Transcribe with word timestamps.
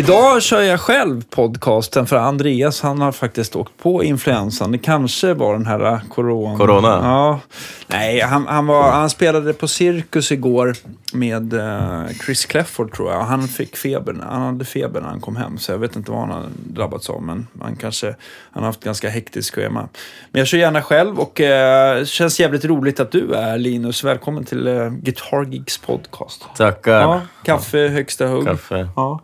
Idag 0.00 0.42
kör 0.42 0.60
jag 0.60 0.80
själv 0.80 1.24
podcasten 1.30 2.06
för 2.06 2.16
Andreas 2.16 2.80
han 2.80 3.00
har 3.00 3.12
faktiskt 3.12 3.56
åkt 3.56 3.72
på 3.82 4.04
influensan. 4.04 4.72
Det 4.72 4.78
kanske 4.78 5.34
var 5.34 5.52
den 5.52 5.66
här 5.66 5.92
uh, 5.92 6.00
corona. 6.08 6.58
Corona? 6.58 6.88
Ja. 6.88 7.40
Nej, 7.86 8.20
han, 8.20 8.46
han, 8.46 8.66
var, 8.66 8.90
han 8.90 9.10
spelade 9.10 9.52
på 9.52 9.68
Cirkus 9.68 10.32
igår 10.32 10.74
med 11.12 11.54
uh, 11.54 12.08
Chris 12.24 12.46
Clefford 12.46 12.94
tror 12.94 13.12
jag. 13.12 13.20
Han 13.20 13.48
fick 13.48 13.76
feber. 13.76 14.16
Han 14.30 14.42
hade 14.42 14.64
feber 14.64 15.00
när 15.00 15.08
han 15.08 15.20
kom 15.20 15.36
hem. 15.36 15.58
Så 15.58 15.72
jag 15.72 15.78
vet 15.78 15.96
inte 15.96 16.10
vad 16.10 16.20
han 16.20 16.30
har 16.30 16.44
drabbats 16.54 17.10
av. 17.10 17.22
Men 17.22 17.46
han 17.60 17.76
kanske 17.76 18.06
han 18.50 18.62
har 18.62 18.66
haft 18.66 18.84
ganska 18.84 19.08
hektiskt 19.08 19.54
schema. 19.54 19.88
Men 20.30 20.38
jag 20.38 20.46
kör 20.46 20.58
gärna 20.58 20.82
själv 20.82 21.18
och 21.18 21.32
det 21.34 22.08
känns 22.08 22.40
jävligt 22.40 22.64
roligt 22.64 23.00
att 23.00 23.12
du 23.12 23.34
är 23.34 23.58
Linus. 23.58 24.04
Välkommen 24.04 24.44
till 24.44 24.68
uh, 24.68 24.90
Guitar 24.90 25.44
Geeks 25.44 25.78
podcast. 25.78 26.44
Tackar. 26.56 27.00
Ja, 27.00 27.20
kaffe 27.44 27.88
högsta 27.88 28.26
hugg. 28.26 28.46
Kaffe. 28.46 28.88
Ja. 28.96 29.20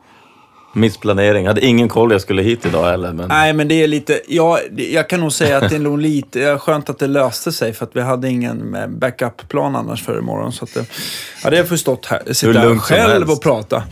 Missplanering. 0.76 1.44
Jag 1.44 1.50
hade 1.50 1.66
ingen 1.66 1.88
koll 1.88 2.12
jag 2.12 2.20
skulle 2.20 2.42
hit 2.42 2.66
idag 2.66 2.90
heller. 2.90 3.12
Men... 3.12 3.28
Nej, 3.28 3.52
men 3.52 3.68
det 3.68 3.82
är 3.82 3.86
lite... 3.86 4.20
Ja, 4.28 4.58
jag 4.76 5.08
kan 5.08 5.20
nog 5.20 5.32
säga 5.32 5.58
att 5.58 5.70
det 5.70 5.76
är 5.76 5.80
nog 5.80 5.98
lite... 5.98 6.58
Skönt 6.58 6.90
att 6.90 6.98
det 6.98 7.06
löste 7.06 7.52
sig 7.52 7.72
för 7.72 7.84
att 7.84 7.96
vi 7.96 8.00
hade 8.00 8.28
ingen 8.28 8.74
eh, 8.74 8.86
backup-plan 8.86 9.76
annars 9.76 10.04
för 10.04 10.18
imorgon. 10.18 10.52
Så 10.52 10.64
att 10.64 10.74
det, 10.74 10.86
ja, 11.44 11.50
det 11.50 11.56
har 11.56 11.64
förstått 11.64 12.06
här. 12.06 12.32
Sitta 12.32 12.58
här 12.58 12.78
själv 12.78 13.30
och 13.30 13.42
prata 13.42 13.82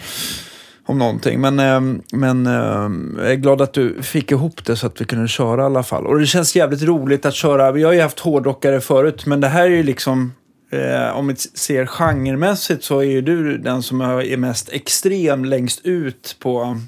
om 0.87 0.99
någonting. 0.99 1.41
Men, 1.41 1.59
eh, 1.59 1.81
men 2.13 2.47
eh, 2.47 3.23
jag 3.23 3.33
är 3.33 3.37
glad 3.37 3.63
att 3.63 3.73
du 3.73 4.03
fick 4.03 4.31
ihop 4.31 4.65
det 4.65 4.77
så 4.77 4.87
att 4.87 5.01
vi 5.01 5.05
kunde 5.05 5.29
köra 5.29 5.63
i 5.63 5.65
alla 5.65 5.83
fall. 5.83 6.07
Och 6.07 6.19
det 6.19 6.27
känns 6.27 6.57
jävligt 6.57 6.83
roligt 6.83 7.27
att 7.27 7.35
köra. 7.35 7.73
Vi 7.73 7.83
har 7.83 7.93
ju 7.93 8.01
haft 8.01 8.21
hårdrockare 8.21 8.81
förut, 8.81 9.27
men 9.27 9.41
det 9.41 9.49
här 9.49 9.63
är 9.63 9.69
ju 9.69 9.83
liksom... 9.83 10.33
Eh, 10.75 11.17
om 11.17 11.27
vi 11.27 11.37
ser 11.37 11.87
genremässigt 11.87 12.85
så 12.85 12.99
är 12.99 13.05
ju 13.05 13.21
du 13.21 13.59
den 13.59 13.83
som 13.83 14.01
är 14.01 14.37
mest 14.37 14.69
extrem 14.73 15.45
längst 15.45 15.81
ut 15.85 16.37
på, 16.39 16.81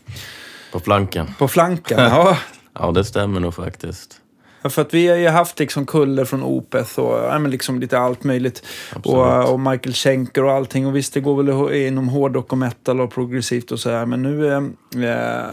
På 0.73 0.81
flanken. 0.81 1.27
på 1.39 1.49
flanken. 1.49 1.99
Ja. 2.03 2.39
Ja, 2.79 2.93
det 2.93 3.05
stämmer 3.05 3.41
nog 3.41 3.55
faktiskt. 3.55 4.21
Ja, 4.63 4.71
för 4.71 4.83
att 4.83 4.95
vi 4.95 5.09
har 5.09 5.17
ju 5.17 5.29
haft 5.29 5.59
liksom 5.59 5.87
kuller 5.87 6.25
från 6.25 6.43
Opeth 6.43 6.99
och 6.99 7.19
ja, 7.19 7.39
men 7.39 7.51
liksom 7.51 7.81
lite 7.81 7.99
allt 7.99 8.25
möjligt. 8.25 8.63
Absolut. 8.95 9.17
Och, 9.19 9.53
och 9.53 9.61
Michael 9.61 9.95
Schenker 9.95 10.45
och 10.45 10.53
allting. 10.53 10.87
Och 10.87 10.97
visst, 10.97 11.15
det 11.15 11.21
går 11.21 11.43
väl 11.43 11.75
inom 11.75 12.09
hårdrock 12.09 12.53
och 12.53 12.59
metal 12.59 13.01
och 13.01 13.13
progressivt 13.13 13.73
och 13.73 13.81
så 13.81 13.91
här. 13.91 14.07
Men 14.07 14.23
nu 14.23 14.47
eh, 14.49 14.57
eh, 14.57 15.47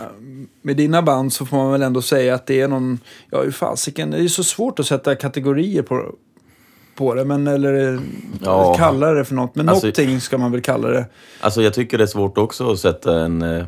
med 0.61 0.78
dina 0.78 1.02
band 1.02 1.34
så 1.34 1.45
får 1.45 1.58
man 1.58 1.72
väl 1.72 1.81
ändå 1.81 2.02
säga 2.02 2.36
att 2.36 2.48
det 2.48 2.61
är 2.61 2.67
någon... 2.67 3.00
Ja, 3.31 3.42
hur 3.42 3.52
fasiken. 3.52 4.11
Det 4.11 4.17
är 4.17 4.22
ju 4.22 4.30
så 4.30 4.44
svårt 4.44 4.80
att 4.80 4.86
sätta 4.86 5.16
kategorier 5.16 5.81
på, 5.81 6.16
på 6.95 7.13
det. 7.16 7.25
Men, 7.25 7.47
eller 7.47 7.99
Ja. 8.44 8.75
kalla 8.77 9.11
det 9.11 9.25
för 9.25 9.36
något. 9.36 9.55
Men 9.55 9.69
Alltså- 9.69 9.86
någonting 9.88 10.22
ska 10.22 10.38
man 10.38 10.52
väl 10.52 10.61
kalla 10.61 10.88
det. 10.88 11.05
Alltså 11.41 11.61
jag 11.61 11.73
tycker 11.73 11.97
det 11.97 12.03
är 12.03 12.08
svårt 12.08 12.38
också 12.38 12.72
att 12.72 12.80
sätta 12.80 13.19
en, 13.19 13.41
eh, 13.41 13.66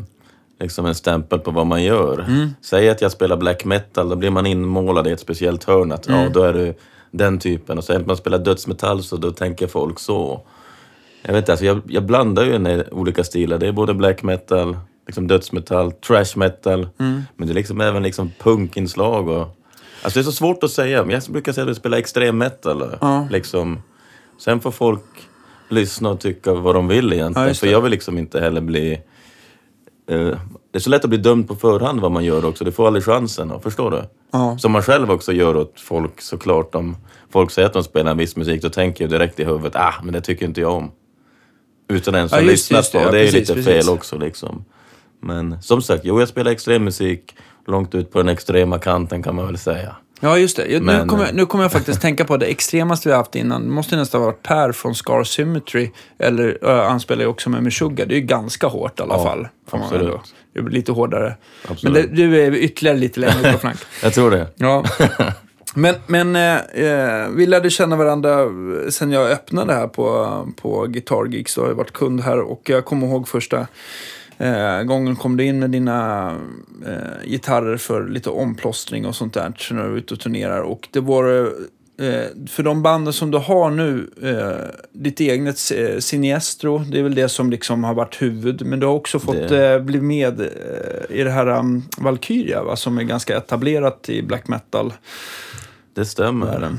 liksom 0.59 0.86
en 0.86 0.95
stämpel 0.95 1.40
på 1.40 1.52
vad 1.52 1.68
man 1.68 1.84
gör. 1.84 2.26
Mm. 2.28 2.50
Säg 2.62 2.90
att 2.90 3.02
jag 3.02 3.12
spelar 3.12 3.38
black 3.38 3.66
metal, 3.66 4.09
då 4.09 4.16
blir 4.16 4.30
man 4.30 4.46
inmålad 4.46 5.08
i 5.08 5.12
ett 5.12 5.20
speciellt 5.20 5.64
hörn. 5.64 5.92
Att, 5.92 6.08
Mm. 6.08 6.22
ja, 6.22 6.30
då 6.30 6.44
är 6.44 6.53
du 6.53 6.73
den 7.12 7.40
typen. 7.40 7.78
Och 7.78 7.84
sen 7.84 8.02
att 8.02 8.08
man 8.08 8.18
spelar 8.18 8.38
dödsmetall 8.38 9.03
så 9.03 9.18
då 9.18 9.31
tänker 9.31 9.68
folk 9.68 10.00
så. 10.00 10.42
Jag 11.23 11.34
vet 11.34 11.42
inte, 11.42 11.52
alltså 11.52 11.66
jag, 11.66 11.81
jag 11.88 12.03
blandar 12.06 12.44
ju 12.44 12.56
en, 12.56 12.84
olika 12.92 13.23
stilar. 13.23 13.58
Det 13.58 13.68
är 13.68 13.72
både 13.72 13.94
black 13.94 14.23
metal, 14.23 14.78
liksom 15.08 15.28
dödsmetall, 15.28 15.92
trash 15.92 16.26
metal. 16.36 16.88
Mm. 17.00 17.22
Men 17.36 17.48
det 17.48 17.52
är 17.53 17.56
liksom 17.56 17.81
även 17.81 18.03
liksom 18.03 18.31
punkinslag 18.40 19.28
och... 19.28 19.48
Alltså 20.02 20.20
det 20.20 20.22
är 20.22 20.24
så 20.24 20.32
svårt 20.32 20.64
att 20.64 20.72
säga. 20.72 21.04
Men 21.04 21.12
Jag 21.12 21.24
brukar 21.24 21.54
säga 21.54 21.64
att 21.64 21.70
jag 21.70 21.78
spelar 21.78 21.98
extrem 21.98 22.38
metal. 22.38 22.84
Ja. 23.02 23.28
Liksom. 23.31 23.80
Sen 24.40 24.59
får 24.59 24.72
folk 24.72 25.03
lyssna 25.69 26.09
och 26.09 26.19
tycka 26.19 26.53
vad 26.53 26.75
de 26.75 26.88
vill 26.88 27.08
Ja, 27.09 27.14
egentligen. 27.16 27.47
just 27.47 27.59
För 27.59 27.68
jag 27.68 27.81
vill 27.81 27.92
liksom 27.92 28.18
inte 28.18 28.40
heller 28.40 28.62
bli... 28.62 28.94
eh, 30.09 30.18
det 30.72 30.78
är 30.78 30.80
så 30.80 30.90
lätt 30.90 31.03
att 31.03 31.09
bli 31.09 31.18
dömd 31.19 31.47
på 31.47 31.56
förhand 31.56 32.00
vad 32.00 32.12
man 32.12 32.24
gör 32.24 32.46
också. 32.46 32.64
Du 32.66 32.72
får 32.72 32.88
aldrig 32.88 33.03
chansen. 33.06 33.53
Förstår 33.64 33.92
du? 33.92 34.03
Ja. 34.31 34.58
Som 34.58 34.72
man 34.72 34.81
själv 34.81 35.12
också 35.12 35.34
gör 35.34 35.56
åt 35.58 35.80
folk 35.80 36.22
såklart. 36.22 36.75
Om 36.75 36.98
folk 37.31 37.52
säger 37.52 37.66
att 37.66 37.74
de 37.74 37.84
spelar 37.84 38.12
en 38.12 38.18
viss 38.18 38.36
musik, 38.36 38.62
då 38.62 38.69
tänker 38.69 39.03
jag 39.03 39.12
direkt 39.12 39.40
i 39.40 39.44
huvudet, 39.44 39.75
ah, 39.75 39.94
men 40.03 40.14
det 40.14 40.22
tycker 40.22 40.46
inte 40.46 40.62
jag 40.62 40.74
om. 40.74 40.92
Utan 41.90 42.16
ens 42.16 42.31
Ja, 42.31 42.38
ha 42.38 42.42
just- 42.42 42.52
lyssnat 42.52 42.78
just 42.80 42.92
det. 42.92 43.00
på. 43.00 43.06
Ja, 43.06 43.12
Det 43.12 43.19
är 43.19 43.24
precis, 43.24 43.40
lite 43.40 43.53
precis. 43.53 43.86
fel 43.86 43.94
också 43.94 44.18
liksom. 44.18 44.66
Men 45.22 45.62
som 45.62 45.81
sagt, 45.81 46.06
jo 46.06 46.19
jag 46.19 46.30
spelar 46.30 46.52
extrem 46.52 46.84
musik 46.84 47.36
långt 47.68 47.96
ut 47.96 48.12
på 48.12 48.18
den 48.18 48.30
extrema 48.30 48.80
kanten 48.80 49.24
kan 49.24 49.36
man 49.36 49.46
väl 49.46 49.58
säga. 49.58 49.96
Ja, 50.20 50.38
just 50.38 50.58
det. 50.58 50.66
Jag, 50.66 50.80
nu, 50.81 50.86
Men- 50.86 51.08
kommer, 51.08 51.26
jag- 51.26 51.36
nu 51.36 51.46
kommer 51.46 51.64
jag 51.64 51.72
faktiskt 51.72 52.02
tänka 52.02 52.26
på 52.26 52.38
det 52.38 52.46
extremaste 52.46 53.09
vi 53.09 53.14
har 53.14 53.18
haft 53.18 53.36
innan. 53.36 53.64
Det 53.64 53.70
måste 53.70 53.96
nästan 53.96 54.22
varit 54.22 54.44
Per 54.44 54.72
från 54.72 54.96
Scar 54.96 55.24
Symmetry. 55.24 55.92
Eller 56.20 56.58
uh, 56.66 56.70
han 56.84 57.00
spelar 57.00 57.22
ju 57.22 57.28
också 57.28 57.50
med 57.50 57.64
Meshuggah. 57.64 58.08
Det 58.08 58.14
är 58.16 58.20
ju 58.20 58.25
ganska 58.25 58.68
hårt 58.68 59.00
i 59.00 59.04
alla 59.04 59.14
Ja, 59.16 59.24
fall. 59.24 59.48
Absolut. 59.72 60.36
Det 60.54 60.62
blir 60.62 60.75
lite 60.75 60.92
hårdare. 60.92 61.36
Absolut. 61.68 61.94
Men 62.06 62.16
det, 62.16 62.22
du 62.28 62.42
är 62.46 62.52
ytterligare 62.56 62.98
lite 62.98 63.20
längre 63.20 63.54
på 63.54 63.58
flank. 63.59 63.78
Jag 64.04 64.14
tror 64.14 64.31
det. 64.31 64.48
Ja. 64.56 64.84
Men, 65.78 65.96
men 66.08 66.36
eh, 66.36 66.56
eh, 66.56 67.30
vi 67.30 67.46
lärde 67.46 67.70
känna 67.70 67.96
varandra 67.96 68.46
sen 68.90 69.12
jag 69.12 69.31
öppnade 69.31 69.74
här 69.74 69.88
på, 69.88 70.48
på 70.62 70.86
Guitar 70.88 71.25
Geeks. 71.25 71.56
Då 71.56 71.62
har 71.62 71.68
jag 71.68 71.75
varit 71.75 71.94
kund 71.94 72.22
här 72.22 72.40
och 72.40 72.62
jag 72.66 72.86
kommer 72.86 73.08
ihåg 73.08 73.28
första 73.28 73.68
eh, 74.38 74.84
gången 74.84 75.16
kom 75.16 75.38
du 75.38 75.44
in 75.46 75.59
med 75.59 75.69
dina 75.72 76.31
eh, 76.88 77.28
gitarrer 77.29 77.78
för 77.78 78.07
lite 78.07 78.29
omplåstring 78.29 79.06
och 79.06 79.16
sånt 79.16 79.34
där 79.34 79.53
när 79.73 79.84
du 79.84 79.94
är 79.94 79.97
ute 79.97 80.13
och 80.13 80.19
turnerar. 80.19 80.62
Och 80.62 80.88
det 80.91 81.00
var 81.00 81.23
eh, 82.00 82.47
för 82.47 82.63
de 82.63 82.81
banden 82.84 83.13
som 83.13 83.31
du 83.31 83.38
har 83.38 83.72
nu, 83.72 84.09
eh, 84.24 84.75
ditt 84.94 85.19
eget 85.19 85.57
eh, 85.75 86.00
Siniestro, 86.00 86.78
det 86.78 87.00
är 87.00 87.03
väl 87.03 87.16
det 87.16 87.29
som 87.29 87.50
liksom 87.51 87.84
har 87.84 87.94
varit 87.94 88.22
huvud. 88.22 88.66
Men 88.66 88.79
du 88.79 88.85
har 88.85 88.94
också 88.94 89.19
fått 89.19 89.50
Det- 89.50 89.79
bli 89.84 90.01
med 90.01 90.41
i 91.09 91.24
det 91.24 91.31
här 91.31 91.47
um, 91.47 91.84
Valkyria, 91.97 92.63
va, 92.63 92.75
som 92.75 92.97
är 92.97 93.03
ganska 93.03 93.38
etablerat 93.38 94.09
i 94.09 94.22
black 94.22 94.47
metal. 94.47 94.94
Det 95.94 96.06
stämmer. 96.06 96.69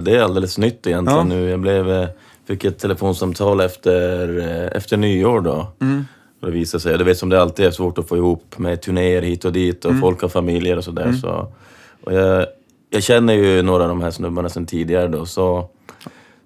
Det 0.00 0.16
är 0.16 0.20
alldeles 0.20 0.58
nytt 0.58 0.86
egentligen 0.86 1.18
Ja. 1.30 1.36
nu. 1.36 1.50
Jag 1.50 1.60
blev, 1.60 2.06
fick 2.46 2.64
ett 2.64 2.78
telefonsamtal 2.78 3.60
efter, 3.60 4.38
efter 4.76 4.96
nyår 4.96 5.40
då. 5.40 5.72
Mm. 5.80 6.04
Det 6.40 6.50
visade 6.50 6.80
sig, 6.80 6.98
du 6.98 7.04
vet 7.04 7.18
som 7.18 7.28
det 7.28 7.42
alltid 7.42 7.66
är 7.66 7.70
svårt 7.70 7.98
att 7.98 8.08
få 8.08 8.16
ihop 8.16 8.58
med 8.58 8.82
turnéer 8.82 9.22
hit 9.22 9.44
och 9.44 9.52
dit 9.52 9.84
Mm. 9.84 9.96
och 9.96 10.00
folk 10.00 10.22
har 10.22 10.28
familjer 10.28 10.76
och 10.76 10.84
sådär. 10.84 11.12
Så, 11.12 11.52
och 12.04 12.12
jag, 12.14 12.46
jag 12.90 13.02
känner 13.02 13.34
ju 13.34 13.62
några 13.62 13.82
av 13.82 13.88
de 13.88 14.00
här 14.02 14.10
snubbarna 14.10 14.48
sedan 14.48 14.66
tidigare 14.66 15.08
då. 15.08 15.26
Så, 15.26 15.68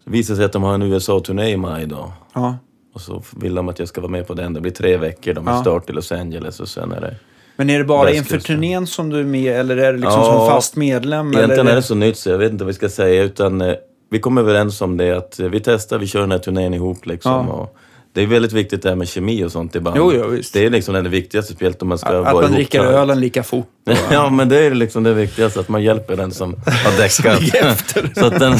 så 0.05 0.11
det 0.29 0.37
sig 0.37 0.45
att 0.45 0.53
de 0.53 0.63
har 0.63 0.75
en 0.75 0.83
USA-turné 0.83 1.51
i 1.51 1.57
maj 1.57 1.87
då. 1.87 2.13
Ja. 2.35 2.57
Och 2.95 3.01
så 3.01 3.23
vill 3.37 3.55
de 3.55 3.69
att 3.69 3.79
jag 3.79 3.89
ska 3.89 4.01
vara 4.01 4.11
med 4.11 4.27
på 4.27 4.35
den. 4.35 4.53
Det 4.55 4.61
blir 4.61 4.73
tre 4.73 4.97
veckor. 4.97 5.33
De 5.35 5.47
Ja. 5.47 5.61
start 5.61 5.91
i 5.91 5.93
Los 5.93 6.13
Angeles 6.13 6.61
och 6.61 6.69
sen 6.69 6.93
är 6.93 7.01
det... 7.01 7.15
Men 7.57 7.71
är 7.71 7.79
det 7.79 7.85
bara 7.85 8.11
inför 8.13 8.39
turnén 8.39 8.87
som 8.87 9.11
du 9.11 9.21
är 9.21 9.25
med 9.25 9.53
eller 9.61 9.77
är 9.77 9.93
det 9.93 9.99
liksom 9.99 10.21
Ja, 10.21 10.25
som 10.39 10.49
fast 10.49 10.77
medlem? 10.77 11.27
Egentligen 11.33 11.61
eller 11.61 11.73
är 11.73 11.77
det 11.77 11.83
så 11.83 11.95
nytt 11.95 12.17
så 12.17 12.31
jag 12.31 12.39
vet 12.39 12.53
inte 12.53 12.65
vad 12.65 12.69
vi 12.69 12.75
ska 12.75 12.89
säga 12.89 13.23
utan 13.23 13.61
eh, 13.61 13.75
vi 14.11 14.19
kom 14.19 14.39
överens 14.39 14.81
om 14.81 14.97
det 14.97 15.11
att 15.17 15.41
eh, 15.41 15.49
vi 15.49 15.61
testar, 15.61 15.99
vi 15.99 16.07
kör 16.07 16.21
den 16.21 16.31
här 16.31 16.39
turnén 16.39 16.75
ihop 16.75 17.07
liksom. 17.07 17.33
Ja. 17.33 17.53
Och 17.53 17.77
det 18.15 18.23
är 18.23 18.27
väldigt 18.27 18.53
viktigt 18.53 18.83
det 18.83 18.89
här 18.89 18.97
med 18.97 19.09
kemi 19.09 19.45
och 19.45 19.53
sånt 19.53 19.77
i 19.77 19.81
band. 19.81 19.97
Jo, 19.97 20.13
jo, 20.15 20.27
visst. 20.29 20.53
Det 20.55 20.65
är 20.67 20.71
liksom 20.71 20.95
det 20.95 21.09
viktigaste 21.09 21.53
spelet 21.53 21.83
om 21.83 21.89
man 21.89 21.99
ska 21.99 22.09
Att 22.09 22.15
vara 22.15 22.33
man 22.35 22.45
ihop 22.45 22.55
dricker 22.55 22.81
ölen 22.81 23.21
lika 23.21 23.43
fort. 23.43 23.67
och- 23.87 23.93
Ja, 24.13 24.31
men 24.31 24.49
det 24.49 24.59
är 24.67 24.75
liksom 24.75 25.03
det 25.03 25.15
viktigaste, 25.15 25.61
att 25.61 25.69
man 25.69 25.83
hjälper 25.83 26.17
den 26.17 26.31
som 26.33 26.57
har 26.67 26.97
däckat. 26.99 28.15
så 28.17 28.27
att 28.27 28.39
den, 28.41 28.55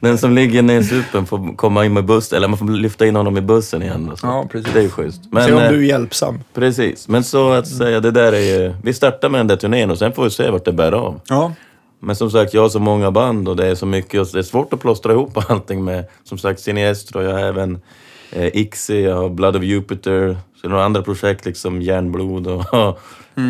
den 0.00 0.18
som 0.18 0.34
ligger 0.34 0.62
nedsupen 0.62 1.26
får 1.26 1.56
komma 1.56 1.84
in 1.84 1.92
med 1.92 2.04
bussen, 2.04 2.36
eller 2.36 2.48
man 2.48 2.58
får 2.58 2.66
lyfta 2.68 3.06
in 3.06 3.16
honom 3.16 3.36
i 3.38 3.40
bussen 3.40 3.82
igen. 3.82 4.08
Och 4.12 4.18
så. 4.18 4.26
Ja, 4.26 4.46
precis. 4.52 4.72
Det 4.72 4.78
är 4.78 4.82
ju 4.82 4.90
schysst. 4.90 5.20
Men, 5.30 5.44
Se 5.46 5.52
om 5.52 5.58
eh, 5.62 5.68
du 5.70 5.76
är 5.78 5.82
hjälpsam. 5.82 6.40
Precis, 6.54 7.08
men 7.08 7.24
så 7.24 7.52
att 7.52 7.68
säga, 7.68 8.00
det 8.00 8.10
där 8.10 8.32
är 8.32 8.60
ju... 8.60 8.74
Vi 8.82 8.92
startar 8.94 9.28
med 9.28 9.40
den 9.40 9.46
där 9.46 9.56
turnén 9.56 9.90
och 9.90 9.98
sen 9.98 10.12
får 10.12 10.24
vi 10.24 10.30
se 10.30 10.50
vart 10.50 10.64
det 10.64 10.72
bär 10.72 10.92
av. 10.92 11.20
Ja. 11.28 11.52
Men 12.00 12.16
som 12.16 12.30
sagt, 12.30 12.54
jag 12.54 12.62
har 12.62 12.68
så 12.68 12.78
många 12.78 13.10
band 13.10 13.48
och 13.48 13.56
det 13.56 13.66
är 13.66 13.74
så 13.74 13.86
mycket 13.86 14.20
och 14.20 14.26
det 14.32 14.38
är 14.38 14.42
svårt 14.42 14.72
att 14.72 14.80
plåstra 14.80 15.12
ihop 15.12 15.38
allting 15.50 15.84
med, 15.84 16.04
som 16.24 16.38
sagt, 16.38 16.60
Siniestro, 16.60 17.22
jag 17.22 17.32
har 17.32 17.38
även 17.40 17.80
eh, 18.32 18.56
Ixi, 18.56 19.02
jag 19.02 19.16
har 19.16 19.28
Blood 19.28 19.56
of 19.56 19.62
Jupiter, 19.62 20.36
så 20.62 20.68
några 20.68 20.84
andra 20.84 21.02
projekt, 21.02 21.44
liksom 21.46 21.82
Järnblod 21.82 22.46
och, 22.46 22.64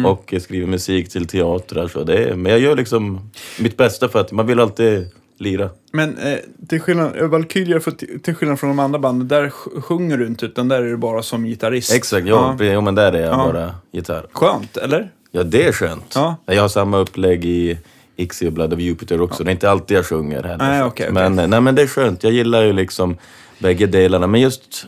och 0.06 0.25
jag 0.32 0.43
skriver 0.43 0.67
musik 0.67 1.08
till 1.08 1.26
teatrar. 1.26 1.88
Så 1.88 2.05
det 2.05 2.17
är, 2.25 2.34
men 2.34 2.52
jag 2.52 2.61
gör 2.61 2.76
liksom 2.76 3.31
mitt 3.61 3.76
bästa 3.76 4.08
för 4.08 4.20
att 4.20 4.32
man 4.32 4.46
vill 4.46 4.61
alltid 4.61 5.08
lira. 5.38 5.70
Men 5.93 6.19
eh, 6.19 6.38
till 6.69 6.81
skillnad, 6.81 7.17
eh, 7.17 7.26
Valkyria, 7.26 7.81
för, 7.81 7.90
till 8.19 8.34
skillnad 8.34 8.61
från 8.61 8.70
de 8.70 8.79
andra 8.79 8.99
banden, 8.99 9.29
där 9.29 9.49
sj- 9.49 9.81
sjunger 9.81 10.17
du 10.19 10.26
inte 10.26 10.46
utan 10.46 10.69
där 10.69 10.82
är 10.82 10.87
du 10.90 10.96
bara 10.96 11.23
som 11.23 11.44
gitarrist. 11.44 11.93
Exakt, 11.94 12.26
ja, 12.26 12.56
ja. 12.61 12.81
men 12.81 12.94
där 12.94 13.12
är 13.12 13.20
jag 13.20 13.32
Ja. 13.32 13.37
bara 13.52 13.75
gitarr. 13.93 14.26
Skönt, 14.32 14.76
eller? 14.76 15.11
Ja, 15.31 15.43
det 15.43 15.67
är 15.67 15.73
skönt. 15.73 16.12
Ja. 16.14 16.37
Jag 16.46 16.62
har 16.62 16.69
samma 16.69 16.99
upplägg 16.99 17.44
i 17.44 17.78
Ixi 18.17 18.49
och 18.49 18.52
Blood 18.52 18.73
of 18.75 18.81
Jupiter 18.81 19.20
också. 19.20 19.44
Det 19.44 19.50
är 19.50 19.52
inte 19.52 19.70
alltid 19.70 19.96
jag 19.96 20.06
sjunger 20.06 20.43
heller. 20.43 20.58
Nej, 20.58 20.82
okej, 20.82 21.08
okej. 21.11 21.31
men, 21.31 21.50
nej, 21.50 21.61
men 21.61 21.75
det 21.75 21.82
är 21.82 21.87
skönt. 21.87 22.25
Jag 22.25 22.32
gillar 22.32 22.62
ju 22.62 22.73
liksom 22.73 23.17
bägge 23.62 23.87
delarna. 23.87 24.26
Men 24.26 24.41
just 24.41 24.87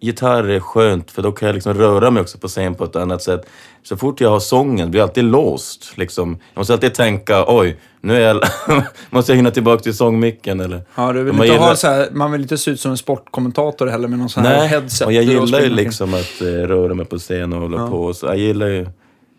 gitarr 0.00 0.44
är 0.48 0.60
skönt 0.60 1.10
för 1.10 1.22
då 1.22 1.32
kan 1.32 1.46
jag 1.46 1.54
liksom 1.54 1.74
röra 1.74 2.10
mig 2.10 2.20
också 2.20 2.38
på 2.38 2.48
scen 2.48 2.74
på 2.74 2.84
ett 2.84 2.96
annat 2.96 3.22
sätt. 3.22 3.46
Så 3.82 3.96
fort 3.96 4.20
jag 4.20 4.30
har 4.30 4.40
sången 4.40 4.90
blir 4.90 5.00
jag 5.00 5.08
alltid 5.08 5.24
låst. 5.24 5.92
Liksom. 5.98 6.30
Jag 6.54 6.60
måste 6.60 6.72
alltid 6.72 6.94
tänka, 6.94 7.44
oj, 7.48 7.76
nu 8.00 8.16
är 8.16 8.20
jag... 8.20 8.42
måste 9.10 9.32
jag 9.32 9.36
hinna 9.36 9.50
tillbaka 9.50 9.82
till 9.82 9.94
sångmicken 9.96 10.60
eller... 10.60 10.82
Ja, 10.94 11.12
du 11.12 11.22
vill 11.22 11.32
Man 11.32 11.46
inte 11.46 11.54
gillar- 11.54 11.68
ha 11.68 11.76
så 11.76 11.86
här, 11.86 12.08
man 12.12 12.32
vill 12.32 12.40
inte 12.42 12.58
se 12.58 12.70
ut 12.70 12.80
som 12.80 12.90
en 12.90 12.96
sportkommentator 12.96 13.86
heller 13.86 14.08
med 14.08 14.18
någon 14.18 14.28
sån 14.28 14.42
här 14.42 14.58
Nej, 14.58 14.68
headset. 14.68 15.06
och 15.06 15.12
jag 15.12 15.24
gillar 15.24 15.60
ju 15.60 15.68
liksom 15.68 16.14
att 16.14 16.40
eh, 16.40 16.46
röra 16.46 16.94
mig 16.94 17.06
på 17.06 17.18
scen 17.18 17.52
och 17.52 17.60
hålla 17.60 17.78
Ja. 17.78 17.88
på. 17.90 18.14
Så 18.14 18.26
jag 18.26 18.36
gillar 18.38 18.66
ju... 18.66 18.86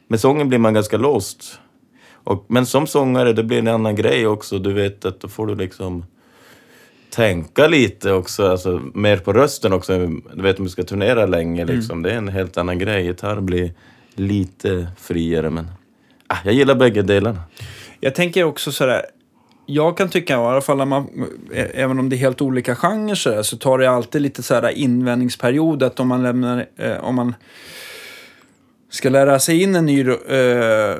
Med 0.10 0.20
sången 0.20 0.50
blir 0.50 0.60
man 0.60 0.74
ganska 0.74 0.98
låst. 0.98 1.60
Och, 2.24 2.46
men 2.48 2.66
som 2.66 2.88
sångare, 2.88 3.34
det 3.34 3.44
blir 3.44 3.58
en 3.60 3.68
annan 3.68 3.96
grej 3.96 4.28
också. 4.28 4.60
Du 4.60 4.74
vet 4.74 5.06
att 5.06 5.20
då 5.20 5.28
får 5.28 5.48
du 5.48 5.56
liksom 5.56 6.06
tänka 7.10 7.68
lite 7.68 8.12
också, 8.12 8.48
alltså 8.52 8.82
mer 8.94 9.18
på 9.18 9.34
rösten 9.34 9.74
också. 9.74 9.98
Du 10.34 10.42
vet 10.42 10.60
om 10.60 10.66
du 10.66 10.72
ska 10.72 10.84
turnera 10.84 11.26
länge 11.26 11.62
Mm. 11.62 11.76
liksom. 11.76 12.02
Det 12.02 12.12
är 12.12 12.18
en 12.18 12.28
helt 12.28 12.58
annan 12.58 12.80
grej. 12.80 13.06
Gitarr 13.06 13.42
blir 13.42 13.72
lite 14.16 14.88
friare 14.98 15.50
men... 15.50 15.68
Ah, 16.28 16.38
jag 16.46 16.54
gillar 16.54 16.76
bägge 16.76 17.02
delarna. 17.02 17.42
Jag 18.00 18.16
tänker 18.16 18.44
också 18.44 18.72
sådär, 18.72 19.02
jag 19.66 19.98
kan 19.98 20.10
tycka 20.10 20.34
i 20.34 20.38
alla 20.38 20.62
fall 20.62 20.78
när 20.78 20.86
man, 20.86 21.08
även 21.74 22.00
om 22.00 22.10
det 22.10 22.16
är 22.16 22.18
helt 22.18 22.42
olika 22.42 22.76
genrer 22.76 23.16
så, 23.16 23.44
så 23.44 23.58
tar 23.58 23.78
det 23.78 23.90
alltid 23.90 24.22
lite 24.22 24.44
sådär 24.44 24.70
invändningsperiod 24.70 25.84
att 25.84 26.00
om 26.00 26.08
man 26.08 26.24
lämnar, 26.24 26.66
eh, 26.78 26.98
om 26.98 27.16
man 27.16 27.36
ska 28.90 29.10
lära 29.10 29.40
sig 29.40 29.62
in 29.62 29.76
en 29.76 29.86
ny 29.86 30.10
eh, 30.10 30.96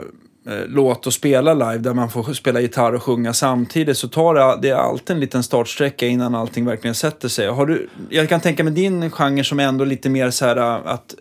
låt 0.68 1.08
och 1.08 1.14
spela 1.14 1.54
live 1.54 1.78
där 1.78 1.94
man 1.94 2.10
får 2.10 2.34
spela 2.34 2.62
gitarr 2.62 2.94
och 2.94 3.04
sjunga 3.04 3.34
samtidigt 3.34 3.98
så 3.98 4.08
tar 4.08 4.34
det, 4.34 4.60
det 4.62 4.70
är 4.70 4.76
alltid 4.76 5.14
en 5.14 5.20
liten 5.20 5.44
startsträcka 5.44 6.08
innan 6.08 6.36
allting 6.36 6.66
verkligen 6.66 6.96
sätter 6.96 7.28
sig. 7.28 7.48
Har 7.48 7.66
du, 7.66 7.90
jag 8.10 8.30
kan 8.30 8.40
tänka 8.40 8.64
mig 8.64 8.74
din 8.74 9.12
genre 9.12 9.44
som 9.44 9.60
är 9.60 9.64
ändå 9.64 9.86
lite 9.86 10.10
mer 10.10 10.30
så 10.30 10.46
här 10.46 10.58
att 10.88 11.16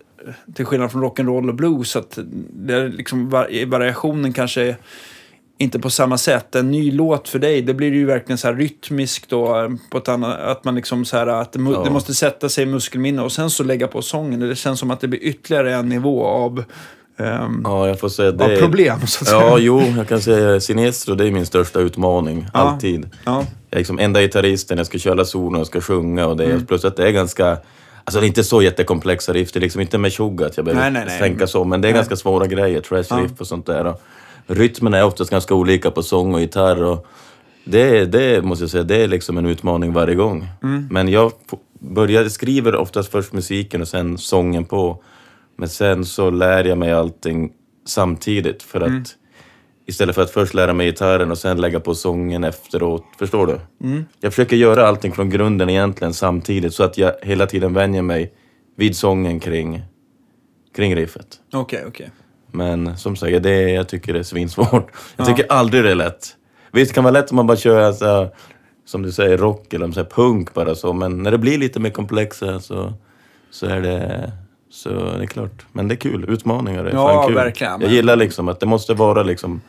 till 0.55 0.64
skillnad 0.64 0.93
från 0.93 1.05
rock'n'roll 1.05 1.49
och 1.49 1.55
blues 1.55 1.96
att 1.96 2.19
det 2.50 2.75
är 2.75 2.88
liksom 2.88 3.31
var, 3.31 3.67
variationen 3.67 4.32
kanske 4.32 4.62
är 4.62 4.76
inte 5.58 5.79
på 5.79 5.90
samma 5.90 6.19
sätt. 6.19 6.55
En 6.55 6.70
ny 6.70 6.93
låt 6.93 7.29
för 7.29 7.38
dig, 7.38 7.62
det 7.62 7.75
blir 7.75 7.93
ju 7.93 8.05
verkligen 8.05 8.38
så 8.38 8.46
här 8.46 8.55
rytmiskt 8.55 9.32
och 9.32 9.58
eh, 9.58 9.70
på 9.90 9.99
ett 9.99 10.08
annat, 10.08 10.40
att 10.40 10.64
man 10.64 10.75
liksom 10.75 11.05
så 11.05 11.17
här 11.17 11.26
att 11.26 11.52
det, 11.52 11.61
Ja. 11.61 11.82
det 11.84 11.90
måste 11.90 12.14
sätta 12.14 12.49
sig 12.49 12.62
i 12.64 12.67
muskelminne 12.67 13.22
och 13.22 13.32
sen 13.32 13.50
så 13.50 13.64
lägga 13.64 13.87
på 13.87 14.02
sången. 14.02 14.40
Det 14.40 14.56
känns 14.56 14.81
som 14.81 14.90
att 14.90 15.00
det 15.00 15.08
blir 15.08 15.20
ytterligare 15.20 15.75
en 15.75 15.88
nivå 15.88 16.25
av, 16.25 16.64
ehm, 17.18 17.60
Ja, 17.64 17.88
jag 17.88 18.00
får 18.00 18.08
säga 18.08 18.32
det. 18.32 18.44
av 18.44 18.58
problem 18.60 19.06
så 19.06 19.24
att 19.24 19.28
säga. 19.28 19.40
Ja, 19.40 19.58
jo, 19.58 19.80
jag 19.96 20.08
kan 20.08 20.20
säga 20.20 20.60
Sinestro, 20.60 21.14
det 21.14 21.26
är 21.26 21.30
min 21.30 21.46
största 21.46 21.78
utmaning. 21.80 22.46
Ja. 22.54 22.60
Alltid. 22.60 23.10
Ja. 23.24 23.44
Jag 23.70 23.76
är 23.76 23.78
liksom 23.78 23.98
enda 23.98 24.20
gitarristen, 24.20 24.78
jag 24.78 24.86
ska 24.86 24.98
köra 24.98 25.24
solo 25.24 25.60
och 25.60 25.66
ska 25.66 25.80
sjunga 25.80 26.26
och 26.26 26.36
det. 26.36 26.44
Mm. 26.44 26.66
Plus 26.66 26.84
att 26.84 26.96
det 26.96 27.08
är 27.08 27.12
ganska... 27.12 27.58
Alltså 28.04 28.20
det 28.20 28.26
är 28.26 28.28
inte 28.28 28.44
så 28.44 28.62
jättekomplexa 28.62 29.32
riff, 29.32 29.52
det 29.52 29.58
är 29.58 29.60
liksom 29.60 29.80
inte 29.80 29.98
med 29.98 30.12
tjugg 30.12 30.42
att 30.42 30.56
jag 30.56 30.64
behöver 30.66 30.90
Nej, 30.90 30.92
nej, 30.92 31.04
nej. 31.06 31.18
tänka 31.20 31.46
så, 31.46 31.64
men 31.64 31.80
det 31.80 31.88
är 31.88 31.92
Nej. 31.92 31.98
ganska 31.98 32.16
svåra 32.16 32.46
grejer, 32.46 32.80
trash 32.80 33.22
riff 33.22 33.30
och 33.38 33.46
sånt 33.46 33.66
där. 33.66 33.86
Och 33.86 34.00
rytmen 34.46 34.94
är 34.94 35.04
oftast 35.04 35.30
ganska 35.30 35.54
olika 35.54 35.90
på 35.90 36.02
sång 36.02 36.34
och 36.34 36.40
gitarr 36.40 36.82
och 36.82 37.06
det, 37.64 38.04
det 38.04 38.44
måste 38.44 38.62
jag 38.62 38.70
säga, 38.70 38.82
det 38.82 38.96
är 38.96 39.08
liksom 39.08 39.38
en 39.38 39.46
utmaning 39.46 39.92
varje 39.92 40.14
gång. 40.14 40.48
Mm. 40.62 40.88
Men 40.90 41.08
jag 41.08 41.32
börjar, 41.80 42.28
skriver 42.28 42.74
oftast 42.76 43.10
först 43.10 43.32
musiken 43.32 43.80
och 43.82 43.88
sen 43.88 44.19
sången 44.19 44.64
på. 44.64 45.02
Men 45.56 45.69
sen 45.69 46.05
så 46.05 46.31
lär 46.31 46.64
jag 46.64 46.79
mig 46.79 46.93
allting 46.93 47.53
samtidigt 47.87 48.62
för 48.62 48.81
att 48.81 48.88
Mm. 48.88 49.05
Istället 49.88 50.14
för 50.14 50.23
att 50.23 50.31
först 50.31 50.55
lära 50.55 50.73
mig 50.73 50.87
gitarren 50.87 51.31
och 51.31 51.38
sen 51.38 51.61
lägga 51.61 51.81
på 51.81 51.94
sången 51.94 52.44
efteråt. 52.44 53.05
Förstår 53.19 53.47
du? 53.47 53.87
Mm. 53.87 54.05
Jag 54.20 54.32
försöker 54.32 54.56
göra 54.56 54.87
allting 54.88 55.12
från 55.12 55.31
grunden 55.31 55.70
egentligen 55.70 56.14
samtidigt 56.14 56.75
så 56.75 56.85
att 56.85 56.99
jag 56.99 57.12
hela 57.23 57.47
tiden 57.47 57.75
vänjer 57.75 58.03
mig 58.03 58.32
vid 58.76 58.97
sången 58.97 59.41
kring, 59.41 59.82
kring 60.76 60.97
riffet. 60.97 61.26
Okej, 61.53 61.85
okej. 61.88 62.11
Men 62.53 62.97
som 62.97 63.17
sagt, 63.17 63.43
det 63.43 63.70
jag 63.70 63.88
tycker 63.88 64.12
det 64.12 64.19
är 64.19 64.23
svinsvårt. 64.23 64.91
Jag 65.17 65.26
tycker 65.26 65.53
aldrig 65.53 65.85
det 65.85 65.91
är 65.91 65.94
lätt. 65.94 66.37
Visst 66.73 66.91
det 66.91 66.94
kan 66.94 67.05
vara 67.05 67.12
lätt 67.12 67.31
om 67.31 67.37
man 67.37 67.47
bara 67.47 67.56
kör 67.56 67.93
så 67.93 68.06
här, 68.06 68.31
som 68.87 69.03
du 69.03 69.12
säger, 69.12 69.38
rock 69.38 69.75
eller 69.75 69.93
så 69.93 70.00
här, 70.00 70.11
punk 70.11 70.55
bara 70.55 70.75
så. 70.75 70.93
Men 70.93 71.23
när 71.23 71.31
det 71.31 71.38
blir 71.38 71.58
lite 71.58 71.81
mer 71.81 71.91
komplexa 71.91 72.61
så, 72.61 72.93
så 73.50 73.67
är 73.67 73.81
det 73.81 74.32
så 74.76 74.88
det 74.88 75.23
är 75.23 75.26
klart. 75.26 75.67
Men 75.73 75.88
det 75.88 75.94
är 75.94 75.96
kul. 75.96 76.25
Utmaningar 76.28 76.84
är 76.84 76.93
Ja, 76.93 77.08
fan 77.08 77.26
kul. 77.26 77.34
verkligen. 77.34 77.81
Jag 77.81 77.90
gillar 77.90 78.17
liksom 78.17 78.49
att 78.49 78.61
det 78.61 78.67
måste 78.67 78.94
vara 78.94 79.23
liksom... 79.23 79.61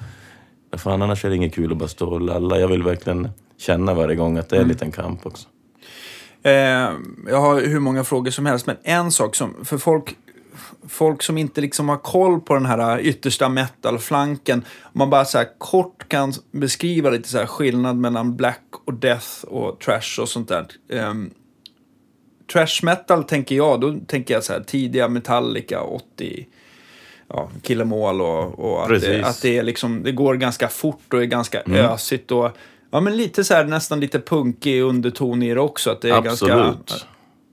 Fan, 0.77 1.01
annars 1.01 1.25
är 1.25 1.29
det 1.29 1.35
inget 1.35 1.53
kul 1.55 1.71
att 1.71 1.77
bara 1.77 1.87
stå 1.89 2.09
och 2.09 2.21
lalla. 2.21 2.59
Jag 2.59 2.67
vill 2.67 2.83
verkligen 2.83 3.29
känna 3.57 3.93
varje 3.93 4.15
gång 4.15 4.37
att 4.37 4.49
det 4.49 4.55
är 4.55 4.59
Mm. 4.59 4.65
en 4.69 4.73
liten 4.73 4.91
kamp 4.91 5.25
också. 5.25 5.47
Eh, 6.43 6.51
jag 7.27 7.41
har 7.41 7.61
hur 7.61 7.79
många 7.79 8.03
frågor 8.03 8.31
som 8.31 8.45
helst, 8.45 8.67
men 8.67 8.75
en 8.83 9.11
sak 9.11 9.35
som 9.35 9.55
för 9.65 9.77
folk, 9.77 10.15
folk 10.87 11.23
som 11.23 11.37
inte 11.37 11.61
liksom 11.61 11.89
har 11.89 11.97
koll 11.97 12.39
på 12.41 12.53
den 12.53 12.65
här 12.65 12.99
yttersta 12.99 13.49
metal-flanken, 13.49 14.63
om 14.81 14.99
man 14.99 15.09
bara 15.09 15.25
så 15.25 15.37
här 15.37 15.47
kort 15.57 16.07
kan 16.09 16.33
beskriva 16.51 17.09
lite 17.09 17.29
så 17.29 17.45
skillnad 17.45 17.97
mellan 17.97 18.35
black 18.35 18.63
och 18.85 18.93
death 18.93 19.43
och 19.47 19.79
trash 19.79 20.21
och 20.21 20.29
sånt 20.29 20.47
där. 20.49 20.65
Ehm, 20.91 21.29
trash 22.51 22.83
metal 22.83 23.23
tänker 23.23 23.55
jag, 23.55 23.81
då 23.81 23.95
tänker 24.07 24.33
jag 24.33 24.43
så 24.43 24.53
här 24.53 24.59
tidiga 24.59 25.07
Metallica, 25.07 25.81
80, 25.81 26.47
ja, 27.29 27.49
Kill 27.61 27.81
'Em 27.81 27.93
All 27.93 28.21
och, 28.21 28.59
och 28.59 28.83
att, 28.83 29.01
det, 29.01 29.23
att 29.23 29.41
det, 29.41 29.57
är 29.57 29.63
liksom, 29.63 30.03
det 30.03 30.11
går 30.11 30.35
ganska 30.35 30.67
fort 30.67 31.13
och 31.13 31.21
är 31.21 31.25
ganska 31.25 31.61
Mm. 31.61 31.85
ösigt 31.85 32.31
och 32.31 32.51
Ja, 32.91 32.99
men 32.99 33.17
lite 33.17 33.43
så 33.43 33.53
här, 33.53 33.65
nästan 33.65 33.99
lite 33.99 34.19
punkig 34.19 34.81
underton 34.81 35.43
i 35.43 35.53
det 35.53 35.59
också. 35.59 35.91
Att 35.91 36.01
det 36.01 36.09
är 36.09 36.13
Absolut. 36.13 36.55
Ganska, 36.87 37.07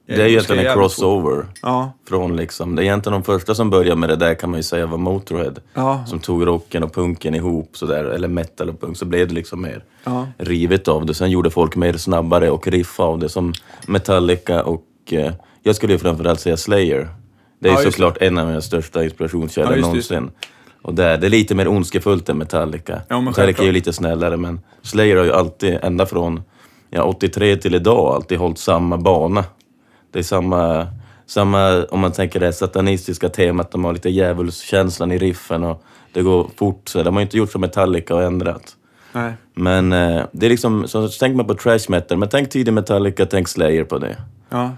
det 0.07 0.15
är 0.23 0.27
egentligen 0.27 0.67
en 0.67 0.75
crossover. 0.75 1.45
Ja, 1.63 1.93
Från 2.09 2.37
liksom, 2.37 2.77
det 2.77 2.83
är 2.83 2.85
egentligen 2.85 3.21
de 3.21 3.25
första 3.25 3.55
som 3.55 3.71
började 3.71 3.97
med 4.01 4.09
det 4.09 4.17
där 4.17 4.35
kan 4.35 4.51
man 4.51 4.59
ju 4.59 4.63
säga 4.63 4.87
var 4.87 4.99
Motorhead. 4.99 5.55
ja, 5.75 6.05
Som 6.07 6.19
tog 6.19 6.47
rocken 6.47 6.83
och 6.83 6.95
punken 6.95 7.35
ihop 7.35 7.71
sådär, 7.77 8.05
eller 8.05 8.29
metal 8.29 8.69
och 8.71 8.81
punk, 8.81 8.97
så 8.97 9.05
blev 9.05 9.29
det 9.29 9.35
liksom 9.35 9.63
mer 9.63 9.85
ja. 10.05 10.27
rivet 10.39 10.89
av 10.89 11.07
det. 11.07 11.15
Sen 11.15 11.31
gjorde 11.31 11.51
folk 11.51 11.77
mer 11.77 11.93
snabbare 11.93 12.51
och 12.51 12.67
riff 12.69 13.01
av 13.01 13.19
det, 13.19 13.29
som 13.29 13.53
Metallica 13.87 14.63
och 14.63 14.85
eh, 15.11 15.33
jag 15.63 15.77
skulle 15.77 15.93
ju 15.93 15.99
framförallt 15.99 16.41
säga 16.41 16.57
Slayer. 16.57 17.09
Det 17.61 17.69
är 17.69 17.73
Ja, 17.73 17.79
ju 17.79 17.85
såklart 17.91 18.17
en 18.21 18.39
av 18.39 18.47
mina 18.47 18.61
största 18.61 19.05
inspirationskällor 19.05 19.71
Ja, 19.71 19.77
det, 19.77 19.81
det. 19.83 19.87
någonsin. 19.87 20.31
Och 20.83 20.95
där, 20.95 21.19
det 21.19 21.27
är 21.27 21.31
lite 21.31 21.55
mer 21.55 21.69
ondskefullt 21.69 22.29
än 22.29 22.39
Metallica. 22.39 23.01
Ja, 23.09 23.21
Metallica 23.21 23.63
är 23.63 23.67
ju 23.67 23.73
lite 23.73 23.93
snällare, 23.93 24.37
men 24.37 24.61
Slayer 24.83 25.17
har 25.17 25.25
ju 25.25 25.33
alltid, 25.33 25.79
ända 25.83 26.07
från 26.07 26.43
ja, 26.91 27.03
83 27.03 27.57
till 27.57 27.75
idag, 27.75 28.15
alltid 28.15 28.39
hållit 28.39 28.59
samma 28.59 28.97
bana. 28.99 29.45
Det 30.15 30.19
är 30.21 30.23
samma, 30.23 30.87
samma, 31.27 31.85
om 31.85 32.01
man 32.01 32.13
tänker 32.13 32.41
det 32.41 32.53
satanistiska 32.53 33.29
temat, 33.29 33.71
de 33.71 33.85
har 33.85 33.93
lite 33.93 34.11
djävulskänslan 34.11 35.13
i 35.13 35.19
riffen 35.19 35.65
och 35.65 35.83
det 36.13 36.23
går 36.23 36.51
fort. 36.57 36.89
Så 36.89 37.03
de 37.03 37.15
har 37.15 37.23
inte 37.23 37.37
gjort 37.37 37.53
som 37.53 37.61
Metallica 37.61 38.15
och 38.15 38.23
ändrat. 38.23 38.77
Nej. 39.13 39.33
Men 39.55 39.93
eh, 39.93 40.23
det 40.33 40.47
är 40.47 40.51
liksom, 40.51 40.89
så 40.89 41.09
tänker 41.09 41.37
man 41.37 41.47
på 41.47 41.55
trash 41.55 41.81
metal, 41.89 42.19
men 42.19 42.29
tänk 42.29 42.51
tidig 42.51 42.73
Metallica, 42.73 43.27
tänk 43.27 43.49
Slayer 43.49 43.85
på 43.85 43.99
det. 43.99 44.17
Ja. 44.51 44.71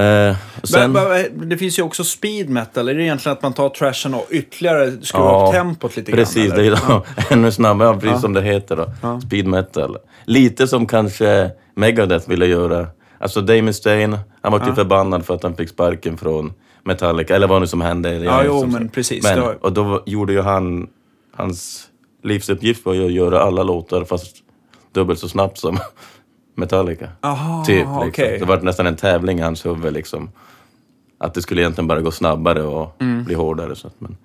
Eh, 0.00 0.36
sen, 0.62 0.92
Men, 0.92 1.08
men, 1.36 1.48
det 1.48 1.56
finns 1.58 1.78
ju 1.78 1.82
också 1.82 2.04
speed 2.04 2.48
metal. 2.50 2.88
Är 2.88 2.94
det 2.94 3.02
egentligen 3.02 3.36
att 3.36 3.42
man 3.42 3.52
tar 3.52 3.68
trashen 3.68 4.14
och 4.14 4.26
ytterligare 4.30 4.92
skruvar 5.02 5.30
Ja, 5.32 5.46
upp 5.48 5.52
tempot 5.54 5.96
lite 5.96 6.12
precis, 6.12 6.50
grann? 6.52 6.58
eller? 6.60 6.78
då, 6.88 7.04
ännu 7.30 7.52
snabbare, 7.52 7.88
ja, 7.88 7.94
precis 7.94 8.10
Ja. 8.10 8.18
som 8.20 8.32
det 8.32 8.42
heter 8.42 8.76
då. 8.76 8.86
Ja. 9.02 9.20
Speed 9.20 9.46
metal. 9.46 9.96
Lite 10.24 10.66
som 10.66 10.86
kanske 10.86 11.50
Megadeth 11.74 12.28
ville 12.28 12.46
göra. 12.46 12.86
Alltså 13.24 13.40
Dave 13.40 13.62
Mustaine, 13.62 14.18
han 14.42 14.52
var 14.52 14.60
ju 14.60 14.66
Ja. 14.68 14.74
förbannad 14.74 15.24
för 15.26 15.34
att 15.34 15.42
han 15.42 15.56
fick 15.56 15.68
sparken 15.68 16.16
från 16.16 16.52
Metallica, 16.82 17.36
eller 17.36 17.46
vad 17.48 17.60
nu 17.60 17.66
som 17.66 17.80
hände. 17.80 18.14
Ja, 18.14 18.42
jo, 18.46 18.60
som- 18.60 18.72
men 18.72 18.88
precis. 18.88 19.22
Men, 19.24 19.42
och 19.42 19.72
då 19.72 20.02
gjorde 20.06 20.32
ju 20.32 20.40
han, 20.40 20.88
hans 21.36 21.88
livsuppgift 22.22 22.86
var 22.86 22.94
ju 22.94 23.06
att 23.06 23.12
göra 23.12 23.40
alla 23.40 23.62
låtar 23.62 24.04
fast 24.04 24.36
dubbelt 24.92 25.18
så 25.20 25.28
snabbt 25.28 25.58
som 25.58 25.78
Metallica. 26.56 27.08
Aha, 27.20 27.64
Typ, 27.64 27.76
liksom. 27.76 27.98
okej. 28.08 28.38
Det 28.38 28.44
var 28.44 28.60
nästan 28.60 28.86
en 28.86 28.96
tävling 28.96 29.38
i 29.38 29.42
hans 29.42 29.66
huvud 29.66 29.92
liksom. 29.92 30.30
Att 31.18 31.34
det 31.34 31.42
skulle 31.42 31.60
egentligen 31.62 31.88
bara 31.88 32.00
gå 32.00 32.10
snabbare 32.10 32.62
och 32.62 32.96
bli 33.26 33.34
hårdare. 33.34 33.74
Så 33.76 33.86
att, 33.86 34.00
men, 34.00 34.16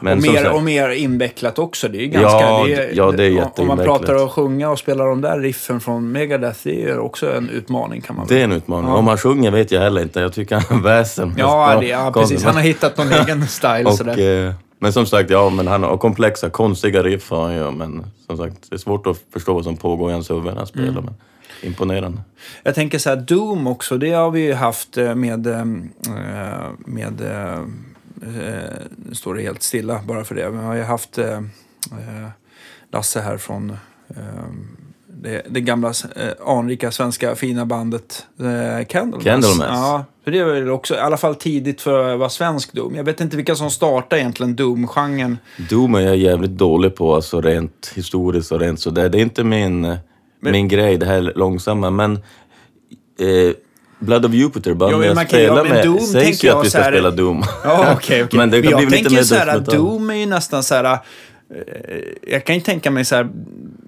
men 0.00 0.18
och, 0.18 0.22
mer, 0.22 0.42
sagt- 0.42 0.54
och 0.54 0.62
mer 0.62 0.88
invecklat 0.88 1.58
också. 1.58 1.88
Det 1.88 2.02
är 2.02 2.06
ganska... 2.06 2.40
Ja, 2.40 2.64
det 2.66 2.74
är, 2.74 2.90
ja, 2.94 3.12
det 3.16 3.24
är 3.24 3.60
Om 3.60 3.66
man 3.66 3.78
pratar 3.78 4.24
och 4.24 4.32
sjunga 4.32 4.70
och 4.70 4.78
spelar 4.78 5.06
de 5.06 5.20
där 5.20 5.38
riffen 5.40 5.80
från 5.80 6.12
Megadeth, 6.12 6.60
det 6.62 6.82
är 6.82 6.98
också 6.98 7.32
en 7.32 7.50
utmaning 7.50 8.00
kan 8.00 8.16
man 8.16 8.26
Det 8.26 8.40
är 8.40 8.44
en 8.44 8.52
utmaning. 8.52 8.90
Ja. 8.90 8.96
Om 8.96 9.06
han 9.06 9.18
sjunger 9.18 9.50
vet 9.50 9.72
jag 9.72 9.80
heller 9.80 10.02
inte. 10.02 10.20
Jag 10.20 10.32
tycker 10.32 10.56
han 10.56 10.82
väsen. 10.82 11.34
Ja, 11.38 11.78
det, 11.80 11.86
ja 11.86 12.12
precis. 12.14 12.44
Han 12.44 12.54
har 12.54 12.62
hittat 12.62 12.98
någon 12.98 13.12
egen 13.26 13.46
style 13.46 13.84
och, 13.84 14.18
eh, 14.18 14.52
Men 14.78 14.92
som 14.92 15.06
sagt, 15.06 15.30
ja, 15.30 15.50
men 15.50 15.66
han 15.66 15.82
har 15.82 15.96
komplexa, 15.96 16.50
konstiga 16.50 17.02
riff 17.02 17.30
har 17.30 17.42
han 17.42 17.54
ju. 17.54 17.70
Men 17.70 18.06
som 18.26 18.36
sagt, 18.36 18.56
det 18.70 18.76
är 18.76 18.78
svårt 18.78 19.06
att 19.06 19.18
förstå 19.32 19.54
vad 19.54 19.64
som 19.64 19.76
pågår 19.76 20.10
i 20.10 20.12
hans 20.12 20.30
huvud 20.30 20.44
när 20.44 20.56
han 20.56 20.66
spelar. 20.66 20.88
Mm. 20.88 21.04
Men 21.04 21.14
imponerande. 21.62 22.18
Jag 22.62 22.74
tänker 22.74 22.98
så 22.98 23.08
här, 23.08 23.16
Doom 23.16 23.66
också, 23.66 23.98
det 23.98 24.10
har 24.10 24.30
vi 24.30 24.40
ju 24.40 24.54
haft 24.54 24.96
eh, 24.96 25.14
med... 25.14 25.46
eh, 25.46 25.64
med 26.78 27.22
eh, 28.22 29.12
står 29.12 29.34
det 29.34 29.42
helt 29.42 29.62
stilla 29.62 30.00
bara 30.06 30.24
för 30.24 30.34
det. 30.34 30.50
Vi 30.50 30.56
har 30.56 30.74
ju 30.74 30.82
haft 30.82 31.18
eh, 31.18 31.36
eh, 31.92 32.28
Lasse 32.92 33.20
här 33.20 33.36
från... 33.36 33.70
eh, 34.08 34.16
det, 35.22 35.42
det 35.50 35.60
gamla 35.60 35.88
eh, 36.16 36.32
anrika 36.46 36.90
svenska 36.90 37.34
fina 37.34 37.66
bandet 37.66 38.26
eh, 38.40 38.86
Candlemass. 38.86 39.24
Candlemass. 39.24 39.68
Ja, 39.70 40.04
för 40.24 40.30
det 40.30 40.44
var 40.44 40.52
väl 40.52 40.70
också 40.70 40.94
i 40.94 40.98
alla 40.98 41.16
fall 41.16 41.34
tidigt 41.34 41.80
för 41.80 42.12
att 42.12 42.18
vara 42.18 42.28
svensk 42.28 42.72
Doom. 42.72 42.94
Jag 42.94 43.04
vet 43.04 43.20
inte 43.20 43.36
vilka 43.36 43.54
som 43.54 43.70
startade 43.70 44.20
egentligen 44.22 44.56
Doom-genren. 44.56 45.38
Doom 45.70 45.94
är 45.94 46.00
jag 46.00 46.16
jävligt 46.16 46.50
dålig 46.50 46.96
på, 46.96 47.14
alltså 47.14 47.40
rent 47.40 47.92
historiskt 47.94 48.52
och 48.52 48.60
rent 48.60 48.80
sådär. 48.80 49.08
Det 49.08 49.18
är 49.18 49.22
inte 49.22 49.44
min, 49.44 49.96
min 50.40 50.68
grej, 50.68 50.98
det 50.98 51.06
här 51.06 51.32
långsamma. 51.36 51.90
Men 51.90 52.12
eh, 52.12 53.54
Blood 53.98 54.24
of 54.24 54.32
Jupiter, 54.32 54.74
men 54.74 55.02
jag 55.02 55.26
spelar 55.28 55.56
ja, 55.56 55.74
med, 55.74 55.84
Doom 55.86 56.00
sägs 56.00 56.44
ju 56.44 56.48
att 56.50 56.64
vi 56.64 56.70
ska 56.70 56.78
här- 56.82 56.92
spela 56.92 57.10
Doom. 57.10 57.42
Ja, 57.64 57.92
okej, 57.96 58.24
okej. 58.24 58.38
Men 58.38 58.50
det 58.50 58.62
kan 58.62 58.70
jag 58.70 58.78
bli 58.80 58.86
lite 58.86 58.96
tänker 58.96 59.10
mer 59.10 59.18
ju 59.18 59.24
så 59.24 59.34
här 59.34 59.46
att. 59.56 59.64
Doom 59.66 60.10
är 60.10 60.14
ju 60.14 60.26
nästan 60.26 60.62
så 60.62 60.74
här... 60.74 60.84
eh, 60.84 60.98
Jag 62.32 62.44
kan 62.46 62.54
ju 62.54 62.60
tänka 62.60 62.90
mig 62.90 63.04
så 63.04 63.14
här, 63.16 63.28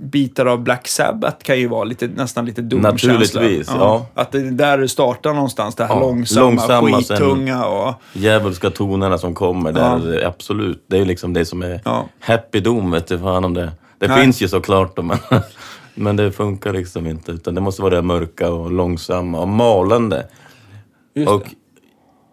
bitar 0.00 0.47
av 0.47 0.62
Black 0.62 0.88
Sabbath 0.88 1.37
kan 1.45 1.59
ju 1.59 1.69
vara 1.69 1.85
lite, 1.85 2.07
nästan 2.07 2.47
lite 2.47 2.62
Doom-känsla. 2.62 3.12
Naturligtvis, 3.12 3.69
ja. 3.79 4.07
Att 4.15 4.33
det 4.33 4.38
är 4.38 4.43
där 4.43 4.79
det 4.79 4.88
startar 4.88 5.35
någonstans, 5.35 5.75
det 5.75 5.85
här 5.85 5.95
Ja, 5.95 6.00
långsamma, 6.00 6.47
långsamma 6.47 6.97
skittunga 6.99 7.65
och... 7.65 7.95
Djävulska 8.12 8.71
tonerna 8.71 9.19
som 9.19 9.35
kommer 9.35 9.73
där, 9.73 10.25
absolut. 10.27 10.85
Det 10.87 10.97
är 10.97 11.00
ju 11.00 11.07
liksom 11.07 11.33
det 11.33 11.45
som 11.45 11.62
är 11.62 11.81
Ja. 11.85 12.09
happy 12.21 12.61
Doom, 12.61 12.91
vet 12.91 13.07
du 13.07 13.19
fan 13.19 13.45
om 13.45 13.55
det. 13.55 13.73
Det 13.99 14.09
Nej. 14.09 14.23
finns 14.23 14.41
ju 14.43 14.49
såklart 14.49 14.97
då, 14.97 15.03
men, 15.03 15.19
men 15.99 16.17
det 16.17 16.33
funkar 16.33 16.73
liksom 16.73 17.07
inte. 17.07 17.33
Utan 17.33 17.55
det 17.55 17.61
måste 17.61 17.83
vara 17.83 17.95
det 17.95 18.02
mörka 18.02 18.52
och 18.52 18.71
långsamma 18.73 19.40
och 19.40 19.49
malande. 19.49 20.26
Just 21.14 21.31
Och 21.31 21.40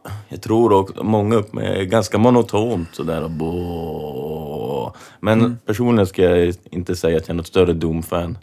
det. 0.03 0.11
jag 0.29 0.41
tror 0.41 0.73
också 0.73 1.03
många 1.03 1.35
upp 1.35 1.53
med 1.53 1.77
är 1.77 1.83
ganska 1.83 2.17
monotont 2.17 2.87
sådär. 2.91 3.23
och 3.23 3.31
Bo. 3.31 4.91
Men 5.19 5.39
Mm. 5.39 5.57
personligen 5.65 6.07
ska 6.07 6.21
jag 6.23 6.53
inte 6.71 6.95
säga 6.95 7.17
att 7.17 7.23
jag 7.27 7.33
är 7.33 7.37
något 7.37 7.47
större 7.47 7.73
Doom-fan. 7.73 8.37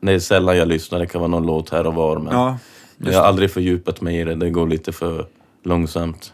Det 0.00 0.12
är 0.12 0.18
sällan 0.18 0.56
jag 0.56 0.68
lyssnar, 0.68 0.98
det 0.98 1.06
kan 1.06 1.20
vara 1.20 1.28
någon 1.30 1.46
låt 1.46 1.70
här 1.70 1.86
och 1.86 1.94
var. 1.94 2.18
Men 2.18 2.32
Ja, 2.34 2.58
jag 2.98 3.12
har 3.20 3.26
aldrig 3.26 3.50
fördjupat 3.50 4.00
mig 4.00 4.20
i 4.20 4.24
det, 4.24 4.34
det 4.34 4.50
går 4.50 4.66
lite 4.68 4.92
för 4.92 5.26
långsamt. 5.64 6.32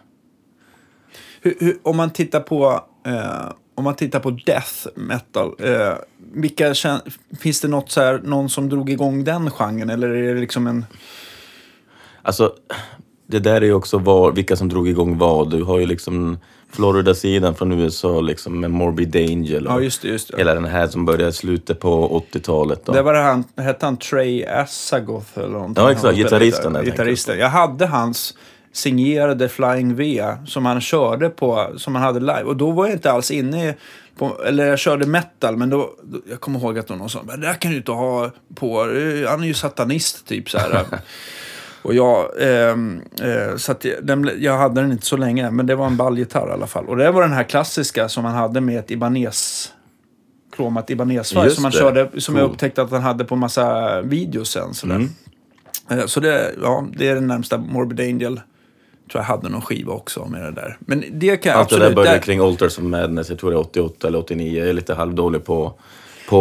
Hur, 1.43 1.55
hur, 1.61 1.79
om 1.83 1.97
man 1.97 2.11
tittar 2.11 2.41
på... 2.41 2.81
Eh, 3.07 3.53
om 3.81 3.85
man 3.85 3.95
tittar 3.95 4.21
på 4.21 4.31
death 4.31 4.87
metal, 4.95 5.55
eh, 5.59 5.93
vilka 6.33 6.75
finns 7.41 7.61
det 7.61 7.69
något 7.69 7.91
så 7.91 8.01
här, 8.01 8.21
någon 8.25 8.49
som 8.49 8.69
drog 8.69 8.91
igång 8.91 9.25
den 9.25 9.51
genren? 9.51 9.91
Eller 9.91 10.09
är 10.09 10.35
det 10.35 10.41
liksom 10.41 10.67
en... 10.67 10.85
Alltså, 12.23 12.53
det 13.27 13.39
där 13.39 13.55
är 13.61 13.67
ju 13.67 13.73
också 13.73 13.99
var, 13.99 14.33
vilka 14.33 14.57
som 14.57 14.69
drog 14.69 14.89
igång 14.89 15.19
vad. 15.19 15.51
Du 15.51 15.63
har 15.63 15.79
ju 15.79 15.87
liksom 15.87 16.39
Florida-sidan 16.73 17.55
från 17.55 17.73
USA 17.73 18.21
liksom 18.21 18.61
med 18.61 18.71
Morbid 18.71 19.17
Angel 19.17 19.67
och 19.67 19.73
Ja, 19.73 19.81
just 19.81 20.03
det. 20.03 20.09
Just 20.09 20.31
det. 20.31 20.39
hela 20.39 20.55
den 20.55 20.65
här 20.65 20.87
som 20.87 21.05
började 21.05 21.29
i 21.29 21.33
slutet 21.33 21.81
på 21.81 22.23
80-talet. 22.33 22.85
Då. 22.85 22.93
Det 22.93 23.03
var 23.03 23.15
det 23.15 23.21
han, 23.21 23.45
hette 23.57 23.87
han 23.87 23.97
Trey 23.97 24.45
Assagoth 24.47 25.39
eller 25.39 25.49
någonting? 25.49 25.85
Ja, 25.85 25.93
exakt. 25.93 26.17
Gitarristen, 26.17 26.85
Gitarristen. 26.85 27.39
Jag 27.39 27.49
hade 27.49 27.87
hans 27.87 28.35
signerade 28.73 29.49
Flying 29.49 29.95
V 29.97 30.25
som 30.47 30.67
han 30.67 30.81
körde 30.81 31.31
på, 31.31 31.71
som 31.77 31.95
han 31.95 32.05
hade 32.05 32.21
live. 32.21 32.43
Och 32.43 32.57
då 32.57 32.71
var 32.71 32.87
jag 32.87 32.95
inte 32.95 33.13
alls 33.13 33.31
inne 33.31 33.75
på, 34.19 34.45
eller 34.47 34.67
jag 34.67 34.79
körde 34.79 35.07
metal, 35.07 35.57
men 35.57 35.71
då, 35.71 35.91
då 36.03 36.19
jag 36.31 36.41
kommer 36.41 36.59
ihåg 36.61 36.79
att 36.79 36.89
någon 36.89 37.11
sa, 37.11 37.23
det 37.23 37.37
där 37.37 37.55
kan 37.55 37.71
du 37.71 37.77
inte 37.77 37.93
ha 37.93 38.31
på, 38.55 38.81
han 39.29 39.43
är 39.43 39.47
ju 39.47 39.55
satanist 39.55 40.27
typ 40.27 40.51
så 40.51 40.59
här. 40.59 40.85
Och 41.83 41.95
jag, 41.95 42.31
ehm, 42.41 43.01
eh, 43.23 43.57
så 43.57 43.73
att 43.73 43.85
jag, 43.85 43.95
den, 44.07 44.31
jag 44.39 44.59
hade 44.59 44.81
den 44.81 44.93
inte 44.93 45.07
så 45.07 45.17
länge, 45.17 45.51
men 45.51 45.67
det 45.67 45.75
var 45.75 45.87
en 45.87 45.97
ballgitarr 45.97 46.49
i 46.49 46.53
alla 46.53 46.67
fall. 46.67 46.87
Och 46.89 46.97
det 46.97 47.11
var 47.11 47.23
den 47.23 47.33
här 47.33 47.43
klassiska 47.45 48.09
som 48.09 48.25
han 48.25 48.35
hade 48.35 48.61
med 48.61 48.79
ett 48.79 48.91
Ibanez 48.91 49.73
kromat 50.57 50.91
Ibanez-färg 50.91 51.51
som 51.51 51.65
det. 51.65 51.73
körde, 51.73 52.21
som 52.21 52.37
jag 52.37 52.45
Cool. 52.45 52.53
upptäckte 52.55 52.83
att 52.83 52.91
han 52.91 53.03
hade 53.03 53.25
på 53.25 53.37
massa 53.37 54.01
videos 54.03 54.51
sen. 54.51 54.75
Sådär. 54.75 54.95
Mm. 54.95 55.11
Eh, 56.01 56.07
Så 56.07 56.21
det, 56.21 56.55
ja, 56.63 56.87
det 56.97 57.09
är 57.09 57.15
den 57.15 57.27
närmsta 57.27 57.59
Morbid 57.59 58.01
Angel. 58.01 58.41
Tror 59.13 59.21
jag 59.21 59.27
hade 59.27 59.49
någon 59.49 59.61
skiva 59.63 59.93
också 59.93 60.25
med 60.25 60.43
det 60.43 60.51
där. 60.51 60.77
Men 60.81 61.05
det 61.13 61.37
kan 61.37 61.59
Allt 61.59 61.69
det 61.69 61.77
där 61.77 61.81
absolut... 61.81 61.97
började 61.97 62.19
kring 62.19 62.41
Altars 62.41 62.79
of 62.79 62.85
Madness, 62.85 63.31
jag 63.31 63.39
tror 63.39 63.51
det 63.51 63.57
är 63.57 63.61
88 63.61 64.09
eller 64.09 64.19
89. 64.19 64.59
Jag 64.59 64.69
är 64.69 64.73
lite 64.73 64.95
halvdålig 64.95 65.45
på, 65.45 65.73
på 66.29 66.39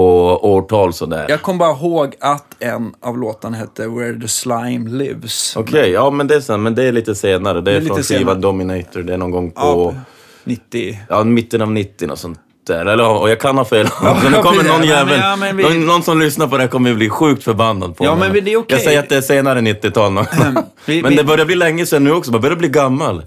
årtal 0.53 0.93
sådär. 0.93 1.25
Jag 1.29 1.41
kom 1.41 1.57
bara 1.57 1.71
ihåg 1.71 2.15
att 2.19 2.55
en 2.59 2.93
av 2.99 3.17
låtarna 3.17 3.57
hette 3.57 3.87
Where 3.87 4.21
the 4.21 4.27
Slime 4.27 4.89
Lives. 4.89 5.55
Okej, 5.55 5.89
ja 5.89 6.09
men 6.09 6.27
det 6.27 6.49
är 6.49 6.57
men 6.57 6.75
det 6.75 6.83
är 6.83 6.91
lite 6.91 7.15
senare. 7.15 7.61
Det 7.61 7.71
är, 7.71 7.79
Det 7.79 7.85
är 7.85 7.87
från 7.87 8.03
skivan. 8.03 8.41
Dominator, 8.41 9.01
det 9.01 9.13
är 9.13 9.17
någon 9.17 9.31
gång 9.31 9.51
på... 9.51 9.93
Ja, 9.95 10.01
90. 10.43 10.99
Ja, 11.09 11.23
mitten 11.23 11.61
av 11.61 11.71
90 11.71 12.11
och 12.11 12.19
sånt 12.19 12.39
där. 12.69 12.85
Eller, 12.85 13.07
och 13.07 13.29
jag 13.29 13.39
kan 13.39 13.57
ha 13.57 13.65
fel. 13.65 13.87
men 14.23 14.31
det 14.31 14.37
kommer 14.41 14.63
någon 14.63 14.65
Ja, 14.67 14.77
men- 14.77 14.87
jävel, 14.87 15.19
ja, 15.19 15.35
men 15.35 15.57
vi- 15.57 15.77
någon, 15.79 16.03
som 16.03 16.19
lyssnar 16.19 16.47
på 16.47 16.57
det 16.57 16.63
här 16.63 16.67
kommer 16.69 16.93
bli 16.93 17.09
sjukt 17.09 17.43
förbannad 17.43 17.97
på 17.97 18.05
Ja, 18.05 18.15
mig. 18.15 18.29
men 18.33 18.45
det 18.45 18.53
är 18.53 18.57
okej. 18.57 18.75
Jag 18.77 18.81
säger 18.81 18.99
att 18.99 19.09
det 19.09 19.15
är 19.17 19.21
senare 19.21 19.61
90-tal. 19.61 20.11
någon 20.13 20.25
gång. 20.53 20.63
Vi- 20.85 21.01
men 21.01 21.09
vi- 21.11 21.17
det 21.17 21.23
börjar 21.23 21.45
bli 21.45 21.55
länge 21.55 21.85
sedan 21.85 22.03
nu 22.03 22.11
också, 22.11 22.31
man 22.31 22.41
börjar 22.41 22.55
bli 22.55 22.67
gammal. 22.69 23.23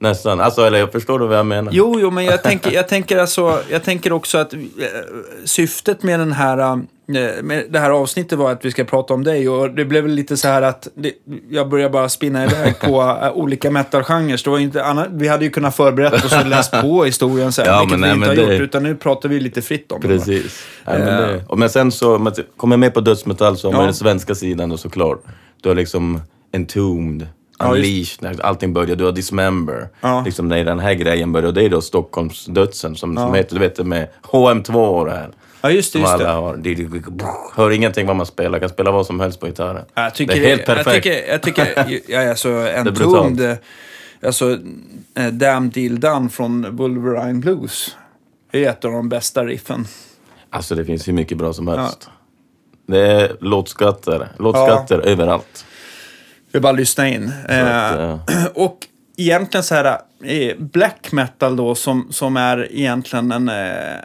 Nästan. 0.00 0.40
Alltså, 0.40 0.62
eller 0.66 0.78
jag 0.78 0.92
förstår 0.92 1.18
du 1.18 1.26
vad 1.26 1.38
jag 1.38 1.46
menar? 1.46 1.72
Jo, 1.74 1.96
jo, 2.00 2.10
men 2.10 2.24
jag 2.24 2.42
tänker, 2.42 2.70
jag 2.72 2.88
tänker, 2.88 3.18
alltså, 3.18 3.60
jag 3.70 3.82
tänker 3.84 4.12
också 4.12 4.38
att 4.38 4.52
eh, 4.54 4.58
syftet 5.44 6.02
med, 6.02 6.20
den 6.20 6.32
här, 6.32 6.58
eh, 6.58 6.76
med 7.42 7.64
det 7.70 7.78
här 7.78 7.90
avsnittet 7.90 8.38
var 8.38 8.52
att 8.52 8.64
vi 8.64 8.70
ska 8.70 8.84
prata 8.84 9.14
om 9.14 9.24
dig. 9.24 9.48
Och 9.48 9.70
det 9.70 9.84
blev 9.84 10.02
väl 10.02 10.12
lite 10.12 10.36
så 10.36 10.48
här 10.48 10.62
att 10.62 10.88
det, 10.94 11.12
jag 11.50 11.68
började 11.68 11.90
bara 11.90 12.08
spinna 12.08 12.44
iväg 12.44 12.80
på 12.80 13.18
eh, 13.22 13.32
olika 13.32 13.70
metalgenrer. 13.70 14.66
Det 14.72 15.08
vi 15.12 15.28
hade 15.28 15.44
ju 15.44 15.50
kunnat 15.50 15.76
förberett 15.76 16.24
oss 16.24 16.32
och 16.40 16.46
läst 16.46 16.72
på 16.80 17.04
historien 17.04 17.52
sen, 17.52 17.64
Ja, 17.68 17.80
vilket 17.80 17.98
men 18.00 18.10
vi 18.10 18.18
nej, 18.18 18.28
inte 18.30 18.42
har 18.42 18.48
det- 18.48 18.54
gjort. 18.54 18.62
Utan 18.62 18.82
nu 18.82 18.94
pratar 18.96 19.28
vi 19.28 19.40
lite 19.40 19.62
fritt 19.62 19.92
om 19.92 20.00
det. 20.00 20.08
bara. 20.08 20.18
Precis. 20.18 20.64
Ja, 20.84 20.92
men, 20.98 21.06
det, 21.06 21.56
men 21.56 21.70
sen 21.70 21.92
så, 21.92 22.32
kommer 22.56 22.72
jag 22.74 22.80
med 22.80 22.94
på 22.94 23.00
dödsmetall 23.00 23.56
så 23.56 23.68
har 23.68 23.72
man 23.72 23.80
Ja. 23.80 23.84
den 23.86 23.94
svenska 23.94 24.34
sidan 24.34 24.68
då 24.68 24.76
såklart. 24.76 25.22
Du 25.62 25.68
har 25.68 25.76
liksom 25.76 26.20
Entombed, 26.52 27.26
Ja, 27.64 27.76
just- 27.76 27.88
Unleashed, 28.22 28.22
när 28.38 28.46
allting 28.46 28.72
börjar. 28.72 28.96
Du 28.96 29.04
har 29.04 29.12
Dismember. 29.12 29.88
Ja. 30.00 30.22
Liksom 30.26 30.48
när 30.48 30.64
den 30.64 30.78
här 30.78 30.94
grejen 30.94 31.32
börjar. 31.32 31.46
Och 31.48 31.54
det 31.54 31.62
är 31.64 31.68
då 31.68 31.80
Stockholmsdödsen 31.80 32.96
som, 32.96 33.16
som 33.16 33.26
Ja. 33.28 33.34
heter, 33.34 33.54
du 33.54 33.60
vet 33.60 33.76
det 33.76 33.84
med 33.84 34.08
HM2 34.22 34.74
och 34.74 35.04
det 35.06 35.10
här. 35.12 35.30
Ja, 35.60 35.70
just 35.70 35.92
det. 35.92 35.98
Som 35.98 36.00
Just 36.00 36.14
alla 36.14 36.24
det. 36.24 36.30
har. 36.30 36.56
Det- 36.56 36.74
det- 36.74 36.88
det- 37.10 37.24
Hör 37.54 37.70
ingenting 37.70 38.06
vad 38.06 38.16
man 38.16 38.26
spelar, 38.26 38.58
kan 38.58 38.68
spela 38.68 38.90
vad 38.90 39.06
som 39.06 39.20
helst 39.20 39.40
på 39.40 39.46
gitarren. 39.46 39.84
Jag 39.94 40.14
tycker, 40.14 40.34
det 40.34 40.44
är 40.44 40.48
helt 40.48 40.66
perfekt. 40.66 41.06
Jag 41.06 41.42
tycker, 41.42 41.66
jag 41.76 41.86
tycker 41.88 42.12
ja, 42.12 42.30
alltså, 42.30 42.48
brutalt. 42.84 42.98
Entombed, 43.16 43.56
alltså, 44.26 44.58
eh, 45.18 45.26
Damn 45.26 45.70
Deal 45.70 46.00
Done 46.00 46.28
från 46.28 46.76
Wolverine 46.76 47.40
Blues. 47.40 47.96
Det 48.50 48.64
är 48.64 48.70
ett 48.70 48.84
av 48.84 48.92
de 48.92 49.08
bästa 49.08 49.44
riffen. 49.44 49.86
Alltså 50.50 50.74
det 50.74 50.84
finns 50.84 51.08
hur 51.08 51.12
mycket 51.12 51.38
bra 51.38 51.52
som 51.52 51.68
helst. 51.68 52.08
Det 52.86 52.98
är 53.00 53.36
låtskatter, 53.40 54.28
låtskatter 54.38 54.98
överallt. 54.98 55.64
Vi 56.54 56.60
bara 56.60 56.72
lyssna 56.72 57.08
in. 57.08 57.32
Att, 57.48 57.98
eh, 57.98 58.18
och 58.54 58.78
egentligen 59.16 59.64
så 59.64 59.74
här, 59.74 59.98
eh, 60.24 60.56
black 60.58 61.12
metal 61.12 61.56
då 61.56 61.74
som, 61.74 62.06
som 62.10 62.36
är 62.36 62.72
egentligen 62.72 63.32
en... 63.32 63.48
Eh, 63.48 63.96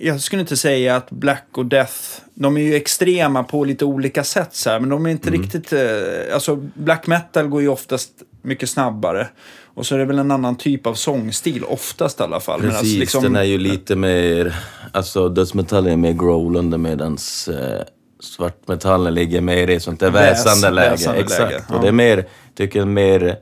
jag 0.00 0.20
skulle 0.20 0.40
inte 0.40 0.56
säga 0.56 0.96
att 0.96 1.10
black 1.10 1.46
och 1.52 1.66
death, 1.66 1.94
de 2.34 2.56
är 2.56 2.60
ju 2.60 2.74
extrema 2.74 3.44
på 3.44 3.64
lite 3.64 3.84
olika 3.84 4.24
sätt 4.24 4.54
så 4.54 4.70
här, 4.70 4.80
men 4.80 4.88
de 4.88 5.06
är 5.06 5.10
inte 5.10 5.28
Mm. 5.28 5.42
riktigt... 5.42 5.72
Eh, 5.72 6.34
alltså 6.34 6.56
black 6.74 7.06
metal 7.06 7.46
går 7.46 7.62
ju 7.62 7.68
oftast 7.68 8.10
mycket 8.42 8.70
snabbare. 8.70 9.28
Och 9.74 9.86
så 9.86 9.94
är 9.94 9.98
det 9.98 10.04
väl 10.04 10.18
en 10.18 10.30
annan 10.30 10.56
typ 10.56 10.86
av 10.86 10.94
sångstil, 10.94 11.64
oftast 11.64 12.20
i 12.20 12.22
alla 12.22 12.40
fall. 12.40 12.60
Precis, 12.60 12.98
liksom- 12.98 13.22
den 13.22 13.36
är 13.36 13.42
ju 13.42 13.58
lite 13.58 13.96
mer... 13.96 14.54
Alltså 14.92 15.28
dödsmetall 15.28 15.86
är 15.86 15.96
mer 15.96 16.12
growlande 16.12 16.78
medans 16.78 17.48
eh, 17.48 17.82
svartmetallen 18.22 19.14
ligger 19.14 19.40
mer 19.40 19.70
i 19.70 19.80
sånt 19.80 20.00
där 20.00 20.10
Väs- 20.10 20.30
väsande 20.30 20.70
läge. 20.70 20.90
väsande 20.90 21.20
Exakt. 21.20 21.40
läge, 21.40 21.62
ja. 21.68 21.74
Och 21.76 21.82
det 21.82 21.88
är 21.88 21.92
mer, 21.92 22.24
tycker 22.54 22.78
jag, 22.78 22.88
mer... 22.88 23.36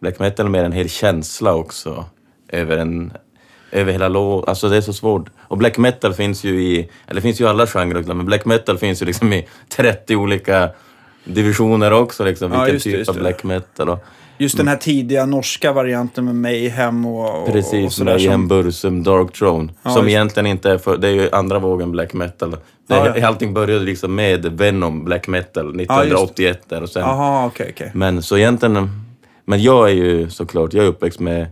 Black 0.00 0.18
metal 0.18 0.46
är 0.46 0.50
mer 0.50 0.64
en 0.64 0.72
hel 0.72 0.88
känsla 0.88 1.54
också. 1.54 2.04
Över 2.48 2.76
en... 2.78 3.12
Över 3.72 3.92
hela 3.92 4.08
låt. 4.08 4.48
Alltså 4.48 4.68
det 4.68 4.76
är 4.76 4.80
så 4.80 4.92
svårt. 4.92 5.30
Och 5.40 5.58
black 5.58 5.78
metal 5.78 6.14
finns 6.14 6.44
ju 6.44 6.62
i... 6.62 6.78
Eller 7.06 7.14
det 7.14 7.20
finns 7.20 7.40
ju 7.40 7.44
i 7.44 7.48
alla 7.48 7.66
genrer, 7.66 8.02
men 8.14 8.26
black 8.26 8.44
metal 8.44 8.78
finns 8.78 9.02
ju 9.02 9.06
liksom 9.06 9.32
i 9.32 9.48
30 9.68 10.16
olika 10.16 10.70
divisioner 11.24 11.92
också. 11.92 12.24
Liksom, 12.24 12.52
Ja, 12.52 12.58
vilken 12.64 12.74
det, 12.74 12.80
typ 12.80 12.98
just 12.98 13.08
av 13.08 13.14
det. 13.14 13.20
black 13.20 13.44
metal. 13.44 13.88
Och, 13.88 14.04
Just 14.40 14.56
den 14.56 14.68
här 14.68 14.76
tidiga 14.76 15.26
norska 15.26 15.72
varianten 15.72 16.24
med 16.24 16.34
Mayhem 16.34 17.06
och, 17.06 17.28
och, 17.28 17.42
och 17.42 17.52
Precis, 17.52 17.94
sådär. 17.94 18.12
Mayhem, 18.12 18.32
som- 18.32 18.48
Bursum, 18.48 19.02
Dark 19.02 19.32
Throne. 19.32 19.72
Ja, 19.82 19.90
som 19.90 20.02
just- 20.04 20.08
egentligen 20.10 20.46
inte 20.46 20.70
är 20.70 20.78
för, 20.78 20.96
det 20.96 21.08
är 21.08 21.12
ju 21.12 21.28
andra 21.32 21.58
vågen 21.58 21.92
black 21.92 22.12
metal. 22.12 22.50
Det, 22.50 22.56
Ja, 22.86 23.16
ja. 23.16 23.26
Allting 23.26 23.54
började 23.54 23.84
liksom 23.84 24.14
med 24.14 24.46
Venom 24.46 25.04
black 25.04 25.28
metal 25.28 25.80
1981 25.80 26.60
där 26.68 26.82
och 26.82 26.88
sen. 26.88 27.02
Jaha, 27.02 27.46
okej, 27.46 27.70
okej. 27.74 27.90
Men 27.94 28.22
så 28.22 28.36
egentligen, 28.38 28.88
men 29.44 29.62
jag 29.62 29.90
är 29.90 29.94
ju 29.94 30.30
såklart, 30.30 30.74
jag 30.74 30.84
är 30.84 30.88
uppväxt 30.88 31.20
med 31.20 31.46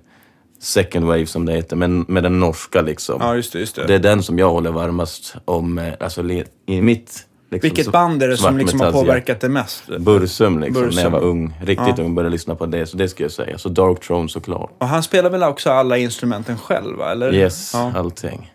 second 0.60 1.04
wave 1.06 1.26
som 1.26 1.46
det 1.46 1.52
heter, 1.52 1.76
men 1.76 2.04
med 2.08 2.22
den 2.22 2.40
norska 2.40 2.82
liksom. 2.82 3.16
Ja, 3.20 3.36
just 3.36 3.52
det, 3.52 3.58
just 3.58 3.76
det. 3.76 3.86
Det 3.86 3.94
är 3.94 3.98
den 3.98 4.22
som 4.22 4.38
jag 4.38 4.50
håller 4.50 4.70
varmast 4.70 5.34
om, 5.44 5.78
eh, 5.78 5.92
alltså 6.00 6.22
i 6.66 6.82
mitt... 6.82 7.24
Liksom, 7.50 7.68
Vilket 7.68 7.92
band 7.92 8.22
är 8.22 8.28
det 8.28 8.36
som 8.36 8.58
liksom 8.58 8.80
har 8.80 8.92
påverkat 8.92 9.40
det 9.40 9.48
mest? 9.48 9.86
Bursum 9.98 10.58
liksom, 10.58 10.82
när 10.82 10.88
Bursum. 10.88 11.02
jag 11.04 11.10
var 11.10 11.20
ung. 11.20 11.54
Riktigt 11.62 11.98
Ja. 11.98 12.04
ung 12.04 12.14
började 12.14 12.32
lyssna 12.32 12.54
på 12.54 12.66
det, 12.66 12.86
så 12.86 12.96
det 12.96 13.08
ska 13.08 13.24
jag 13.24 13.32
säga. 13.32 13.58
Så 13.58 13.68
Dark 13.68 14.00
Throne 14.00 14.28
såklart. 14.28 14.70
Och 14.78 14.88
han 14.88 15.02
spelar 15.02 15.30
väl 15.30 15.42
också 15.42 15.70
alla 15.70 15.96
instrumenten 15.98 16.56
själv, 16.58 17.00
eller? 17.00 17.34
Yes, 17.34 17.70
Ja. 17.74 17.92
allting. 17.96 18.52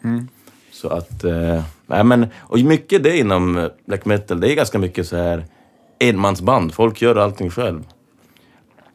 Så 0.72 0.88
att, 0.90 1.24
eh, 1.24 1.62
nej 1.88 2.04
men, 2.04 2.28
och 2.40 2.60
mycket 2.60 3.04
det 3.04 3.18
inom 3.18 3.70
black 3.88 4.06
metal, 4.06 4.40
det 4.40 4.52
är 4.52 4.56
ganska 4.56 4.80
mycket 4.80 5.08
så 5.08 5.18
här 5.18 5.46
enmansband. 6.00 6.74
Folk 6.74 7.02
gör 7.02 7.16
allting 7.16 7.50
själv. 7.50 7.84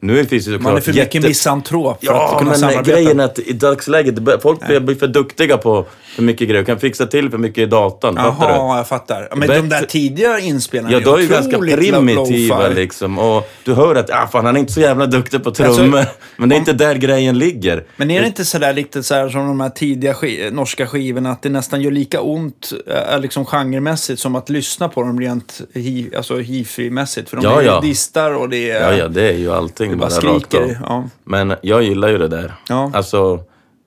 Nu 0.01 0.25
finns 0.25 0.45
det 0.45 0.51
såklart 0.51 0.61
Man 0.61 0.75
är 0.77 0.81
för 0.81 0.93
mycket 0.93 1.15
jätte- 1.15 1.27
misantrop 1.27 2.05
för 2.05 2.13
att 2.13 2.19
Ja, 2.31 2.37
kunna 2.39 2.51
men 2.51 2.59
samarbeta. 2.59 2.91
grejen 2.91 3.19
är 3.19 3.23
att 3.25 3.39
i 3.39 3.53
dagsläget, 3.53 4.15
folk 4.41 4.67
blir 4.67 4.79
blir 4.79 4.95
för 4.95 5.07
duktiga 5.07 5.57
på 5.57 5.85
för 6.15 6.23
mycket 6.23 6.49
grejer. 6.49 6.63
kan 6.63 6.79
fixa 6.79 7.05
till 7.05 7.29
för 7.29 7.37
mycket 7.37 7.57
i 7.61 7.65
datorn. 7.65 8.15
Fattar 8.15 8.47
du? 8.47 8.53
Jaha, 8.53 8.77
jag 8.77 8.87
fattar. 8.87 9.27
Ja, 9.29 9.35
Men 9.35 9.47
Bättre- 9.47 9.61
de 9.61 9.69
där 9.69 9.81
tidiga 9.81 10.39
inspelningarna 10.39 11.03
Ja, 11.05 11.11
då 11.11 11.17
är 11.17 11.21
ju 11.21 11.27
ganska 11.27 11.57
primitiva 11.59 12.67
liksom. 12.67 13.19
Och 13.19 13.49
du 13.63 13.73
hör 13.73 13.95
att 13.95 14.09
ah, 14.09 14.27
fan, 14.27 14.45
han 14.45 14.55
är 14.55 14.59
inte 14.59 14.73
så 14.73 14.79
jävla 14.81 15.05
duktig 15.05 15.43
på 15.43 15.51
trummor. 15.51 15.97
Alltså, 15.97 16.13
men 16.37 16.49
det 16.49 16.55
är 16.55 16.57
inte 16.59 16.73
där 16.73 16.95
grejen 16.95 17.37
ligger. 17.39 17.83
Men 17.97 18.11
är 18.11 18.21
det 18.21 18.27
inte 18.27 18.45
sådär 18.45 18.73
lite 18.73 19.03
så 19.03 19.29
som 19.29 19.47
de 19.47 19.59
här 19.61 19.69
tidiga 19.69 20.13
ski- 20.13 20.49
norska 20.51 20.87
skivorna, 20.87 21.31
att 21.31 21.41
det 21.41 21.49
nästan 21.49 21.81
gör 21.81 21.91
lika 21.91 22.21
ont 22.21 22.71
äh, 23.13 23.19
liksom 23.19 23.45
genremässigt 23.45 24.19
som 24.19 24.35
att 24.35 24.49
lyssna 24.49 24.89
på 24.89 25.01
dem 25.01 25.19
rent 25.21 25.61
hi, 25.73 26.09
alltså 26.17 26.37
hifi-mässigt? 26.39 27.29
För 27.29 27.37
de 27.37 27.43
Ja, 27.45 27.61
är 27.61 27.65
ja. 27.65 27.79
distar 27.81 28.31
och 28.35 28.49
det 28.49 28.71
är... 28.71 28.81
Ja, 28.91 28.97
ja, 28.97 29.07
det 29.07 29.29
är 29.29 29.37
ju 29.37 29.51
allting 29.53 29.88
Det 29.91 29.97
bara 29.97 30.09
bara 30.09 30.33
rakt 30.35 30.53
av. 30.53 30.59
skriker. 30.59 30.79
Ja. 30.83 31.09
Men 31.23 31.53
jag 31.61 31.83
gillar 31.83 32.09
ju 32.09 32.17
det 32.17 32.27
där. 32.27 32.53
Ja. 32.69 32.91
Alltså, 32.93 33.43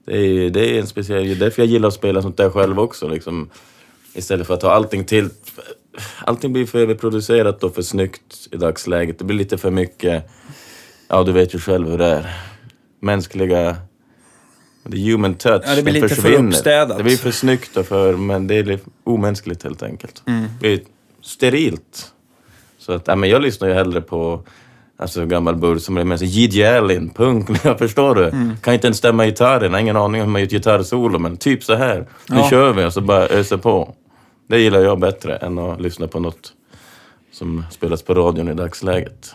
det 0.07 0.17
är, 0.19 0.51
det 0.51 0.77
är 0.77 0.81
en 0.81 0.87
speciell... 0.87 1.25
Det 1.25 1.31
är 1.33 1.35
därför 1.37 1.63
jag 1.63 1.69
gillar 1.69 1.89
att 1.89 1.95
spela 1.95 2.23
sånt 2.23 2.37
där 2.37 2.51
själv 2.51 2.81
också. 2.81 3.09
Liksom. 3.09 3.51
Istället 4.15 4.47
för 4.47 4.55
att 4.55 4.63
ha 4.63 4.71
allting 4.73 5.05
till... 5.05 5.31
Allting 6.25 6.53
blir 6.53 6.67
för 6.67 6.79
överproducerat 6.79 7.65
och 7.65 7.75
för 7.75 7.83
snyggt 7.83 8.49
i 8.51 8.57
dagsläget. 8.57 9.19
Det 9.19 9.25
blir 9.25 9.37
lite 9.37 9.59
för 9.59 9.71
mycket... 9.71 10.31
Ja, 11.09 11.23
du 11.23 11.33
vet 11.33 11.55
ju 11.55 11.59
själv 11.59 11.89
hur 11.91 11.99
det 11.99 12.07
är. 12.07 12.37
Mänskliga... 13.01 13.77
The 14.91 15.11
human 15.11 15.35
touch, 15.35 15.63
Ja, 15.67 15.75
det 15.75 15.83
blir 15.83 15.93
lite 15.95 16.09
för 16.09 16.15
försvinner. 16.15 16.49
uppstädat. 16.49 16.99
Det 16.99 17.05
blir 17.05 17.17
för 17.17 17.31
snyggt 17.31 17.77
och 17.77 17.87
för... 17.87 18.13
Men 18.17 18.47
det 18.47 18.55
är 18.55 18.79
omänskligt 19.05 19.63
helt 19.63 19.83
enkelt. 19.83 20.23
Mm. 20.27 20.43
Det 20.43 20.59
blir 20.61 20.81
sterilt. 21.23 22.13
Så 22.79 22.93
att, 22.93 23.07
ja, 23.07 23.17
men 23.17 23.31
jag 23.31 23.43
lyssnar 23.43 23.69
ju 23.69 23.75
hellre 23.75 24.01
på 24.01 24.43
alltså, 25.03 25.27
gammal 25.27 25.57
burr 25.57 25.79
som 25.79 25.97
är 25.97 26.05
med 26.05 26.19
sig. 26.19 26.29
Gigi 26.29 26.65
Allen, 26.65 27.11
punk, 27.11 27.59
förstår 27.79 28.15
du? 28.15 28.25
Mm. 28.29 28.57
Kan 28.63 28.75
inte 28.75 28.87
ens 28.87 28.97
stämma 28.99 29.27
gitarren, 29.27 29.73
har 29.73 29.81
ingen 29.81 29.97
aning 29.97 30.21
om 30.21 30.27
hur 30.27 30.33
man 30.33 30.41
gör 30.41 30.47
ett 30.47 30.53
gitarrsolo, 30.53 31.19
men 31.19 31.37
typ 31.37 31.65
så 31.65 31.75
här. 31.75 32.07
Nu 32.29 32.37
Ja. 32.37 32.51
kör 32.51 32.73
vi 32.73 32.85
och 32.85 32.93
så 32.93 33.01
bara 33.01 33.27
öser 33.29 33.57
på. 33.57 33.95
Det 34.49 34.59
gillar 34.61 34.81
jag 34.81 35.01
bättre 35.01 35.37
än 35.37 35.59
att 35.59 35.81
lyssna 35.81 36.07
på 36.09 36.21
något 36.21 36.53
som 37.33 37.65
spelas 37.71 38.03
på 38.03 38.15
radion 38.15 38.49
i 38.49 38.55
dagsläget. 38.55 39.35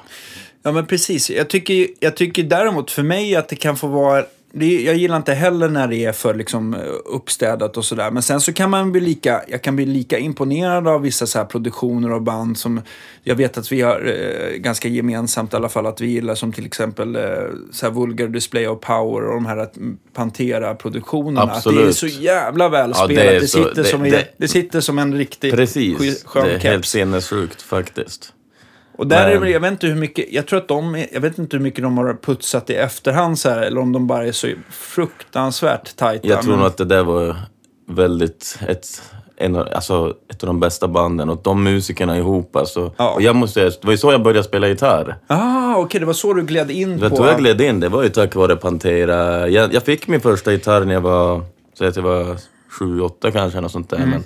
Ja, 0.63 0.71
men 0.71 0.86
precis. 0.86 1.29
Jag 1.29 1.50
tycker, 1.50 1.88
jag 2.00 2.15
tycker 2.15 2.43
däremot 2.43 2.91
för 2.91 3.03
mig 3.03 3.36
att 3.36 3.50
det 3.50 3.55
kan 3.55 3.75
få 3.77 3.88
vara... 3.88 4.25
Det, 4.59 4.81
jag 4.81 4.95
gillar 4.95 5.17
inte 5.17 5.33
heller 5.33 5.69
när 5.69 5.87
det 5.87 6.05
är 6.05 6.11
för 6.11 6.33
liksom, 6.33 6.75
uppstädat 7.05 7.77
och 7.77 7.85
sådär. 7.85 8.11
Men 8.11 8.23
sen 8.23 8.41
så 8.41 8.53
kan 8.53 8.69
man 8.69 8.91
bli 8.91 9.01
lika, 9.01 9.41
jag 9.47 9.61
kan 9.61 9.75
bli 9.75 9.85
lika 9.85 10.17
imponerad 10.19 10.87
av 10.87 11.01
vissa 11.01 11.27
så 11.27 11.37
här 11.37 11.45
produktioner 11.45 12.11
och 12.11 12.21
band 12.21 12.57
som 12.57 12.81
jag 13.23 13.35
vet 13.35 13.57
att 13.57 13.71
vi 13.71 13.81
har 13.81 14.05
eh, 14.05 14.57
ganska 14.57 14.87
gemensamt 14.87 15.53
i 15.53 15.55
alla 15.55 15.69
fall 15.69 15.85
att 15.85 16.01
vi 16.01 16.07
gillar 16.07 16.35
som 16.35 16.53
till 16.53 16.65
exempel 16.65 17.15
eh, 17.15 17.21
så 17.71 17.89
Vulgar 17.89 18.27
Display 18.27 18.67
of 18.67 18.79
Power 18.81 19.27
och 19.27 19.33
de 19.35 19.45
här 19.45 19.57
att 19.57 19.73
Pantera-produktionerna. 20.13 21.41
Att 21.51 21.63
det 21.63 21.81
är 21.81 21.91
så 21.91 22.07
jävla 22.07 22.69
välspelat. 22.69 23.11
Ja, 23.25 23.31
det 23.31 23.39
det, 23.39 23.47
så- 23.47 23.57
sitter 23.63 23.75
det- 23.83 23.83
som, 23.89 24.05
i- 24.05 24.23
det- 24.37 24.47
sitter 24.47 24.81
som 24.81 24.99
en 24.99 25.13
riktig 25.17 25.51
Precis, 25.53 25.97
sk- 25.99 26.25
skön 26.27 26.45
det 26.45 26.51
är 26.53 26.59
helt 26.59 26.75
keps. 26.75 26.89
sinnessjukt 26.89 27.61
faktiskt. 27.61 28.33
Och 28.98 29.08
där 29.08 29.27
är 29.27 29.39
det, 29.39 29.50
jag 29.50 29.60
vet 29.60 29.72
inte 29.72 29.88
hur 29.88 29.96
mycket, 29.96 30.25
jag 30.32 30.48
tror 30.48 30.60
att 30.60 30.68
de, 30.68 31.06
jag 31.13 31.22
vet 31.22 31.38
inte 31.38 31.58
hur 31.58 31.63
mycket 31.63 31.84
de 31.84 31.98
har 31.98 32.13
putsat 32.13 32.70
i 32.70 32.75
efterhand 32.75 33.39
så 33.39 33.50
här, 33.50 33.62
eller 33.62 33.82
om 33.82 33.92
de 33.92 34.08
bara 34.08 34.25
är 34.25 34.32
så 34.32 34.48
fruktansvärt 34.70 35.96
tajta. 35.96 36.27
Jag 36.27 36.42
tror 36.42 36.51
men- 36.51 36.60
nog 36.60 36.68
att 36.68 36.77
det 36.77 36.86
där 36.86 37.04
var 37.04 37.36
väldigt 37.89 38.60
ett, 38.68 39.01
en, 39.38 39.56
av- 39.56 39.68
alltså, 39.75 40.13
ett 40.30 40.44
av 40.44 40.48
de 40.48 40.60
bästa 40.60 40.88
banden 40.88 41.30
och 41.30 41.39
de 41.44 41.63
musikerna 41.63 42.18
ihop 42.18 42.56
alltså. 42.56 42.92
Ja. 42.98 43.13
Och 43.13 43.22
jag 43.22 43.36
måste 43.36 43.54
säga, 43.60 43.70
det 43.82 43.86
var 43.88 43.92
ju 43.92 43.98
så 43.98 44.12
jag 44.12 44.24
började 44.24 44.44
spela 44.44 44.68
gitarr. 44.68 45.16
Ah, 45.27 45.75
okej, 45.75 46.00
det 46.00 46.06
var 46.06 46.13
så 46.13 46.34
du 46.34 46.44
gled 46.44 46.72
in 46.72 46.98
Det 47.00 47.10
på... 47.10 47.18
då 47.18 47.25
jag 47.25 47.38
gled 47.39 47.62
in, 47.62 47.80
det 47.80 47.89
var 47.89 48.04
ju 48.04 48.10
tack 48.10 48.36
vare 48.36 48.56
Pantera. 48.56 49.48
Jag, 49.48 49.74
jag 49.74 49.84
fick 49.84 50.08
min 50.08 50.22
första 50.22 50.51
gitarr 50.51 50.86
när 50.86 50.94
jag 50.94 51.01
var, 51.01 51.42
säg 51.77 51.88
att 51.88 51.96
jag 51.96 52.04
var 52.04 52.38
sju, 52.80 53.01
åtta 53.01 53.32
kanske, 53.32 53.62
något 53.62 53.72
sånt 53.72 53.89
där. 53.89 53.98
Mm. 53.98 54.10
Men 54.10 54.24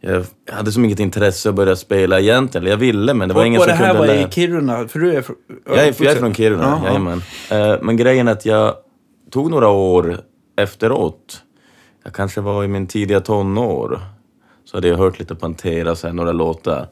jag, 0.00 0.24
hade 0.52 0.72
så 0.72 0.80
mycket 0.80 1.00
intresse 1.00 1.48
att 1.48 1.54
börja 1.54 1.76
spela 1.76 2.20
egentligen. 2.20 2.66
Jag 2.66 2.76
ville, 2.76 3.14
men 3.14 3.28
det 3.28 3.34
var 3.34 3.40
och, 3.42 3.46
ingen 3.46 3.60
och 3.60 3.66
det 3.66 3.72
som 3.76 3.84
här 3.84 3.92
kunde 3.94 4.06
var 4.08 4.14
i 4.14 4.18
lära. 4.18 4.30
Kiruna, 4.30 4.88
för 4.88 4.98
du 4.98 5.12
är 5.14 5.22
från... 5.22 5.36
Jag 5.66 5.78
är, 5.78 5.94
jag 5.98 6.12
är 6.12 6.16
från 6.16 6.34
Kiruna, 6.34 6.62
Ja, 6.62 6.80
ja. 6.82 6.86
jajamän. 6.86 7.22
Eh, 7.50 7.82
Men 7.82 7.96
grejen 7.96 8.28
är 8.28 8.32
att 8.32 8.46
jag 8.46 8.74
tog 9.30 9.50
några 9.50 9.68
år 9.68 10.18
efteråt. 10.58 11.42
Jag 12.04 12.12
kanske 12.12 12.40
var 12.40 12.64
i 12.64 12.68
min 12.68 12.86
tidiga 12.86 13.20
tonår. 13.20 14.00
Så 14.64 14.76
hade 14.76 14.88
jag 14.88 14.96
hört 14.96 15.18
lite 15.18 15.34
Pantera, 15.34 15.94
så 15.94 16.06
här, 16.06 16.14
några 16.14 16.32
låtar. 16.32 16.86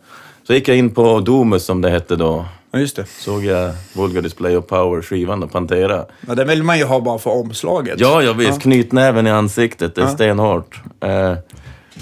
Så 0.47 0.55
gick 0.55 0.68
jag 0.68 0.77
in 0.77 0.90
på 0.90 1.21
Domus 1.21 1.64
som 1.64 1.81
det 1.81 1.90
hette 1.90 2.16
då. 2.16 2.44
Ja, 2.71 2.79
just 2.79 2.97
det. 2.97 3.05
Såg 3.09 3.44
jag 3.44 3.73
Vulgar 3.97 4.23
Display 4.23 4.57
of 4.57 4.66
Power, 4.66 5.03
skivan 5.03 5.42
och 5.42 5.53
Pantera. 5.53 6.05
Ja, 6.29 6.35
den 6.35 6.49
vill 6.49 6.62
man 6.62 6.79
ju 6.79 6.85
ha 6.85 7.01
bara 7.01 7.18
för 7.18 7.31
omslaget. 7.31 8.01
Ja, 8.01 8.23
jag 8.23 8.35
visst. 8.35 8.62
Knytnäven 8.62 9.27
i 9.27 9.31
ansiktet, 9.31 9.94
det 9.94 10.01
är 10.01 10.05
Ja. 10.05 10.11
stenhårt. 10.11 10.81
Eh, 11.01 11.35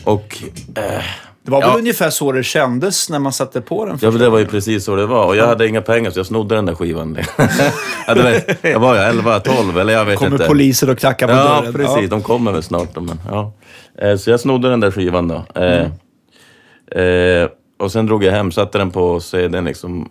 och... 0.06 0.36
Eh, 0.76 1.02
Det 1.42 1.50
var 1.52 1.60
väl 1.60 1.70
Ja. 1.72 1.78
ungefär 1.78 2.10
så 2.10 2.32
det 2.32 2.42
kändes 2.42 3.10
när 3.10 3.18
man 3.18 3.32
satte 3.32 3.60
på 3.60 3.84
den. 3.86 3.98
Ja, 4.00 4.10
men 4.10 4.20
det 4.20 4.28
var 4.30 4.38
ju 4.38 4.46
precis 4.46 4.84
så 4.84 4.96
det 4.96 5.06
var. 5.06 5.26
Och 5.26 5.36
jag 5.36 5.46
hade 5.46 5.68
inga 5.68 5.82
pengar 5.82 6.10
så 6.10 6.18
jag 6.18 6.26
snodde 6.26 6.54
den 6.54 6.66
där 6.66 6.74
skivan. 6.74 7.18
ja, 8.06 8.14
vet, 8.14 8.58
jag 8.64 8.80
var 8.80 8.94
ju 8.94 9.00
11, 9.00 9.40
12 9.40 9.78
eller 9.78 9.92
jag 9.92 10.04
vet 10.04 10.18
Kommer 10.18 10.32
inte. 10.32 10.46
poliser 10.46 10.90
och 10.90 10.98
knackar 10.98 11.26
på 11.26 11.32
Ja, 11.32 11.60
dörren. 11.60 11.72
precis. 11.74 12.10
De 12.10 12.22
kommer 12.22 12.52
väl 12.52 12.62
snart. 12.62 12.96
Men, 12.96 13.20
ja. 13.30 13.52
Eh, 13.98 14.16
Så 14.16 14.30
jag 14.30 14.40
snodde 14.40 14.68
den 14.70 14.80
där 14.80 14.90
skivan 14.90 15.28
då. 15.28 15.44
Eh, 15.60 17.02
eh, 17.04 17.48
och 17.78 17.92
sen 17.92 18.06
drog 18.06 18.24
jag 18.24 18.32
hem, 18.32 18.52
satte 18.52 18.78
den 18.78 18.90
på 18.90 19.20
CDn 19.20 19.64
liksom. 19.64 20.08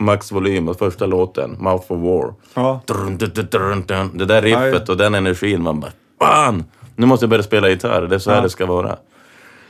Maxvolym 0.00 0.68
och 0.68 0.78
första 0.78 1.06
låten, 1.06 1.56
Mouth 1.58 1.92
of 1.92 2.00
War. 2.00 2.34
Ja. 2.54 2.80
Drun. 2.86 3.18
Det 4.14 4.24
där 4.24 4.42
riffet 4.42 4.88
och 4.88 4.96
den 4.96 5.14
energin, 5.14 5.62
man 5.62 5.80
bara 5.80 5.90
Fan! 6.20 6.64
Nu 7.00 7.06
måste 7.06 7.24
jag 7.24 7.30
börja 7.30 7.42
spela 7.42 7.68
gitarr, 7.68 8.06
det 8.06 8.14
är 8.14 8.18
så 8.18 8.30
här 8.30 8.36
Ja. 8.36 8.42
det 8.42 8.50
ska 8.50 8.66
vara. 8.66 8.96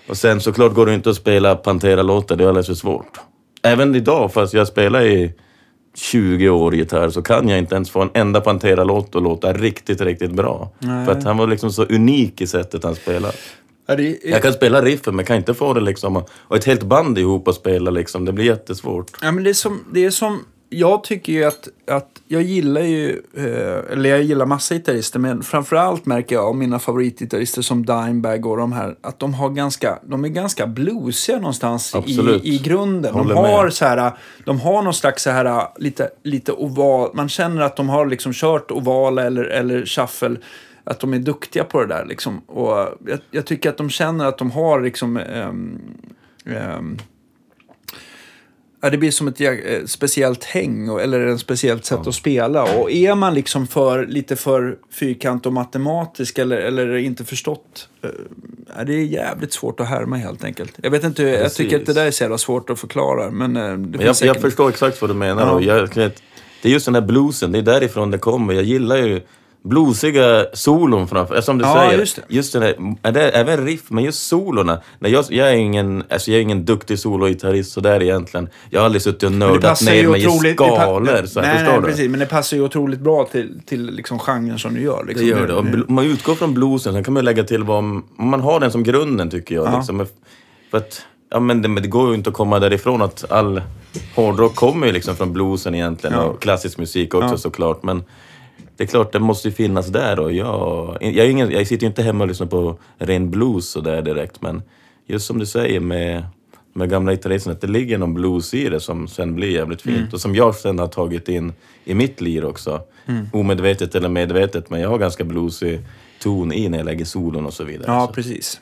Och 0.09 0.17
sen 0.17 0.41
såklart 0.41 0.75
går 0.75 0.87
det 0.87 0.95
inte 0.95 1.11
att 1.11 1.17
spela 1.17 1.57
Pantera-låtar, 1.57 2.37
det 2.37 2.45
är 2.45 2.49
alldeles 2.49 2.67
för 2.67 2.75
svårt. 2.75 3.21
Även 3.63 3.95
idag, 3.95 4.33
fast 4.33 4.55
jag 4.55 4.69
spelar 4.69 5.03
i 5.03 5.33
20 5.95 6.49
år 6.49 6.75
gitarr, 6.75 7.11
så 7.11 7.23
kan 7.23 7.49
jag 7.49 7.59
inte 7.59 7.75
ens 7.75 7.91
få 7.91 8.01
en 8.03 8.11
enda 8.15 8.41
Pantera-låt 8.41 9.17
att 9.17 9.23
låta 9.23 9.53
riktigt, 9.53 10.01
riktigt 10.01 10.33
bra. 10.33 10.71
Nej. 10.79 11.07
För 11.07 11.13
att 11.13 11.25
han 11.25 11.37
var 11.37 11.47
liksom 11.47 11.73
så 11.73 11.85
unik 11.85 12.41
i 12.41 12.47
sättet 12.47 12.85
han 12.85 12.95
spelar. 12.95 13.35
Jag 14.25 14.43
kan 14.43 14.53
spela 14.53 14.83
riffen, 14.83 15.17
men 15.17 15.25
kan 15.25 15.37
inte 15.37 15.55
få 15.55 15.75
det 15.75 15.81
liksom... 15.81 16.17
Och 16.31 16.57
ett 16.57 16.65
helt 16.65 16.83
band 16.83 17.19
ihop 17.19 17.49
och 17.49 17.55
spela 17.55 17.91
liksom, 17.91 18.25
det 18.25 18.33
blir 18.33 18.45
jättesvårt. 18.45 19.07
Ja, 19.23 19.33
men 19.33 19.45
det 19.45 19.51
är 19.51 19.55
som, 19.55 19.85
det 19.93 20.05
är 20.05 20.11
som 20.11 20.45
jag 20.71 21.05
tycker 21.05 21.33
ju 21.33 21.45
att, 21.45 21.69
att 21.87 22.21
jag 22.29 22.43
gillar 22.43 22.81
ju, 22.81 23.23
eh, 23.37 23.93
eller 23.93 24.11
jag 24.11 24.23
gillar 24.23 24.47
massa 24.47 24.75
gitarrister, 24.75 25.19
men 25.19 25.43
framförallt 25.43 26.07
märker 26.07 26.35
jag 26.37 26.45
av 26.45 26.57
mina 26.57 26.79
favoritgitarrister 26.79 27.63
som 27.63 27.87
Dimebag 27.87 28.47
och 28.47 28.57
de 28.57 28.73
här, 28.73 28.97
att 29.01 29.19
de 29.19 29.35
har 29.35 29.51
ganska, 29.51 29.99
de 30.03 30.25
är 30.25 30.29
ganska 30.29 30.67
bluesiga 30.67 31.39
någonstans 31.39 31.95
i, 31.95 31.99
Absolut. 31.99 32.45
i 32.45 32.59
grunden. 32.59 33.15
De 33.15 33.31
har 33.31 33.65
med. 33.65 33.73
så 33.73 33.85
här, 33.85 34.13
de 34.45 34.61
har 34.61 34.83
någon 34.83 34.95
slags 34.95 35.23
så 35.23 35.31
här 35.31 35.69
lite, 35.77 36.11
lite 36.23 36.53
oval, 36.53 37.11
man 37.15 37.29
känner 37.29 37.63
att 37.63 37.77
de 37.77 37.89
har 37.89 38.07
liksom 38.07 38.33
kört 38.33 38.71
ovala 38.71 39.23
eller, 39.23 39.45
eller 39.45 39.87
shuffle 39.87 40.37
att 40.85 41.01
de 41.01 41.15
är 41.15 41.19
duktiga 41.19 41.65
på 41.65 41.81
det 41.81 41.87
där 41.87 42.05
liksom. 42.07 42.39
Och 42.47 42.99
jag, 43.07 43.19
jag 43.31 43.47
tycker 43.47 43.71
att 43.71 43.77
de 43.77 43.91
känner 43.91 44.27
att 44.27 44.39
de 44.39 44.51
har 44.51 44.81
liksom 44.81 45.17
ehm, 45.17 45.81
ehm, 46.47 46.99
Ja, 48.83 48.91
det 48.91 48.99
blir 48.99 49.11
som 49.11 49.29
ett 49.29 49.41
eh, 49.41 49.51
speciellt 49.87 50.45
häng 50.45 50.99
eller 50.99 51.21
en 51.21 51.39
speciellt 51.39 51.85
sätt 51.85 52.07
att 52.07 52.15
spela. 52.15 52.63
Och 52.63 52.91
är 52.91 53.15
man 53.15 53.35
liksom 53.35 53.67
för, 53.67 54.07
lite 54.07 54.37
för 54.37 54.77
fyrkant 54.93 55.47
och 55.47 55.53
matematisk 55.53 56.39
eller, 56.39 56.57
eller 56.57 56.97
inte 56.97 57.25
förstått. 57.25 57.89
Eh, 58.03 58.11
ja, 58.77 58.85
det 58.85 58.93
är 58.95 59.05
jävligt 59.05 59.53
svårt 59.53 59.81
att 59.81 59.89
härma 59.89 60.17
helt 60.17 60.45
enkelt. 60.45 60.73
Jag 60.83 60.91
vet 60.91 61.05
inte, 61.05 61.23
jag 61.23 61.43
Precis. 61.43 61.57
tycker 61.57 61.81
att 61.81 61.87
det 61.87 61.93
där 61.93 62.07
är 62.07 62.11
så 62.11 62.25
jävla 62.25 62.39
svårt 62.39 62.71
att 62.71 62.81
förklara. 62.81 63.31
Men 63.31 63.57
eh, 63.57 63.77
det 63.77 64.05
jag, 64.05 64.17
säkert... 64.17 64.35
jag 64.35 64.43
förstår 64.43 64.69
exakt 64.69 65.01
vad 65.01 65.11
du 65.11 65.15
menar. 65.15 65.61
Ja. 65.63 65.81
Jag, 65.95 66.11
det 66.63 66.69
är 66.69 66.73
just 66.73 66.87
den 66.87 66.95
där 66.95 67.01
bluesen, 67.01 67.53
det 67.53 67.59
är 67.59 67.63
därifrån 67.63 68.11
det 68.11 68.19
kommer. 68.19 68.55
Jag 68.55 68.65
gillar 68.65 68.97
ju 68.97 69.21
bluesiga 69.65 70.47
solon 70.53 71.09
framför, 71.09 71.41
som 71.41 71.59
du 71.59 71.65
Ja, 71.65 71.75
säger. 71.75 71.99
just 71.99 72.17
det. 72.17 72.23
Just 72.29 72.53
den 72.53 72.63
där, 72.63 72.75
är 73.03 73.13
det, 73.13 73.31
även 73.31 73.67
riff, 73.67 73.83
men 73.89 74.05
just 74.05 74.27
solorna. 74.29 74.81
Nej, 74.99 75.13
jag, 75.13 75.25
jag, 75.31 75.49
är 75.49 75.55
ingen, 75.55 76.05
alltså 76.11 76.31
jag 76.31 76.39
är 76.39 76.43
ingen 76.43 76.65
duktig 76.65 76.99
sologitarrist 76.99 77.73
sådär 77.73 78.03
egentligen. 78.03 78.49
Jag 78.71 78.81
har 78.81 78.85
aldrig 78.85 79.03
suttit 79.03 79.23
och 79.23 79.31
det 79.31 79.37
nördat 79.37 79.83
ner 79.83 80.09
mig 80.09 80.23
i 80.23 80.27
otroligt... 80.27 80.59
det 80.59 80.65
pa- 80.65 80.77
skalor. 80.77 81.27
Så 81.27 81.41
här, 81.41 81.55
nej, 81.55 81.65
nej, 81.65 81.81
du? 81.81 81.87
precis. 81.87 82.11
Men 82.11 82.21
det 82.21 82.27
passar 82.27 82.57
ju 82.57 82.63
otroligt 82.63 83.01
bra 83.01 83.25
till, 83.33 83.61
till 83.67 83.87
liksom 83.87 84.19
genren 84.19 84.59
som 84.59 84.75
du 84.75 84.81
gör. 84.83 85.03
Det 85.05 85.09
Liksom. 85.09 85.29
gör 85.29 85.47
det. 85.47 85.55
Och 85.55 85.65
bl- 85.65 85.85
man 85.91 86.05
utgår 86.07 86.35
från 86.35 86.55
bluesen, 86.55 86.93
sen 86.93 87.05
kan 87.05 87.15
man 87.15 87.25
lägga 87.25 87.45
till 87.45 87.63
vad... 87.65 87.79
om 87.79 88.05
man 88.17 88.41
har 88.41 88.61
den 88.61 88.71
som 88.73 88.83
grunden 88.83 89.31
tycker 89.31 89.55
jag. 89.55 89.67
Ja. 89.67 89.77
Liksom. 89.77 90.07
För 90.71 90.79
att, 90.79 91.03
ja, 91.31 91.41
men 91.41 91.63
det, 91.63 91.69
men 91.69 91.83
det 91.83 91.89
går 91.89 92.09
ju 92.09 92.15
inte 92.15 92.31
att 92.31 92.37
komma 92.37 92.59
därifrån 92.59 93.03
att 93.03 93.25
all 93.33 93.63
hårdrock 94.15 94.55
kommer 94.55 94.87
ju 94.87 94.93
liksom 94.93 95.17
från 95.17 95.33
bluesen 95.33 95.75
egentligen 95.75 96.17
Ja. 96.17 96.23
och 96.25 96.43
klassisk 96.43 96.79
musik 96.79 97.15
också 97.15 97.29
Ja. 97.31 97.37
såklart. 97.37 97.83
Men 97.83 98.03
det 98.81 98.85
är 98.85 98.89
klart, 98.89 99.13
det 99.13 99.19
måste 99.19 99.49
ju 99.49 99.55
finnas 99.55 99.87
där. 99.87 100.19
Och 100.19 100.33
jag, 100.33 100.97
jag, 101.01 101.27
är 101.27 101.29
ingen, 101.29 101.51
jag 101.51 101.67
sitter 101.67 101.85
ju 101.85 101.89
inte 101.89 102.03
hemma 102.03 102.25
och 102.25 102.29
lyssnar 102.29 102.47
på 102.47 102.79
ren 102.99 103.31
blues 103.31 103.69
så 103.69 103.81
där 103.81 104.03
direkt, 104.03 104.43
men 104.43 104.63
just 105.07 105.27
som 105.27 105.39
du 105.39 105.47
säger 105.47 105.81
med, 105.81 106.25
med 106.73 106.91
gamla 106.91 107.13
gitarristerna, 107.13 107.55
att 107.55 107.61
det 107.61 107.67
ligger 107.67 107.99
någon 107.99 108.15
blues 108.15 108.55
i 108.55 108.69
det 108.69 108.81
som 108.81 109.09
sen 109.09 109.35
blir 109.35 109.51
jävligt 109.51 109.83
fint. 109.83 109.99
Mm. 109.99 110.11
Och 110.13 110.21
som 110.21 110.35
jag 110.35 110.55
sen 110.55 110.79
har 110.79 110.87
tagit 110.87 111.29
in 111.29 111.53
i 111.85 111.95
mitt 111.95 112.21
lir 112.21 112.45
också. 112.45 112.81
Omedvetet 113.33 113.95
eller 113.95 114.09
medvetet, 114.09 114.71
men 114.71 114.81
jag 114.81 114.89
har 114.89 114.99
ganska 114.99 115.25
bluesig 115.25 115.81
ton 116.23 116.53
i 116.53 116.69
när 116.69 116.79
jag 116.79 116.85
lägger 116.85 117.05
solon 117.05 117.47
och 117.47 117.55
så 117.55 117.65
vidare. 117.65 117.93
Ja, 117.93 118.07
så. 118.07 118.13
precis. 118.13 118.61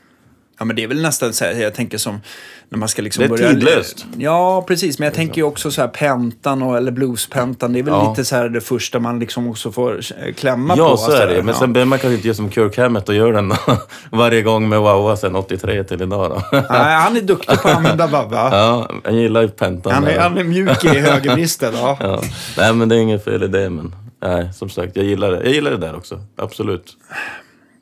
Ja, 0.58 0.64
men 0.64 0.76
det 0.76 0.82
är 0.82 0.88
väl 0.88 1.02
nästan 1.02 1.32
så 1.32 1.44
här, 1.44 1.52
jag 1.52 1.74
tänker 1.74 1.98
som 1.98 2.20
när 2.68 2.78
man 2.78 2.88
ska 2.88 3.02
liksom 3.02 3.20
Det 3.20 3.26
är 3.26 3.28
börja... 3.28 3.48
tidlöst. 3.48 4.06
Ja, 4.18 4.64
precis. 4.68 4.98
Men 4.98 5.06
jag 5.06 5.14
tänker 5.14 5.36
ju 5.36 5.42
också 5.42 5.70
så 5.70 5.80
här 5.80 5.88
pentan 5.88 6.62
och, 6.62 6.76
eller 6.76 6.92
bluespentan. 6.92 7.72
Det 7.72 7.78
är 7.78 7.82
väl 7.82 7.94
Ja. 7.94 8.10
lite 8.10 8.24
så 8.24 8.36
här 8.36 8.48
det 8.48 8.60
första 8.60 8.98
man 8.98 9.18
liksom 9.20 9.48
också 9.50 9.72
får 9.72 10.00
klämma 10.32 10.76
på. 10.76 10.80
Ja, 10.82 10.96
så 10.96 11.12
är 11.12 11.26
det 11.26 11.34
där. 11.34 11.42
Men 11.42 11.54
ja. 11.54 11.60
sen 11.60 11.72
behöver 11.72 11.88
man 11.88 11.98
kanske 11.98 12.14
inte 12.14 12.26
göra 12.28 12.34
som 12.36 12.50
Kirk 12.50 12.78
Hammett 12.78 13.08
och 13.08 13.14
göra 13.14 13.32
den 13.32 13.52
varje 14.10 14.42
gång 14.42 14.68
med 14.68 14.80
Wawa 14.80 15.16
sen 15.16 15.36
83 15.36 15.84
till 15.84 16.02
idag 16.02 16.30
då. 16.30 16.42
Nej, 16.52 16.94
han 16.94 17.16
är 17.16 17.20
duktig 17.20 17.58
på 17.58 17.68
att 17.68 17.76
använda 17.76 18.08
babba. 18.08 18.50
Ja, 18.58 18.90
jag 19.04 19.12
gillar 19.14 19.42
ju 19.42 19.48
pentan. 19.48 19.92
Han 19.92 20.06
är, 20.06 20.18
han 20.20 20.38
är 20.38 20.44
mjuk 20.44 20.84
i 20.84 20.88
högervristen. 20.88 21.72
Ja. 21.76 21.96
Ja. 22.00 22.22
Nej, 22.58 22.74
men 22.74 22.88
det 22.88 22.94
är 22.96 22.98
inget 23.00 23.24
fel 23.24 23.42
i 23.42 23.48
det, 23.48 23.70
men 23.70 23.94
nej, 24.22 24.50
som 24.54 24.68
sagt, 24.70 24.96
jag 24.96 25.04
gillar 25.04 25.30
det. 25.30 25.36
Jag 25.44 25.52
gillar 25.52 25.70
det 25.70 25.76
där 25.76 25.96
också, 25.96 26.20
absolut. 26.36 26.96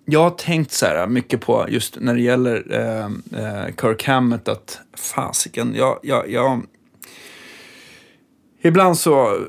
Jag 0.09 0.23
har 0.23 0.31
tänkt 0.31 0.73
så 0.73 0.87
här 0.87 1.07
mycket 1.07 1.41
på 1.41 1.67
just 1.69 1.97
när 2.01 2.15
det 2.15 2.21
gäller 2.21 2.65
eh, 2.71 3.05
eh, 3.41 3.75
Kirk 3.81 4.07
Hammett 4.07 4.49
att 4.49 4.81
fasiken, 4.97 5.75
jag, 5.77 5.99
jag, 6.03 6.31
jag... 6.31 6.63
Ibland 8.63 8.99
så... 8.99 9.41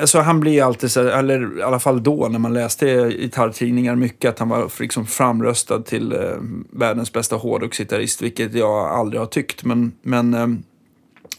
Alltså 0.00 0.18
han 0.18 0.40
blir 0.40 0.62
alltid 0.62 0.90
så 0.90 1.02
här, 1.02 1.18
eller 1.18 1.58
i 1.58 1.62
alla 1.62 1.80
fall 1.80 2.02
då 2.02 2.28
när 2.28 2.38
man 2.38 2.54
läste 2.54 3.10
gitarrtidningar 3.10 3.96
mycket, 3.96 4.30
att 4.30 4.38
han 4.38 4.48
var 4.48 4.70
liksom 4.80 5.06
framröstad 5.06 5.82
till 5.82 6.12
eh, 6.12 6.36
världens 6.70 7.12
bästa 7.12 7.36
hårdrocksgitarrist, 7.36 8.22
vilket 8.22 8.54
jag 8.54 8.88
aldrig 8.88 9.20
har 9.20 9.26
tyckt. 9.26 9.64
Men, 9.64 9.92
men 10.02 10.34
eh, 10.34 10.46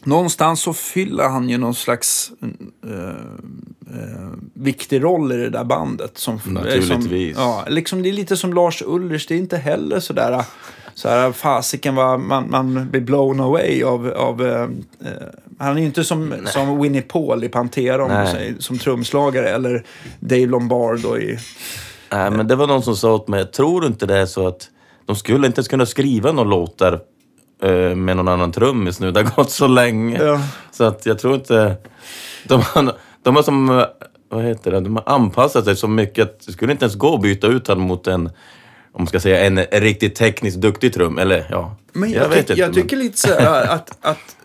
någonstans 0.04 0.60
så 0.60 0.72
fyller 0.72 1.28
han 1.28 1.48
ju 1.48 1.58
någon 1.58 1.74
slags 1.74 2.32
eh, 2.84 2.98
eh, 3.96 4.30
viktig 4.54 5.02
roll 5.02 5.32
i 5.32 5.36
det 5.36 5.50
där 5.50 5.64
bandet. 5.64 6.18
Som, 6.18 6.40
Naturligtvis. 6.46 7.36
Som, 7.36 7.42
ja, 7.42 7.64
liksom 7.68 8.02
det 8.02 8.08
är 8.08 8.12
lite 8.12 8.36
som 8.36 8.54
Lars 8.54 8.82
Ulrich, 8.86 9.26
det 9.26 9.34
är 9.34 9.38
inte 9.38 9.56
heller 9.56 10.00
sådär 10.00 10.44
så 10.94 11.08
här, 11.08 11.32
fasiken 11.32 11.94
vad 11.94 12.20
man, 12.20 12.50
man 12.50 12.90
blir 12.90 13.00
blown 13.00 13.40
away 13.40 13.82
av, 13.82 14.12
av 14.16 14.46
eh, 14.46 14.62
eh, 14.62 15.26
han 15.58 15.76
är 15.76 15.80
ju 15.80 15.86
inte 15.86 16.04
som, 16.04 16.34
som 16.44 16.82
Winnie 16.82 17.02
Paul 17.02 17.44
i 17.44 17.48
Pantera 17.48 18.26
som 18.58 18.78
trumslagare 18.78 19.48
eller 19.48 19.84
Dave 20.20 20.46
Lombardo 20.46 21.18
i... 21.18 21.38
Nej, 22.12 22.30
men 22.30 22.48
det 22.48 22.56
var 22.56 22.66
någon 22.66 22.82
som 22.82 22.96
sa 22.96 23.14
åt 23.14 23.28
mig, 23.28 23.46
tror 23.46 23.80
du 23.80 23.86
inte 23.86 24.06
det 24.06 24.18
är 24.18 24.26
så 24.26 24.46
att 24.46 24.68
de 25.06 25.16
skulle 25.16 25.46
inte 25.46 25.58
ens 25.58 25.68
kunna 25.68 25.86
skriva 25.86 26.32
några 26.32 26.48
låtar 26.50 27.00
eh, 27.62 27.94
med 27.96 28.16
någon 28.16 28.28
annan 28.28 28.52
trummis 28.52 29.00
nu? 29.00 29.10
Det 29.12 29.22
har 29.22 29.36
gått 29.36 29.50
så 29.50 29.66
länge. 29.66 30.22
Ja. 30.24 30.40
Så 30.72 30.84
att 30.84 31.06
jag 31.06 31.18
tror 31.18 31.34
inte... 31.34 31.76
De 32.44 32.62
har, 32.62 32.92
de 33.22 33.36
har 33.36 33.42
som... 33.42 33.78
eh, 33.78 33.84
Vad 34.28 34.44
heter 34.44 34.70
det? 34.70 34.80
De 34.80 34.96
har 34.96 35.04
anpassat 35.14 35.64
sig 35.64 35.76
så 35.76 35.88
mycket 35.88 36.22
att 36.24 36.46
det 36.46 36.52
skulle 36.52 36.72
inte 36.72 36.84
ens 36.84 36.96
gå 36.96 37.14
att 37.14 37.22
byta 37.22 37.46
ut 37.46 37.66
honom 37.68 37.84
mot 37.84 38.06
en 38.06 38.26
om 38.92 39.02
man 39.02 39.06
ska 39.06 39.20
säga 39.20 39.40
en, 39.44 39.58
riktigt 39.58 40.14
tekniskt 40.14 40.56
duktig 40.60 40.92
trum. 40.94 41.18
Eller 41.18 41.46
ja, 41.50 41.76
Men 41.92 42.10
jag, 42.12 42.28
vet 42.28 42.30
tyck, 42.32 42.40
inte. 42.50 42.60
jag 42.60 42.66
men- 42.66 42.82
tycker 42.82 42.96
lite 42.96 43.18
så 43.18 43.28
här 43.34 43.66
att, 43.74 43.98
att 44.00 44.36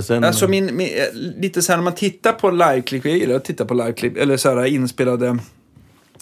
sen, 0.04 0.24
Alltså 0.24 0.48
min, 0.48 0.76
min, 0.76 0.88
lite 1.36 1.62
så 1.62 1.72
här 1.72 1.76
när 1.76 1.84
man 1.84 1.94
tittar 1.94 2.32
på 2.32 2.50
liveklipp, 2.50 3.04
jag 3.04 3.16
gillar 3.18 3.34
att 3.36 3.44
titta 3.44 3.64
på 3.64 3.74
liveklipp, 3.74 4.16
eller 4.16 4.36
så 4.36 4.48
här 4.48 4.64
inspelade 4.64 5.38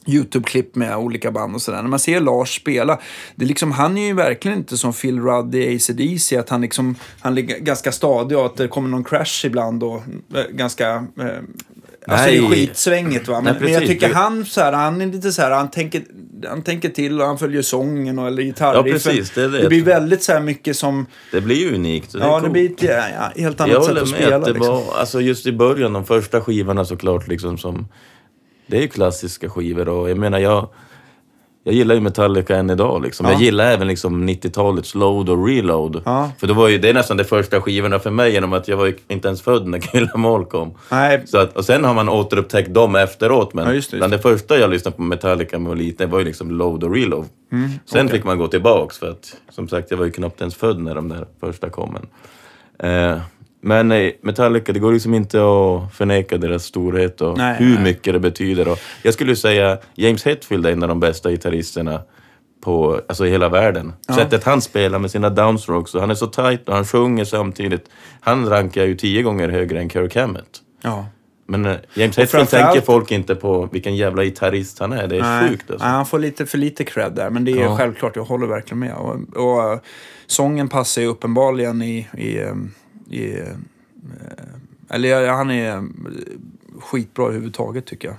YouTube-klipp 0.06 0.74
med 0.76 0.96
olika 0.96 1.30
band 1.30 1.54
och 1.54 1.62
sådär. 1.62 1.82
När 1.82 1.88
man 1.90 1.98
ser 1.98 2.20
Lars 2.20 2.56
spela, 2.56 3.00
det 3.34 3.44
är 3.44 3.48
liksom, 3.48 3.72
han 3.72 3.98
är 3.98 4.06
ju 4.06 4.12
verkligen 4.14 4.58
inte 4.58 4.76
som 4.76 4.92
Phil 4.92 5.20
Rudd 5.20 5.54
i 5.54 5.76
AC/DC 5.76 6.36
att 6.36 6.48
han 6.48 6.60
liksom, 6.60 6.94
han 7.20 7.34
ligger 7.34 7.58
ganska 7.58 7.92
stadig 7.92 8.38
och 8.38 8.46
att 8.46 8.56
det 8.56 8.68
kommer 8.68 8.88
någon 8.88 9.04
crash 9.04 9.44
ibland 9.46 9.82
och 9.82 9.96
eh, 10.34 10.44
ganska, 10.50 10.88
eh, 10.90 11.26
alltså 12.08 12.26
det 12.30 12.36
är 12.36 12.40
Nej. 12.42 12.50
skitsvängigt 12.50 13.28
va. 13.28 13.40
Men, 13.40 13.52
Nej, 13.54 13.62
men 13.62 13.72
jag 13.72 13.86
tycker 13.86 14.08
Det- 14.08 14.14
han 14.14 14.44
så 14.44 14.60
här, 14.60 14.72
han 14.72 15.00
är 15.00 15.06
lite 15.06 15.32
så 15.32 15.42
här, 15.42 15.50
han 15.50 15.70
tänker, 15.70 16.02
han 16.48 16.62
tänker 16.62 16.88
till 16.88 17.20
och 17.20 17.26
han 17.26 17.38
följer 17.38 17.62
sången 17.62 18.18
och, 18.18 18.26
eller 18.26 18.42
gitarriffen. 18.42 18.86
Ja, 18.86 18.92
precis, 18.92 19.30
det 19.30 19.48
det. 19.48 19.60
det 19.62 19.68
blir 19.68 19.82
väldigt 19.84 20.22
så 20.22 20.32
här 20.32 20.40
mycket 20.40 20.76
som, 20.76 21.06
det 21.32 21.40
blir 21.40 21.56
ju 21.56 21.74
unikt. 21.74 22.12
Det 22.12 22.18
ja 22.18 22.34
det 22.34 22.40
coolt. 22.40 22.52
blir 22.52 22.70
ett 22.70 22.82
ja, 22.82 23.32
helt 23.36 23.60
annat 23.60 23.72
Jag 23.72 23.82
sätt 23.82 23.88
håller 23.88 24.02
att 24.02 24.10
med 24.10 24.18
spela. 24.20 24.36
att 24.36 24.44
det 24.44 24.52
liksom. 24.52 24.74
var, 24.74 24.84
alltså 24.98 25.20
just 25.20 25.46
i 25.46 25.52
början, 25.52 25.92
de 25.92 26.04
första 26.04 26.40
skivorna 26.40 26.84
såklart 26.84 27.28
liksom 27.28 27.58
som... 27.58 27.88
Det 28.66 28.76
är 28.76 28.80
ju 28.82 28.88
klassiska 28.88 29.48
skivor 29.50 29.88
och 29.88 30.10
jag 30.10 30.18
menar 30.18 30.38
jag... 30.38 30.68
Jag 31.66 31.74
gillar 31.74 31.94
ju 31.94 32.00
Metallica 32.00 32.56
än 32.56 32.70
idag 32.70 33.02
liksom. 33.02 33.26
Ja. 33.26 33.32
Jag 33.32 33.40
gillar 33.42 33.64
även 33.72 33.88
liksom 33.88 34.28
90-talets 34.28 34.94
Load 34.94 35.28
och 35.28 35.46
Reload. 35.46 36.02
Ja. 36.04 36.30
För 36.38 36.46
det 36.46 36.52
var 36.52 36.68
ju, 36.68 36.78
det 36.78 36.88
är 36.88 36.94
nästan 36.94 37.16
de 37.16 37.24
första 37.24 37.60
skivorna 37.60 37.98
för 37.98 38.10
mig 38.10 38.32
genom 38.32 38.52
att 38.52 38.68
jag 38.68 38.76
var 38.76 38.86
ju 38.86 38.96
inte 39.08 39.28
ens 39.28 39.42
född 39.42 39.66
när 39.66 39.78
Kill 39.78 40.08
'Em 40.14 40.24
All 40.34 40.44
kom. 40.44 40.74
Nej, 40.90 41.22
Så 41.26 41.38
att, 41.38 41.56
och 41.56 41.64
sen 41.64 41.84
har 41.84 41.94
man 41.94 42.08
återupptäckt 42.08 42.74
dem 42.74 42.94
efteråt. 42.96 43.54
Men 43.54 43.66
Ja, 43.66 43.72
just 43.72 43.90
det, 43.90 43.96
just 43.96 44.00
bland 44.00 44.12
det 44.12 44.18
första 44.18 44.58
jag 44.58 44.70
lyssnade 44.70 44.96
på 44.96 45.02
Metallica 45.02 45.56
jag 45.56 45.60
var 45.60 45.74
liten 45.76 46.10
var 46.10 46.18
ju 46.18 46.24
liksom 46.24 46.50
Load 46.50 46.84
och 46.84 46.94
Reload. 46.94 47.26
Mm, 47.52 47.70
sen 47.86 48.08
fick 48.08 48.24
man 48.24 48.38
gå 48.38 48.46
tillbaks 48.46 48.98
för 48.98 49.10
att 49.10 49.36
som 49.50 49.68
sagt 49.68 49.90
jag 49.90 49.98
var 49.98 50.04
ju 50.04 50.10
knappt 50.10 50.40
ens 50.40 50.54
född 50.54 50.78
när 50.78 50.94
de 50.94 51.08
där 51.08 51.26
första 51.40 51.70
kom. 51.70 51.96
Men, 52.78 53.12
eh, 53.12 53.18
men 53.64 53.88
nej, 53.88 54.18
Metallica, 54.22 54.72
det 54.72 54.78
går 54.78 54.92
liksom 54.92 55.14
inte 55.14 55.38
att 55.38 55.94
förneka 55.94 56.38
deras 56.38 56.64
storhet 56.64 57.20
och 57.20 57.38
Nej, 57.38 57.56
hur 57.58 57.74
nej. 57.74 57.82
mycket 57.82 58.12
det 58.12 58.20
betyder. 58.20 58.68
Och 58.68 58.78
jag 59.02 59.14
skulle 59.14 59.36
säga 59.36 59.78
James 59.94 60.24
Hetfield 60.24 60.66
är 60.66 60.72
en 60.72 60.82
av 60.82 60.88
de 60.88 61.00
bästa 61.00 61.30
gitarristerna 61.30 62.00
på, 62.64 63.00
alltså 63.08 63.26
i 63.26 63.30
hela 63.30 63.48
världen. 63.48 63.92
Sättet 64.14 64.44
han 64.44 64.60
spelar 64.62 64.98
med 64.98 65.10
sina 65.10 65.30
downstrokes 65.30 65.94
och 65.94 66.00
han 66.00 66.10
är 66.10 66.14
så 66.14 66.26
tight 66.26 66.68
och 66.68 66.74
han 66.74 66.84
sjunger 66.84 67.24
samtidigt. 67.24 67.84
Han 68.20 68.48
rankar 68.48 68.84
ju 68.84 68.96
tio 68.96 69.22
gånger 69.22 69.48
högre 69.48 69.78
än 69.80 69.90
Kirk 69.90 70.16
Hammett. 70.16 70.60
ja. 70.82 71.06
Men 71.46 71.66
eh, 71.66 71.76
James 71.94 72.16
Hetfield 72.18 72.48
tänker 72.50 72.80
folk 72.80 73.10
inte 73.12 73.34
på 73.34 73.68
vilken 73.72 73.96
jävla 73.96 74.24
gitarrist 74.24 74.78
han 74.78 74.92
är. 74.92 75.06
Det 75.08 75.16
är 75.16 75.22
Nej, 75.22 75.48
sjukt 75.48 75.70
alltså. 75.70 75.86
nej, 75.86 75.94
han 75.94 76.06
får 76.06 76.18
lite 76.18 76.46
för 76.46 76.58
lite 76.58 76.84
cred 76.84 77.12
där, 77.12 77.30
men 77.30 77.44
det 77.44 77.52
är 77.52 77.56
Ja. 77.62 77.76
självklart, 77.76 78.16
jag 78.16 78.24
håller 78.24 78.46
verkligen 78.46 78.78
med. 78.78 78.94
Och, 78.94 79.14
och 79.36 79.72
uh, 79.72 79.80
sången 80.26 80.68
passar 80.68 81.02
ju 81.02 81.08
uppenbarligen 81.08 81.82
i... 81.82 81.98
i, 82.18 82.40
i 83.10 83.32
uh, 83.40 83.46
eller 84.90 85.08
ja, 85.08 85.32
han 85.34 85.50
är 85.50 85.84
skitbra 86.80 87.24
överhuvudtaget 87.24 87.86
tycker 87.86 88.16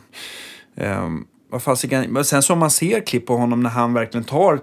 jag. 0.76 1.04
Um, 1.06 1.28
vad 1.50 1.62
fasiken, 1.63 2.26
sen 2.26 2.58
man 2.58 2.71
ser 2.71 3.00
klipp 3.02 3.26
på 3.26 3.38
honom 3.38 3.63
när 3.63 3.69
han 3.69 3.93
verkligen 3.93 4.24
tar 4.24 4.60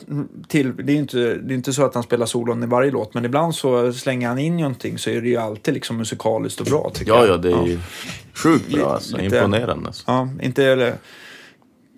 till, 0.49 0.77
det 0.77 0.93
är 0.93 0.95
ju 0.95 1.01
inte, 1.01 1.19
det 1.19 1.55
är 1.55 1.57
inte 1.57 1.73
så 1.73 1.85
att 1.85 1.95
han 1.95 2.03
spelar 2.03 2.27
solon 2.27 2.63
i 2.63 2.67
varje 2.67 2.91
låt, 2.91 3.15
men 3.15 3.25
ibland 3.25 3.55
så 3.55 3.93
slänger 3.93 4.29
han 4.29 4.39
in 4.39 4.57
någonting 4.57 4.99
så 4.99 5.11
är 5.11 5.21
det 5.21 5.29
ju 5.29 5.37
alltid 5.37 5.75
liksom 5.75 5.97
musikaliskt 5.97 6.61
och 6.61 6.67
bra 6.67 6.91
tycker 6.95 7.13
Ja, 7.13 7.19
jag. 7.27 7.29
ja, 7.29 7.37
det 7.37 7.53
är 7.53 7.67
ju 7.67 7.79
sjukt 8.35 8.69
bra 8.75 8.95
alltså. 8.95 9.17
Lite- 9.17 9.37
Imponerande 9.37 9.87
alltså. 9.87 10.05
Ja, 10.07 10.29
inte 10.43 10.65
eller... 10.65 10.95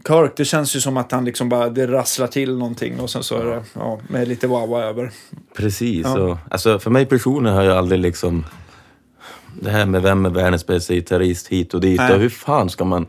Kirk, 0.08 0.32
det 0.36 0.44
känns 0.44 0.76
ju 0.76 0.80
som 0.80 0.96
att 0.96 1.12
han 1.12 1.24
liksom 1.24 1.48
bara, 1.48 1.68
det 1.70 1.86
rasslar 1.86 2.26
till 2.26 2.56
någonting 2.58 3.00
och 3.00 3.10
sen 3.10 3.22
så 3.22 3.36
är 3.38 3.44
det, 3.44 3.62
ja, 3.74 4.00
med 4.08 4.28
lite 4.28 4.46
wawa 4.46 4.82
över. 4.82 5.10
Precis. 5.56 6.02
Ja. 6.04 6.18
Och, 6.20 6.38
alltså, 6.50 6.78
för 6.78 6.90
mig 6.90 7.06
personligen 7.06 7.56
har 7.56 7.62
jag 7.64 7.76
aldrig 7.78 8.00
liksom... 8.00 8.44
Det 9.60 9.70
här 9.70 9.86
med 9.86 10.02
vem 10.02 10.26
är 10.26 10.30
världens 10.30 10.66
bästa 10.66 10.94
gitarrist 10.94 11.48
hit 11.48 11.74
och 11.74 11.80
dit 11.80 12.00
Nej. 12.00 12.12
och 12.14 12.20
hur 12.20 12.28
fan 12.28 12.70
ska 12.70 12.84
man... 12.84 13.06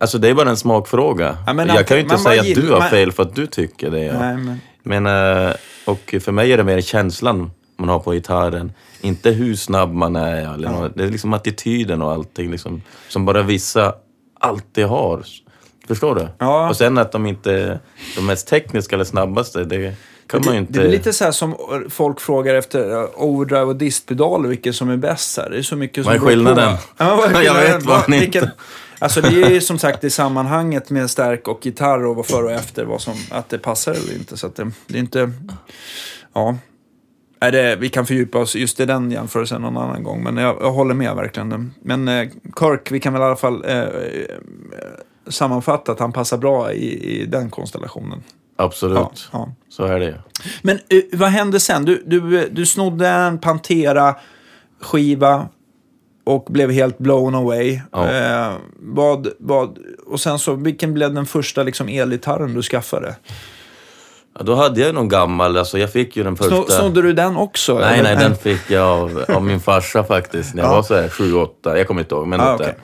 Alltså 0.00 0.18
det 0.18 0.28
är 0.28 0.34
bara 0.34 0.50
en 0.50 0.56
smakfråga. 0.56 1.38
Ja, 1.46 1.64
jag 1.66 1.86
kan 1.86 1.96
ju 1.96 2.02
inte 2.02 2.18
säga 2.18 2.40
att 2.40 2.54
du 2.54 2.70
har 2.72 2.78
man- 2.78 2.90
fel 2.90 3.12
för 3.12 3.22
att 3.22 3.34
du 3.34 3.46
tycker 3.46 3.90
det. 3.90 4.04
Ja. 4.04 4.18
Nej, 4.18 4.36
men, 4.36 4.58
Men, 5.02 5.46
eh, 5.46 5.54
och 5.86 6.14
för 6.20 6.32
mig 6.32 6.52
är 6.52 6.56
det 6.56 6.64
mer 6.64 6.80
känslan 6.80 7.50
man 7.76 7.88
har 7.88 7.98
på 7.98 8.12
gitarren. 8.12 8.72
Inte 9.00 9.30
hur 9.30 9.54
snabb 9.56 9.92
man 9.92 10.16
är. 10.16 10.54
Eller 10.54 10.68
något. 10.70 10.92
Det 10.96 11.04
är 11.04 11.10
liksom 11.10 11.32
attityden 11.34 12.02
och 12.02 12.12
allting 12.12 12.50
liksom, 12.50 12.82
som 13.08 13.24
bara 13.24 13.42
vissa 13.42 13.94
alltid 14.40 14.86
har. 14.86 15.22
Förstår 15.88 16.14
du? 16.14 16.28
Ja. 16.38 16.68
Och 16.68 16.76
sen 16.76 16.98
att 16.98 17.12
de 17.12 17.26
inte 17.26 17.52
är 17.52 17.78
de 18.16 18.26
mest 18.26 18.48
tekniska 18.48 18.94
eller 18.96 19.04
snabbaste, 19.04 19.64
det 19.64 19.94
kan 20.26 20.40
man 20.44 20.54
ju 20.54 20.60
det, 20.60 20.66
inte... 20.66 20.72
det 20.80 20.86
är 20.86 20.90
lite 20.90 21.12
så 21.12 21.24
här 21.24 21.32
som 21.32 21.56
folk 21.90 22.20
frågar 22.20 22.54
efter 22.54 23.08
overdrive 23.22 23.62
och 23.64 23.76
distpedaler, 23.76 24.48
vilken 24.48 24.72
som 24.72 24.88
är 24.90 24.96
bäst. 24.96 25.36
Här. 25.38 25.50
Det 25.50 25.58
är 25.58 25.62
så 25.62 25.76
mycket 25.76 26.04
som 26.04 26.12
Vad 26.12 26.22
är 26.22 26.26
skillnaden? 26.26 26.76
Ja, 26.96 27.16
vad 27.16 27.30
är 27.30 27.30
Jag 27.42 27.54
skillnaden? 27.56 27.78
vet 27.78 27.82
vad 27.86 28.08
ni 28.08 28.24
inte- 28.24 28.50
Alltså 28.98 29.20
det 29.20 29.42
är 29.42 29.50
ju 29.50 29.60
som 29.60 29.78
sagt 29.78 30.00
det 30.00 30.10
sammanhanget 30.10 30.90
med 30.90 31.10
stärk 31.10 31.48
och 31.48 31.66
gitarr 31.66 32.06
och 32.06 32.16
vad 32.16 32.26
före 32.26 32.44
och 32.44 32.50
efter, 32.52 32.84
vad 32.84 33.00
som, 33.00 33.14
att 33.30 33.48
det 33.48 33.58
passar 33.58 33.92
eller 33.92 34.14
inte. 34.14 34.36
Så 34.36 34.48
det, 34.48 34.70
det 34.86 34.94
är 34.94 35.00
inte... 35.00 35.30
Ja. 36.34 36.56
Nej, 37.40 37.52
det, 37.52 37.76
vi 37.76 37.88
kan 37.88 38.06
fördjupa 38.06 38.38
oss 38.38 38.56
just 38.56 38.80
i 38.80 38.86
den 38.86 39.10
jämförelsen 39.10 39.62
någon 39.62 39.76
annan 39.76 40.02
gång, 40.02 40.22
men 40.22 40.36
jag, 40.36 40.56
jag 40.60 40.70
håller 40.72 40.94
med 40.94 41.14
verkligen. 41.16 41.74
Men 41.82 42.08
eh, 42.08 42.28
Kirk, 42.58 42.90
vi 42.90 43.00
kan 43.00 43.12
väl 43.12 43.22
i 43.22 43.24
alla 43.24 43.36
fall 43.36 43.64
eh, 43.68 43.82
sammanfatta 45.28 45.92
att 45.92 46.00
han 46.00 46.12
passar 46.12 46.38
bra 46.38 46.72
i, 46.72 47.20
i 47.20 47.26
den 47.26 47.50
konstellationen. 47.50 48.22
Absolut. 48.56 48.98
Ja, 48.98 49.10
ja. 49.32 49.48
Så 49.68 49.84
är 49.84 50.00
det. 50.00 50.20
Men 50.62 50.76
eh, 50.88 51.00
vad 51.12 51.28
hände 51.28 51.60
sen? 51.60 51.84
Du, 51.84 52.02
du, 52.06 52.48
du 52.48 52.66
snodde 52.66 53.08
en 53.08 53.38
Pantera-skiva. 53.38 55.48
och 56.26 56.44
blev 56.48 56.70
helt 56.70 56.98
blown 56.98 57.34
away. 57.34 57.80
Ja. 57.92 58.10
Eh, 58.10 58.52
vad, 58.78 59.28
vad, 59.38 59.78
och 60.06 60.20
sen 60.20 60.38
så, 60.38 60.54
vilken 60.54 60.94
blev 60.94 61.14
den 61.14 61.26
första 61.26 61.62
liksom, 61.62 61.88
elgitarren 61.88 62.54
du 62.54 62.62
skaffade? 62.62 63.16
Ja, 64.38 64.42
då 64.44 64.54
hade 64.54 64.80
jag 64.80 64.94
någon 64.94 65.08
gammal, 65.08 65.56
alltså 65.56 65.78
jag 65.78 65.92
fick 65.92 66.16
ju 66.16 66.22
den 66.24 66.36
första... 66.36 66.56
Sno, 66.56 66.64
snodde 66.68 67.02
du 67.02 67.12
den 67.12 67.36
också? 67.36 67.78
Nej, 67.78 67.98
eller? 67.98 68.16
nej, 68.16 68.24
den 68.28 68.36
fick 68.36 68.70
jag 68.70 68.86
av, 68.88 69.24
av 69.28 69.42
min 69.42 69.60
farsa 69.60 70.04
faktiskt 70.04 70.54
när 70.54 70.62
jag 70.62 70.70
Ja. 70.70 70.74
var 70.76 70.82
så 70.82 70.94
här 70.94 71.08
sju, 71.08 71.34
åtta, 71.34 71.78
jag 71.78 71.86
kommer 71.86 72.00
inte 72.00 72.14
ihåg. 72.14 72.26
Men 72.26 72.40
Ah, 72.40 72.54
okej. 72.54 72.74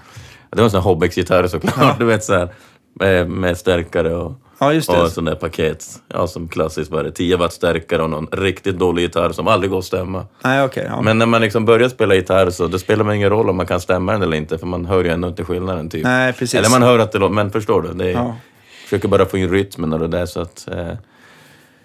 Det 0.51 0.57
var 0.57 0.65
en 0.65 0.71
sån 0.71 0.81
här 0.81 0.85
Hobbex-gitarr 0.91 1.47
såklart, 1.47 1.99
du 1.99 2.05
vet 2.05 2.25
så 2.25 2.35
här, 2.35 2.49
med, 2.95 3.31
med 3.31 3.57
stärkare 3.59 4.15
och, 4.15 4.33
Ja, 4.63 4.73
just 4.73 4.89
och 4.89 4.97
det. 4.97 5.03
en 5.03 5.11
sån 5.11 5.25
där 5.25 5.35
paket. 5.35 5.85
Ja, 6.09 6.27
som 6.27 6.49
klassiskt 6.49 6.91
var 6.91 7.03
det 7.05 7.11
10 7.13 7.37
watt 7.37 7.53
stärkare 7.53 8.03
och 8.03 8.11
någon 8.11 8.27
riktigt 8.33 8.79
dålig 8.79 9.03
gitarr 9.03 9.31
som 9.33 9.49
aldrig 9.49 9.71
går 9.71 9.79
att 9.79 9.85
stämma. 9.85 10.27
Nej, 10.45 10.63
okej. 10.65 10.87
ja. 10.89 11.01
Men 11.03 11.19
när 11.19 11.27
man 11.27 11.41
liksom 11.41 11.65
börjar 11.65 11.89
spela 11.89 12.15
gitarr 12.15 12.51
så 12.51 12.67
det 12.67 12.79
spelar 12.79 13.05
man 13.05 13.15
ingen 13.15 13.31
roll 13.31 13.51
om 13.51 13.57
man 13.57 13.67
kan 13.67 13.81
stämma 13.81 14.13
den 14.13 14.23
eller 14.23 14.37
inte, 14.37 14.59
för 14.59 14.67
man 14.67 14.85
hör 14.87 15.05
ju 15.05 15.11
ändå 15.11 15.29
inte 15.29 15.45
skillnaden 15.45 15.91
typ. 15.91 16.05
Nej, 16.05 16.33
precis. 16.33 16.55
Eller 16.55 16.71
man 16.71 16.83
hör 16.83 16.99
att 16.99 17.13
det 17.13 17.19
låter, 17.19 17.35
men 17.35 17.51
förstår 17.51 17.83
du? 17.83 17.89
Det 17.93 18.05
är, 18.09 18.13
Ja. 18.13 18.37
Försöker 18.85 19.09
bara 19.09 19.27
få 19.27 19.39
in 19.39 19.51
rytmen 19.51 19.93
och 19.93 19.99
det 19.99 20.09
där 20.09 20.27
så 20.27 20.41
att... 20.41 20.69
Eh, 20.69 20.89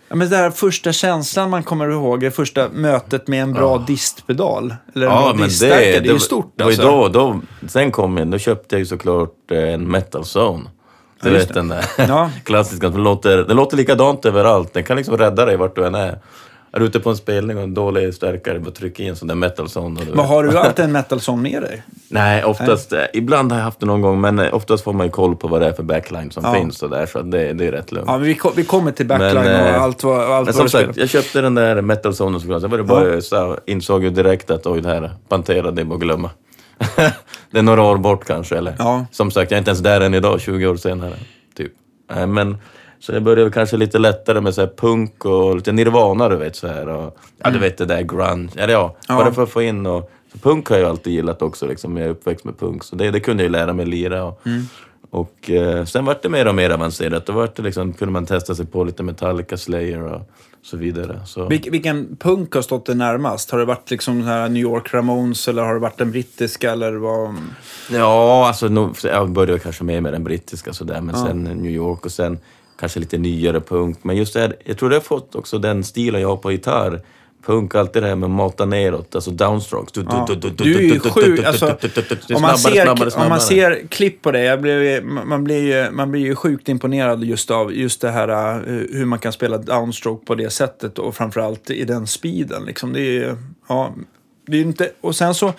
Ja, 0.08 0.16
men 0.16 0.30
det 0.30 0.36
här 0.38 0.52
första 0.52 0.92
känslan 0.94 1.50
man 1.50 1.64
kommer 1.64 1.90
ihåg, 1.90 2.20
det 2.20 2.32
första 2.32 2.70
mötet 2.70 3.28
med 3.28 3.42
en 3.42 3.54
bra 3.54 3.78
distpedal. 3.78 4.76
Eller 4.96 5.08
en 5.08 5.12
bra 5.12 5.34
diststärkare, 5.46 5.80
det, 6.00 6.10
är 6.10 6.14
ju 6.14 6.20
stort 6.20 6.54
det 6.56 6.64
var 6.64 6.72
ju 6.72 6.78
alltså. 6.78 6.92
då, 6.92 7.40
då, 7.62 7.68
sen 7.68 7.92
kom 7.92 8.18
jag, 8.18 8.28
då 8.28 8.38
köpte 8.38 8.76
jag 8.76 8.80
ju 8.80 8.86
såklart 8.86 9.52
eh, 9.52 9.74
en 9.74 9.88
metal 9.92 10.22
zone. 10.38 10.64
Du 11.22 11.30
Ja, 11.30 11.34
vet 11.34 11.48
det. 11.48 11.54
den 11.54 11.68
där 11.68 11.86
Ja. 11.98 12.30
klassiska, 12.44 12.90
det 12.90 12.98
låter, 12.98 13.38
det 13.38 13.54
låter 13.54 13.78
likadant 13.78 14.26
överallt. 14.26 14.74
Den 14.74 14.84
kan 14.84 14.98
liksom 14.98 15.18
rädda 15.18 15.46
dig 15.46 15.58
vart 15.58 15.76
du 15.76 15.86
än 15.86 15.96
är. 15.96 16.20
Är 16.76 16.80
du 16.80 16.86
ute 16.86 17.00
på 17.00 17.10
en 17.10 17.18
spelning 17.18 17.58
och 17.58 17.64
en 17.64 17.74
dålig 17.74 18.14
stärkare, 18.14 18.60
bara 18.60 18.72
tryck 18.72 19.00
i 19.00 19.08
en 19.08 19.16
sån 19.16 19.28
där 19.28 19.36
metal 19.36 19.66
zone. 19.66 20.00
Och 20.00 20.06
du 20.06 20.12
Men 20.16 20.26
har 20.26 20.44
du 20.44 20.58
alltid 20.58 20.86
en 20.86 20.92
metal 20.92 21.20
song 21.20 21.42
med 21.42 21.62
dig? 21.62 21.84
Nej, 22.10 22.44
oftast, 22.44 22.94
eh, 22.94 23.04
ibland 23.14 23.52
har 23.52 23.60
jag 23.60 23.66
haft 23.66 23.80
det 23.80 23.86
någon 23.86 24.02
gång, 24.02 24.22
men 24.22 24.40
eh, 24.40 24.54
oftast 24.54 24.84
får 24.84 24.94
man 24.94 25.06
ju 25.06 25.12
koll 25.12 25.36
på 25.36 25.48
vad 25.48 25.62
det 25.62 25.68
är 25.68 25.74
för 25.74 25.84
backline 25.84 26.32
som 26.32 26.44
Ja. 26.46 26.54
finns 26.54 26.84
och 26.84 26.90
där, 26.90 27.06
så 27.06 27.22
det, 27.22 27.54
det 27.54 27.66
är 27.68 27.72
rätt 27.72 27.92
lugnt. 27.92 28.08
Ja, 28.10 28.18
men 28.18 28.28
vi, 28.28 28.40
vi 28.56 28.64
kommer 28.64 28.92
till 28.92 29.06
backline 29.06 29.34
Men, 29.44 29.66
eh, 29.68 29.76
och 29.76 29.82
allt 29.82 30.04
vad, 30.04 30.32
allt 30.32 30.46
Men 30.46 30.54
som 30.54 30.70
sagt, 30.70 30.98
jag 30.98 31.10
köpte 31.10 31.42
den 31.42 31.56
där 31.56 31.82
metal 31.82 32.14
zonen 32.14 32.40
såklart. 32.40 32.62
Sen 32.62 32.70
var 32.72 32.78
det 32.78 32.84
bara, 32.84 33.22
så 33.22 33.58
insåg 33.66 34.04
ju 34.04 34.10
direkt 34.10 34.52
att 34.52 34.68
oj, 34.68 34.82
det 34.82 34.90
här 34.90 35.12
Pantera, 35.30 35.72
det 35.72 35.82
är 35.82 35.86
bara 35.86 35.96
att 35.96 36.02
glömma. 36.02 36.30
det 37.52 37.58
är 37.58 37.62
några 37.62 37.82
år 37.84 37.98
bort 37.98 38.26
kanske, 38.26 38.58
eller? 38.58 38.76
Ja. 38.80 39.06
Som 39.12 39.32
sagt, 39.32 39.52
jag 39.52 39.58
är 39.58 39.60
inte 39.60 39.70
ens 39.70 39.80
där 39.82 40.02
än 40.02 40.14
idag, 40.14 40.42
20 40.42 40.68
år 40.68 40.76
senare. 40.76 41.14
Typ. 41.58 41.72
Nej, 42.16 42.28
men, 42.28 42.58
så 43.06 43.12
jag 43.14 43.24
började 43.24 43.52
kanske 43.52 43.78
lite 43.78 44.00
lättare 44.00 44.42
med 44.42 44.54
så 44.56 44.62
här 44.62 44.72
punk 44.78 45.26
och 45.26 45.56
lite 45.56 45.72
Nirvana, 45.72 46.30
du 46.30 46.36
vet. 46.36 46.56
Så 46.56 46.68
här, 46.68 46.88
och, 46.90 47.18
ja, 47.44 47.50
du 47.50 47.60
vet 47.60 47.78
det 47.78 47.86
där 47.86 48.02
grunge. 48.02 48.50
Eller 48.56 48.74
ja, 48.74 48.84
Mm. 48.84 48.96
Ja. 49.08 49.16
bara 49.26 49.34
för 49.34 49.44
att 49.44 49.50
få 49.50 49.62
in 49.62 49.86
och... 49.86 50.12
Punk 50.42 50.68
har 50.70 50.78
jag 50.78 50.90
alltid 50.90 51.14
gillat 51.14 51.42
också, 51.42 51.68
liksom. 51.68 51.98
Jag 51.98 52.06
är 52.06 52.10
uppväxt 52.10 52.46
med 52.46 52.60
punk. 52.60 52.84
Så 52.84 52.96
det, 52.96 53.12
det 53.12 53.20
kunde 53.20 53.44
jag 53.44 53.48
ju 53.48 53.52
lära 53.52 53.74
mig 53.74 53.86
lira. 53.86 54.24
Och, 54.24 54.42
Mm. 54.46 54.62
och 55.10 55.50
eh, 55.50 55.86
sen 55.86 56.06
vart 56.06 56.22
det 56.24 56.30
mer 56.30 56.48
och 56.48 56.56
mer 56.56 56.70
avancerat. 56.70 57.26
Då 57.26 57.34
vart 57.34 57.56
det 57.56 57.64
liksom, 57.64 57.94
kunde 57.94 58.12
man 58.12 58.26
testa 58.26 58.56
sig 58.56 58.66
på 58.66 58.84
lite 58.84 59.04
Metallica, 59.04 59.58
Slayer 59.58 60.04
och 60.04 60.22
så 60.64 60.78
vidare. 60.78 61.20
Så. 61.26 61.46
Vil, 61.46 61.68
vilken 61.72 62.16
punk 62.20 62.54
har 62.56 62.62
stått 62.62 62.86
dig 62.86 62.96
närmast? 62.96 63.52
Har 63.52 63.60
det 63.60 63.66
varit 63.66 63.92
liksom 63.92 64.22
här 64.24 64.50
New 64.50 64.62
York 64.64 64.94
Ramones 64.94 65.48
eller 65.48 65.62
har 65.64 65.74
det 65.74 65.80
varit 65.80 65.98
den 65.98 66.12
brittiska 66.12 66.72
eller 66.72 66.94
vad? 66.94 67.36
Ja, 67.92 68.48
alltså 68.48 68.68
nog, 68.68 68.96
jag 69.04 69.30
började 69.32 69.60
kanske 69.60 69.84
mer 69.84 70.02
med 70.02 70.14
den 70.14 70.24
brittiska 70.24 70.74
sådär, 70.74 71.02
men 71.02 71.16
sen 71.16 71.44
New 71.44 71.72
York 71.72 72.06
och 72.06 72.12
sen 72.12 72.40
kanske 72.80 73.00
lite 73.00 73.18
nyare 73.18 73.62
punk. 73.62 73.98
Men 74.02 74.16
just 74.16 74.34
det 74.34 74.40
här, 74.40 74.56
jag 74.66 74.78
tror 74.78 74.90
det 74.90 74.96
har 74.96 75.02
fått 75.02 75.36
också 75.36 75.58
den 75.58 75.84
stilen 75.84 76.22
jag 76.22 76.30
har 76.30 76.38
på 76.38 76.52
gitarr. 76.52 77.02
Punk, 77.46 77.76
alltid 77.76 78.04
det 78.04 78.08
här 78.08 78.16
med 78.16 78.30
mata 78.30 78.66
neråt, 78.66 79.16
alltså 79.16 79.32
downstrokes. 79.32 79.92
Du, 79.92 80.02
Ja. 80.02 80.28
Du 80.58 80.76
är 80.76 80.82
ju 80.82 81.00
sjuk. 81.00 81.44
Alltså, 81.44 81.78
om 82.36 82.42
man, 82.42 82.58
ser, 82.58 82.90
om 83.20 83.30
man 83.30 83.40
ser 83.40 83.88
klipp 83.88 84.22
på 84.22 84.32
blir, 84.32 85.02
man, 85.02 85.44
blir 85.44 85.62
ju, 85.62 85.92
man 85.92 86.12
blir 86.12 86.22
ju 86.22 86.36
sjukt 86.36 86.70
imponerad 86.70 87.24
just 87.24 87.52
av 87.52 87.74
just 87.74 88.02
det 88.02 88.12
här 88.12 88.28
eh, 88.28 88.98
hur 88.98 89.06
man 89.06 89.20
kan 89.20 89.34
spela 89.34 89.58
downstroke 89.58 90.26
på 90.26 90.36
det 90.36 90.50
sättet 90.50 91.00
och 91.00 91.16
framförallt 91.16 91.70
i 91.70 91.84
den 91.84 92.08
speeden. 92.08 92.66
Liksom. 92.66 92.94
Det 92.94 93.00
är 93.00 93.12
ju, 93.12 93.36
ja, 93.68 93.94
det 94.48 94.54
är 94.54 94.58
ju 94.58 94.68
inte, 94.68 94.92
och 95.02 95.16
sen 95.16 95.36
så 95.36 95.54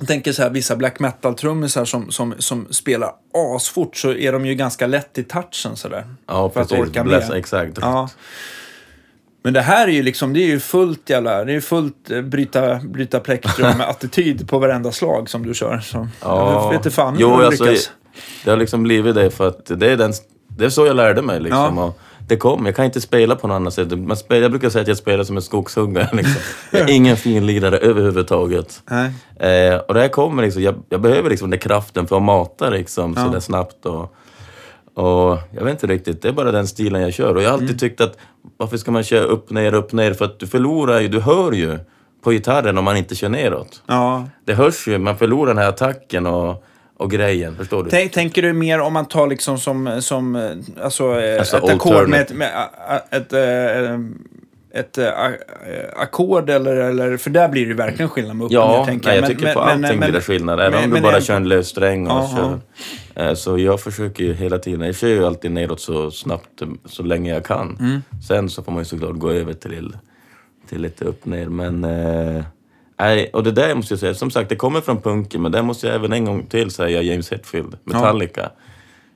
jag 0.00 0.08
tänker 0.08 0.32
så 0.32 0.42
här, 0.42 0.50
vissa 0.50 0.76
black 0.76 0.98
metal-trummisar 1.00 1.84
som, 1.84 2.10
som, 2.10 2.34
som 2.38 2.66
spelar 2.70 3.12
asfort 3.56 3.96
så 3.96 4.12
är 4.12 4.32
de 4.32 4.46
ju 4.46 4.54
ganska 4.54 4.86
lätt 4.86 5.18
i 5.18 5.22
touchen 5.24 5.76
sådär. 5.76 6.04
Ja, 6.26 6.50
för 6.50 6.60
att 6.60 6.68
precis. 6.68 6.88
orka 6.88 7.04
Bläsa, 7.04 7.28
med. 7.28 7.38
exakt. 7.38 7.78
Ja. 7.80 8.08
Men 9.42 9.52
det 9.52 9.60
här 9.60 9.88
är 9.88 9.92
ju 9.92 10.02
liksom, 10.02 10.32
det 10.32 10.40
är 10.40 10.46
ju 10.46 10.60
fullt 10.60 11.10
jävla, 11.10 11.44
det 11.44 11.52
är 11.52 11.60
fullt 11.60 12.10
eh, 12.10 12.22
bryta, 12.22 12.76
bryta 12.78 13.20
plektrum 13.20 13.78
med 13.78 13.88
attityd 13.88 14.48
på 14.48 14.58
varenda 14.58 14.92
slag 14.92 15.30
som 15.30 15.46
du 15.46 15.54
kör. 15.54 15.80
Så 15.80 16.08
Ja. 16.22 16.52
jag 16.62 16.68
vet 16.70 16.76
inte 16.76 16.90
fan 16.90 17.14
hur 17.14 17.20
jo, 17.20 17.38
du 17.38 17.46
alltså, 17.46 17.64
lyckas. 17.64 17.90
Det 18.44 18.50
har 18.50 18.56
liksom 18.56 18.82
blivit 18.82 19.14
det 19.14 19.30
för 19.30 19.48
att 19.48 19.66
det 19.66 19.90
är, 19.92 19.96
den, 19.96 20.12
det 20.48 20.64
är 20.64 20.70
så 20.70 20.86
jag 20.86 20.96
lärde 20.96 21.22
mig. 21.22 21.40
Liksom. 21.40 21.76
Ja. 21.78 21.84
Och 21.84 21.98
det 22.30 22.36
kom, 22.36 22.66
jag 22.66 22.76
kan 22.76 22.84
inte 22.84 23.00
spela 23.00 23.36
på 23.36 23.46
något 23.48 23.54
annat 23.54 23.74
sätt. 23.74 23.98
Man 23.98 24.16
spelar, 24.16 24.42
jag 24.42 24.50
brukar 24.50 24.70
säga 24.70 24.82
att 24.82 24.88
jag 24.88 24.96
spelar 24.96 25.24
som 25.24 25.36
en 25.36 25.42
skogshuggare. 25.42 26.08
Liksom. 26.16 26.42
Jag 26.70 26.80
är 26.90 26.94
ingen 26.94 27.16
finlirare 27.16 27.78
överhuvudtaget. 27.78 28.82
Eh, 28.90 29.74
och 29.88 29.94
det 29.94 30.00
här 30.00 30.08
kommer 30.08 30.42
liksom, 30.42 30.62
jag, 30.62 30.74
jag 30.88 31.00
behöver 31.00 31.30
liksom 31.30 31.50
den 31.50 31.58
kraften 31.58 32.06
för 32.06 32.16
att 32.16 32.22
mata 32.22 32.70
liksom, 32.70 33.14
Ja. 33.16 33.24
sådär 33.24 33.40
snabbt. 33.40 33.86
Och, 33.86 34.14
och 34.94 35.38
jag 35.50 35.64
vet 35.64 35.70
inte 35.70 35.86
riktigt, 35.86 36.22
det 36.22 36.28
är 36.28 36.32
bara 36.32 36.52
den 36.52 36.66
stilen 36.66 37.02
jag 37.02 37.12
kör. 37.14 37.34
Och 37.34 37.42
jag 37.42 37.48
har 37.48 37.52
alltid 37.54 37.68
Mm. 37.68 37.78
tyckt 37.78 38.00
att 38.00 38.16
varför 38.56 38.76
ska 38.76 38.90
man 38.90 39.02
köra 39.02 39.24
upp, 39.24 39.50
ner, 39.50 39.74
upp, 39.74 39.92
ner? 39.92 40.12
För 40.14 40.24
att 40.24 40.38
du 40.38 40.46
förlorar 40.46 41.00
ju, 41.00 41.08
du 41.08 41.20
hör 41.20 41.52
ju 41.52 41.78
på 42.24 42.30
gitarren 42.30 42.78
om 42.78 42.84
man 42.84 42.96
inte 42.96 43.14
kör 43.14 43.28
neråt. 43.28 43.82
Ja. 43.86 44.24
Det 44.44 44.54
hörs 44.54 44.88
ju, 44.88 44.98
man 44.98 45.18
förlorar 45.18 45.46
den 45.54 45.58
här 45.62 45.68
attacken 45.68 46.26
och, 46.26 46.64
och 47.00 47.10
grejen, 47.10 47.56
förstår 47.56 47.84
du? 47.84 47.90
Tänk, 47.90 48.12
tänker 48.12 48.42
du 48.42 48.52
mer 48.52 48.80
om 48.80 48.92
man 48.92 49.06
tar 49.06 49.26
liksom 49.26 49.58
som, 49.58 50.02
som 50.02 50.36
eh, 50.36 50.50
alltså, 50.84 51.20
eh, 51.20 51.38
Alltså 51.38 51.56
ett 51.56 51.68
ackord 51.70 52.08
med 52.08 52.20
ett, 52.20 52.32
med 52.32 52.50
ett, 53.10 53.32
eh, 53.32 54.00
ett, 54.80 54.98
eh, 54.98 55.10
ackord 55.96 56.50
eller, 56.50 56.76
eller, 56.76 57.16
för 57.16 57.30
där 57.30 57.48
blir 57.48 57.66
det 57.66 57.74
verkligen 57.74 58.08
skillnad 58.08 58.36
med 58.36 58.44
upp 58.44 58.50
och 58.50 58.54
Ja, 58.54 58.78
ner, 58.78 58.84
tänker 58.84 59.06
nej, 59.06 59.16
jag 59.16 59.22
Men- 59.22 59.30
tycker 59.30 59.42
men- 59.44 59.54
på 59.54 59.60
allting 59.60 59.80
men- 59.82 59.98
blir 59.98 60.12
det 60.12 60.20
skillnad. 60.20 60.60
Även 60.60 60.72
men- 60.72 60.84
om 60.84 60.90
du 60.94 61.00
bara 61.00 61.12
jag- 61.12 61.22
kör 61.24 61.36
en 61.36 61.48
lös 61.48 61.68
sträng 61.68 62.06
och 62.06 62.12
Ja, 62.12 62.58
kör. 63.16 63.34
Så 63.34 63.58
jag 63.58 63.80
försöker 63.80 64.24
ju 64.24 64.32
hela 64.34 64.58
tiden, 64.58 64.80
jag 64.80 64.94
kör 64.96 65.08
ju 65.08 65.26
alltid 65.26 65.50
neråt 65.50 65.80
så 65.80 66.10
snabbt, 66.10 66.62
så 66.84 67.02
länge 67.02 67.34
jag 67.34 67.44
kan. 67.44 67.76
Mm. 67.80 68.02
Sen 68.28 68.48
så 68.50 68.62
får 68.62 68.72
man 68.72 68.80
ju 68.80 68.84
såklart 68.84 69.16
gå 69.18 69.30
över 69.30 69.52
till, 69.52 69.96
till 70.68 70.80
lite 70.82 71.04
upp 71.04 71.24
ner. 71.26 71.48
Men, 71.48 71.84
nej, 73.00 73.30
och 73.32 73.44
det 73.44 73.50
där 73.52 73.74
måste 73.74 73.92
jag 73.94 74.00
säga, 74.00 74.14
som 74.14 74.30
sagt 74.30 74.48
det 74.48 74.56
kommer 74.56 74.80
från 74.80 75.00
punken, 75.02 75.42
men 75.42 75.52
det 75.52 75.62
måste 75.62 75.86
jag 75.86 75.96
även 75.96 76.12
en 76.12 76.24
gång 76.24 76.46
till 76.46 76.70
säga 76.70 77.02
James 77.02 77.30
Hetfield, 77.30 77.76
Metallica. 77.84 78.50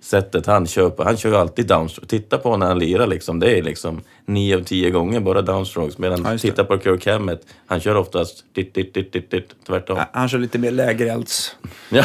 Sättet 0.02 0.46
han 0.46 0.66
kör 0.66 0.90
på, 0.90 1.04
han 1.04 1.16
kör 1.16 1.30
ju 1.30 1.36
alltid 1.36 1.66
downstrokes. 1.66 2.08
Titta 2.08 2.38
på 2.38 2.56
när 2.56 2.66
han 2.66 2.78
lirar 2.78 3.06
liksom, 3.06 3.40
det 3.40 3.58
är 3.58 3.62
liksom 3.62 4.00
nio 4.26 4.56
av 4.56 4.60
tio 4.62 4.90
gånger 4.90 5.20
bara 5.20 5.42
downstrokes. 5.42 5.98
Medan 5.98 6.26
Ja, 6.30 6.38
titta 6.38 6.64
på 6.64 6.78
Kirk 6.78 7.06
Hammett, 7.06 7.40
han 7.66 7.80
kör 7.80 7.94
oftast 7.94 8.44
ditt, 8.54 8.74
ditt, 8.74 8.94
ditt, 8.94 9.12
ditt, 9.12 9.30
ditt, 9.30 9.48
tvärtom. 9.66 9.98
Han 10.12 10.28
kör 10.28 10.38
lite 10.38 10.58
mer 10.58 10.70
lägerelds... 10.70 11.56
Ja, 11.88 12.04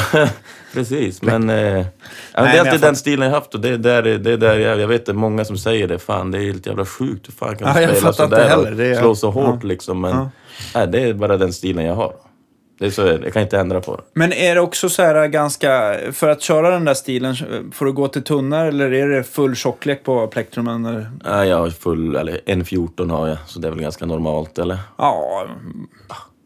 precis. 0.73 1.21
Men, 1.21 1.49
eh, 1.49 1.57
ja, 1.57 1.83
men 2.33 2.43
det 2.45 2.51
är 2.51 2.59
alltid 2.59 2.81
den 2.81 2.95
stilen 2.95 3.27
jag 3.27 3.35
haft 3.35 3.55
och 3.55 3.61
det 3.61 3.69
är 3.69 3.77
där, 3.77 4.01
det 4.03 4.31
är 4.31 4.37
där 4.37 4.59
jag, 4.59 4.79
jag 4.79 4.87
vet 4.87 5.05
det 5.05 5.11
är 5.11 5.13
många 5.13 5.45
som 5.45 5.57
säger 5.57 5.87
det. 5.87 5.99
Fan, 5.99 6.31
det 6.31 6.37
är 6.37 6.41
helt 6.43 6.65
jävla 6.67 6.85
sjukt. 6.85 7.27
Hur 7.27 7.33
fan 7.33 7.55
kan 7.55 7.67
Ja, 7.67 7.73
man 7.73 7.83
jag 7.83 7.95
spela 7.97 8.13
sådär 8.13 8.49
heller. 8.49 8.71
och 8.71 8.77
Det 8.77 8.85
är- 8.87 8.99
slå 9.01 9.15
så 9.15 9.31
hårt 9.31 9.59
ja. 9.63 9.67
liksom. 9.67 10.01
Men 10.01 10.11
Ja. 10.11 10.29
Nej, 10.75 10.87
det 10.87 11.03
är 11.03 11.13
bara 11.13 11.37
den 11.37 11.53
stilen 11.53 11.85
jag 11.85 11.95
har. 11.95 12.13
Det 12.79 12.85
är 12.85 12.89
så, 12.89 13.01
jag 13.01 13.33
kan 13.33 13.41
inte 13.41 13.59
ändra 13.59 13.81
på 13.81 13.95
det. 13.95 14.01
Men 14.13 14.33
är 14.33 14.55
det 14.55 14.61
också 14.61 14.89
så 14.89 15.01
här 15.01 15.27
ganska, 15.27 15.97
för 16.11 16.29
att 16.29 16.41
köra 16.41 16.69
den 16.69 16.85
där 16.85 16.93
stilen, 16.93 17.35
får 17.73 17.85
du 17.85 17.91
gå 17.91 18.07
till 18.07 18.23
tunnar 18.23 18.65
eller 18.65 18.93
är 18.93 19.07
det 19.07 19.23
full 19.23 19.55
tjocklek 19.55 20.03
på 20.03 20.27
plektrumen? 20.27 20.85
Eller? 20.85 21.11
Ja, 21.25 21.45
jag 21.45 21.57
har 21.57 21.69
full, 21.69 22.15
eller 22.15 22.41
en 22.45 22.65
14 22.65 23.09
har 23.09 23.27
jag, 23.27 23.37
så 23.47 23.59
det 23.59 23.67
är 23.67 23.71
väl 23.71 23.81
ganska 23.81 24.05
normalt 24.05 24.59
eller? 24.59 24.77
Ja, 24.97 25.47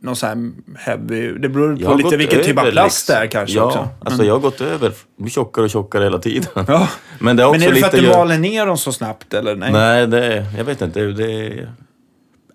någon 0.03 0.15
sån 0.15 0.29
här 0.29 0.51
heavy, 0.77 1.31
det 1.31 1.49
beror 1.49 1.75
på 1.75 1.93
lite 1.93 2.17
vilken 2.17 2.43
typ 2.43 2.59
av 2.59 2.71
plast 2.71 3.07
det 3.07 3.13
är 3.13 3.21
liksom. 3.21 3.39
kanske 3.39 3.57
ja, 3.57 3.63
också. 3.63 3.87
alltså 4.05 4.23
jag 4.23 4.33
har 4.33 4.39
gått 4.39 4.61
över, 4.61 4.91
blir 5.17 5.31
tjockare 5.31 5.65
och 5.65 5.71
tjockare 5.71 6.03
hela 6.03 6.19
tiden. 6.19 6.65
Ja. 6.67 6.87
Men 7.19 7.35
det 7.35 7.43
är 7.43 7.47
också 7.47 7.59
Men 7.59 7.69
är 7.69 7.73
det 7.73 7.79
för 7.81 7.87
att 7.87 8.03
du 8.03 8.09
maler 8.09 8.37
ner 8.37 8.65
dem 8.65 8.77
så 8.77 8.91
snabbt 8.91 9.33
eller? 9.33 9.55
Nej. 9.55 9.71
Nej, 9.71 10.07
det, 10.07 10.45
jag 10.57 10.63
vet 10.63 10.81
inte. 10.81 10.99
Det, 10.99 11.67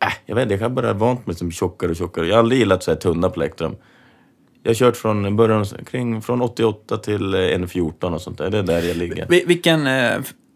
äh, 0.05 0.13
jag 0.27 0.35
vet 0.35 0.43
inte, 0.43 0.55
jag 0.55 0.61
har 0.63 0.69
bara 0.69 0.93
vant 0.93 1.27
mig 1.27 1.37
som 1.37 1.51
tjockare 1.51 1.91
och 1.91 1.97
tjockare. 1.97 2.27
Jag 2.27 2.35
har 2.35 2.39
aldrig 2.39 2.59
gillat 2.59 2.83
så 2.83 2.91
här 2.91 2.99
tunna 2.99 3.31
plektrum. 3.31 3.77
Jag 4.63 4.71
har 4.71 4.75
kört 4.75 4.97
från 4.97 5.37
början, 5.37 5.65
kring, 5.91 6.23
från 6.23 6.43
88 6.43 6.97
till 6.97 7.35
eh, 7.35 7.39
1.14 7.39 8.15
och 8.15 8.21
sånt 8.21 8.39
där. 8.39 8.51
Det 8.51 8.59
är 8.59 8.63
där 8.63 8.83
jag 8.83 8.97
ligger. 8.97 9.27
Vi- 9.29 9.45
Vilken, 9.47 9.87
eh, 9.87 10.13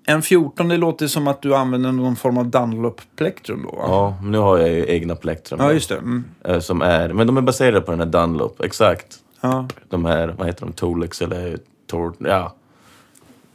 en 0.07 0.23
14, 0.23 0.69
det 0.69 0.77
låter 0.77 1.07
som 1.07 1.29
att 1.29 1.43
du 1.43 1.55
använder 1.55 1.93
någon 1.93 2.17
form 2.17 2.39
av 2.39 2.47
Dunlop-plektrum 2.47 3.63
då 3.63 3.71
va? 3.77 3.85
Ja, 3.87 4.17
nu 4.23 4.39
har 4.39 4.59
jag 4.59 4.69
ju 4.69 4.87
egna 4.89 5.17
plektrum. 5.17 5.61
Ja, 5.63 5.73
just 5.73 5.89
det. 5.89 5.97
Mm. 5.97 6.25
eh, 6.45 6.59
Som 6.61 6.83
är, 6.83 7.13
men 7.13 7.27
de 7.27 7.37
är 7.37 7.41
baserade 7.41 7.81
på 7.81 7.91
den 7.91 8.01
här 8.01 8.07
Dunlop, 8.07 8.61
exakt. 8.61 9.17
Ja. 9.41 9.69
De 9.89 10.05
här, 10.05 10.35
vad 10.39 10.47
heter 10.47 10.67
de, 10.67 10.73
Tolex 10.73 11.23
eller 11.23 11.59
Tor... 11.91 12.15
Ja. 12.19 12.57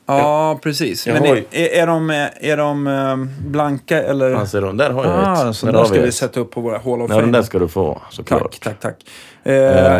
Ja, 0.08 0.60
precis. 0.64 1.08
Jag 1.08 1.14
Men 1.14 1.26
är, 1.26 1.44
är, 1.52 1.88
de, 1.88 2.10
är 2.42 2.58
de 2.58 2.88
eh, 2.88 3.16
blanka 3.48 4.04
eller? 4.04 4.46
Ser 4.46 4.62
du, 4.62 4.72
där 4.74 4.90
har 4.90 5.06
jag 5.06 5.14
ah, 5.14 5.50
ett. 5.50 5.56
så 5.56 5.66
där 5.72 5.84
ska 5.84 6.02
vi 6.02 6.08
ett. 6.08 6.14
sätta 6.16 6.40
upp 6.40 6.52
på 6.52 6.62
våra 6.62 6.78
Hall 6.78 7.02
of 7.02 7.10
Ja, 7.10 7.16
den 7.16 7.20
Fame. 7.24 7.32
där 7.38 7.42
ska 7.42 7.60
du 7.60 7.68
få 7.68 8.02
såklart. 8.10 8.42
Tack, 8.42 8.60
tack, 8.60 8.80
tack. 8.80 8.96
Eh, 9.44 9.54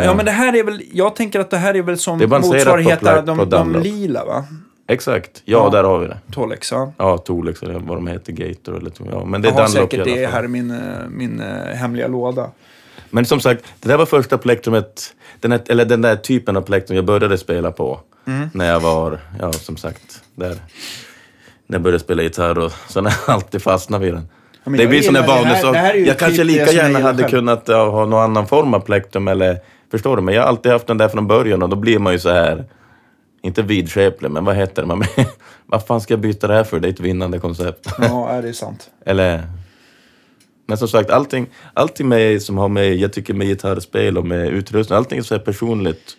ja, 0.04 0.14
men 0.14 0.24
det 0.24 0.30
här 0.30 0.56
är 0.56 0.64
väl, 0.64 0.82
jag 0.92 1.16
tänker 1.16 1.40
att 1.40 1.50
det 1.50 1.56
här 1.56 1.76
är 1.76 1.82
väl 1.82 1.98
som 1.98 2.18
motsvarigheten 2.18 3.26
de, 3.26 3.50
de 3.50 3.76
lila, 3.76 4.24
va? 4.24 4.44
Exakt. 4.88 5.42
Ja, 5.44 5.58
Ja. 5.64 5.70
där 5.70 5.84
har 5.84 5.98
vi 5.98 6.06
det. 6.06 6.18
Tolex, 6.32 6.72
ja. 6.72 6.92
Ja, 6.96 7.18
Tolex 7.18 7.62
eller 7.62 7.74
vad 7.74 7.96
de 7.96 8.06
heter, 8.06 8.32
Gator 8.32 8.76
eller 8.76 8.92
ja, 9.12 9.24
Men 9.24 9.42
det 9.42 9.48
Jag 9.48 9.56
är 9.56 9.60
har 9.62 9.68
Dunlop 9.68 9.90
säkert 9.90 10.04
det 10.04 10.26
här 10.26 10.44
i 10.44 10.48
min, 10.48 10.70
eh, 10.70 10.76
min 11.10 11.40
eh, 11.40 11.74
hemliga 11.76 12.08
låda. 12.08 12.50
Men 13.10 13.24
som 13.24 13.40
sagt, 13.40 13.64
det 13.80 13.88
där 13.88 13.96
var 13.96 14.06
första 14.06 14.38
plektrumet, 14.38 15.14
den, 15.40 15.52
här, 15.52 15.60
eller 15.68 15.84
den 15.84 16.02
där 16.02 16.16
typen 16.16 16.56
av 16.56 16.62
plektrum 16.62 16.96
jag 16.96 17.04
började 17.04 17.38
spela 17.38 17.72
på. 17.72 18.00
Mm. 18.26 18.50
När 18.54 18.66
jag 18.70 18.80
var, 18.80 19.18
ja 19.40 19.52
som 19.52 19.76
sagt, 19.76 20.22
där. 20.34 20.56
När 21.66 21.74
jag 21.74 21.82
började 21.82 21.98
spela 22.04 22.22
gitarr 22.22 22.58
och 22.58 22.72
sen 22.88 23.04
har 23.06 23.12
jag 23.26 23.34
alltid 23.34 23.62
fastnat 23.62 24.02
vid 24.02 24.14
den. 24.14 24.28
Ja, 24.64 24.72
det 24.72 24.86
blir 24.86 25.02
sån 25.02 25.14
där 25.14 25.20
gillar 25.22 25.34
det 25.36 25.44
här- 25.44 25.44
vanesak. 25.44 25.72
det 25.72 25.78
här 25.78 25.94
är 25.94 25.98
ju 25.98 26.06
Jag 26.06 26.18
kanske 26.18 26.44
lika 26.44 26.66
som 26.66 26.76
gärna 26.76 26.98
hade 27.00 27.22
själv. 27.22 27.30
kunnat 27.30 27.62
ja, 27.66 27.90
ha 27.90 28.04
någon 28.06 28.22
annan 28.22 28.46
form 28.46 28.74
av 28.74 28.80
plektrum 28.80 29.28
eller, 29.28 29.58
förstår 29.90 30.16
du? 30.16 30.22
Men 30.22 30.34
jag 30.34 30.42
har 30.42 30.48
alltid 30.48 30.72
haft 30.72 30.86
den 30.86 30.98
där 30.98 31.08
från 31.08 31.26
början 31.26 31.62
och 31.62 31.68
då 31.68 31.76
blir 31.76 31.98
man 31.98 32.12
ju 32.12 32.18
så 32.18 32.30
här 32.30 32.64
inte 33.42 33.62
vidskeplig, 33.62 34.30
men 34.30 34.44
vad 34.44 34.56
heter 34.56 34.82
det? 34.82 34.88
Man, 34.88 35.04
vad 35.66 35.86
fan 35.86 36.00
ska 36.00 36.12
jag 36.12 36.20
byta 36.20 36.46
det 36.46 36.54
här 36.54 36.64
för? 36.64 36.80
Det 36.80 36.88
är 36.88 36.92
ett 36.92 37.00
vinnande 37.00 37.38
koncept. 37.38 37.86
Ja, 37.98 38.28
är 38.28 38.42
det 38.42 38.48
är 38.48 38.52
sant. 38.52 38.90
Eller... 39.06 39.42
Men 40.68 40.78
som 40.78 40.88
sagt, 40.88 41.10
allting, 41.10 41.46
allting 41.74 42.08
med, 42.08 42.42
som 42.42 42.58
har 42.58 42.68
med, 42.68 42.94
jag 42.96 43.12
tycker 43.12 43.34
med 43.34 43.46
gitarrspel 43.46 44.18
och 44.18 44.26
med 44.26 44.48
utrustning, 44.48 44.96
allting 44.96 45.18
är 45.18 45.22
så 45.22 45.34
här 45.34 45.42
personligt. 45.42 46.16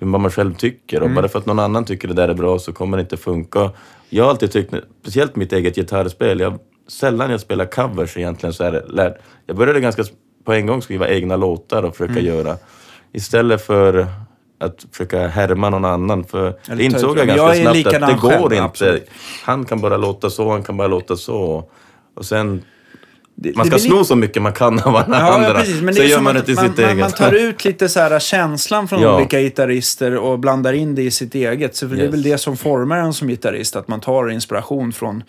Hur 0.00 0.06
man 0.06 0.30
själv 0.30 0.54
tycker. 0.54 0.96
Mm. 0.96 1.08
Och 1.08 1.14
bara 1.14 1.28
för 1.28 1.38
att 1.38 1.46
någon 1.46 1.58
annan 1.58 1.84
tycker 1.84 2.08
det 2.08 2.14
där 2.14 2.28
är 2.28 2.34
bra 2.34 2.58
så 2.58 2.72
kommer 2.72 2.96
det 2.96 3.00
inte 3.00 3.16
funka. 3.16 3.70
Jag 4.08 4.24
har 4.24 4.30
alltid 4.30 4.52
tyckt, 4.52 4.74
speciellt 5.02 5.36
mitt 5.36 5.52
eget 5.52 5.74
gitarrspel, 5.74 6.40
jag, 6.40 6.58
sällan 6.88 7.30
jag 7.30 7.40
spelar 7.40 7.64
covers 7.64 8.16
egentligen 8.16 8.52
så 8.52 8.64
är 8.64 8.72
det 8.72 8.84
lärt. 8.88 9.16
Jag 9.46 9.56
började 9.56 9.80
ganska 9.80 10.04
på 10.44 10.52
en 10.52 10.66
gång 10.66 10.82
skriva 10.82 11.08
egna 11.08 11.36
låtar 11.36 11.82
och 11.82 11.96
försöka 11.96 12.20
Mm. 12.20 12.24
göra. 12.26 12.56
Istället 13.12 13.62
för 13.66 14.06
att 14.60 14.86
försöka 14.92 15.26
härma 15.26 15.70
någon 15.70 15.84
annan. 15.84 16.24
För 16.24 16.58
Eller 16.70 16.84
insåg 16.84 17.18
jag 17.18 17.26
ganska 17.26 17.54
jag 17.54 17.82
snabbt 17.82 18.02
att 18.02 18.08
det 18.08 18.18
går 18.20 18.30
själv, 18.30 18.52
inte. 18.52 18.62
absolut. 18.62 19.10
Han 19.44 19.64
kan 19.64 19.80
bara 19.80 19.96
låta 19.96 20.30
så, 20.30 20.50
han 20.50 20.62
kan 20.62 20.76
bara 20.76 20.88
låta 20.88 21.16
så. 21.16 21.70
Och 22.14 22.26
sen 22.26 22.62
Det, 23.40 23.56
man 23.56 23.68
det 23.68 23.78
ska 23.78 23.88
blir 23.88 23.96
sno 23.96 24.04
så 24.04 24.16
mycket 24.16 24.42
man 24.42 24.52
kan 24.52 24.80
av 24.80 24.96
alla 24.96 25.18
Ja, 25.46 25.52
precis. 25.54 25.82
Men 25.82 25.94
så 25.94 26.00
det 26.02 26.08
gör 26.08 26.20
man 26.20 26.34
det 26.34 26.42
till 26.42 26.54
man, 26.54 26.64
sitt 26.68 26.76
man, 26.78 26.86
eget. 26.86 26.98
man 27.00 27.10
tar 27.10 27.32
ut 27.32 27.64
lite 27.64 27.88
så 27.88 28.00
här 28.00 28.18
känslan 28.18 28.88
från 28.88 29.02
Ja. 29.02 29.16
olika 29.16 29.40
gitarrister 29.40 30.16
och 30.16 30.38
blandar 30.38 30.72
in 30.72 30.94
det 30.94 31.02
i 31.02 31.10
sitt 31.10 31.34
eget. 31.34 31.76
Så 31.76 31.88
för 31.88 31.96
det 31.96 32.02
är 32.02 32.04
Yes. 32.04 32.12
väl 32.14 32.22
det 32.22 32.38
som 32.38 32.56
formar 32.56 32.98
en 32.98 33.12
som 33.12 33.28
gitarrist, 33.28 33.76
att 33.76 33.88
man 33.88 34.00
tar 34.00 34.30
inspiration 34.30 34.92
från 34.92 35.22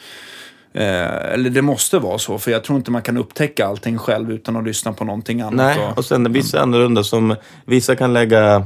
Eh, 0.73 1.33
eller 1.33 1.49
det 1.49 1.61
måste 1.61 1.99
vara 1.99 2.17
så, 2.17 2.37
för 2.37 2.51
jag 2.51 2.63
tror 2.63 2.77
inte 2.77 2.91
man 2.91 3.01
kan 3.01 3.17
upptäcka 3.17 3.65
allting 3.67 3.97
själv 3.97 4.31
utan 4.31 4.55
att 4.55 4.63
lyssna 4.63 4.93
på 4.93 5.03
någonting 5.03 5.41
annat. 5.41 5.53
Nej, 5.55 5.79
och, 5.91 5.97
och 5.97 6.05
sen 6.05 6.33
vissa 6.33 6.57
är 6.57 6.61
annorlunda 6.61 7.03
som 7.03 7.35
vissa 7.65 7.95
kan 7.95 8.13
lägga 8.13 8.63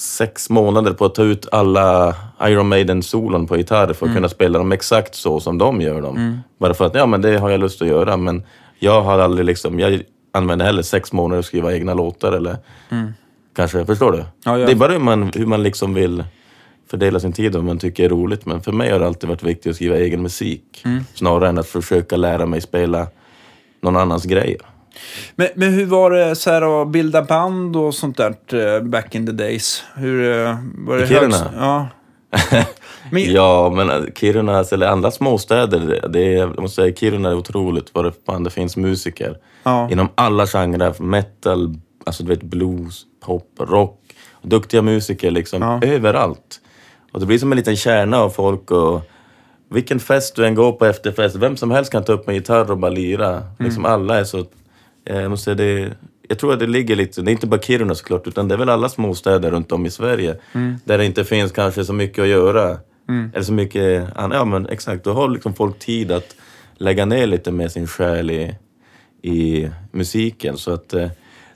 sex 0.00 0.50
månader 0.50 0.92
på 0.92 1.04
att 1.04 1.14
ta 1.14 1.22
ut 1.22 1.46
alla 1.52 2.14
Iron 2.42 2.68
Maiden-solon 2.68 3.46
på 3.46 3.56
gitarr 3.56 3.86
för 3.86 3.92
att 3.92 4.02
Mm. 4.02 4.14
kunna 4.14 4.28
spela 4.28 4.58
dem 4.58 4.72
exakt 4.72 5.14
så 5.14 5.40
som 5.40 5.58
de 5.58 5.80
gör 5.80 6.00
dem. 6.00 6.40
Bara 6.58 6.74
för 6.74 6.84
att, 6.86 6.94
ja 6.94 7.06
men 7.06 7.22
det 7.22 7.38
har 7.38 7.50
jag 7.50 7.60
lust 7.60 7.82
att 7.82 7.88
göra 7.88 8.16
men 8.16 8.42
jag 8.78 9.02
har 9.02 9.18
aldrig 9.18 9.46
liksom, 9.46 9.78
jag 9.80 10.02
använder 10.32 10.66
heller 10.66 10.82
sex 10.82 11.12
månader 11.12 11.38
att 11.40 11.46
skriva 11.46 11.74
egna 11.74 11.94
låtar 11.94 12.32
eller 12.32 12.56
kanske, 13.56 13.86
förstår 13.86 14.12
du? 14.12 14.18
Mm. 14.18 14.30
Ja. 14.44 14.66
Det 14.66 14.72
är 14.72 14.76
bara 14.76 14.92
hur 14.92 14.98
man, 14.98 15.30
hur 15.34 15.46
man 15.46 15.62
liksom 15.62 15.94
vill 15.94 16.24
fördela 16.90 17.20
sin 17.20 17.32
tid 17.32 17.54
vad 17.54 17.64
man 17.64 17.78
tycker 17.78 18.04
är 18.04 18.08
roligt. 18.08 18.46
Men 18.46 18.60
för 18.60 18.72
mig 18.72 18.90
har 18.92 18.98
det 18.98 19.06
alltid 19.06 19.28
varit 19.28 19.42
viktigt 19.42 19.70
att 19.70 19.76
skriva 19.76 19.96
egen 19.96 20.22
musik. 20.22 20.82
Mm. 20.84 21.04
Snarare 21.14 21.48
än 21.48 21.58
att 21.58 21.66
försöka 21.68 22.16
lära 22.16 22.46
mig 22.46 22.60
spela 22.60 23.06
någon 23.82 23.96
annans 23.96 24.24
grejer. 24.24 24.60
Men, 25.36 25.48
men 25.54 25.72
hur 25.72 25.86
var 25.86 26.10
det 26.10 26.36
så 26.36 26.50
här, 26.50 26.82
att 26.82 26.88
bilda 26.88 27.22
band 27.22 27.76
och 27.76 27.94
sånt 27.94 28.16
där 28.16 28.34
eh, 28.76 28.82
back 28.82 29.14
in 29.14 29.26
the 29.26 29.32
days? 29.32 29.84
Hur, 29.94 30.46
eh, 30.46 30.56
var 30.78 30.96
det 30.96 31.04
I 31.04 31.06
Kiruna? 31.06 31.36
högst- 31.36 31.50
Ja. 31.56 31.88
Men, 33.12 33.22
Ja, 33.32 33.70
men 33.76 33.90
äh, 33.90 34.02
Kiruna, 34.16 34.64
eller 34.72 34.86
andra 34.86 35.10
småstäder, 35.10 36.08
det 36.08 36.20
är, 36.20 36.36
jag 36.38 36.60
måste 36.60 36.82
säga 36.82 36.94
Kiruna 36.94 37.30
är 37.30 37.34
otroligt 37.34 37.90
vad 37.92 38.04
det, 38.04 38.12
fan, 38.26 38.44
det 38.44 38.50
finns 38.50 38.76
musiker. 38.76 39.36
Ja. 39.62 39.90
Inom 39.90 40.08
alla 40.14 40.46
genrer, 40.46 40.94
metal, 41.02 41.74
alltså 42.06 42.22
du 42.22 42.28
vet 42.28 42.42
blues, 42.42 43.02
pop, 43.26 43.48
rock. 43.58 44.00
Duktiga 44.42 44.82
musiker 44.82 45.30
liksom, 45.30 45.62
Ja. 45.62 45.80
överallt. 45.82 46.60
Och 47.12 47.20
det 47.20 47.26
blir 47.26 47.38
som 47.38 47.52
en 47.52 47.56
liten 47.58 47.76
kärna 47.76 48.18
av 48.18 48.30
folk 48.30 48.70
och 48.70 49.00
vilken 49.70 50.00
fest 50.00 50.36
du 50.36 50.46
än 50.46 50.54
går 50.54 50.72
på 50.72 50.86
efterfest, 50.86 51.36
vem 51.36 51.56
som 51.56 51.70
helst 51.70 51.92
kan 51.92 52.04
ta 52.04 52.12
upp 52.12 52.28
en 52.28 52.34
gitarr 52.34 52.70
och 52.70 52.78
bara 52.78 52.90
lira. 52.90 53.42
Liksom 53.58 53.84
alla 53.84 54.18
är 54.20 54.24
så, 54.24 54.38
eh, 54.38 54.44
jag 55.14 55.30
måste 55.30 55.44
säga 55.44 55.54
det, 55.54 55.92
jag 56.28 56.38
tror 56.38 56.52
att 56.52 56.58
det 56.58 56.66
ligger 56.66 56.96
lite, 56.96 57.22
det 57.22 57.30
är 57.30 57.32
inte 57.32 57.46
bara 57.46 57.60
Kiruna 57.60 57.94
såklart, 57.94 58.26
utan 58.26 58.48
det 58.48 58.54
är 58.54 58.58
väl 58.58 58.68
alla 58.68 58.88
småstäder 58.88 59.50
runt 59.50 59.72
om 59.72 59.86
i 59.86 59.90
Sverige. 59.90 60.36
Där 60.84 60.98
det 60.98 61.06
inte 61.06 61.24
finns 61.24 61.52
kanske 61.52 61.84
så 61.84 61.92
mycket 61.92 62.22
att 62.22 62.28
göra. 62.28 62.78
Eller 63.34 63.42
så 63.44 63.52
mycket, 63.52 64.16
an- 64.16 64.30
ja 64.34 64.44
men 64.44 64.66
exakt, 64.68 65.04
då 65.04 65.12
har 65.12 65.28
liksom 65.28 65.54
folk 65.54 65.78
tid 65.78 66.12
att 66.12 66.36
lägga 66.78 67.04
ner 67.04 67.26
lite 67.26 67.50
med 67.52 67.72
sin 67.72 67.86
själ 67.86 68.30
i, 68.30 68.54
i 69.22 69.68
musiken. 69.92 70.56
Så 70.56 70.72
att 70.72 70.92
eh, 70.94 71.08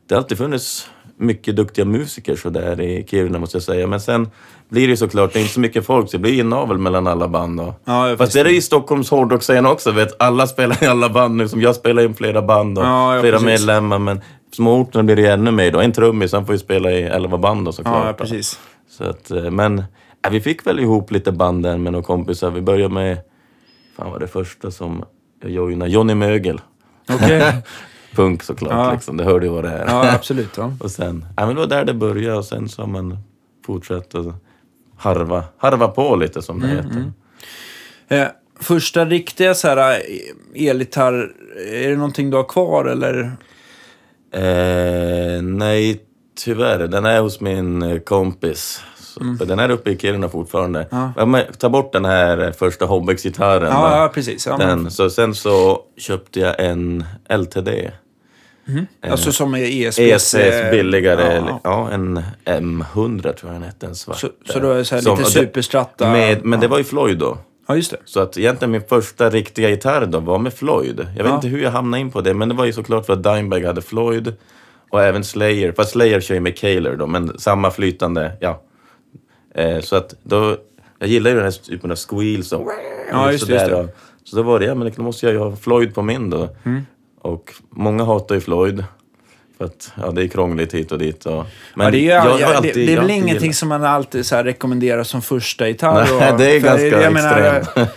det 0.07 0.15
har 0.15 0.23
alltid 0.23 0.39
funnits 0.39 0.91
mycket 1.17 1.57
duktiga 1.57 1.85
musiker 1.85 2.37
så 2.37 2.51
där 2.51 2.81
i 2.81 3.07
Kiruna 3.11 3.39
måste 3.39 3.57
jag 3.57 3.63
säga. 3.63 3.87
Men 3.87 4.01
sen 4.01 4.31
blir 4.69 4.89
det 4.89 4.97
såklart, 4.97 5.33
det 5.33 5.39
är 5.39 5.41
inte 5.41 5.55
så 5.55 5.61
mycket 5.61 5.87
folk 5.87 6.11
så 6.11 6.17
det 6.17 6.21
blir 6.21 6.41
inavel 6.41 6.79
mellan 6.79 7.07
alla 7.07 7.29
band. 7.29 7.61
Och, 7.61 7.75
Ja, 7.85 8.15
fast 8.19 8.33
det 8.33 8.41
är 8.41 8.45
det 8.45 8.51
i 8.57 8.63
Stockholms 8.63 9.11
hårdrocksscen 9.11 9.67
också, 9.67 9.91
vet. 9.91 10.23
alla 10.23 10.47
spelar 10.47 10.83
i 10.85 10.87
alla 10.87 11.09
band 11.09 11.37
nu. 11.37 11.49
Som 11.49 11.61
jag 11.63 11.75
spelar 11.75 12.03
in 12.05 12.15
flera 12.15 12.43
band 12.43 12.79
och 12.79 12.85
Ja, 12.85 13.15
ja, 13.15 13.21
flera 13.21 13.39
precis. 13.39 13.47
medlemmar. 13.47 13.99
Men 13.99 14.21
småorterna 14.57 15.03
blir 15.05 15.17
det 15.17 15.27
ännu 15.33 15.51
mer 15.51 15.73
då. 15.73 15.81
En 15.81 15.93
trummis, 15.93 16.33
han 16.33 16.47
får 16.47 16.55
ju 16.55 16.59
spela 16.59 16.91
i 16.91 17.03
elva 17.03 17.39
band 17.39 17.65
då, 17.65 17.73
såklart. 17.73 18.07
ja, 18.07 18.13
precis. 18.13 18.59
Så 18.91 19.05
att, 19.05 19.31
eh, 19.31 19.51
men 19.51 19.85
ja, 20.23 20.31
vi 20.31 20.41
fick 20.41 20.67
väl 20.67 20.81
ihop 20.81 21.11
lite 21.11 21.33
band 21.33 21.63
där 21.63 21.77
med 21.79 21.93
några 21.93 22.05
kompisar. 22.07 22.51
Vi 22.51 22.61
började 22.61 22.95
med, 22.95 23.19
fan 23.97 24.11
var 24.11 24.19
det 24.19 24.27
första 24.29 24.71
som 24.71 25.05
jag 25.43 25.51
joinade, 25.51 25.91
Johnny 25.91 26.15
Mögel. 26.15 26.61
Okej. 27.11 27.53
Punk 28.15 28.43
såklart, 28.43 28.73
Ja. 28.73 28.93
liksom. 28.93 29.17
det 29.17 29.25
hörde 29.25 29.47
ju 29.47 29.53
vad 29.53 29.65
det 29.65 29.71
är. 29.71 29.87
Ja, 29.87 30.13
absolut. 30.15 30.57
Ja. 30.57 30.73
och 30.81 30.91
sen, 30.91 31.27
ja 31.37 31.47
men 31.47 31.55
det 31.55 31.61
var 31.61 31.69
där 31.69 31.85
det 31.85 31.95
började 31.95 32.39
och 32.39 32.45
sen 32.45 32.69
så 32.69 32.83
har 32.83 32.87
man 32.89 33.19
fortsatt 33.67 34.15
att 34.15 34.27
harva, 34.97 35.45
harva 35.59 35.89
på 35.89 36.17
lite 36.17 36.43
som 36.43 36.63
Mm, 36.63 36.77
det 36.77 36.83
heter. 36.83 37.13
Eh, 38.09 38.29
första 38.61 39.05
riktiga 39.05 39.55
så 39.55 39.69
här 39.69 39.91
eh, 39.91 40.69
elgitarr, 40.69 41.33
är 41.73 41.89
det 41.89 41.97
någonting 41.97 42.31
du 42.31 42.37
har 42.37 42.45
kvar 42.45 42.85
eller? 42.85 43.33
Eh, 44.33 45.43
nej, 45.43 46.01
tyvärr. 46.45 46.79
Den 46.79 47.05
är 47.05 47.21
hos 47.21 47.41
min 47.41 47.83
eh, 47.83 47.99
kompis. 47.99 48.83
För 49.39 49.47
Den 49.47 49.59
är 49.59 49.71
uppe 49.71 49.91
i 49.91 49.99
Kiruna 49.99 50.29
fortfarande. 50.29 50.79
Mm. 50.79 51.03
Ja. 51.03 51.13
Ja. 51.17 51.27
men, 51.27 51.43
ta 51.59 51.69
bort 51.69 51.93
den 51.93 52.05
här 52.05 52.47
eh, 52.47 52.53
första 52.53 52.85
Hobbex-gitarren. 52.87 53.71
Ja, 53.73 54.03
ja 54.03 54.09
precis. 54.15 54.47
Ja, 54.47 54.57
den. 54.57 54.91
Så 54.91 55.11
sen 55.11 55.35
så 55.35 55.83
köpte 55.97 56.41
jag 56.41 56.61
en 56.61 57.05
LTD. 57.29 57.69
alltså 59.11 59.33
som 59.33 59.55
är 59.55 59.59
ESPs... 59.87 59.99
ESS 59.99 60.35
eh, 60.35 60.71
billigare. 60.71 61.35
Ja, 61.49 61.61
Ja, 61.65 61.91
en 61.91 62.19
M100 62.45 63.33
tror 63.33 63.53
jag 63.53 63.55
den 63.55 63.63
hette, 63.63 63.87
en 63.87 63.95
svart. 63.95 64.17
Så, 64.19 64.29
så 64.47 64.59
då 64.59 64.71
är 64.71 64.77
det 64.77 64.85
så 64.85 64.95
här 64.95 65.03
Som- 65.03 65.19
lite 65.19 65.31
superstratta? 65.31 66.13
Med, 66.13 66.45
men 66.45 66.53
ja. 66.53 66.61
det 66.61 66.69
var 66.69 66.79
ju 66.79 66.85
Floyd 66.85 67.19
då. 67.19 67.39
Ja, 67.69 67.77
just 67.77 67.91
det. 67.91 67.97
Så 68.05 68.21
att 68.21 68.39
egentligen 68.39 68.71
min 68.73 68.83
första 68.89 69.31
riktiga 69.31 69.71
gitarr 69.71 70.07
då 70.07 70.19
var 70.21 70.39
med 70.39 70.53
Floyd. 70.55 70.99
Jag 71.17 71.23
vet 71.25 71.31
Ja. 71.31 71.35
inte 71.35 71.49
hur 71.49 71.63
jag 71.63 71.71
hamnade 71.71 72.01
in 72.01 72.11
på 72.11 72.21
det, 72.21 72.35
men 72.35 72.49
det 72.49 72.55
var 72.55 72.65
ju 72.65 72.73
såklart 72.73 73.07
för 73.07 73.13
att 73.13 73.23
Dimebag 73.23 73.65
hade 73.65 73.83
Floyd. 73.83 74.35
Och 74.91 75.03
även 75.03 75.25
Slayer, 75.25 75.73
fast 75.73 75.91
Slayer 75.91 76.21
kör 76.21 76.35
ju 76.35 76.41
med 76.41 76.59
Kaler 76.59 76.97
då, 76.97 77.07
men 77.07 77.39
samma 77.39 77.71
flytande, 77.71 78.33
ja. 78.41 78.63
Eh, 79.55 79.81
så 79.81 79.97
att 79.97 80.15
då, 80.23 80.57
jag 80.99 81.09
gillar 81.09 81.31
ju 81.31 81.37
den 81.37 81.45
här 81.45 81.51
typen 81.53 81.91
av 81.91 81.97
squeals 81.97 82.53
och 82.53 82.69
Ja, 83.11 83.33
just 83.33 83.49
just 83.49 83.67
det. 83.67 83.75
och- 83.75 83.91
Så 84.25 84.37
då 84.37 84.43
var 84.43 84.61
det, 84.61 84.67
ja 84.67 84.75
men 84.75 84.93
då 84.97 85.03
måste 85.03 85.27
jag 85.27 85.33
ju 85.33 85.39
ha 85.39 85.57
Floyd 85.57 85.95
på 85.95 86.03
min 86.03 86.31
då. 86.31 86.49
Mm. 86.65 86.87
Och 87.25 87.55
många 87.71 88.05
hatar 88.05 88.35
ju 88.35 88.41
Floyd. 88.41 88.85
För 89.59 89.65
att, 89.65 89.93
ja 89.97 90.11
det 90.11 90.23
är 90.23 90.29
krångligt 90.29 90.75
hit 90.75 90.93
och 90.93 90.99
dit. 90.99 91.27
Och, 91.27 91.45
men 91.75 91.85
ja, 91.87 91.91
det, 91.91 91.99
är, 91.99 92.15
jag 92.15 92.21
har 92.23 92.39
ja, 92.39 92.55
alltid- 92.57 92.75
det, 92.75 92.87
det 92.87 92.93
är 92.93 92.95
jag 92.95 93.03
väl 93.03 93.11
ingenting 93.11 93.41
gillat- 93.41 93.57
som 93.57 93.69
man 93.69 93.85
alltid 93.85 94.27
så 94.27 94.37
rekommenderar 94.37 95.03
som 95.05 95.23
första 95.23 95.69
gitarr? 95.69 95.95
Nej, 96.21 96.33
och- 96.33 96.39
det 96.39 96.57
är 96.57 96.61
ganska 96.61 97.11
extremt. 97.11 97.91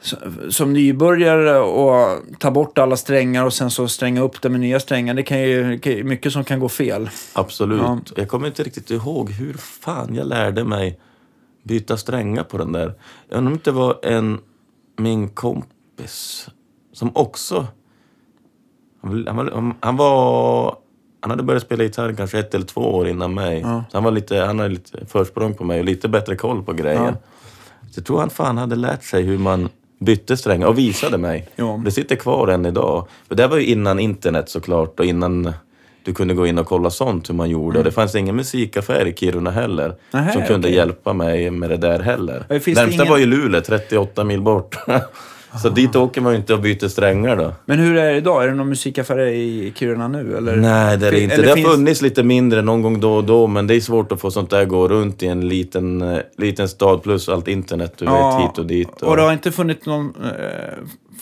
som- 0.54 0.72
nybörjare 0.72 1.58
och 1.58 2.22
ta 2.38 2.50
bort 2.50 2.78
alla 2.78 2.96
strängar 2.96 3.44
och 3.44 3.52
sen 3.52 3.70
så 3.70 3.88
stränga 3.88 4.20
upp 4.22 4.42
det 4.42 4.48
med 4.48 4.60
nya 4.60 4.80
strängar. 4.80 5.14
Det 5.14 5.22
kan 5.22 5.40
ju, 5.40 5.76
det 5.76 5.90
ju 5.90 6.04
mycket 6.04 6.32
som 6.32 6.44
kan 6.44 6.60
gå 6.60 6.68
fel. 6.68 7.10
Absolut. 7.32 7.80
Ja. 7.82 7.98
Jag 8.16 8.28
kommer 8.28 8.46
inte 8.46 8.62
riktigt 8.62 8.90
ihåg 8.90 9.30
hur 9.30 9.54
fan 9.54 10.14
jag 10.14 10.26
lärde 10.26 10.64
mig 10.64 10.98
byta 11.62 11.96
strängar 11.96 12.42
på 12.42 12.58
den 12.58 12.72
där. 12.72 12.94
Jag 13.28 13.38
undrar 13.38 13.52
om 13.52 13.60
det 13.64 13.70
var 13.70 13.98
en, 14.02 14.38
min 14.96 15.28
kompis 15.28 16.48
som 16.92 17.10
också... 17.14 17.66
Han, 19.02 19.24
var- 19.24 19.32
han, 19.32 19.36
var, 19.36 19.74
han 19.80 19.96
var... 19.96 20.76
Han 21.20 21.30
hade 21.30 21.42
börjat 21.42 21.62
spela 21.62 21.82
gitarr 21.84 22.12
kanske 22.12 22.38
ett 22.38 22.54
eller 22.54 22.66
två 22.66 22.80
år 22.80 23.08
innan 23.08 23.34
mig. 23.34 23.60
Ja. 23.60 23.84
Så 23.90 23.96
han, 23.96 24.04
var 24.04 24.10
lite, 24.10 24.36
han 24.36 24.58
hade 24.58 24.70
lite 24.70 25.06
försprång 25.06 25.54
på 25.54 25.64
mig 25.64 25.78
och 25.78 25.84
lite 25.84 26.08
bättre 26.08 26.36
koll 26.36 26.62
på 26.62 26.72
grejen. 26.72 27.16
Jag 27.94 28.04
tror 28.04 28.18
han 28.20 28.30
fan 28.30 28.58
hade 28.58 28.76
lärt 28.76 29.04
sig 29.04 29.22
hur 29.22 29.38
man 29.38 29.68
bytte 30.00 30.36
strängar 30.36 30.66
och 30.66 30.78
visade 30.78 31.18
mig. 31.18 31.48
Ja. 31.56 31.80
Det 31.84 31.90
sitter 31.90 32.16
kvar 32.16 32.48
än 32.48 32.66
idag. 32.66 33.06
För 33.28 33.34
det 33.34 33.46
var 33.46 33.56
ju 33.56 33.64
innan 33.66 33.98
internet 33.98 34.48
såklart 34.48 35.00
och 35.00 35.06
innan 35.06 35.52
du 36.04 36.14
kunde 36.14 36.34
gå 36.34 36.46
in 36.46 36.58
och 36.58 36.66
kolla 36.66 36.90
sånt 36.90 37.30
hur 37.30 37.34
man 37.34 37.50
gjorde. 37.50 37.78
Och 37.78 37.84
det 37.84 37.90
fanns 37.92 38.14
ingen 38.14 38.36
musikaffär 38.36 39.06
i 39.06 39.14
Kiruna 39.14 39.50
heller 39.50 39.84
Mm. 39.84 39.96
Nähä, 40.10 40.32
som 40.32 40.42
kunde 40.42 40.68
okej. 40.68 40.76
hjälpa 40.76 41.12
mig 41.12 41.50
med 41.50 41.70
det 41.70 41.76
där 41.76 41.98
heller. 42.00 42.44
Ja, 42.48 42.54
Närmsta 42.54 42.84
ingen- 42.92 43.08
var 43.08 43.18
ju 43.18 43.26
Luleå, 43.26 43.60
38 43.60 44.24
mil 44.24 44.40
bort. 44.42 44.76
Så 45.62 45.68
dit 45.68 45.96
åker 45.96 46.20
man 46.20 46.32
ju 46.32 46.38
inte 46.38 46.54
och 46.54 46.60
byter 46.60 46.88
strängar 46.88 47.36
då. 47.36 47.52
Men 47.64 47.78
hur 47.78 47.96
är 47.96 48.10
det 48.12 48.16
idag? 48.16 48.44
Är 48.44 48.48
det 48.48 48.54
någon 48.54 48.68
musikaffär 48.68 49.18
i 49.20 49.72
Kiruna 49.76 50.08
nu? 50.08 50.36
Eller? 50.36 50.56
Nej, 50.56 50.96
det 50.98 51.06
är 51.08 51.12
det 51.12 51.20
inte. 51.20 51.34
eller 51.34 51.44
Det 51.44 51.48
har 51.50 51.56
finns- 51.56 51.68
funnits 51.68 52.02
lite 52.02 52.22
mindre 52.22 52.62
någon 52.62 52.82
gång 52.82 53.00
då 53.00 53.12
och 53.14 53.24
då, 53.24 53.46
men 53.46 53.66
det 53.66 53.74
är 53.74 53.80
svårt 53.80 54.12
att 54.12 54.20
få 54.20 54.30
sånt 54.30 54.50
där 54.50 54.64
gå 54.64 54.88
runt 54.88 55.22
i 55.22 55.26
en 55.26 55.48
liten, 55.48 56.02
eh, 56.02 56.18
liten 56.38 56.68
stad 56.68 57.02
plus 57.02 57.28
allt 57.28 57.48
internet 57.48 57.94
du 57.98 58.04
vet 58.04 58.40
hit 58.42 58.58
och 58.58 58.66
dit. 58.66 59.02
Och 59.02 59.16
det 59.16 59.22
har 59.22 59.32
inte 59.32 59.52
funnits, 59.52 59.86
någon, 59.86 60.06
eh, 60.24 60.32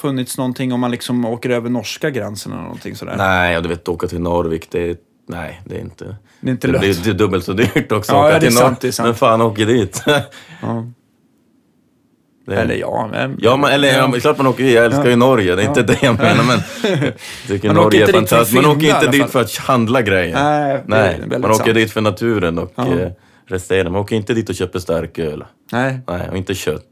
funnits 0.01 0.39
någonting 0.39 0.72
om 0.72 0.81
man 0.81 0.91
liksom 0.91 1.24
åker 1.24 1.51
över 1.51 1.70
norska 1.70 2.11
gränsen 2.11 2.53
eller 2.53 2.62
någonting 2.62 2.97
sådär? 2.97 3.14
Nej, 3.18 3.57
och 3.57 3.62
du 3.62 3.68
vet 3.68 3.89
åka 3.89 4.07
till 4.07 4.20
Narvik, 4.20 4.66
det 4.70 4.91
är... 4.91 4.97
Nej, 5.29 5.61
det 5.64 5.74
är 5.77 5.81
inte... 5.81 6.16
Det 6.41 6.49
är 6.51 6.53
inte 6.53 6.68
det 6.68 6.79
blir 6.79 7.14
dubbelt 7.14 7.45
så 7.45 7.53
dyrt 7.53 7.93
också 7.93 8.12
Ja, 8.12 8.18
att 8.18 8.24
åka 8.24 8.35
ja, 8.35 8.39
det 8.41 8.47
är 8.47 8.49
till 8.49 8.57
sant, 8.59 8.79
Norr- 8.79 8.81
det 8.81 8.89
är 8.89 8.93
sant. 8.93 9.07
Men 9.07 9.14
fan 9.14 9.41
åker 9.43 9.66
dit. 9.66 10.03
Ja. 10.62 10.85
Är- 12.47 12.53
Eller 12.53 12.74
ja, 12.74 13.09
men... 13.12 13.36
Ja, 13.40 13.57
men, 13.57 13.70
eller 13.70 13.99
ja. 13.99 14.12
klart 14.20 14.36
man 14.38 14.47
åker 14.47 14.64
Jag 14.64 14.84
älskar 14.84 15.07
ju 15.07 15.16
Norge, 15.16 15.57
det 15.57 15.62
är 15.62 15.66
inte 15.68 15.82
det 15.82 15.99
jag 16.03 16.18
menar. 16.18 16.44
Men 16.44 16.59
jag 17.03 17.12
tycker 17.49 17.68
Man 17.68 17.76
åker 17.78 17.84
Norge 17.99 18.03
är 18.09 18.12
fantastiskt. 18.12 18.62
Man 18.62 18.76
åker 18.76 18.86
inte 18.94 19.11
dit 19.11 19.30
för 19.30 19.40
att 19.40 19.57
handla 19.57 20.03
grejer. 20.03 20.34
Nej, 20.44 20.82
Nej, 20.86 21.20
man 21.28 21.44
åker 21.44 21.55
sant. 21.64 21.74
dit 21.74 21.90
för 21.92 22.01
naturen 22.01 22.59
och 22.59 22.72
Ja. 22.74 22.99
eh, 22.99 23.09
resterande. 23.47 23.90
Man 23.90 24.01
åker 24.01 24.16
inte 24.16 24.34
dit 24.34 24.49
och 24.49 24.55
köper 24.55 24.78
starköl. 24.78 25.44
Nej, 25.72 26.01
Nej, 26.09 26.28
och 26.30 26.36
inte 26.36 26.55
kött. 26.55 26.82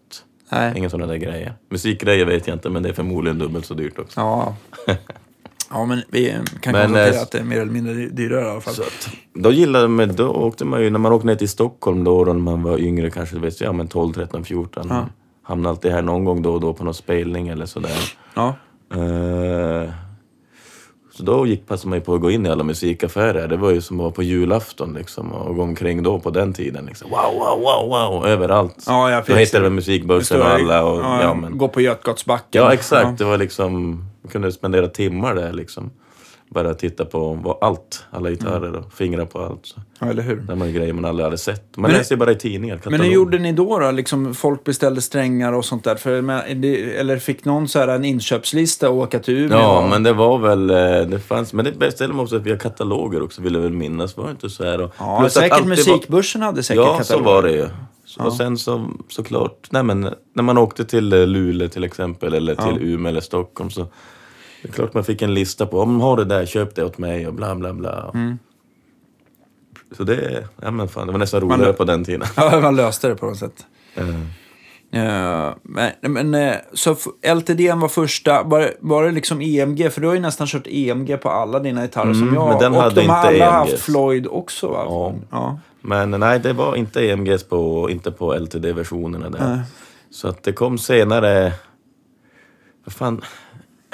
nej. 0.53 0.73
Inga 0.77 0.91
sådana 0.91 1.07
där 1.13 1.19
grejer. 1.19 1.55
Musikgrejer 1.71 2.25
vet 2.27 2.47
jag 2.47 2.57
inte, 2.57 2.71
men 2.71 2.83
det 2.83 2.89
är 2.89 2.93
förmodligen 2.93 3.39
dubbelt 3.39 3.67
så 3.67 3.75
dyrt 3.75 3.99
också. 3.99 4.21
Ja. 4.21 4.57
Ja, 5.71 5.85
men 5.85 6.03
vi 6.09 6.35
kan 6.61 6.73
Men, 6.73 6.83
konstatera 6.83 7.15
eh, 7.15 7.23
att 7.23 7.31
det 7.31 7.39
är 7.39 7.43
mer 7.45 7.61
eller 7.61 7.73
mindre 7.73 7.95
dyrare 7.95 8.47
i 8.47 8.51
alla 8.51 8.61
fall. 8.61 8.75
Att, 8.75 9.09
då 9.35 9.53
gillade 9.53 9.89
man, 9.89 10.17
då 10.17 10.29
åkte 10.29 10.65
man 10.65 10.83
ju, 10.83 10.91
när 10.91 10.99
man 10.99 11.13
åkte 11.13 11.27
ner 11.27 11.35
till 11.35 11.49
Stockholm 11.49 12.05
då, 12.05 12.25
då 12.25 12.33
när 12.33 12.41
man 12.41 12.63
var 12.63 12.79
yngre, 12.79 13.11
kanske 13.11 13.39
vet 13.39 13.61
jag, 13.61 13.75
men 13.75 13.89
12, 13.89 14.13
13, 14.13 14.45
14. 14.45 14.87
Ja. 14.91 15.07
Hamnade 15.45 15.71
alltid 15.71 15.93
här 15.93 16.03
någon 16.03 16.25
gång 16.25 16.43
då 16.43 16.53
och 16.53 16.61
då 16.61 16.73
på 16.73 16.85
någon 16.85 16.95
spelning 16.95 17.49
eller 17.49 17.67
sådär. 17.67 18.13
Ja. 18.35 18.55
Eh, 18.95 19.91
så 21.17 21.23
då 21.23 21.47
gick 21.47 21.67
passade 21.67 21.89
man 21.89 21.99
ju 21.99 22.05
på 22.05 22.15
att 22.15 22.21
gå 22.21 22.31
in 22.31 22.47
i 22.47 22.49
alla 22.49 22.65
musikaffärer. 22.65 23.49
Det 23.49 23.57
var 23.57 23.71
ju 23.71 23.81
som 23.81 23.97
att 23.97 24.03
vara 24.03 24.13
på 24.13 24.23
julafton 24.23 24.95
liksom 24.95 25.33
och 25.33 25.57
gå 25.57 25.63
omkring 25.63 26.03
då 26.03 26.21
på 26.21 26.31
den 26.31 26.53
tiden. 26.53 26.87
Liksom. 26.87 27.11
Wow, 27.11 27.35
wow, 27.39 27.61
wow, 27.61 27.89
wow, 27.89 28.27
överallt. 28.27 28.85
Ja, 28.87 29.11
ja, 29.11 29.23
Då 29.27 29.35
hittade 29.35 29.65
vi 29.65 29.71
musikbörsen 29.71 30.41
och 30.41 30.47
alla 30.47 30.85
och 30.85 31.01
ja, 31.01 31.23
ja, 31.23 31.35
men. 31.35 31.59
Gå 31.59 31.69
på 31.69 31.81
Götgatsbacken. 31.81 32.63
Ja, 32.63 32.73
exakt. 32.73 33.19
Det 33.19 33.25
var 33.25 33.39
liksom, 33.39 33.91
man 34.23 34.31
kunde 34.31 34.53
spendera 34.53 34.89
timmar 34.89 35.35
där 35.35 35.53
liksom. 35.53 35.91
Bara 36.55 36.75
titta 36.75 37.05
på 37.05 37.33
vad, 37.45 37.57
allt, 37.61 38.05
alla 38.11 38.31
gitarrer 38.31 38.77
och 38.77 38.93
fingra 38.93 39.27
på 39.27 39.39
allt. 39.39 39.67
Så. 39.67 39.81
Ja, 40.01 40.07
eller 40.07 40.23
hur? 40.23 40.37
Det 40.37 40.55
var 40.55 40.67
ju 40.67 40.73
grejer 40.73 40.93
man 40.93 41.05
aldrig 41.05 41.25
hade 41.25 41.39
sett. 41.39 41.77
Man 41.77 41.91
Men- 41.91 41.99
läser 41.99 42.15
ju 42.15 42.19
bara 42.19 42.33
i 42.33 42.35
tidningar, 42.35 42.75
Men 42.75 42.83
kataloger. 42.83 43.05
hur 43.05 43.15
gjorde 43.15 43.39
ni 43.39 43.53
då? 43.53 43.79
då? 43.79 43.91
Liksom, 43.91 44.35
folk 44.35 44.65
beställde 44.65 45.01
strängar 45.01 45.53
och 45.53 45.65
sånt 45.65 45.85
där? 45.85 45.95
För, 45.97 46.21
men, 46.21 46.41
eller 46.99 47.19
fick 47.19 47.45
någon 47.45 47.69
så 47.69 47.79
här 47.79 47.89
en 47.89 48.05
inköpslista 48.05 48.91
och 48.91 48.97
åka 48.97 49.19
till 49.19 49.35
Umeå? 49.39 49.59
Ja, 49.59 49.87
men 49.91 50.03
det 50.03 50.13
var 50.13 50.39
väl, 50.39 50.71
eh, 50.71 50.77
det 51.11 51.19
fanns, 51.27 51.53
men 51.53 51.65
det 51.65 51.73
beställde 51.73 52.15
man 52.15 52.23
också 52.25 52.39
via 52.39 52.57
kataloger 52.59 53.23
också 53.23 53.43
vill 53.43 53.55
jag 53.55 53.61
väl 53.61 53.73
minnas. 53.73 54.17
Var 54.17 54.25
det 54.25 54.31
inte 54.31 54.51
så 54.51 54.65
här? 54.65 54.81
Och, 54.81 54.93
Ja, 54.99 55.29
säkert 55.31 55.53
alltid 55.53 55.65
var- 55.69 55.71
musikbörsen 55.77 56.43
hade 56.43 56.63
säkert 56.63 56.85
Ja, 56.85 56.93
så 57.03 57.13
kataloger. 57.15 57.33
var 57.35 57.43
det 57.43 57.53
ju. 57.53 57.69
Så, 58.07 58.25
Och 58.25 58.33
sen 58.33 58.59
så, 58.59 58.87
såklart, 59.09 59.69
nej 59.71 59.83
men 59.83 60.09
när 60.35 60.43
man 60.43 60.59
åkte 60.59 60.85
till 60.85 61.13
eh, 61.13 61.27
Luleå 61.27 61.69
till 61.69 61.85
exempel, 61.85 62.35
eller 62.35 62.55
till 62.55 62.83
Umeå 62.89 63.11
eller 63.11 63.21
Stockholm 63.21 63.71
så 63.71 63.87
det 64.65 64.69
är 64.69 64.73
klart 64.73 64.95
man 64.95 65.05
fick 65.05 65.23
en 65.23 65.35
lista 65.35 65.67
på, 65.67 65.81
om 65.81 66.01
har 66.01 66.17
det 66.17 66.25
där, 66.25 66.47
köp 66.47 66.75
det 66.75 66.85
åt 66.85 66.99
mig 66.99 67.27
och 67.27 67.35
bla 67.35 67.55
bla 67.55 67.73
bla. 67.73 68.11
Mm. 68.15 68.39
Så 69.97 70.05
det, 70.05 70.49
ja 70.63 70.71
men 70.71 70.89
fan, 70.89 71.07
det 71.07 71.13
var 71.13 71.19
nästan 71.19 71.41
roligare 71.41 71.73
på 71.73 71.85
den 71.85 72.05
tiden. 72.05 72.23
Ja, 72.37 72.61
man 72.61 72.77
löste 72.77 73.09
det 73.09 73.15
på 73.17 73.27
något 73.27 73.39
sätt. 73.39 73.67
Eh, 73.95 74.07
Ja, 74.91 75.57
men, 75.63 75.91
men 76.01 76.35
eh, 76.35 76.55
så 76.73 76.97
LTD 77.35 77.61
var 77.75 77.89
första, 77.89 78.43
var, 78.43 78.61
det- 78.61 78.75
var 78.81 79.05
det 79.05 79.11
liksom 79.11 79.41
EMG? 79.41 79.91
För 79.91 80.01
du 80.01 80.07
har 80.07 80.15
ju 80.15 80.21
nästan 80.21 80.47
kört 80.47 80.67
EMG 80.67 81.17
på 81.17 81.31
alla 81.31 81.59
dina 81.61 81.83
gitarrer 81.83 82.13
som 82.15 82.23
Mm, 82.23 82.35
jag. 82.35 82.49
men 82.49 82.59
den 82.59 82.75
och 82.75 82.83
hade 82.83 82.95
de 83.01 83.07
har 83.09 83.17
alla 83.17 83.31
EMGs. 83.31 83.73
haft 83.73 83.79
Floyd 83.79 84.27
också 84.27 84.69
va? 84.69 84.85
Ja. 84.89 85.15
ja. 85.31 85.59
Men 85.81 86.11
nej, 86.11 86.39
det 86.41 86.53
var 86.53 86.77
inte 86.77 87.11
EMGs 87.11 87.45
på, 87.45 87.91
inte 87.91 88.11
på 88.11 88.35
LTD-versionerna 88.39 89.31
där. 89.31 89.63
Så 90.11 90.29
att 90.29 90.43
det 90.43 90.53
kom 90.53 90.79
senare... 90.79 91.53
Vad 92.85 92.93
fan? 92.95 93.21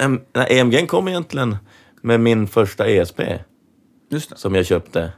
Nej, 0.07 0.47
EMG 0.49 0.87
kom 0.87 1.07
egentligen 1.07 1.57
med 2.01 2.19
min 2.19 2.47
första 2.47 2.87
ESP 2.87 3.21
Just 4.09 4.29
det. 4.29 4.37
som 4.37 4.55
jag 4.55 4.65
köpte. 4.65 5.11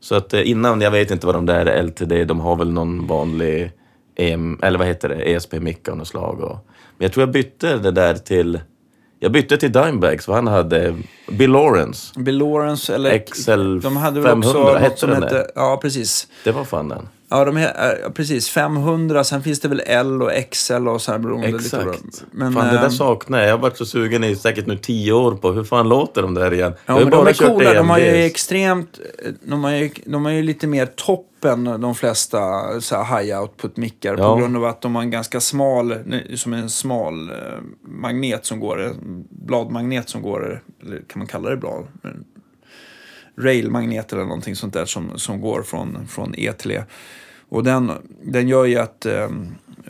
Så 0.00 0.14
att 0.14 0.34
eh, 0.34 0.50
innan, 0.50 0.80
jag 0.80 0.90
vet 0.90 1.10
inte 1.10 1.26
vad 1.26 1.34
de 1.34 1.46
där 1.46 1.82
LTD, 1.82 2.24
de 2.24 2.40
har 2.40 2.56
väl 2.56 2.72
någon 2.72 3.06
vanlig 3.06 3.72
EM, 4.16 4.58
eller 4.62 4.78
vad 4.78 4.88
heter 4.88 5.08
det, 5.08 5.14
ESP-mick 5.14 5.88
av 5.88 5.96
något 5.96 6.08
slag. 6.08 6.40
Och, 6.40 6.66
men 6.98 7.04
jag 7.04 7.12
tror 7.12 7.22
jag 7.22 7.32
bytte 7.32 7.76
det 7.76 7.90
där 7.90 8.14
till, 8.14 8.60
jag 9.18 9.32
bytte 9.32 9.56
till 9.56 9.72
Dimebags 9.72 10.24
för 10.24 10.32
han 10.32 10.46
hade 10.46 10.96
Bill 11.30 11.50
Lawrence. 11.50 12.20
Bill 12.20 12.38
Lawrence 12.38 12.94
eller... 12.94 13.18
XL 13.18 13.80
de 13.80 13.96
hade 13.96 14.20
väl 14.20 14.38
också 14.38 14.52
500, 14.52 14.72
något 14.72 14.82
hette 14.82 14.96
som 14.96 15.10
den 15.10 15.22
hette... 15.22 15.34
där? 15.34 15.50
Ja, 15.54 15.78
precis. 15.82 16.28
Det 16.44 16.52
var 16.52 16.64
fan 16.64 16.88
den. 16.88 17.08
Ja, 17.34 17.44
de 17.44 17.56
he, 17.56 17.66
äh, 17.66 18.10
precis. 18.10 18.48
500, 18.48 19.24
sen 19.24 19.42
finns 19.42 19.60
det 19.60 19.68
väl 19.68 19.82
L 19.86 20.22
och 20.22 20.30
XL 20.50 20.88
och 20.88 21.02
så 21.02 21.12
här 21.12 21.18
beroende 21.18 21.52
lite 21.52 21.76
på 21.76 21.90
Exakt. 21.90 22.24
Men, 22.30 22.52
fan, 22.52 22.66
det 22.66 22.72
där 22.72 22.84
ehm, 22.84 22.90
saknar 22.90 23.38
jag. 23.38 23.48
Jag 23.48 23.52
har 23.52 23.62
varit 23.62 23.76
så 23.76 23.86
sugen 23.86 24.24
i 24.24 24.36
säkert 24.36 24.66
nu 24.66 24.78
tio 24.78 25.12
år 25.12 25.32
på 25.32 25.52
hur 25.52 25.64
fan 25.64 25.88
låter 25.88 26.22
de 26.22 26.34
där 26.34 26.54
igen. 26.54 26.72
Ja, 26.86 26.98
men 26.98 27.10
de 27.10 27.26
är 27.26 27.32
coola. 27.32 27.74
De 27.74 27.90
har 27.90 27.98
ju 27.98 28.24
extremt... 28.24 29.00
De 29.42 29.64
har 29.64 29.70
ju, 29.70 29.90
de 30.04 30.24
har 30.24 30.32
ju 30.32 30.42
lite 30.42 30.66
mer 30.66 30.86
toppen, 30.86 31.64
de 31.64 31.94
flesta 31.94 32.40
så 32.80 33.02
här 33.02 33.22
high 33.22 33.40
output-mickar. 33.40 34.16
På 34.16 34.22
Ja. 34.22 34.36
grund 34.36 34.56
av 34.56 34.64
att 34.64 34.80
de 34.80 34.94
har 34.94 35.02
en 35.02 35.10
ganska 35.10 35.40
smal, 35.40 35.94
som 36.34 36.52
en 36.52 36.70
smal 36.70 37.30
eh, 37.30 37.36
magnet 37.82 38.46
som 38.46 38.60
går, 38.60 38.92
bladmagnet 39.30 40.08
som 40.08 40.22
går, 40.22 40.62
eller 40.82 40.96
kan 40.96 41.18
man 41.18 41.26
kalla 41.26 41.50
det 41.50 41.56
blad? 41.56 41.86
Railmagnet 43.38 44.12
eller 44.12 44.22
någonting 44.22 44.56
sånt 44.56 44.74
där 44.74 44.84
som, 44.84 45.18
som 45.18 45.40
går 45.40 45.62
från, 45.62 46.06
från 46.08 46.34
E 46.38 46.52
till 46.52 46.70
E. 46.70 46.84
Och 47.54 47.64
den, 47.64 47.92
den 48.22 48.48
gör 48.48 48.64
ju 48.64 48.78
att 48.78 49.06
eh, 49.06 49.28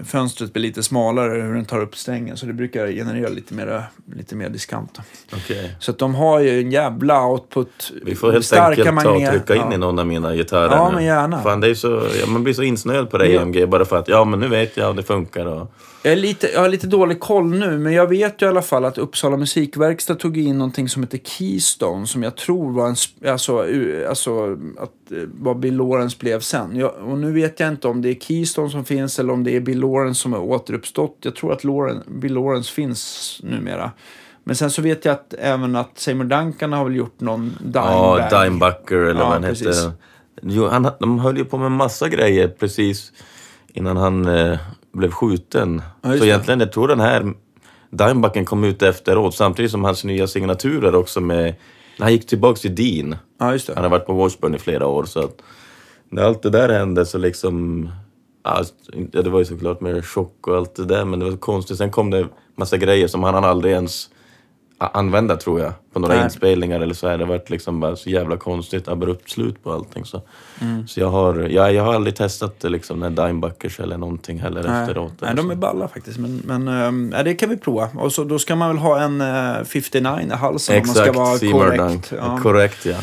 fönstret 0.05 0.53
blir 0.53 0.63
lite 0.63 0.83
smalare 0.83 1.43
hur 1.43 1.55
den 1.55 1.65
tar 1.65 1.81
upp 1.81 1.97
strängen. 1.97 2.37
Så 2.37 2.47
det 2.47 2.53
brukar 2.53 2.87
generera 2.87 3.29
lite 3.29 3.55
mer, 3.55 3.83
lite 4.17 4.37
mer 4.37 4.49
diskant. 4.49 4.99
Okej. 5.33 5.77
Så 5.79 5.91
att 5.91 5.99
de 5.99 6.15
har 6.15 6.41
ju 6.41 6.61
en 6.61 6.71
jävla 6.71 7.27
output. 7.27 7.93
Vi 8.03 8.15
får 8.15 8.33
helt 8.33 8.45
starka 8.47 8.89
enkelt 8.89 9.03
ta 9.03 9.11
och 9.11 9.31
trycka 9.31 9.55
in 9.55 9.63
ja. 9.71 9.75
i 9.75 9.79
någon 9.79 9.99
av 9.99 10.07
mina 10.07 10.35
gitarrer 10.35 10.77
Ja, 10.77 10.89
nu. 10.89 10.95
men 10.95 11.05
gärna. 11.05 11.43
Fan, 11.43 11.61
det 11.61 11.69
är 11.69 11.75
så, 11.75 12.03
ja, 12.21 12.27
man 12.27 12.45
blir 12.45 12.55
så 12.55 12.63
insnöad 12.63 13.11
på 13.11 13.19
det 13.19 13.29
Ja. 13.29 13.41
EMG 13.41 13.69
bara 13.69 13.85
för 13.85 13.97
att 13.97 14.09
ja, 14.09 14.25
men 14.25 14.41
nu 14.41 14.49
vet 14.49 14.77
jag 14.77 14.89
och 14.89 14.97
det 14.97 15.03
funkar. 15.03 15.47
Och, 15.47 15.73
Jag, 16.05 16.13
är 16.13 16.17
lite, 16.17 16.47
jag 16.53 16.61
har 16.61 16.69
lite 16.69 16.87
dålig 16.87 17.21
koll 17.21 17.47
nu, 17.51 17.79
men 17.79 17.93
jag 17.93 18.07
vet 18.07 18.43
ju 18.43 18.47
i 18.47 18.49
alla 18.49 18.63
fall 18.63 18.85
att 18.85 18.99
Uppsala 18.99 19.37
musikverkstad 19.37 20.15
tog 20.15 20.37
in 20.39 20.59
någonting 20.59 20.89
som 20.89 21.03
heter 21.03 21.19
Keystone, 21.19 22.07
som 22.07 22.23
jag 22.23 22.37
tror 22.37 22.73
var 22.73 22.89
en, 22.89 22.97
alltså, 23.33 23.59
alltså 24.09 24.53
att, 24.79 25.13
eh, 25.13 25.19
vad 25.41 25.59
Bill 25.59 25.77
Lawrence 25.77 26.17
blev 26.21 26.41
sen. 26.41 26.77
Jag, 26.77 26.95
och 26.95 27.19
nu 27.19 27.33
vet 27.33 27.61
jag 27.61 27.69
inte 27.69 27.89
om 27.89 28.03
det 28.03 28.09
är 28.11 28.15
Keystone 28.15 28.71
som 28.71 28.85
finns 28.85 29.19
eller 29.19 29.33
om 29.33 29.45
det 29.45 29.57
är 29.57 29.61
Bill 29.61 29.81
Lawrence 29.81 30.21
som 30.23 30.33
har 30.33 30.41
återuppstått. 30.41 31.19
Jag 31.23 31.37
tror 31.37 31.53
att 31.53 31.65
Lawrence, 31.65 32.05
Bill 32.11 32.35
Lawrence 32.35 32.73
finns 32.73 33.41
numera. 33.43 33.91
Men 34.45 34.57
sen 34.57 34.71
så 34.71 34.83
vet 34.83 35.05
jag 35.05 35.13
att 35.13 35.35
även 35.39 35.77
att 35.77 35.99
Seymour 35.99 36.25
Duncan 36.25 36.73
har 36.73 36.85
väl 36.85 36.97
gjort 36.97 37.21
någon 37.21 37.57
Dimebag. 37.61 38.21
ja, 38.31 38.43
Dimebucker 38.45 38.97
eller 38.97 39.21
Ja, 39.21 39.25
vad 39.25 39.33
han 39.33 39.43
precis. 39.43 39.67
hette. 39.67 39.93
Jo, 40.43 40.67
han, 40.69 40.89
de 41.01 41.19
höll 41.19 41.37
ju 41.39 41.45
på 41.45 41.59
med 41.59 41.73
massa 41.73 42.09
grejer 42.09 42.49
precis 42.49 43.13
innan 43.73 43.97
han 43.97 44.27
eh, 44.27 44.59
blev 44.95 45.11
skjuten. 45.11 45.83
Ja, 46.03 46.19
så 46.19 46.25
egentligen, 46.25 46.61
jag 46.61 46.73
tror 46.73 46.89
den 46.89 47.01
här 47.01 47.35
Dimebucken 47.91 48.45
kom 48.45 48.65
ut 48.65 48.83
efteråt 48.83 49.35
samtidigt 49.35 49.71
som 49.71 49.85
hans 49.85 50.05
nya 50.05 50.27
signaturer 50.27 50.95
också 50.95 51.21
med... 51.21 51.55
När 51.99 52.05
han 52.05 52.13
gick 52.13 52.27
tillbaks 52.27 52.61
till 52.61 52.75
Dean. 52.75 53.17
Ja, 53.39 53.59
Han 53.75 53.85
har 53.85 53.89
varit 53.89 54.07
på 54.07 54.13
Washburn 54.13 54.55
i 54.55 54.59
flera 54.59 54.87
år 54.87 55.05
så 55.05 55.21
att 55.21 55.43
när 56.09 56.23
allt 56.23 56.43
det 56.43 56.51
där 56.51 56.69
hände 56.69 57.07
så 57.07 57.19
liksom... 57.19 57.89
Ja, 58.45 58.65
det 59.23 59.31
var 59.31 59.39
ju 59.39 59.45
såklart 59.45 59.81
mer 59.81 60.03
chock 60.03 60.47
och 60.47 60.57
allt 60.57 60.75
det 60.75 60.85
där 60.85 61.05
men 61.05 61.19
det 61.19 61.25
var 61.25 61.33
så 61.33 61.39
konstigt. 61.39 61.79
Sen 61.79 61.91
kom 61.91 62.11
det 62.11 62.29
massa 62.57 62.77
grejer 62.77 63.09
som 63.09 63.23
han 63.23 63.45
aldrig 63.45 63.73
ens 63.73 64.09
använda 64.79 65.37
tror 65.37 65.61
jag 65.61 65.73
på 65.93 65.99
några 66.01 66.15
Nej. 66.15 66.25
inspelningar 66.25 66.81
eller 66.81 66.95
så. 66.95 67.09
här. 67.09 67.19
Det 67.19 67.25
har 67.25 67.29
varit 67.29 67.51
liksom 67.51 67.81
bara 67.81 67.97
så 67.97 68.11
jävla 68.11 68.37
konstigt 68.37 68.89
abrupt 68.89 69.31
slut 69.31 69.65
på 69.65 69.73
allting. 69.73 70.05
Så, 70.05 70.23
Mm. 70.61 70.87
så 70.89 71.01
jag, 71.01 71.11
har, 71.11 71.35
ja, 71.51 71.71
jag 71.71 71.85
har 71.85 71.95
aldrig 71.95 72.17
testat 72.17 72.61
det 72.61 72.69
liksom, 72.69 73.01
när 73.01 73.11
Dimebuckers 73.11 73.81
eller 73.81 73.97
någonting 73.99 74.39
heller 74.41 74.63
Nej, 74.63 74.83
efteråt. 74.83 75.13
nej, 75.21 75.35
de 75.35 75.51
är 75.51 75.55
balla 75.55 75.89
faktiskt. 75.89 76.19
Men, 76.19 76.43
men 76.45 77.13
ja, 77.17 77.23
det 77.23 77.35
kan 77.35 77.49
vi 77.51 77.57
prova. 77.57 77.89
Och 77.99 78.13
så, 78.13 78.25
då 78.25 78.39
ska 78.39 78.57
man 78.57 78.69
väl 78.69 78.79
ha 78.79 79.01
en 79.01 79.21
eh, 79.21 79.65
59 79.65 80.21
i 80.27 80.31
halsen 80.35 80.77
om 80.81 80.87
man 80.87 80.95
ska 80.95 81.05
Exakt, 81.07 81.17
vara 81.19 81.53
korrekt. 81.77 82.13
Ja, 82.17 82.39
Korrekt 82.43 82.87
ja. 82.87 82.97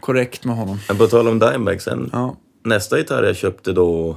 korrekt 0.00 0.44
med 0.44 0.56
honom. 0.56 0.78
Men 0.88 0.96
på 0.98 1.06
tal 1.06 1.28
om 1.28 1.38
Dimebag 1.38 1.82
sen. 1.82 2.10
Ja. 2.12 2.36
Nästa 2.64 2.98
gitarr 2.98 3.22
jag 3.22 3.36
köpte 3.36 3.72
då 3.72 4.16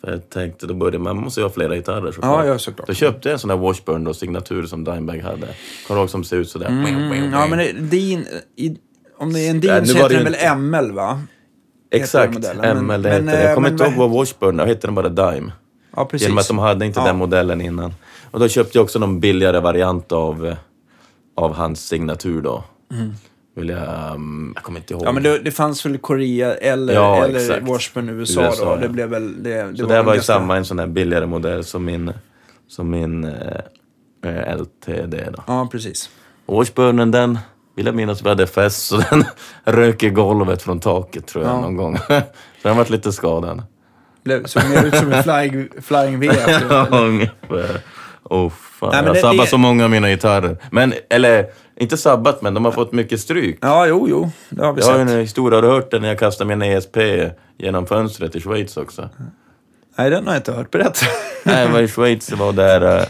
För 0.00 0.10
jag 0.10 0.30
tänkte, 0.30 0.66
då 0.66 0.74
började 0.74 0.98
man 0.98 1.16
måste 1.16 1.40
ju 1.40 1.44
ha 1.44 1.50
flera 1.50 1.74
gitarrer 1.76 2.12
såklart. 2.12 2.44
Ja, 2.46 2.52
ja, 2.52 2.58
såklart. 2.58 2.88
Då 2.88 2.94
köpte 2.94 3.28
jag 3.28 3.32
en 3.32 3.38
sån 3.38 3.48
där 3.48 3.56
Washburn 3.56 4.04
då, 4.04 4.14
signatur 4.14 4.66
som 4.66 4.84
Dimebag 4.84 5.18
hade. 5.20 5.48
Kommer 5.86 6.00
ihåg 6.00 6.10
som 6.10 6.24
ser 6.24 6.36
ut 6.36 6.48
sådär? 6.48 6.66
Mm, 6.66 7.32
ja, 7.32 7.46
men 7.46 7.58
det, 7.58 7.72
din, 7.72 8.26
i, 8.56 8.76
om 9.18 9.32
det 9.32 9.40
är 9.46 9.50
en 9.50 9.60
din 9.60 9.70
nu 9.74 9.86
så 9.86 9.96
heter 9.96 10.08
den 10.08 10.18
ju 10.18 10.30
väl 10.30 10.58
ML 10.58 10.92
va? 10.92 11.20
Exakt, 11.90 12.38
men- 12.56 12.76
ML 12.78 12.82
men, 13.00 13.04
heter. 13.04 13.40
Jag 13.40 13.48
eh, 13.50 13.54
kommer 13.54 13.70
men 13.70 13.72
inte 13.72 13.84
ihåg 13.84 13.94
vad- 13.94 14.10
Washburn, 14.10 14.56
då 14.56 14.64
hette 14.64 14.86
den 14.86 14.94
bara 14.94 15.08
Dime. 15.08 15.52
Ja, 15.96 16.04
precis. 16.04 16.26
Genom 16.28 16.38
att 16.38 16.48
de 16.48 16.58
hade 16.58 16.86
inte 16.86 17.00
Ja. 17.00 17.06
den 17.06 17.16
modellen 17.16 17.60
innan. 17.60 17.94
Och 18.30 18.40
då 18.40 18.48
köpte 18.48 18.78
jag 18.78 18.84
också 18.84 18.98
någon 18.98 19.20
billigare 19.20 19.60
variant 19.60 20.12
av, 20.12 20.46
eh, 20.46 20.56
av 21.36 21.54
hans 21.54 21.88
signatur 21.88 22.42
då. 22.42 22.64
Vill 23.58 23.68
jag, 23.68 24.14
um, 24.14 24.52
jag 24.54 24.64
kommer 24.64 24.80
inte 24.80 24.94
ihåg. 24.94 25.02
Ja, 25.04 25.12
men 25.12 25.22
det, 25.22 25.38
det 25.38 25.50
fanns 25.50 25.86
väl 25.86 25.98
Korea 25.98 26.54
eller, 26.54 26.94
Ja, 26.94 27.24
eller 27.24 27.40
exakt. 27.40 27.68
Washburn 27.68 28.08
USA, 28.08 28.42
USA, 28.42 28.64
då. 28.64 28.70
ja. 28.70 28.76
Det 28.76 28.88
blev 28.88 29.08
väl... 29.08 29.42
Det, 29.42 29.50
det 29.62 29.76
Så 29.76 29.86
var 29.86 29.94
det 29.96 30.02
var 30.02 30.12
ju 30.12 30.16
ganska- 30.16 30.32
samma, 30.32 30.56
en 30.56 30.64
sån 30.64 30.78
här 30.78 30.86
billigare 30.86 31.26
modell 31.26 31.64
som 31.64 31.84
min, 31.84 32.12
som 32.68 32.90
min 32.90 33.24
eh, 33.24 34.56
LTD 34.56 35.14
då. 35.36 35.42
Ja, 35.46 35.68
precis. 35.72 36.10
Washburnen 36.46 37.10
den, 37.10 37.38
vill 37.76 37.86
jag 37.86 37.94
minnas 37.94 38.22
vi 38.24 38.28
hade 38.28 38.46
fest 38.46 38.86
så 38.86 38.96
den 39.10 39.24
rök 39.64 40.02
i 40.02 40.10
golvet 40.10 40.62
från 40.62 40.80
taket 40.80 41.26
tror 41.26 41.44
jag 41.44 41.52
Ja. 41.54 41.60
någon 41.60 41.76
gång. 41.76 41.98
så 41.98 42.20
den 42.62 42.76
varit 42.76 42.90
lite 42.90 43.12
skadad. 43.12 43.62
Blev, 44.24 44.44
såg 44.44 44.62
mer 44.70 44.84
ut 44.86 44.96
som 44.96 45.12
en 45.12 45.22
flying, 45.22 45.68
flying 45.82 46.18
V. 46.20 46.30
Ja, 46.70 46.86
ungefär. 46.90 47.80
Oh, 48.22 48.50
fan. 48.50 48.88
Nej, 48.92 48.98
jag 49.00 49.06
har 49.08 49.14
det- 49.14 49.20
sabbat 49.20 49.48
så 49.48 49.58
många 49.58 49.84
av 49.84 49.90
mina 49.90 50.08
gitarrer. 50.08 50.56
Men, 50.70 50.94
eller, 51.10 51.46
inte 51.80 51.96
sabbat, 51.96 52.42
men 52.42 52.54
de 52.54 52.64
har 52.64 52.72
fått 52.72 52.92
mycket 52.92 53.20
stryk. 53.20 53.58
ja, 53.60 53.86
jo, 53.86 54.06
jo. 54.10 54.30
Det 54.50 54.64
har 54.64 54.72
vi 54.72 54.80
Jag 54.80 54.86
har 54.92 54.98
ju 54.98 55.04
sett. 55.06 55.14
en 55.14 55.20
historia, 55.20 55.56
har 55.56 55.62
du 55.62 55.68
hört 55.68 55.90
den 55.90 56.02
när 56.02 56.08
jag 56.08 56.18
kastade 56.18 56.56
min 56.56 56.62
ESP 56.62 56.96
genom 57.58 57.86
fönstret 57.86 58.36
i 58.36 58.40
Schweiz 58.40 58.76
också? 58.76 59.08
Nej, 59.98 60.10
den 60.10 60.26
har 60.26 60.32
jag 60.34 60.38
inte 60.40 60.52
hört. 60.52 60.70
Berätta. 60.70 61.06
Nej, 61.44 61.62
jag 61.64 61.68
var 61.68 61.80
i 61.80 61.88
Schweiz, 61.88 62.26
det 62.26 62.36
var 62.36 62.52
där... 62.52 62.98
eh, 62.98 63.04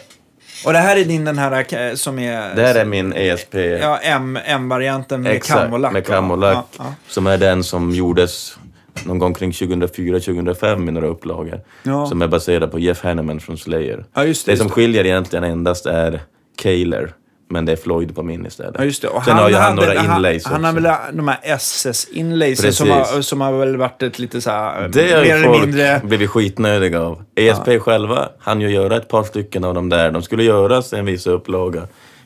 Och 0.66 0.72
det 0.72 0.78
här 0.78 0.96
är 0.96 1.04
din 1.04 1.24
den 1.24 1.38
här 1.38 1.66
eh, 1.90 1.94
som 1.94 2.18
är... 2.18 2.54
Det 2.54 2.62
här 2.62 2.74
är 2.74 2.84
min 2.84 3.12
ESP. 3.12 3.54
Ja, 3.54 3.98
M-varianten 4.44 5.22
med 5.22 5.32
Exakt, 5.32 5.60
kamolack. 5.60 5.92
med 5.92 6.06
kamolack. 6.06 6.56
Ja, 6.56 6.84
ja. 6.84 6.94
Som 7.08 7.26
är 7.26 7.38
den 7.38 7.64
som 7.64 7.90
gjordes 7.90 8.56
någon 9.04 9.18
gång 9.18 9.34
kring 9.34 9.50
2004-2005 9.50 10.88
i 10.88 10.92
några 10.92 11.06
upplagor. 11.06 11.60
Ja. 11.82 12.06
Som 12.06 12.22
är 12.22 12.28
baserad 12.28 12.70
på 12.70 12.78
Jeff 12.78 13.02
Hanneman 13.02 13.40
från 13.40 13.58
Slayer. 13.58 14.04
Ja, 14.14 14.24
just 14.24 14.46
det, 14.46 14.50
det 14.50 14.52
just 14.52 14.60
som 14.62 14.68
det. 14.68 14.74
skiljer 14.74 15.06
egentligen 15.06 15.44
endast 15.44 15.86
är 15.86 16.20
Kaler. 16.62 17.12
Men 17.50 17.64
det 17.64 17.72
är 17.72 17.76
Floyd 17.76 18.14
på 18.14 18.22
min 18.22 18.46
istället. 18.46 18.74
Ja, 18.78 18.84
just 18.84 19.02
det. 19.02 19.08
Och 19.08 19.24
Sen 19.24 19.36
har 19.36 19.48
ju 19.48 19.54
han 19.54 19.78
hade- 19.78 19.94
några 19.94 20.04
inlays 20.16 20.44
Han, 20.44 20.64
han 20.64 20.64
har 20.64 20.80
väl 20.82 20.94
de 21.16 21.28
här 21.28 21.38
SS-inlaysen 21.42 22.72
som 22.72 22.90
har, 22.90 23.22
som 23.22 23.40
har 23.40 23.52
väl 23.52 23.76
varit 23.76 24.02
ett 24.02 24.18
lite 24.18 24.40
så 24.40 24.50
här... 24.50 24.88
Det 24.88 25.12
har 25.12 25.22
mer 25.22 25.36
ju 25.36 25.44
folk 25.44 25.60
mindre... 25.60 26.00
blivit 26.04 26.30
skitnödiga 26.30 27.00
av. 27.00 27.22
ESP 27.34 27.68
själva 27.80 28.28
han 28.38 28.60
ju 28.60 28.70
göra 28.70 28.96
ett 28.96 29.08
par 29.08 29.22
stycken 29.22 29.64
av 29.64 29.74
dem 29.74 29.88
där. 29.88 30.10
De 30.10 30.22
skulle 30.22 30.42
göras 30.44 30.92
i 30.92 30.96
en 30.96 31.06
viss 31.06 31.26
upplaga. 31.26 31.82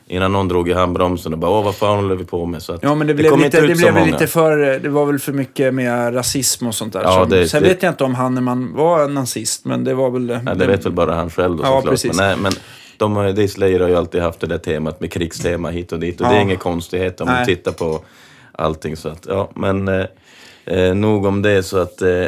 Innan 0.07 0.31
någon 0.31 0.47
drog 0.47 0.69
i 0.69 0.73
handbromsen 0.73 1.33
och 1.33 1.39
bara 1.39 1.51
åh 1.51 1.63
vad 1.63 1.75
fan 1.75 1.95
håller 1.95 2.15
vi 2.15 2.25
på 2.25 2.45
med? 2.45 2.61
Så 2.61 2.73
att 2.73 2.83
Ja, 2.83 2.95
men 2.95 3.07
det 3.07 3.13
blev, 3.13 3.29
kom 3.29 3.39
lite, 3.39 3.57
inte 3.57 3.71
ut 3.71 3.77
det 3.83 3.91
blev 3.91 4.05
lite 4.07 4.27
för... 4.27 4.57
Det 4.79 4.89
var 4.89 5.05
väl 5.05 5.19
för 5.19 5.31
mycket 5.31 5.73
med 5.73 6.15
rasism 6.15 6.67
och 6.67 6.75
sånt 6.75 6.93
där. 6.93 7.01
Ja, 7.03 7.13
som, 7.13 7.29
det- 7.29 7.47
sen 7.47 7.63
det- 7.63 7.69
vet 7.69 7.83
jag 7.83 7.91
inte 7.91 8.03
om 8.03 8.15
Hanneman 8.15 8.73
var 8.75 9.07
nazist, 9.07 9.65
men 9.65 9.83
det 9.83 9.93
var 9.93 10.09
väl... 10.11 10.39
Ja, 10.45 10.53
det 10.53 10.67
vet 10.67 10.85
väl 10.85 10.91
bara 10.93 11.13
han 11.15 11.29
själv 11.29 11.57
då 11.57 11.63
Ja, 11.63 11.67
såklart. 11.67 11.89
precis. 11.91 12.17
Men, 12.17 12.27
nej, 12.27 12.37
men 12.41 12.51
de, 12.97 13.15
har- 13.15 13.25
det 13.33 13.47
Slayer 13.47 13.79
har 13.79 13.87
ju 13.89 13.95
alltid 13.95 14.21
haft 14.21 14.39
det 14.39 14.47
där 14.47 14.57
temat 14.57 14.99
med 15.01 15.11
krigstema 15.11 15.69
hit 15.69 15.91
och 15.91 15.99
dit. 15.99 16.21
Och 16.21 16.27
det 16.27 16.33
Ja. 16.33 16.37
är 16.39 16.43
inget 16.43 16.59
konstighet 16.59 17.21
om 17.21 17.27
Nej. 17.27 17.35
man 17.35 17.45
tittar 17.45 17.71
på 17.71 18.01
allting. 18.51 18.97
Så 18.97 19.09
att, 19.09 19.25
ja, 19.29 19.49
men 19.55 19.87
eh, 19.87 20.05
eh, 20.65 20.95
nog 20.95 21.25
om 21.25 21.41
det. 21.41 21.63
Så 21.63 21.77
att 21.77 22.01
eh, 22.01 22.25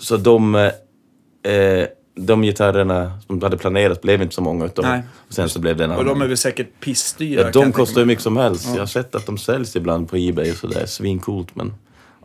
så 0.00 0.16
de, 0.16 0.54
eh, 0.54 1.52
eh, 1.54 1.86
de 2.14 2.42
gitarrerna 2.42 3.12
som 3.26 3.42
hade 3.42 3.56
planerats 3.56 4.00
blev 4.00 4.22
inte 4.22 4.34
så 4.34 4.40
många 4.42 4.64
utav. 4.64 4.84
Nej. 4.84 5.02
Och 5.28 5.34
sen 5.34 5.48
så 5.48 5.60
blev 5.60 5.76
det 5.76 5.84
en 5.84 5.90
Och 5.90 5.96
annan. 5.96 6.06
de 6.06 6.22
är 6.22 6.26
väl 6.26 6.36
säkert 6.36 6.68
pissdyra. 6.80 7.40
ja, 7.42 7.50
de 7.50 7.72
kostar 7.72 8.00
hur 8.00 8.06
mycket 8.06 8.22
som 8.24 8.36
helst. 8.36 8.68
Jag 8.74 8.78
har 8.82 8.86
sett 8.86 9.14
att 9.14 9.26
de 9.26 9.38
säljs 9.38 9.76
ibland 9.76 10.08
på 10.10 10.16
Ebay 10.16 10.50
och 10.50 10.56
sådär. 10.56 10.86
Svincoolt 10.86 11.54
men 11.56 11.74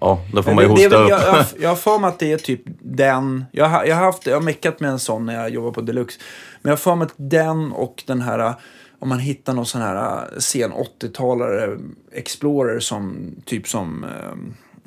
ja, 0.04 0.20
då 0.34 0.44
får 0.44 0.52
Men 0.54 0.56
man 0.56 0.78
ju 0.78 0.90
det 0.90 0.96
hosta 0.98 1.04
upp. 1.04 1.10
Jag, 1.10 1.22
jag, 1.22 1.46
jag 1.60 1.70
har 1.70 1.76
för 1.76 2.00
mig 2.00 2.08
att 2.08 2.20
det 2.20 2.32
är 2.32 2.38
typ 2.38 2.62
den. 2.82 3.46
Jag 3.52 3.66
har, 3.66 3.86
jag 3.86 3.96
har, 3.96 4.04
haft, 4.04 4.26
jag 4.26 4.36
har 4.36 4.42
meckat 4.42 4.80
med 4.80 4.90
en 4.90 5.00
sån 5.00 5.26
när 5.26 5.34
jag 5.34 5.50
jobbar 5.50 5.72
på 5.72 5.82
Deluxe. 5.82 6.20
Men 6.62 6.70
jag 6.70 6.78
har 6.78 6.82
för 6.82 6.96
mig 6.96 7.06
att 7.06 7.14
den 7.18 7.72
och 7.72 8.04
den 8.08 8.22
här, 8.22 8.54
om 9.00 9.10
man 9.10 9.20
hittar 9.20 9.54
någon 9.54 9.66
sån 9.66 9.82
här 9.82 10.28
sen 10.38 10.72
80-talare 10.72 11.80
Explorer 12.12 12.80
som 12.80 13.32
typ 13.46 13.68
som 13.68 14.04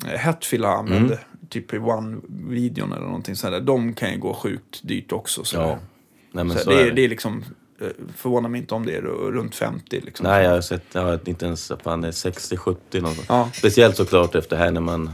eh, 0.05 0.17
Hetfield 0.17 0.65
använde. 0.65 1.13
Mm. 1.13 1.49
Typ 1.49 1.73
i 1.73 1.77
One-videon 1.77 2.93
eller 2.93 3.05
någonting 3.05 3.35
sånt 3.35 3.53
där. 3.53 3.61
De 3.61 3.93
kan 3.93 4.11
ju 4.11 4.19
gå 4.19 4.33
sjukt 4.33 4.79
dyrt 4.83 5.11
också. 5.11 5.43
Så, 5.43 5.57
Ja, 5.57 5.77
nej 6.31 6.49
så, 6.49 6.57
så 6.57 6.69
det, 6.69 6.81
är 6.81 6.85
det. 6.85 6.91
det 6.91 7.05
är 7.05 7.09
liksom, 7.09 7.37
eh, 7.37 7.45
förvånar 8.15 8.49
mig 8.49 8.61
inte 8.61 8.75
om 8.75 8.85
det 8.85 8.95
är 8.95 9.01
runt 9.31 9.55
50 9.55 10.01
liksom. 10.05 10.23
Nej, 10.23 10.43
jag 10.43 10.51
har 10.51 10.61
sett, 10.61 10.83
jag 10.91 11.01
har 11.01 11.19
inte 11.25 11.45
ens, 11.45 11.71
fan 11.83 12.01
det 12.01 12.07
är 12.07 12.11
60-70 12.11 12.75
någonstans. 12.93 13.25
Ja. 13.29 13.49
Speciellt 13.53 13.95
såklart 13.97 14.35
efter 14.35 14.57
här 14.57 14.71
när 14.71 14.81
man 14.81 15.11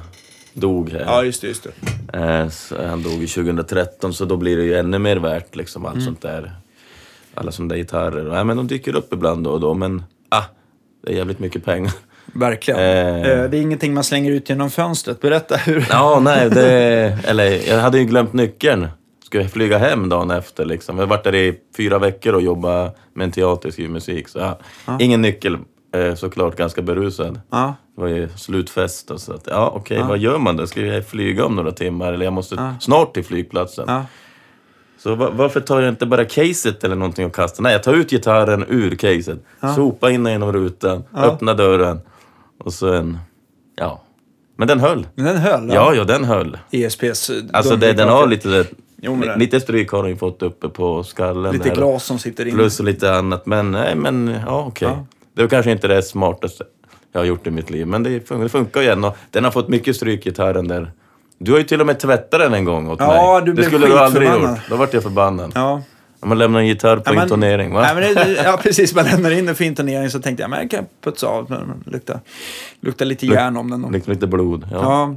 dog 0.54 0.90
här. 0.90 1.00
Ja, 1.00 1.24
just 1.24 1.42
det, 1.42 1.48
just 1.48 1.68
det. 2.12 2.18
Eh, 2.20 2.50
så 2.50 2.86
han 2.88 3.04
dog 3.04 3.14
ju 3.14 3.28
2013 3.28 4.14
så 4.14 4.26
då 4.26 4.38
blir 4.38 4.58
det 4.58 4.64
ju 4.64 4.76
ännu 4.78 5.00
mer 5.00 5.18
värt 5.18 5.56
liksom 5.56 5.86
allt 5.86 5.94
Mm. 5.96 6.06
sånt 6.06 6.22
där. 6.22 6.56
Alla 7.34 7.52
sådana 7.52 7.70
där 7.70 7.78
gitarrer. 7.78 8.24
Nej 8.24 8.44
men 8.44 8.58
de 8.58 8.68
dyker 8.68 8.96
upp 8.96 9.14
ibland 9.14 9.44
då 9.44 9.50
och 9.52 9.60
då 9.60 9.74
men 9.74 10.04
ah, 10.30 10.44
det 11.06 11.12
är 11.14 11.18
jävligt 11.18 11.40
mycket 11.40 11.66
pengar. 11.66 11.94
Verkligen. 12.26 12.80
Eh. 12.80 13.18
Eh, 13.32 13.50
det 13.50 13.58
är 13.58 13.62
ingenting 13.62 13.94
man 13.94 14.04
slänger 14.04 14.32
ut 14.32 14.50
genom 14.50 14.72
fönstret. 14.72 15.22
Berätta 15.22 15.56
hur. 15.56 15.88
Ja, 15.90 16.20
nej, 16.20 16.50
det... 16.50 17.18
Eller 17.24 17.70
jag 17.70 17.80
hade 17.80 18.00
ju 18.00 18.06
glömt 18.06 18.34
nyckeln. 18.34 18.88
Skulle 19.34 19.50
flyga 19.50 19.78
hem 19.78 20.10
dagen 20.10 20.32
efter 20.32 20.66
liksom. 20.66 20.98
Jag 21.00 21.08
varit 21.08 21.24
där 21.24 21.36
i 21.36 21.60
fyra 21.78 22.00
veckor 22.00 22.34
och 22.34 22.42
jobbat 22.42 22.98
med 23.14 23.26
en 23.26 23.32
teater 23.32 23.72
skrivit 23.72 23.92
musik. 23.92 24.28
Så 24.28 24.40
ja, 24.40 24.58
ingen 25.00 25.22
nyckel, 25.22 25.58
eh, 25.96 26.16
såklart 26.16 26.56
ganska 26.56 26.82
berusad. 26.82 27.42
Ja. 27.50 27.76
Det 27.96 28.02
var 28.02 28.08
ju 28.08 28.30
slutfest 28.36 29.12
och 29.12 29.22
så 29.22 29.34
att, 29.34 29.48
ja 29.52 29.72
okej, 29.76 30.04
vad 30.08 30.18
gör 30.18 30.38
man 30.38 30.58
då? 30.58 30.68
Ska 30.68 30.82
jag 30.82 31.08
flyga 31.08 31.46
om 31.46 31.56
några 31.56 31.72
timmar 31.72 32.14
eller 32.14 32.26
jag 32.26 32.34
måste 32.34 32.74
snart 32.80 33.14
till 33.14 33.24
flygplatsen? 33.26 33.86
Ja. 33.88 34.06
Så 34.98 35.16
va- 35.16 35.32
varför 35.34 35.60
tar 35.60 35.82
jag 35.82 35.90
inte 35.90 36.06
bara 36.06 36.26
caset 36.26 36.84
eller 36.84 36.96
någonting 36.96 37.26
och 37.26 37.36
kastar? 37.36 37.64
Nej, 37.64 37.72
jag 37.72 37.84
tar 37.84 37.94
ut 37.94 38.10
gitarren 38.10 38.66
ur 38.68 38.96
caset, 38.96 39.40
sopa 39.76 40.12
in 40.12 40.24
den 40.24 40.34
genom 40.34 40.54
rutan, 40.54 41.04
öppna 41.16 41.54
dörren 41.54 42.00
och 42.60 42.74
sen, 42.74 43.18
ja. 43.76 44.02
Men 44.58 44.68
den 44.68 44.80
höll. 44.80 45.08
Men 45.16 45.26
den 45.26 45.38
höll? 45.38 45.70
Ja, 45.74 45.94
ja, 45.96 46.04
den 46.04 46.24
höll. 46.24 46.58
ESPs... 46.72 47.32
Alltså 47.54 47.76
det, 47.76 47.94
den 47.94 48.10
har 48.10 48.28
lite, 48.28 48.66
Jo, 49.06 49.16
men 49.16 49.40
lite 49.40 49.60
stryk 49.60 49.90
har 49.92 50.02
den 50.04 50.12
ju 50.12 50.18
fått 50.18 50.42
uppe 50.42 50.70
på 50.70 51.04
skallen. 51.04 51.54
Lite 51.54 51.70
här. 51.70 51.76
glas 51.76 52.04
som 52.04 52.20
sitter 52.20 52.46
inne. 52.46 52.56
Plus 52.58 52.80
lite 52.80 53.16
annat, 53.16 53.46
men 53.46 53.72
nej, 53.72 53.96
men 53.96 54.36
ja, 54.46 54.66
okej. 54.68 54.88
Ja. 54.88 55.06
Det 55.34 55.42
var 55.42 55.50
kanske 55.50 55.72
inte 55.72 55.88
det 55.88 56.04
smartaste 56.04 56.64
jag 57.12 57.20
har 57.22 57.26
gjort 57.26 57.48
i 57.48 57.52
mitt 57.52 57.70
liv, 57.70 57.88
men 57.88 58.04
det, 58.04 58.30
fun- 58.30 58.44
det 58.44 58.50
funkar 58.50 58.82
igen. 58.82 59.04
Och 59.04 59.18
den 59.32 59.44
har 59.44 59.52
fått 59.52 59.68
mycket 59.70 59.96
stryk, 59.96 60.24
gitarren 60.24 60.68
där. 60.68 60.92
Du 61.38 61.52
har 61.52 61.60
ju 61.60 61.64
till 61.66 61.80
och 61.82 61.88
med 61.88 62.00
tvättat 62.00 62.40
den 62.40 62.54
en 62.54 62.66
gång 62.66 62.90
åt 62.90 63.00
Ja, 63.00 63.34
mig. 63.34 63.46
du 63.46 63.54
det 63.54 63.64
skulle 63.68 63.88
du 63.88 63.98
aldrig 64.00 64.28
skitförbannad. 64.28 64.58
gjort. 64.58 64.70
Då 64.70 64.76
vart 64.76 64.94
jag 64.94 65.04
förbannad. 65.04 65.52
Ja. 65.56 65.82
Om 66.20 66.30
man 66.30 66.38
lämnar 66.38 66.60
en 66.60 66.68
gitarr 66.68 66.98
på 66.98 67.04
Ja, 67.06 67.14
men- 67.14 67.24
intonering, 67.24 67.74
va? 67.74 67.82
Nej, 67.82 67.96
men 67.96 68.16
det, 68.36 68.44
ja, 68.44 68.58
precis. 68.64 68.96
Man 68.96 69.06
lämnar 69.06 69.32
in 69.32 69.46
den 69.46 69.56
för 69.56 69.64
intonering 69.64 70.10
så 70.10 70.20
tänkte 70.20 70.44
jag, 70.44 70.50
men 70.50 70.60
jag 70.60 70.72
kan 70.72 70.86
putsa 71.04 71.28
av 71.28 71.46
den. 71.50 71.84
Lukta, 71.86 72.20
lukta 72.82 73.06
lite 73.06 73.26
järn 73.26 73.58
om 73.58 73.70
den. 73.72 73.92
Liksom 73.92 74.14
lite 74.14 74.28
blod. 74.28 74.68
Ja. 74.72 74.78
Ja. 74.82 75.16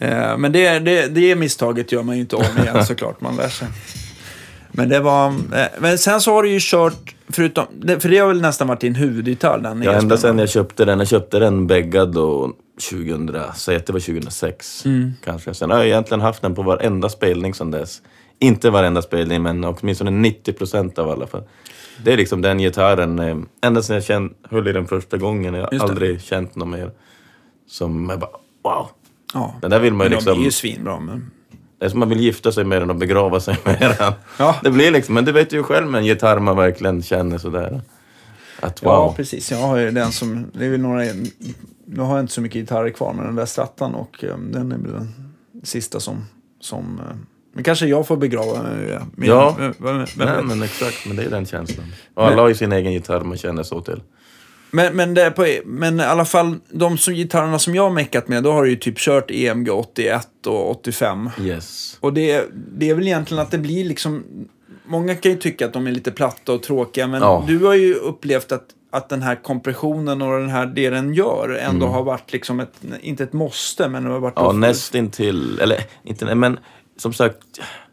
Eh, 0.00 0.38
men 0.38 0.52
det, 0.52 0.78
det, 0.78 1.06
det 1.06 1.34
misstaget 1.36 1.92
gör 1.92 2.02
man 2.02 2.14
ju 2.14 2.20
inte 2.20 2.36
om 2.36 2.44
igen 2.62 2.84
såklart. 2.86 3.20
Man 3.20 3.36
lär 3.36 3.48
sig. 3.48 3.68
Men 4.72 4.88
det 4.88 5.00
var... 5.00 5.26
Eh, 5.28 5.66
men 5.78 5.98
sen 5.98 6.20
så 6.20 6.32
har 6.32 6.42
du 6.42 6.50
ju 6.50 6.58
kört, 6.60 7.14
förutom... 7.28 7.66
För 8.00 8.08
det 8.08 8.18
har 8.18 8.28
väl 8.28 8.40
nästan 8.40 8.68
varit 8.68 8.80
din 8.80 8.94
huvudgitarr, 8.94 9.58
den 9.58 9.82
Ja, 9.82 9.92
ända 9.92 10.16
sedan 10.16 10.36
va? 10.36 10.42
jag 10.42 10.48
köpte 10.50 10.84
den. 10.84 10.98
Jag 10.98 11.08
köpte 11.08 11.38
den 11.38 11.66
bäggad 11.66 12.12
då 12.14 12.52
2000, 12.90 13.40
säg 13.56 13.76
att 13.76 13.86
det 13.86 13.92
var 13.92 14.00
2006 14.00 14.84
Mm. 14.86 15.12
kanske. 15.24 15.54
Sen 15.54 15.70
har 15.70 15.78
jag 15.78 15.86
egentligen 15.86 16.20
haft 16.20 16.42
den 16.42 16.54
på 16.54 16.62
varenda 16.62 17.08
spelning 17.08 17.54
sedan 17.54 17.70
dess. 17.70 18.02
Inte 18.40 18.70
varenda 18.70 19.02
spelning, 19.02 19.42
men 19.42 19.64
åtminstone 19.64 20.10
90 20.10 20.52
procent 20.52 20.98
av 20.98 21.10
alla 21.10 21.26
fall. 21.26 21.42
Det 22.04 22.12
är 22.12 22.16
liksom 22.16 22.42
den 22.42 22.58
gitarren, 22.58 23.18
eh, 23.18 23.36
ända 23.62 23.82
sedan 23.82 23.94
jag 23.94 24.04
känd, 24.04 24.30
höll 24.50 24.68
i 24.68 24.72
den 24.72 24.86
första 24.86 25.16
gången. 25.16 25.54
Jag 25.54 25.62
har 25.62 25.88
aldrig 25.88 26.20
känt 26.22 26.56
något 26.56 26.68
mer. 26.68 26.90
Som 27.68 28.08
jag 28.10 28.18
bara, 28.20 28.30
wow. 28.64 28.88
Ja. 29.34 29.54
Den 29.60 29.70
där 29.70 29.80
vill 29.80 29.94
man 29.94 30.06
ju 30.06 30.10
Men 30.10 30.24
de 30.24 30.30
är 30.30 30.34
liksom... 30.34 30.44
ju 30.44 30.50
svinbra. 30.50 31.00
Men... 31.00 31.30
Det 31.78 31.84
är 31.84 31.88
som 31.88 31.98
man 31.98 32.08
vill 32.08 32.20
gifta 32.20 32.52
sig 32.52 32.64
med 32.64 32.82
den 32.82 32.90
och 32.90 32.96
begrava 32.96 33.40
sig 33.40 33.56
med 33.64 33.94
den. 33.98 34.12
Ja. 34.38 34.56
Det 34.62 34.70
blir 34.70 34.90
liksom, 34.90 35.14
men 35.14 35.24
du 35.24 35.32
vet 35.32 35.52
ju 35.52 35.62
själv 35.62 35.86
med 35.86 35.98
en 35.98 36.06
gitarr 36.06 36.38
man 36.38 36.56
verkligen 36.56 37.02
känner 37.02 37.38
sådär. 37.38 37.82
Att 38.60 38.82
wow. 38.82 38.92
Ja, 38.92 39.14
precis. 39.16 39.50
Jag 39.50 39.58
har 39.58 39.76
ju 39.76 39.90
den 39.90 40.12
som... 40.12 40.50
Det 40.52 40.66
är 40.66 40.70
väl 40.70 40.80
några... 40.80 41.02
Nu 41.86 42.00
har 42.00 42.16
jag 42.16 42.20
inte 42.24 42.32
så 42.32 42.40
mycket 42.40 42.60
gitarrer 42.60 42.90
kvar, 42.90 43.12
men 43.12 43.24
den 43.24 43.34
där 43.34 43.46
Strattan 43.46 43.94
och 43.94 44.24
eh, 44.24 44.38
den 44.38 44.72
är 44.72 44.78
väl 44.78 44.92
den 44.92 45.32
sista 45.62 46.00
som... 46.00 46.24
som 46.60 47.00
eh, 47.00 47.16
men 47.54 47.64
kanske 47.64 47.86
jag 47.86 48.06
får 48.06 48.16
begrava 48.16 48.62
mig 48.62 48.98
med. 49.14 49.28
Ja. 49.28 49.56
Vem 49.58 49.96
Nej, 49.98 50.06
vet? 50.16 50.44
men 50.44 50.62
exakt, 50.62 51.06
men 51.06 51.16
det 51.16 51.24
är 51.24 51.30
den 51.30 51.46
känslan. 51.46 51.86
Och 52.14 52.26
alla 52.26 52.42
har 52.42 52.48
ju 52.48 52.54
sin 52.54 52.72
egen 52.72 52.92
gitarr 52.92 53.20
man 53.20 53.36
känner 53.36 53.62
så 53.62 53.80
till. 53.80 54.02
Men, 54.70 54.96
men, 54.96 55.14
det 55.14 55.22
är 55.22 55.30
på, 55.30 55.46
men 55.64 56.00
i 56.00 56.02
alla 56.02 56.24
fall, 56.24 56.56
de 56.70 56.98
som, 56.98 57.14
gitarrerna 57.14 57.58
som 57.58 57.74
jag 57.74 57.82
har 57.82 57.90
meckat 57.90 58.28
med, 58.28 58.42
då 58.42 58.52
har 58.52 58.62
du 58.64 58.70
ju 58.70 58.76
typ 58.76 58.98
kört 58.98 59.30
EMG 59.30 59.70
81 59.70 60.28
och 60.46 60.70
85. 60.70 61.30
Yes. 61.40 61.96
Och 62.00 62.12
det, 62.12 62.44
det 62.52 62.90
är 62.90 62.94
väl 62.94 63.06
egentligen 63.06 63.42
att 63.42 63.50
det 63.50 63.58
blir 63.58 63.84
liksom... 63.84 64.24
Många 64.86 65.14
kan 65.14 65.32
ju 65.32 65.38
tycka 65.38 65.66
att 65.66 65.72
de 65.72 65.86
är 65.86 65.92
lite 65.92 66.10
platta 66.10 66.52
och 66.52 66.62
tråkiga, 66.62 67.06
men 67.06 67.22
Ja. 67.22 67.44
du 67.48 67.58
har 67.64 67.74
ju 67.74 67.94
upplevt 67.94 68.52
att, 68.52 68.64
att 68.92 69.08
den 69.08 69.22
här 69.22 69.34
kompressionen 69.42 70.22
och 70.22 70.40
den 70.40 70.48
här, 70.50 70.66
det 70.66 70.90
den 70.90 71.14
gör 71.14 71.58
ändå 71.62 71.86
Mm. 71.86 71.94
har 71.94 72.02
varit 72.02 72.32
liksom 72.32 72.60
ett, 72.60 72.74
inte 73.00 73.24
ett 73.24 73.32
måste, 73.32 73.88
men 73.88 74.04
det 74.04 74.10
har 74.10 74.20
varit... 74.20 74.34
Ja, 74.36 74.52
nästintill. 74.52 75.60
Eller 75.60 75.80
inte, 76.04 76.34
men 76.34 76.58
som 76.96 77.12
sagt, 77.12 77.36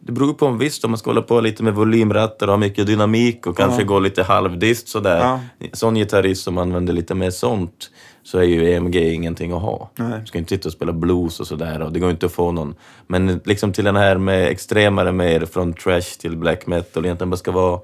det 0.06 0.12
beror 0.12 0.34
på 0.34 0.46
om 0.46 0.58
visst 0.58 0.86
om 0.86 0.92
man 0.92 0.98
ska 0.98 1.10
hålla 1.10 1.22
på 1.22 1.42
lite 1.42 1.64
med 1.64 1.74
volymratter 1.74 2.48
och 2.48 2.52
ha 2.54 2.58
mycket 2.58 2.88
dynamik 2.88 3.48
och 3.48 3.58
kanske 3.58 3.82
Ja. 3.82 3.88
gå 3.88 4.00
lite 4.00 4.24
halvdist 4.24 4.88
sådär. 4.88 5.20
Ja. 5.20 5.40
Sån 5.74 5.96
gitarrist 5.96 6.44
som 6.44 6.58
använder 6.58 6.94
lite 6.94 7.16
mer 7.16 7.30
sånt 7.30 7.90
så 8.24 8.38
är 8.38 8.44
ju 8.44 8.72
EMG 8.74 8.96
ingenting 9.14 9.52
att 9.52 9.62
ha. 9.62 9.90
Nej. 9.96 10.20
Du 10.20 10.26
ska 10.26 10.38
inte 10.38 10.50
sitta 10.56 10.70
och 10.70 10.74
spela 10.74 10.94
blues 10.94 11.40
och 11.40 11.48
sådär 11.48 11.82
och 11.82 11.92
det 11.92 12.00
går 12.00 12.12
inte 12.12 12.26
att 12.26 12.32
få 12.32 12.52
någon. 12.52 12.76
Men 13.08 13.42
liksom 13.46 13.74
till 13.74 13.84
den 13.84 13.96
här 13.96 14.18
med 14.18 14.48
extremare 14.48 15.12
mer 15.12 15.46
från 15.46 15.74
trash 15.74 16.20
till 16.20 16.38
black 16.38 16.68
metal, 16.68 17.06
egentligen 17.06 17.30
bara 17.30 17.38
ska 17.38 17.52
vara 17.52 17.80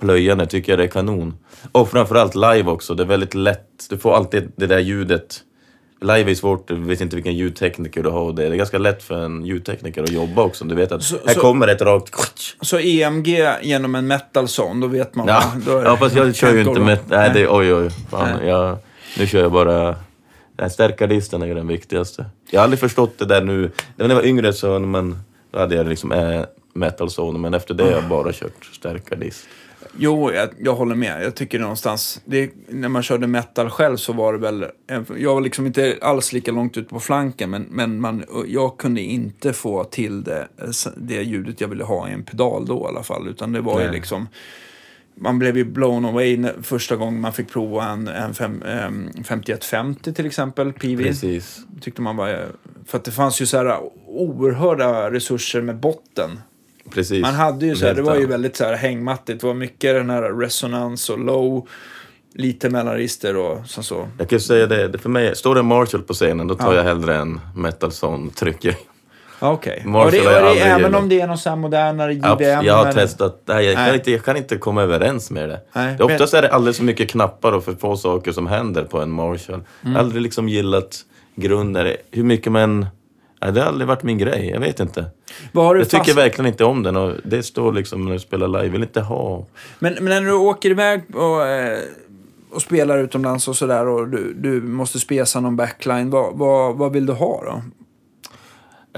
plöjande 0.00 0.46
tycker 0.46 0.72
jag 0.72 0.78
det 0.78 0.84
är 0.84 0.88
kanon. 0.88 1.34
Och 1.72 1.88
framförallt 1.88 2.34
live 2.34 2.64
också, 2.70 2.94
det 2.94 3.02
är 3.02 3.06
väldigt 3.06 3.34
lätt. 3.34 3.86
Du 3.90 3.98
får 3.98 4.14
alltid 4.14 4.52
det 4.56 4.66
där 4.66 4.78
ljudet. 4.78 5.40
Live 6.02 6.30
är 6.30 6.34
svårt, 6.34 6.68
du 6.68 6.74
vet 6.80 7.00
inte 7.00 7.16
vilken 7.16 7.34
ljudtekniker 7.36 8.02
du 8.02 8.08
har 8.10 8.32
det. 8.32 8.46
Är 8.46 8.54
ganska 8.54 8.78
lätt 8.78 9.02
för 9.02 9.24
en 9.24 9.44
ljudtekniker 9.44 10.02
att 10.02 10.10
jobba 10.10 10.42
också. 10.42 10.64
Du 10.64 10.74
vet 10.74 10.92
att 10.92 11.02
Så- 11.02 11.16
här 11.26 11.34
så- 11.34 11.40
kommer 11.40 11.68
ett 11.68 11.82
rakt... 11.82 12.14
Så 12.60 12.78
EMG 12.78 13.48
genom 13.62 13.94
en 13.94 14.06
metal 14.06 14.44
zone, 14.60 14.80
då 14.80 14.86
vet 14.86 15.14
man. 15.14 15.28
Ja, 15.28 15.42
då 15.66 15.78
är 15.78 15.84
ja 15.84 15.96
fast 15.96 16.16
jag 16.16 16.34
kör 16.34 16.54
ju 16.54 16.60
inte 16.62 16.80
med... 16.80 16.98
Nej, 17.08 17.30
det, 17.34 17.48
oj 17.48 17.74
oj. 17.74 17.90
Fan, 18.10 18.46
jag, 18.46 18.78
nu 19.18 19.26
kör 19.26 19.40
jag 19.40 19.52
bara... 19.52 19.96
Den 20.56 20.70
stärkardisten 20.70 21.42
är 21.42 21.46
ju 21.46 21.54
den 21.54 21.66
viktigaste. 21.68 22.24
Jag 22.50 22.60
har 22.60 22.64
aldrig 22.64 22.80
förstått 22.80 23.18
det 23.18 23.24
där 23.24 23.40
nu. 23.44 23.70
När 23.96 24.08
jag 24.08 24.14
var 24.14 24.26
yngre 24.26 24.52
så 24.52 24.78
när 24.78 24.86
man, 24.88 25.18
då 25.50 25.58
hade 25.58 25.74
jag 25.74 25.86
liksom 25.86 26.12
äh, 26.12 26.42
metal 26.72 27.08
zone, 27.08 27.38
men 27.38 27.54
efter 27.54 27.74
det 27.74 27.84
har 27.84 27.90
jag 27.90 28.08
bara 28.08 28.32
kört 28.32 28.64
stärkardist. 28.72 29.48
Jo, 29.98 30.32
jag, 30.32 30.48
jag 30.58 30.74
håller 30.74 30.94
med. 30.94 31.24
Jag 31.24 31.34
tycker 31.34 31.58
någonstans, 31.58 32.20
det, 32.24 32.50
när 32.68 32.88
man 32.88 33.02
körde 33.02 33.26
metal 33.26 33.70
själv 33.70 33.96
så 33.96 34.12
var 34.12 34.32
det 34.32 34.38
väl, 34.38 34.66
jag 35.16 35.34
var 35.34 35.40
liksom 35.40 35.66
inte 35.66 35.98
alls 36.02 36.32
lika 36.32 36.52
långt 36.52 36.76
ut 36.76 36.88
på 36.88 37.00
flanken, 37.00 37.50
men, 37.50 37.66
men 37.70 38.00
man, 38.00 38.24
jag 38.46 38.78
kunde 38.78 39.00
inte 39.00 39.52
få 39.52 39.84
till 39.84 40.24
det, 40.24 40.48
det 40.96 41.22
ljudet 41.22 41.60
jag 41.60 41.68
ville 41.68 41.84
ha 41.84 42.08
i 42.08 42.12
en 42.12 42.24
pedal 42.24 42.66
då 42.66 42.84
i 42.84 42.88
alla 42.88 43.02
fall, 43.02 43.28
utan 43.28 43.52
det 43.52 43.60
var 43.60 43.80
ju 43.80 43.86
Nej. 43.86 43.94
liksom, 43.94 44.28
man 45.14 45.38
blev 45.38 45.56
ju 45.56 45.64
blown 45.64 46.04
away 46.04 46.44
första 46.62 46.96
gången 46.96 47.20
man 47.20 47.32
fick 47.32 47.50
prova 47.50 47.88
en, 47.88 48.08
en 48.08 48.34
fem, 48.34 48.62
em, 48.62 49.10
5150 49.24 50.12
till 50.12 50.26
exempel, 50.26 50.72
PV. 50.72 51.04
Precis. 51.04 51.60
Tyckte 51.80 52.02
man 52.02 52.16
var, 52.16 52.46
för 52.86 52.98
att 52.98 53.04
det 53.04 53.10
fanns 53.10 53.42
ju 53.42 53.46
så 53.46 53.56
här 53.56 53.78
oerhörda 54.06 55.10
resurser 55.10 55.62
med 55.62 55.76
botten. 55.76 56.30
Precis. 56.90 57.22
Man 57.22 57.34
hade 57.34 57.66
ju 57.66 57.76
så 57.76 57.86
här, 57.86 57.94
det 57.94 58.02
var 58.02 58.16
ju 58.16 58.26
väldigt 58.26 58.56
så 58.56 58.64
här 58.64 58.74
hängmattigt. 58.74 59.40
Det 59.40 59.46
var 59.46 59.54
mycket 59.54 59.94
den 59.94 60.10
här 60.10 60.22
resonans 60.22 61.10
och 61.10 61.18
low, 61.18 61.68
lite 62.34 62.70
mellanregister 62.70 63.36
och 63.36 63.58
så. 63.66 63.82
så. 63.82 64.08
Jag 64.18 64.28
kan 64.28 64.36
ju 64.36 64.40
säga 64.40 64.66
det, 64.66 64.98
för 64.98 65.08
mig, 65.08 65.36
står 65.36 65.54
det 65.54 65.62
Marshall 65.62 66.02
på 66.02 66.12
scenen 66.14 66.46
då 66.48 66.54
tar 66.54 66.72
Ja. 66.72 66.76
jag 66.76 66.84
hellre 66.84 67.16
en 67.16 67.40
metal 67.56 67.90
zone 67.90 68.30
trycker. 68.30 68.74
Ja, 69.40 69.52
Okej. 69.52 69.82
Marshall 69.86 70.06
Och 70.06 70.12
det, 70.12 70.18
har 70.18 70.24
och 70.26 70.32
jag 70.34 70.42
det, 70.42 70.48
aldrig 70.48 70.66
även 70.66 70.80
gillat. 70.84 71.02
om 71.02 71.08
det 71.08 71.20
är 71.20 71.26
någon 71.26 71.38
sån 71.38 71.50
här 71.50 71.56
modernare 71.56 72.12
JBM? 72.14 72.24
Abs- 72.38 72.62
jag 72.64 72.74
har 72.74 72.86
eller- 72.86 72.92
testat, 72.92 73.42
nej, 73.46 73.64
jag, 73.66 73.74
Nej. 73.74 73.86
kan 73.86 73.94
inte, 73.94 74.10
jag 74.10 74.24
kan 74.24 74.36
inte 74.36 74.56
komma 74.56 74.82
överens 74.82 75.30
med 75.30 75.48
det. 75.48 75.60
Nej, 75.72 75.94
det 75.98 76.04
oftast 76.04 76.34
är 76.34 76.42
det 76.42 76.48
alldeles 76.52 76.76
för 76.76 76.84
mycket 76.84 77.10
knappar 77.10 77.52
och 77.52 77.64
för 77.64 77.72
få 77.74 77.96
saker 77.96 78.32
som 78.32 78.46
händer 78.46 78.82
på 78.84 79.00
en 79.00 79.10
Marshall. 79.10 79.54
Mm. 79.54 79.64
Jag 79.82 79.90
har 79.92 79.98
aldrig 79.98 80.22
liksom 80.22 80.48
gillat 80.48 81.00
grunder, 81.34 81.96
hur 82.10 82.24
mycket 82.24 82.52
man... 82.52 82.86
Nej, 83.42 83.52
det 83.52 83.60
har 83.60 83.68
aldrig 83.68 83.88
varit 83.88 84.02
min 84.02 84.18
grej, 84.18 84.50
jag 84.52 84.60
vet 84.60 84.80
inte. 84.80 85.04
Jag 85.52 85.88
tycker 85.90 85.98
fast... 86.04 86.16
verkligen 86.18 86.46
inte 86.46 86.64
om 86.64 86.82
den 86.82 86.96
och 86.96 87.12
det 87.24 87.42
står 87.42 87.72
liksom 87.72 88.04
när 88.04 88.12
du 88.12 88.18
spelar 88.18 88.48
live, 88.48 88.64
jag 88.64 88.70
vill 88.72 88.82
inte 88.82 89.00
ha... 89.00 89.46
men, 89.78 89.92
men 89.94 90.04
när 90.04 90.20
du 90.20 90.32
åker 90.32 90.70
iväg 90.70 91.02
och, 91.16 91.46
eh, 91.46 91.78
och 92.52 92.62
spelar 92.62 92.98
utomlands 92.98 93.48
och 93.48 93.56
sådär 93.56 93.86
och 93.86 94.08
du, 94.08 94.34
du 94.34 94.62
måste 94.62 94.98
spesa 94.98 95.40
någon 95.40 95.56
backline, 95.56 96.10
vad, 96.10 96.38
vad, 96.38 96.76
vad 96.76 96.92
vill 96.92 97.06
du 97.06 97.12
ha 97.12 97.42
då? 97.44 97.62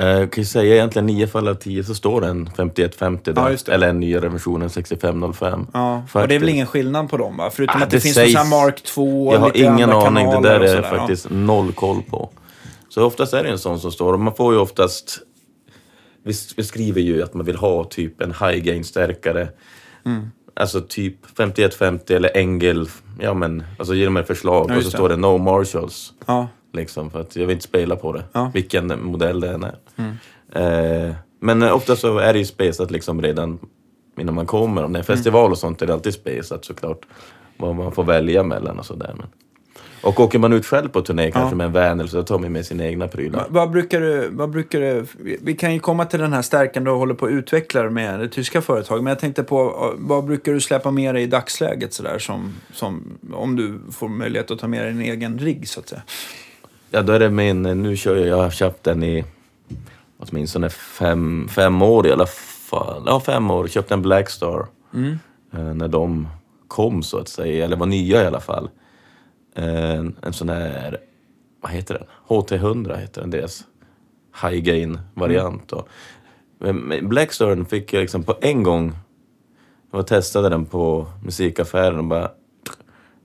Eh, 0.03 0.09
Jag 0.09 0.33
kan 0.33 0.43
ju 0.43 0.47
säga 0.47 0.75
egentligen 0.75 1.07
9 1.07 1.27
fall 1.27 1.49
av 1.49 1.55
10 1.55 1.85
så 1.85 1.95
står 1.95 2.21
det 2.21 2.27
en 2.27 2.51
5150 2.57 3.33
där, 3.33 3.51
Ja, 3.67 3.73
eller 3.75 3.89
en 3.89 4.01
nyare 4.01 4.29
versionen 4.29 4.71
6505. 4.71 5.67
Ja, 5.73 5.95
och 5.97 6.03
det 6.13 6.19
är 6.19 6.21
Faktiskt. 6.23 6.43
väl 6.43 6.49
ingen 6.49 6.67
skillnad 6.67 7.11
på 7.11 7.17
dem 7.17 7.37
va? 7.37 7.51
Förutom 7.53 7.81
Ah, 7.81 7.85
att 7.85 7.91
det, 7.91 7.97
det 7.97 8.01
finns 8.01 8.15
sägs- 8.17 8.51
Mark 8.51 8.83
2 8.83 9.27
och 9.29 9.35
Jag 9.35 9.39
har 9.39 9.57
ingen 9.57 9.91
aning, 9.91 10.31
det 10.31 10.41
där 10.49 10.61
är 10.61 10.67
sådär, 10.67 10.89
ja. 10.93 10.99
faktiskt 10.99 11.27
noll 11.31 11.73
koll 11.73 12.03
på. 12.11 12.31
Så 12.95 13.05
oftast 13.05 13.35
är 13.35 13.43
det 13.43 13.51
en 13.51 13.59
sån 13.59 13.81
som 13.81 13.93
står, 13.93 14.13
och 14.13 14.21
man 14.21 14.35
får 14.35 14.55
ju 14.55 14.61
oftast... 14.61 15.19
Vi, 16.23 16.33
vi 16.57 16.65
skriver 16.65 17.01
ju 17.01 17.23
att 17.23 17.35
man 17.35 17.47
vill 17.47 17.57
ha 17.57 17.85
typ 17.85 18.21
en 18.21 18.31
high 18.33 18.59
gain-stärkare. 18.59 19.49
Mm. 20.05 20.31
Alltså 20.55 20.81
typ 20.81 21.17
5150 21.37 22.15
eller 22.15 22.37
Engel, 22.37 22.89
ja 23.21 23.35
men, 23.35 23.65
alltså 23.79 23.95
ge 23.95 24.05
ett 24.07 24.27
förslag 24.27 24.71
Ja, 24.71 24.77
och 24.77 24.83
så 24.83 24.91
det. 24.91 24.97
står 24.97 25.09
det 25.09 25.17
No 25.17 25.39
Marshalls. 25.39 26.13
Ja. 26.27 26.49
Liksom, 26.73 27.11
för 27.11 27.21
att 27.21 27.37
jag 27.37 27.47
vill 27.47 27.55
inte 27.55 27.65
spela 27.65 27.97
på 27.97 28.13
det, 28.13 28.25
Ja. 28.33 28.41
Mm. 28.41 28.53
vilken 28.53 29.05
modell 29.05 29.41
det 29.41 29.49
än 29.51 29.65
är. 29.65 29.79
Eh, 30.53 31.15
men 31.41 31.63
eh, 31.63 31.75
ofta 31.75 31.97
så 31.97 32.19
är 32.19 32.33
det 32.33 32.39
ju 32.39 32.45
spesat 32.45 32.91
liksom 32.91 33.23
redan 33.23 33.59
innan 34.19 34.35
man 34.35 34.47
kommer. 34.47 34.85
Om 34.85 34.93
det 34.93 34.99
är 34.99 35.03
festival 35.03 35.51
och 35.51 35.59
sånt 35.59 35.83
är 35.83 35.87
det 35.87 35.93
alltid 35.93 36.15
spesat 36.15 36.65
såklart. 36.65 37.07
Vad 37.57 37.75
man 37.77 37.93
får 37.93 38.05
välja 38.05 38.43
mellan 38.43 38.79
och 38.79 38.87
sådär. 38.87 39.15
Men. 39.17 39.27
Och 40.05 40.21
åker 40.21 40.39
man 40.39 40.53
ut 40.53 40.67
själv 40.67 40.89
på 40.89 41.01
turné, 41.03 41.31
kanske 41.31 41.57
med 41.57 41.67
en 41.67 41.73
van 41.73 42.01
eller 42.01 42.11
så, 42.11 42.23
tar 42.23 42.39
man 42.39 42.53
med 42.53 42.67
sina 42.67 42.85
egna 42.85 43.09
prylar. 43.09 43.39
Va- 43.41 43.47
Vad 43.49 43.71
brukar 43.71 44.01
du, 44.01 44.29
vad 44.33 44.51
brukar 44.51 44.81
du, 44.81 45.05
vi- 45.43 45.55
kan 45.57 45.73
ju 45.75 45.81
komma 45.81 46.05
till 46.05 46.21
den 46.21 46.33
här 46.33 46.43
stärkan 46.43 46.85
du 46.85 46.91
håller 46.91 47.15
på 47.15 47.27
att 47.27 47.33
utveckla 47.33 47.91
med 47.91 48.21
det 48.21 48.29
tyska 48.29 48.61
företaget. 48.61 49.03
Men 49.05 49.11
jag 49.11 49.19
tänkte 49.19 49.43
på, 49.43 49.61
eh, 49.61 49.99
vad 49.99 50.25
brukar 50.25 50.53
du 50.53 50.61
släppa 50.61 50.91
med 50.91 51.15
dig 51.15 51.23
i 51.23 51.27
dagsläget 51.27 51.93
sådär 51.93 52.19
som, 52.19 52.53
som, 52.73 53.19
om 53.33 53.57
du 53.57 53.79
får 53.93 54.09
möjlighet 54.09 54.51
att 54.51 54.59
ta 54.59 54.69
med 54.69 54.83
dig 54.85 54.91
en 54.91 55.01
egen 55.01 55.39
rigg 55.39 55.69
så 55.69 55.81
att 55.81 55.89
säga? 55.89 56.03
Ja, 56.91 57.03
då 57.03 57.13
är 57.13 57.19
det 57.21 57.31
min, 57.31 57.63
nu 57.63 57.97
kör 57.97 58.17
jag, 58.17 58.27
jag 58.27 58.37
har 58.43 58.51
köpt 58.51 58.85
den 58.85 59.03
i 59.03 59.25
åtminstone 60.19 60.71
fem, 60.71 61.49
fem 61.49 61.83
år 61.83 62.07
i 62.07 62.13
alla 62.13 62.27
fall. 62.71 63.03
Ja, 63.07 63.21
fem 63.21 63.51
år. 63.51 63.67
Köpte 63.69 63.95
en 63.95 64.03
Blackstar 64.03 64.67
Mm. 64.95 65.19
eh, 65.53 65.61
när 65.75 65.89
de 65.89 66.29
kom 66.69 67.03
så 67.03 67.19
att 67.19 67.29
säga, 67.29 67.65
eller 67.65 67.77
var 67.77 67.87
nya 67.87 68.23
i 68.23 68.27
alla 68.27 68.41
fall. 68.41 68.69
En, 69.55 70.17
en 70.23 70.33
sån 70.33 70.49
här, 70.49 70.99
vad 71.61 71.73
heter 71.73 71.95
den? 71.95 72.07
HT100 72.29 72.97
heter 72.97 73.21
den, 73.21 73.31
deras 73.31 73.65
high 74.43 74.63
gain 74.63 74.99
variant. 75.15 75.69
då. 75.69 75.87
Men 76.59 76.77
med 76.77 77.09
Blackstaren 77.09 77.67
fick 77.67 77.93
jag 77.93 78.01
liksom 78.01 78.23
på 78.23 78.37
en 78.41 78.63
gång, 78.63 78.93
jag 79.93 80.07
testade 80.07 80.49
den 80.49 80.67
på 80.67 81.07
musikaffären 81.25 81.99
och 81.99 82.05
bara 82.05 82.31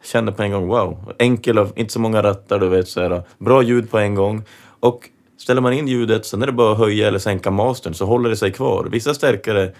kände 0.03 0.31
på 0.31 0.43
en 0.43 0.51
gång, 0.51 0.67
wow, 0.67 1.13
enkel 1.19 1.67
inte 1.75 1.93
så 1.93 1.99
många 1.99 2.23
rattar, 2.23 2.59
du 2.59 2.69
vet 2.69 2.87
så 2.87 3.01
här, 3.01 3.23
bra 3.37 3.61
ljud 3.61 3.91
på 3.91 3.97
en 3.97 4.15
gång. 4.15 4.43
Och 4.79 5.09
ställer 5.37 5.61
man 5.61 5.73
in 5.73 5.87
ljudet, 5.87 6.25
sen 6.25 6.41
är 6.41 6.45
det 6.45 6.51
bara 6.51 6.71
att 6.71 6.77
höja 6.77 7.07
eller 7.07 7.19
sänka 7.19 7.51
mastern 7.51 7.93
så 7.93 8.05
håller 8.05 8.29
det 8.29 8.35
sig 8.35 8.51
kvar. 8.51 8.87
Vissa 8.91 9.13
stärkare, 9.13 9.71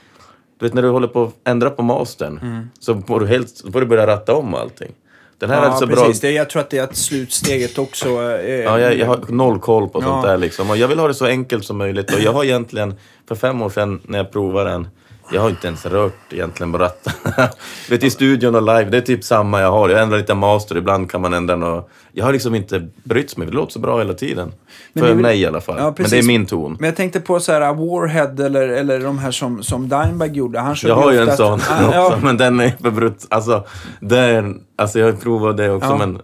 du 0.60 0.66
vet 0.66 0.74
när 0.74 0.82
du 0.82 0.90
håller 0.90 1.08
på 1.08 1.24
att 1.24 1.48
ändra 1.48 1.70
på 1.70 1.84
mastern, 1.84 2.40
så 2.80 3.02
får 3.02 3.20
du, 3.20 3.28
helt, 3.28 3.64
får 3.74 3.82
du 3.82 3.86
börja 3.86 4.08
ratta 4.08 4.36
om 4.36 4.54
allting. 4.54 4.92
Den 5.40 5.50
här 5.50 5.58
är 5.58 5.62
Ja, 5.64 5.70
alltså 5.70 5.88
precis. 5.88 6.22
bra... 6.22 6.30
Jag 6.32 6.50
tror 6.50 6.62
att 6.62 6.70
det 6.70 6.78
är 6.78 6.84
att 6.84 6.96
slutsteget 6.96 7.78
också 7.78 8.08
eh, 8.10 8.56
Ja, 8.56 8.80
jag, 8.80 8.98
jag 8.98 9.06
har 9.06 9.20
noll 9.30 9.60
koll 9.60 9.90
på 9.90 10.02
sånt 10.02 10.24
Ja. 10.26 10.30
där 10.32 10.38
liksom. 10.38 10.70
Och 10.70 10.78
jag 10.78 10.88
vill 10.88 11.00
ha 11.00 11.08
det 11.08 11.14
så 11.14 11.26
enkelt 11.26 11.66
som 11.66 11.78
möjligt. 11.78 12.14
Och 12.14 12.20
jag 12.20 12.34
har 12.34 12.44
egentligen, 12.44 12.94
för 13.28 13.36
fem 13.36 13.62
år 13.62 13.70
sedan 13.70 14.00
när 14.04 14.18
jag 14.18 14.32
provade 14.32 14.70
den, 14.70 14.88
jag 15.32 15.42
har 15.42 15.50
inte 15.50 15.68
ens 15.68 15.86
rört 15.86 16.34
egentligen 16.34 16.72
på 16.72 16.78
rattarna. 16.78 17.50
Du 17.88 17.96
vet 17.96 18.04
i 18.04 18.10
studion 18.10 18.56
och 18.56 18.62
live, 18.62 18.84
det 18.90 18.98
är 18.98 19.02
typ 19.02 19.24
samma 19.24 19.62
jag 19.62 19.72
har. 19.72 19.90
Jag 19.90 20.02
ändrar 20.02 20.18
lite 20.18 20.34
master, 20.34 20.78
ibland 20.78 21.12
kan 21.12 21.22
man 21.22 21.34
ändra 21.34 21.56
något. 21.56 21.90
Jag 22.12 22.26
har 22.26 22.34
liksom 22.34 22.56
inte 22.56 22.88
brytt 23.04 23.38
mig, 23.38 23.48
det 23.48 23.54
låter 23.54 23.74
så 23.74 23.80
bra 23.80 23.98
hela 23.98 24.14
tiden. 24.14 24.52
Men 24.94 25.04
för 25.04 25.10
väl- 25.14 25.22
mig 25.22 25.42
i 25.42 25.46
alla 25.46 25.62
fall. 25.62 25.76
Ja, 25.80 25.94
Men 25.98 26.10
det 26.10 26.18
är 26.20 26.24
min 26.28 26.46
ton. 26.46 26.78
Men 26.80 26.86
jag 26.88 26.96
tänkte 26.96 27.20
på 27.20 27.40
så 27.40 27.52
här 27.52 27.74
Warhead 27.74 28.46
eller, 28.46 28.68
eller 28.68 29.00
de 29.00 29.20
här 29.20 29.32
som, 29.32 29.64
som 29.64 29.90
Dimebag 29.90 30.36
gjorde. 30.36 30.60
Han 30.60 30.76
Jag 30.84 30.96
har 30.96 31.12
ju 31.12 31.20
en 31.20 31.38
sån 31.38 31.60
Ah, 31.70 31.86
också, 31.86 31.92
ja, 31.94 32.18
men 32.24 32.38
den 32.38 32.60
är 32.60 32.70
för 32.82 32.92
brut. 32.92 33.26
Alltså, 33.30 33.64
den, 34.00 34.62
alltså 34.78 35.00
jag 35.00 35.06
har 35.06 35.14
provat 35.14 35.58
det 35.58 35.70
också, 35.72 35.90
Ja. 35.90 35.98
men 35.98 36.20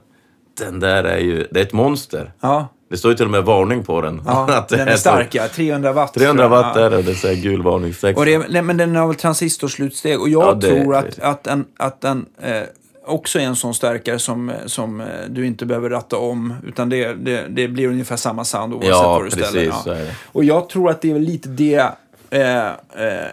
den 0.60 0.80
där 0.80 1.04
är 1.04 1.18
ju, 1.18 1.48
det 1.52 1.60
är 1.60 1.64
ett 1.64 1.74
monster. 1.74 2.34
ja, 2.42 2.68
Det 2.96 3.00
står 3.00 3.12
ju 3.12 3.18
till 3.18 3.26
och 3.26 3.32
med 3.32 3.44
varning 3.44 3.84
på 3.84 4.02
den. 4.02 4.22
ja. 4.26 4.48
Att 4.58 4.68
den 4.70 4.88
är 4.88 4.96
stark 4.96 5.36
ja. 5.36 5.48
300 5.48 5.94
watt. 5.94 6.14
300 6.14 6.44
tror 6.48 6.56
jag. 6.58 6.64
watt 6.64 6.76
Ja. 6.76 6.82
är 6.86 6.90
det, 6.90 7.02
det 7.02 7.16
säger 7.16 7.42
gul 7.42 7.62
varningstext. 7.64 8.20
Och 8.20 8.26
det, 8.26 8.38
nej, 8.50 8.62
men 8.62 8.78
den 8.78 8.96
har 8.96 9.08
väl 9.08 9.16
transistorslutsteg. 9.16 10.22
Och 10.22 10.30
jag 10.30 10.44
Ja, 10.48 10.54
det- 10.54 10.68
tror 10.84 10.96
att, 10.96 11.20
att 11.20 11.44
den, 11.44 11.66
att 11.78 12.02
den 12.02 12.26
eh, 12.42 12.62
också 13.06 13.40
är 13.40 13.44
en 13.44 13.56
sån 13.56 13.74
stärkare 13.74 14.20
som, 14.20 14.52
som 14.66 15.02
eh, 15.02 15.08
du 15.30 15.46
inte 15.46 15.66
behöver 15.66 15.90
ratta 15.90 16.18
om. 16.18 16.54
Utan 16.68 16.90
det, 16.90 17.14
det, 17.14 17.46
det 17.50 17.68
blir 17.68 17.88
ungefär 17.88 18.16
samma 18.16 18.44
sound 18.46 18.74
oavsett 18.74 18.90
Ja, 18.90 19.10
var 19.10 19.24
du 19.24 19.32
ställer 19.32 19.52
precis, 19.72 19.88
är 19.88 19.96
det. 19.96 20.12
Och 20.32 20.44
jag 20.44 20.70
tror 20.70 20.90
att 20.90 21.02
det 21.02 21.12
är 21.12 21.20
lite 21.20 21.50
det, 21.50 21.84
eh, 22.30 22.66
eh, 22.68 22.74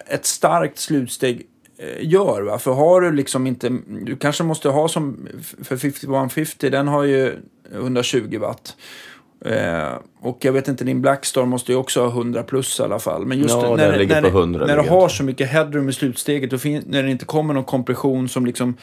ett 0.08 0.26
starkt 0.26 0.78
slutsteg 0.78 1.42
eh, 1.78 1.86
gör. 2.08 2.42
Va? 2.42 2.58
För 2.58 2.72
har 2.72 3.00
du 3.00 3.12
liksom 3.12 3.46
inte... 3.46 3.68
Du 3.88 4.16
kanske 4.16 4.44
måste 4.44 4.68
ha 4.68 4.88
som... 4.88 5.28
För 5.64 5.76
5150, 5.76 6.70
den 6.70 6.88
har 6.88 7.02
ju 7.04 7.32
120 7.74 8.38
watt. 8.40 8.76
Eh, 9.44 9.98
och 10.20 10.38
jag 10.40 10.52
vet 10.52 10.68
inte, 10.68 10.84
din 10.84 11.02
Blackstar 11.02 11.44
måste 11.44 11.72
ju 11.72 11.78
också 11.78 12.00
ha 12.00 12.08
100 12.08 12.42
plus 12.42 12.80
i 12.80 12.82
alla 12.82 12.98
fall. 12.98 13.26
Men 13.26 13.38
just 13.38 13.54
Ja, 13.54 13.76
när, 13.76 14.06
när, 14.06 14.22
på 14.22 14.28
100 14.28 14.66
när 14.66 14.82
du 14.82 14.88
har 14.88 15.08
så 15.08 15.24
mycket 15.24 15.50
headroom 15.50 15.88
i 15.88 15.92
slutsteget 15.92 16.52
och 16.52 16.66
när 16.66 17.02
det 17.02 17.10
inte 17.10 17.24
kommer 17.24 17.54
någon 17.54 17.64
kompression 17.64 18.28
som 18.28 18.46
liksom 18.46 18.76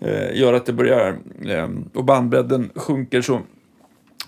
eh, 0.00 0.36
gör 0.38 0.52
att 0.52 0.66
det 0.66 0.72
börjar 0.72 1.18
eh, 1.46 1.68
och 1.94 2.04
bandbredden 2.04 2.70
sjunker 2.74 3.22
så, 3.22 3.40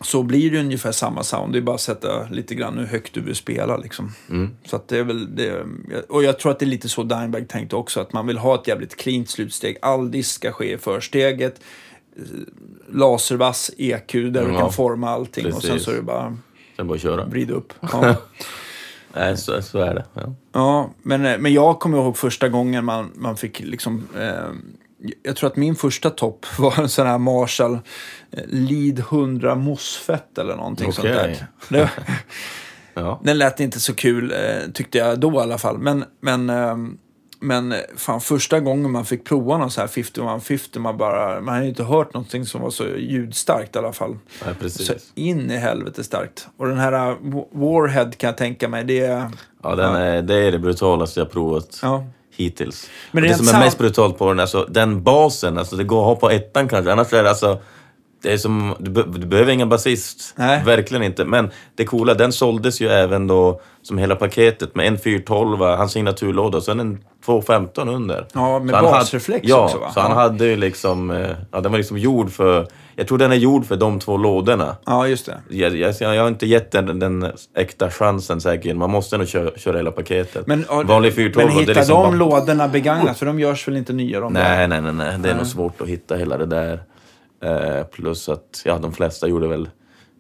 så 0.01 0.23
blir 0.23 0.51
det 0.51 0.61
ungefär 0.61 0.93
samma 0.93 1.23
sound. 1.23 1.53
Det 1.53 1.59
är 1.59 1.63
bara 1.63 1.75
att 1.75 1.81
sätta 1.81 2.29
lite 2.31 2.55
grann 2.55 2.79
hur 2.79 2.87
högt 2.87 3.15
du 3.15 3.21
vill 3.21 3.37
spela 3.37 3.77
liksom. 3.77 4.13
Mm. 4.31 4.51
Så 4.65 4.81
det 4.89 4.99
är 4.99 5.05
väl 5.05 5.37
det. 5.37 5.65
Och 6.09 6.25
jag 6.25 6.39
tror 6.39 6.53
att 6.53 6.59
det 6.59 6.65
är 6.65 6.69
lite 6.69 6.89
så 6.89 7.03
Dimebag 7.03 7.49
tänkte 7.49 7.77
också. 7.77 8.01
Att 8.01 8.13
man 8.13 8.27
vill 8.27 8.39
ha 8.39 8.55
ett 8.55 8.69
jävligt 8.69 8.97
cleant 8.97 9.31
slutsteg. 9.31 9.77
All 9.83 10.11
disk 10.11 10.35
ska 10.35 10.53
ske 10.53 10.73
i 10.73 10.79
försteget. 10.79 11.61
Laservass 12.93 13.71
EQ 13.79 14.13
där 14.13 14.21
du 14.47 14.53
Ja, 14.53 14.59
kan 14.61 14.73
forma 14.73 15.11
allting. 15.11 15.47
Och 15.47 15.53
sen 15.53 15.61
precis. 15.71 15.85
så 15.85 15.91
är 15.91 15.95
det 15.97 16.03
bara 16.03 16.37
Sen 16.77 16.89
bara 16.89 16.99
köra. 16.99 17.25
vrida 17.25 17.55
upp. 17.55 17.73
Ja. 17.93 18.15
Nej, 19.15 19.37
så, 19.37 19.63
så 19.63 19.79
är 19.79 19.95
det. 19.95 20.05
Ja. 20.15 20.35
Ja, 20.53 20.91
men, 21.03 21.27
eh, 21.27 21.39
men 21.39 21.53
jag 21.53 21.81
kommer 21.81 21.99
ihåg 21.99 22.17
första 22.17 22.49
gången 22.49 22.85
man, 22.85 23.13
man 23.15 23.37
fick 23.37 23.61
liksom... 23.61 24.09
Eh, 24.19 24.51
jag 25.23 25.37
tror 25.37 25.51
att 25.51 25.57
min 25.57 25.75
första 25.75 26.11
topp 26.11 26.47
var 26.59 26.81
en 26.81 26.89
sån 26.89 27.07
här 27.07 27.19
Marshall 27.19 27.79
eh, 28.31 28.43
Lead 28.47 28.99
100 28.99 29.55
MOSFET 29.55 30.39
eller 30.39 30.57
någonting 30.57 30.93
sånt 30.93 31.09
där. 31.09 31.47
Det, 31.69 31.91
Ja. 32.95 33.21
den 33.25 33.39
lät 33.39 33.61
inte 33.61 33.81
så 33.81 33.95
kul, 33.95 34.33
eh, 34.33 34.71
tyckte 34.75 34.99
jag 34.99 35.21
då 35.21 35.33
i 35.33 35.39
alla 35.39 35.59
fall. 35.59 35.79
Men, 35.79 36.05
men, 36.21 36.51
eh, 36.51 36.77
men 37.47 37.73
eh, 37.73 37.79
fan, 37.97 38.21
första 38.21 38.61
gången 38.61 38.91
man 38.91 39.05
fick 39.05 39.25
prova 39.25 39.59
någon 39.59 39.71
så 39.71 39.81
här 39.81 39.89
5150, 39.89 40.79
man 40.79 40.97
bara... 40.97 41.41
Man 41.41 41.55
hade 41.55 41.67
inte 41.69 41.83
hört 41.85 42.15
någonting 42.15 42.47
som 42.47 42.61
var 42.61 42.71
så 42.71 42.85
ljudstarkt 42.97 43.77
i 43.77 43.79
alla 43.79 43.93
fall. 43.93 44.19
Nej, 44.61 44.71
Så 44.71 44.93
in 45.15 45.51
i 45.51 45.57
helvete 45.57 46.05
starkt. 46.05 46.49
Och 46.57 46.67
den 46.69 46.79
här 46.79 46.93
eh, 46.93 47.17
Wa- 47.23 47.47
Warhead 47.53 48.11
kan 48.17 48.29
jag 48.29 48.37
tänka 48.37 48.69
mig, 48.69 48.85
det 48.85 49.01
är... 49.01 49.31
Ja, 49.63 49.75
den 49.75 49.95
är, 49.95 50.23
det 50.23 50.35
är 50.35 50.53
det 50.53 50.59
brutalaste 50.59 51.21
jag 51.21 51.31
provat 51.33 51.79
Ja. 51.83 52.05
hittills. 52.37 52.89
Men 53.13 53.23
det, 53.23 53.29
rent 53.29 53.47
som 53.47 53.57
är 53.57 53.65
mest 53.65 53.79
brutalt 53.79 54.19
på 54.19 54.29
den, 54.29 54.41
alltså 54.41 54.67
den 54.71 55.03
basen, 55.03 55.59
alltså 55.59 55.77
det 55.77 55.85
går 55.85 56.01
att 56.01 56.07
ha 56.07 56.17
på 56.17 56.31
ettan 56.31 56.69
kanske, 56.69 56.93
annars 56.93 57.13
är 57.13 57.23
det 57.23 57.29
alltså 57.29 57.59
det 58.27 58.33
är 58.33 58.37
som, 58.37 58.75
du, 58.79 58.91
be, 58.91 59.03
du 59.19 59.27
behöver 59.27 59.53
ingen 59.53 59.69
basist. 59.69 60.35
Nej. 60.37 60.63
Verkligen 60.65 61.03
inte. 61.03 61.25
Men 61.25 61.51
det 61.77 61.85
coola, 61.85 62.15
den 62.15 62.33
såldes 62.33 62.81
ju 62.81 62.89
även 62.89 63.27
då 63.27 63.61
som 63.83 63.99
hela 63.99 64.17
paketet 64.17 64.75
med 64.75 64.87
en 64.87 64.99
412, 64.99 65.61
hans 65.61 65.93
signaturlåda 65.93 66.57
och 66.59 66.65
sen 66.65 66.81
en 66.81 66.99
215 67.25 67.89
under. 67.89 68.27
Ja, 68.33 68.59
med 68.59 68.73
basreflex 68.73 69.49
ja, 69.49 69.65
också, 69.65 69.79
va? 69.79 69.91
så 69.95 70.01
han 70.01 70.11
Ja. 70.11 70.17
hade 70.17 70.47
ju 70.47 70.57
liksom, 70.57 71.11
eh, 71.11 71.31
ja 71.53 71.61
den 71.61 71.73
var 71.73 71.79
liksom 71.79 71.99
gjord 71.99 72.31
för, 72.33 72.67
jag 72.97 73.09
tror 73.09 73.19
den 73.19 73.33
är 73.33 73.37
gjord 73.37 73.67
för 73.67 73.77
de 73.77 73.99
två 73.99 74.17
lådorna. 74.17 74.77
Ja, 74.87 75.09
just 75.09 75.27
det. 75.27 75.39
Jag, 75.49 75.77
jag, 75.77 75.95
jag 76.01 76.21
har 76.23 76.29
inte 76.29 76.47
gett 76.47 76.71
den, 76.71 76.99
den 76.99 77.33
äkta 77.57 77.91
chansen 77.91 78.41
säkert. 78.41 78.77
Man 78.77 78.91
måste 78.91 79.19
nog 79.19 79.29
köra, 79.29 79.51
köra 79.59 79.77
hela 79.77 79.91
paketet. 79.91 80.47
Men, 80.47 80.65
ja, 80.69 80.83
Vanlig 80.83 81.15
412, 81.15 81.47
men 81.47 81.59
hittar 81.59 81.75
liksom 81.75 81.95
de 82.03 82.19
bara- 82.19 82.39
lådorna 82.39 82.69
begagnat? 82.69 83.19
För 83.19 83.27
de 83.27 83.41
görs 83.41 83.69
väl 83.69 83.77
inte 83.77 83.93
nya? 83.93 84.21
De? 84.21 84.33
Nej, 84.33 84.69
nej, 84.69 84.81
nej, 84.83 84.93
nej. 84.93 85.19
Det 85.19 85.31
är 85.31 85.35
nog 85.35 85.47
svårt 85.47 85.81
att 85.81 85.89
hitta 85.89 86.17
hela 86.17 86.39
det 86.39 86.47
där. 86.47 86.81
Eh, 87.45 87.83
plus 87.85 88.29
att 88.29 88.63
ja, 88.65 88.79
de 88.79 88.93
flesta 88.93 89.29
gjorde 89.29 89.49
väl, 89.49 89.69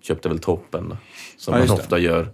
köpte 0.03 0.29
väl 0.29 0.39
toppen 0.39 0.97
som 1.37 1.53
Ja, 1.55 1.59
man 1.59 1.61
just 1.61 1.77
det. 1.77 1.83
ofta 1.83 1.99
gör. 1.99 2.29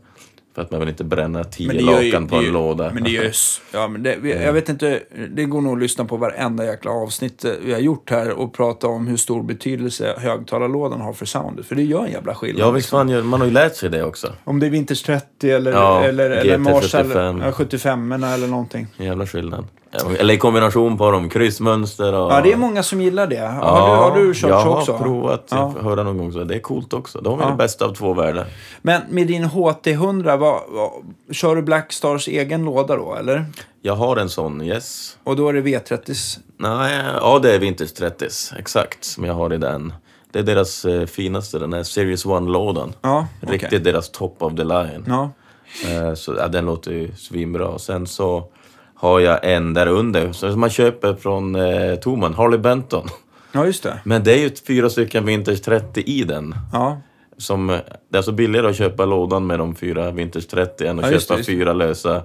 För 0.55 0.63
att 0.63 0.71
man 0.71 0.81
vill 0.81 0.89
inte 0.89 1.05
bränna 1.05 1.45
tio 1.45 1.73
gör 1.73 2.01
ju- 2.01 2.11
lakan 2.13 2.29
på 2.29 2.37
en 2.37 2.45
låda. 2.53 2.91
Men 2.95 3.03
det 3.05 3.11
gör 3.11 3.23
ju 3.23 3.29
s- 3.29 3.61
ja, 3.73 3.89
men 3.89 4.03
det, 4.03 4.19
Jag 4.45 4.53
vet 4.53 4.69
inte, 4.69 5.03
det 5.31 5.45
går 5.45 5.61
nog 5.61 5.73
att 5.73 5.79
lyssna 5.83 6.05
på 6.05 6.17
varenda 6.17 6.65
jäkla 6.65 6.91
avsnitt 6.91 7.45
eh, 7.45 7.51
vi 7.65 7.73
har 7.73 7.81
gjort 7.81 8.11
här 8.11 8.31
och 8.31 8.55
prata 8.55 8.87
om 8.87 9.07
hur 9.07 9.17
stor 9.17 9.43
betydelse 9.43 10.15
högtalarlådan 10.19 11.01
har 11.01 11.13
för 11.13 11.27
soundet. 11.27 11.67
För 11.67 11.75
det 11.75 11.83
gör 11.83 12.05
en 12.05 12.11
jävla 12.13 12.35
skillnad. 12.35 12.61
ja, 12.67 12.71
visst 12.71 12.87
liksom. 12.87 13.09
fan, 13.09 13.27
man 13.27 13.41
har 13.41 13.47
ju 13.47 13.53
lärt 13.53 13.77
sig 13.77 13.91
det 13.91 14.05
också. 14.05 14.33
Om 14.45 14.61
det 14.61 14.67
är 14.67 14.71
Vintage 14.71 15.05
30 15.07 15.51
eller, 15.51 15.73
Ja, 15.73 16.05
eller, 16.05 16.31
eller 16.31 16.59
Marshall 16.59 17.05
75. 17.05 17.41
ja, 17.41 17.53
75 17.53 18.13
eller 18.13 18.47
någonting. 18.47 18.87
Jävla 18.97 19.27
skillnad. 19.27 19.65
Ja, 19.93 20.01
Eller 20.19 20.35
i 20.35 20.39
kombination 20.39 20.99
på 20.99 21.11
dem, 21.11 21.29
kryssmönster 21.29 22.13
och... 22.15 22.33
Ja, 22.33 22.41
det 22.41 22.53
är 22.53 22.57
många 22.57 22.83
som 22.83 23.01
gillar 23.01 23.27
det. 23.27 23.41
har, 23.41 23.89
du, 23.91 23.97
har 23.97 24.17
du 24.17 24.35
kört 24.35 24.51
jag 24.51 24.63
så 24.63 24.69
också? 24.69 24.93
har 24.93 24.99
provat. 24.99 25.47
Ja. 25.51 25.73
Jag 25.77 25.83
höra 25.83 26.03
någon 26.03 26.19
gång 26.19 26.33
så 26.33 26.45
det 26.45 26.55
är 26.55 26.61
coolt 26.61 26.93
också. 26.93 27.19
Har 27.25 27.37
vi 27.37 27.43
Ja. 27.43 27.51
det 27.51 27.57
bästa 27.57 27.85
av 27.85 27.95
två 27.95 28.13
världar. 28.15 28.47
Men 28.83 29.03
med 29.11 29.27
din 29.27 29.45
HT100, 29.45 30.37
vad, 30.37 30.61
vad, 30.69 30.91
kör 31.31 31.57
du 31.57 31.63
Blackstars 31.63 32.29
egen 32.29 32.65
låda 32.65 32.97
då, 32.97 33.15
eller? 33.15 33.45
Jag 33.83 33.95
har 33.95 34.17
en 34.17 34.29
sån, 34.29 34.63
yes. 34.63 35.19
Och 35.25 35.37
då 35.37 35.49
är 35.49 35.53
det 35.53 35.61
V30? 35.61 36.39
Nej, 36.57 37.03
ja 37.21 37.39
det 37.43 37.55
är 37.55 37.59
Vintage 37.59 37.95
30 37.95 38.27
exakt 38.59 39.05
som 39.05 39.25
jag 39.25 39.35
har 39.35 39.53
i 39.53 39.57
den. 39.59 39.93
Det 40.33 40.39
är 40.39 40.43
deras 40.43 40.85
eh, 40.85 41.07
finaste, 41.07 41.59
den 41.59 41.73
här 41.73 41.83
Series 41.83 42.27
1-lådan. 42.27 42.93
Ja, 43.01 43.27
okej. 43.43 43.53
Riktigt 43.53 43.85
deras 43.85 44.11
top 44.11 44.43
of 44.43 44.57
the 44.57 44.65
line. 44.65 45.05
Ja. 45.07 45.31
Eh, 45.89 46.15
så 46.15 46.35
ja, 46.39 46.49
den 46.49 46.67
låter 46.67 46.91
ju 46.91 47.15
svinbra. 47.17 47.69
Och 47.69 47.81
sen 47.81 48.07
så 48.07 48.45
har 49.03 49.21
jag 49.21 49.39
en 49.55 49.75
där 49.75 49.87
under, 49.87 50.33
som 50.33 50.61
man 50.61 50.71
köper 50.71 51.15
från 51.15 51.55
eh, 51.55 51.95
Toman, 51.95 52.35
Harley 52.35 52.59
Benton. 52.59 53.09
ja, 53.53 53.67
just 53.67 53.83
det. 53.83 54.01
Men 54.05 54.25
det 54.25 54.33
är 54.33 54.39
ju 54.39 54.51
fyra 54.67 54.91
stycken 54.91 55.27
Vintage 55.27 55.63
30 55.65 56.01
i 56.07 56.25
den. 56.25 56.55
Ja, 56.73 57.01
Som, 57.39 57.71
eh, 57.71 57.77
det 58.11 58.17
är 58.17 58.19
alltså 58.19 58.33
billigare 58.33 58.69
att 58.71 58.77
köpa 58.77 59.05
lådan 59.05 59.47
med 59.47 59.59
de 59.59 59.75
fyra 59.75 60.11
Vintage 60.11 60.49
30 60.51 60.87
än 60.87 60.99
att 60.99 61.11
Ja, 61.13 61.19
köpa 61.21 61.37
det. 61.37 61.45
fyra 61.45 61.73
lösa 61.73 62.23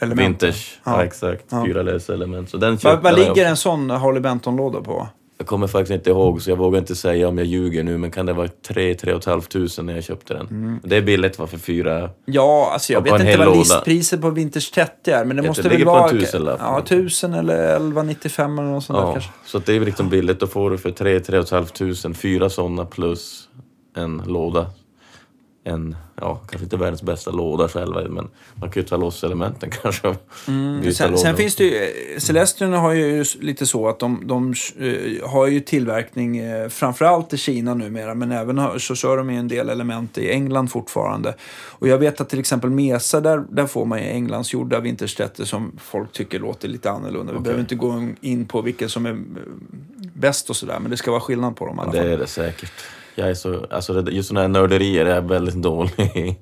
Element. 0.00 0.20
Vintage. 0.42 0.80
Ja, 0.84 0.92
Ja. 0.96 1.04
exakt. 1.04 1.44
Fyra 1.66 1.82
lösa 1.82 2.14
element. 2.14 2.50
Så 2.50 2.56
den 2.56 2.78
vad, 2.84 3.02
vad 3.02 3.14
ligger 3.18 3.46
en 3.48 3.56
sån 3.56 3.90
Harley 3.90 4.20
Benton-låda 4.20 4.80
på? 4.80 5.08
Jag 5.38 5.46
kommer 5.46 5.66
faktiskt 5.66 5.90
inte 5.90 6.10
ihåg 6.10 6.42
så 6.42 6.50
jag 6.50 6.56
vågar 6.56 6.78
inte 6.78 6.96
säga 6.96 7.28
om 7.28 7.38
jag 7.38 7.46
ljuger 7.46 7.82
nu 7.82 7.98
men 7.98 8.10
kan 8.10 8.26
det 8.26 8.32
vara 8.32 8.48
3 8.68 8.94
3 8.94 9.20
500 9.20 9.82
när 9.82 9.94
jag 9.94 10.04
köpte 10.04 10.34
den. 10.34 10.46
Mm. 10.46 10.80
Det 10.82 10.96
är 10.96 11.02
billigt 11.02 11.38
va 11.38 11.46
för 11.46 11.58
fyra. 11.58 12.10
Ja, 12.24 12.70
alltså 12.72 12.92
jag 12.92 13.00
vet 13.00 13.20
inte 13.20 13.36
vad 13.36 13.56
listpriset 13.56 14.20
på 14.20 14.30
Vintage 14.30 14.72
30 14.74 15.10
är, 15.10 15.24
men 15.24 15.36
det 15.36 15.42
Jag 15.42 15.50
måste 15.50 15.68
väl 15.68 15.84
vara... 15.84 16.08
tusenlapp. 16.08 16.58
Ja, 16.62 16.78
1000 16.78 17.34
eller 17.34 17.76
1195 17.76 18.58
eller 18.58 18.68
något 18.68 18.84
sånt 18.84 18.98
där 18.98 19.06
Ja, 19.06 19.12
kanske. 19.12 19.30
så 19.46 19.58
det 19.58 19.76
är 19.76 19.80
liksom 19.80 20.08
billigt. 20.08 20.40
Då 20.40 20.46
får 20.46 20.70
du 20.70 20.78
för 20.78 20.90
3 20.90 21.20
3 21.20 21.42
500 21.44 22.14
fyra 22.14 22.50
sådana 22.50 22.84
plus 22.84 23.48
en 23.96 24.22
låda. 24.26 24.66
En, 25.68 25.96
ja, 26.20 26.34
kanske 26.36 26.64
inte 26.64 26.76
världens 26.76 27.02
bästa 27.02 27.30
låda 27.30 27.68
själva 27.68 28.00
men 28.08 28.28
man 28.54 28.70
kan 28.70 28.82
ju 28.82 28.88
ta 28.88 28.96
loss 28.96 29.24
elementen 29.24 29.70
kanske. 29.82 30.14
Mm, 30.48 30.92
Sen, 30.92 31.18
sen 31.18 31.36
finns 31.36 31.56
det 31.56 31.64
ju, 31.64 31.74
eh, 31.76 32.18
Celestion 32.18 32.72
har 32.72 32.92
ju 32.92 33.24
lite 33.40 33.66
så 33.66 33.88
att 33.88 33.98
de, 33.98 34.22
de 34.26 34.54
eh, 34.78 35.28
har 35.30 35.46
ju 35.46 35.60
tillverkning 35.60 36.38
eh, 36.38 36.68
framförallt 36.68 37.32
i 37.32 37.36
Kina 37.36 37.74
numera 37.74 38.14
men 38.14 38.32
även 38.32 38.80
så 38.80 38.94
kör 38.94 39.16
de 39.16 39.30
ju 39.30 39.36
en 39.38 39.48
del 39.48 39.68
element 39.68 40.18
i 40.18 40.30
England 40.30 40.68
fortfarande. 40.68 41.34
Och 41.66 41.88
jag 41.88 41.98
vet 41.98 42.20
att 42.20 42.28
till 42.28 42.40
exempel 42.40 42.70
Mesa, 42.70 43.20
där, 43.20 43.44
där 43.50 43.66
får 43.66 43.84
man 43.84 43.98
ju 43.98 44.04
Englandsgjorda 44.08 44.80
vinterstätter 44.80 45.44
som 45.44 45.72
folk 45.78 46.12
tycker 46.12 46.38
låter 46.38 46.68
lite 46.68 46.90
annorlunda. 46.90 47.32
Vi 47.32 47.38
behöver 47.38 47.60
inte 47.60 47.74
gå 47.74 48.08
in 48.20 48.46
på 48.46 48.62
vilka 48.62 48.88
som 48.88 49.06
är 49.06 49.22
bäst 50.14 50.50
och 50.50 50.56
sådär 50.56 50.78
men 50.80 50.90
det 50.90 50.96
ska 50.96 51.10
vara 51.10 51.20
skillnad 51.20 51.56
på 51.56 51.66
dem 51.66 51.76
i 51.76 51.80
alla 51.80 51.92
Det 51.92 51.98
fall. 51.98 52.06
är 52.06 52.18
det 52.18 52.26
säkert. 52.26 52.72
Jag 53.18 53.30
är 53.30 53.34
så, 53.34 53.66
alltså 53.70 54.10
just 54.10 54.28
sådana 54.28 54.40
här 54.42 54.48
nörderier 54.48 55.06
är 55.06 55.14
jag 55.14 55.28
väldigt 55.28 55.54
dålig 55.54 55.92
i. 56.16 56.36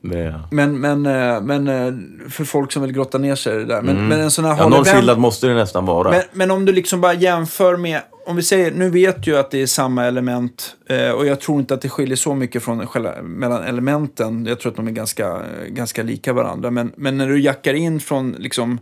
Det, 0.00 0.40
Men, 0.50 0.80
men, 0.80 1.06
eh, 1.06 1.40
men 1.40 1.68
eh, 1.68 1.94
för 2.30 2.44
folk 2.44 2.72
som 2.72 2.82
vill 2.82 2.92
grotta 2.92 3.18
ner 3.18 3.34
sig 3.34 3.54
i 3.54 3.58
det 3.58 3.64
där. 3.64 3.82
Men, 3.82 4.08
men 4.08 4.20
en 4.20 4.30
sån 4.30 4.44
här 4.44 4.52
Mm. 4.52 4.72
ja, 4.72 4.78
Benton- 4.78 4.94
skillnad 4.96 5.18
måste 5.18 5.46
det 5.46 5.54
nästan 5.54 5.86
vara. 5.86 6.10
Men, 6.10 6.22
men 6.32 6.50
om 6.50 6.64
du 6.64 6.72
liksom 6.72 7.00
bara 7.00 7.14
jämför 7.14 7.76
med, 7.76 8.00
om 8.26 8.36
vi 8.36 8.42
säger, 8.42 8.70
nu 8.70 8.90
vet 8.90 9.26
ju 9.26 9.36
att 9.36 9.50
det 9.50 9.62
är 9.62 9.66
samma 9.66 10.04
element 10.04 10.76
eh, 10.88 11.10
och 11.10 11.26
jag 11.26 11.40
tror 11.40 11.60
inte 11.60 11.74
att 11.74 11.80
det 11.80 11.88
skiljer 11.88 12.16
så 12.16 12.34
mycket 12.34 12.62
från 12.62 12.86
själva, 12.86 13.22
mellan 13.22 13.62
elementen. 13.62 14.46
Jag 14.46 14.60
tror 14.60 14.70
att 14.72 14.76
de 14.76 14.86
är 14.88 14.92
ganska, 14.92 15.42
ganska 15.68 16.02
lika 16.02 16.32
varandra. 16.32 16.70
Men, 16.70 16.92
men 16.96 17.18
när 17.18 17.28
du 17.28 17.40
jackar 17.40 17.74
in 17.74 18.00
från 18.00 18.32
liksom 18.38 18.78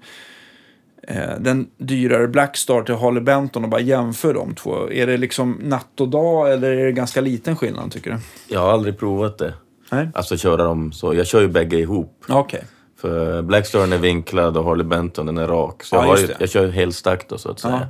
den 1.38 1.66
dyrare 1.78 2.28
Blackstar 2.28 2.82
till 2.82 2.94
Harley 2.94 3.22
Benton 3.22 3.64
och 3.64 3.70
bara 3.70 3.80
jämför 3.80 4.34
de 4.34 4.54
två. 4.54 4.90
Är 4.90 5.06
det 5.06 5.16
liksom 5.16 5.58
natt 5.62 6.00
och 6.00 6.08
dag 6.08 6.52
eller 6.52 6.70
är 6.70 6.84
det 6.84 6.92
ganska 6.92 7.20
liten 7.20 7.56
skillnad 7.56 7.92
tycker 7.92 8.10
du? 8.10 8.18
Jag 8.54 8.60
har 8.60 8.72
aldrig 8.72 8.98
provat 8.98 9.38
det. 9.38 9.54
Nej? 9.90 10.08
Alltså 10.14 10.36
köra 10.36 10.64
dem 10.64 10.92
så. 10.92 11.14
Jag 11.14 11.26
kör 11.26 11.40
ju 11.40 11.48
bägge 11.48 11.78
ihop. 11.78 12.24
Okej. 12.28 12.64
För 13.00 13.42
Blackstarn 13.42 13.92
är 13.92 13.98
vinklad 13.98 14.56
och 14.56 14.64
Harley 14.64 14.86
Benton 14.86 15.26
den 15.26 15.38
är 15.38 15.48
rak. 15.48 15.84
Så 15.84 15.96
Ja, 15.96 16.06
jag, 16.06 16.18
ju, 16.18 16.28
jag 16.38 16.48
kör 16.50 16.68
helstack 16.68 17.28
då 17.28 17.38
så 17.38 17.50
att 17.50 17.60
säga. 17.60 17.88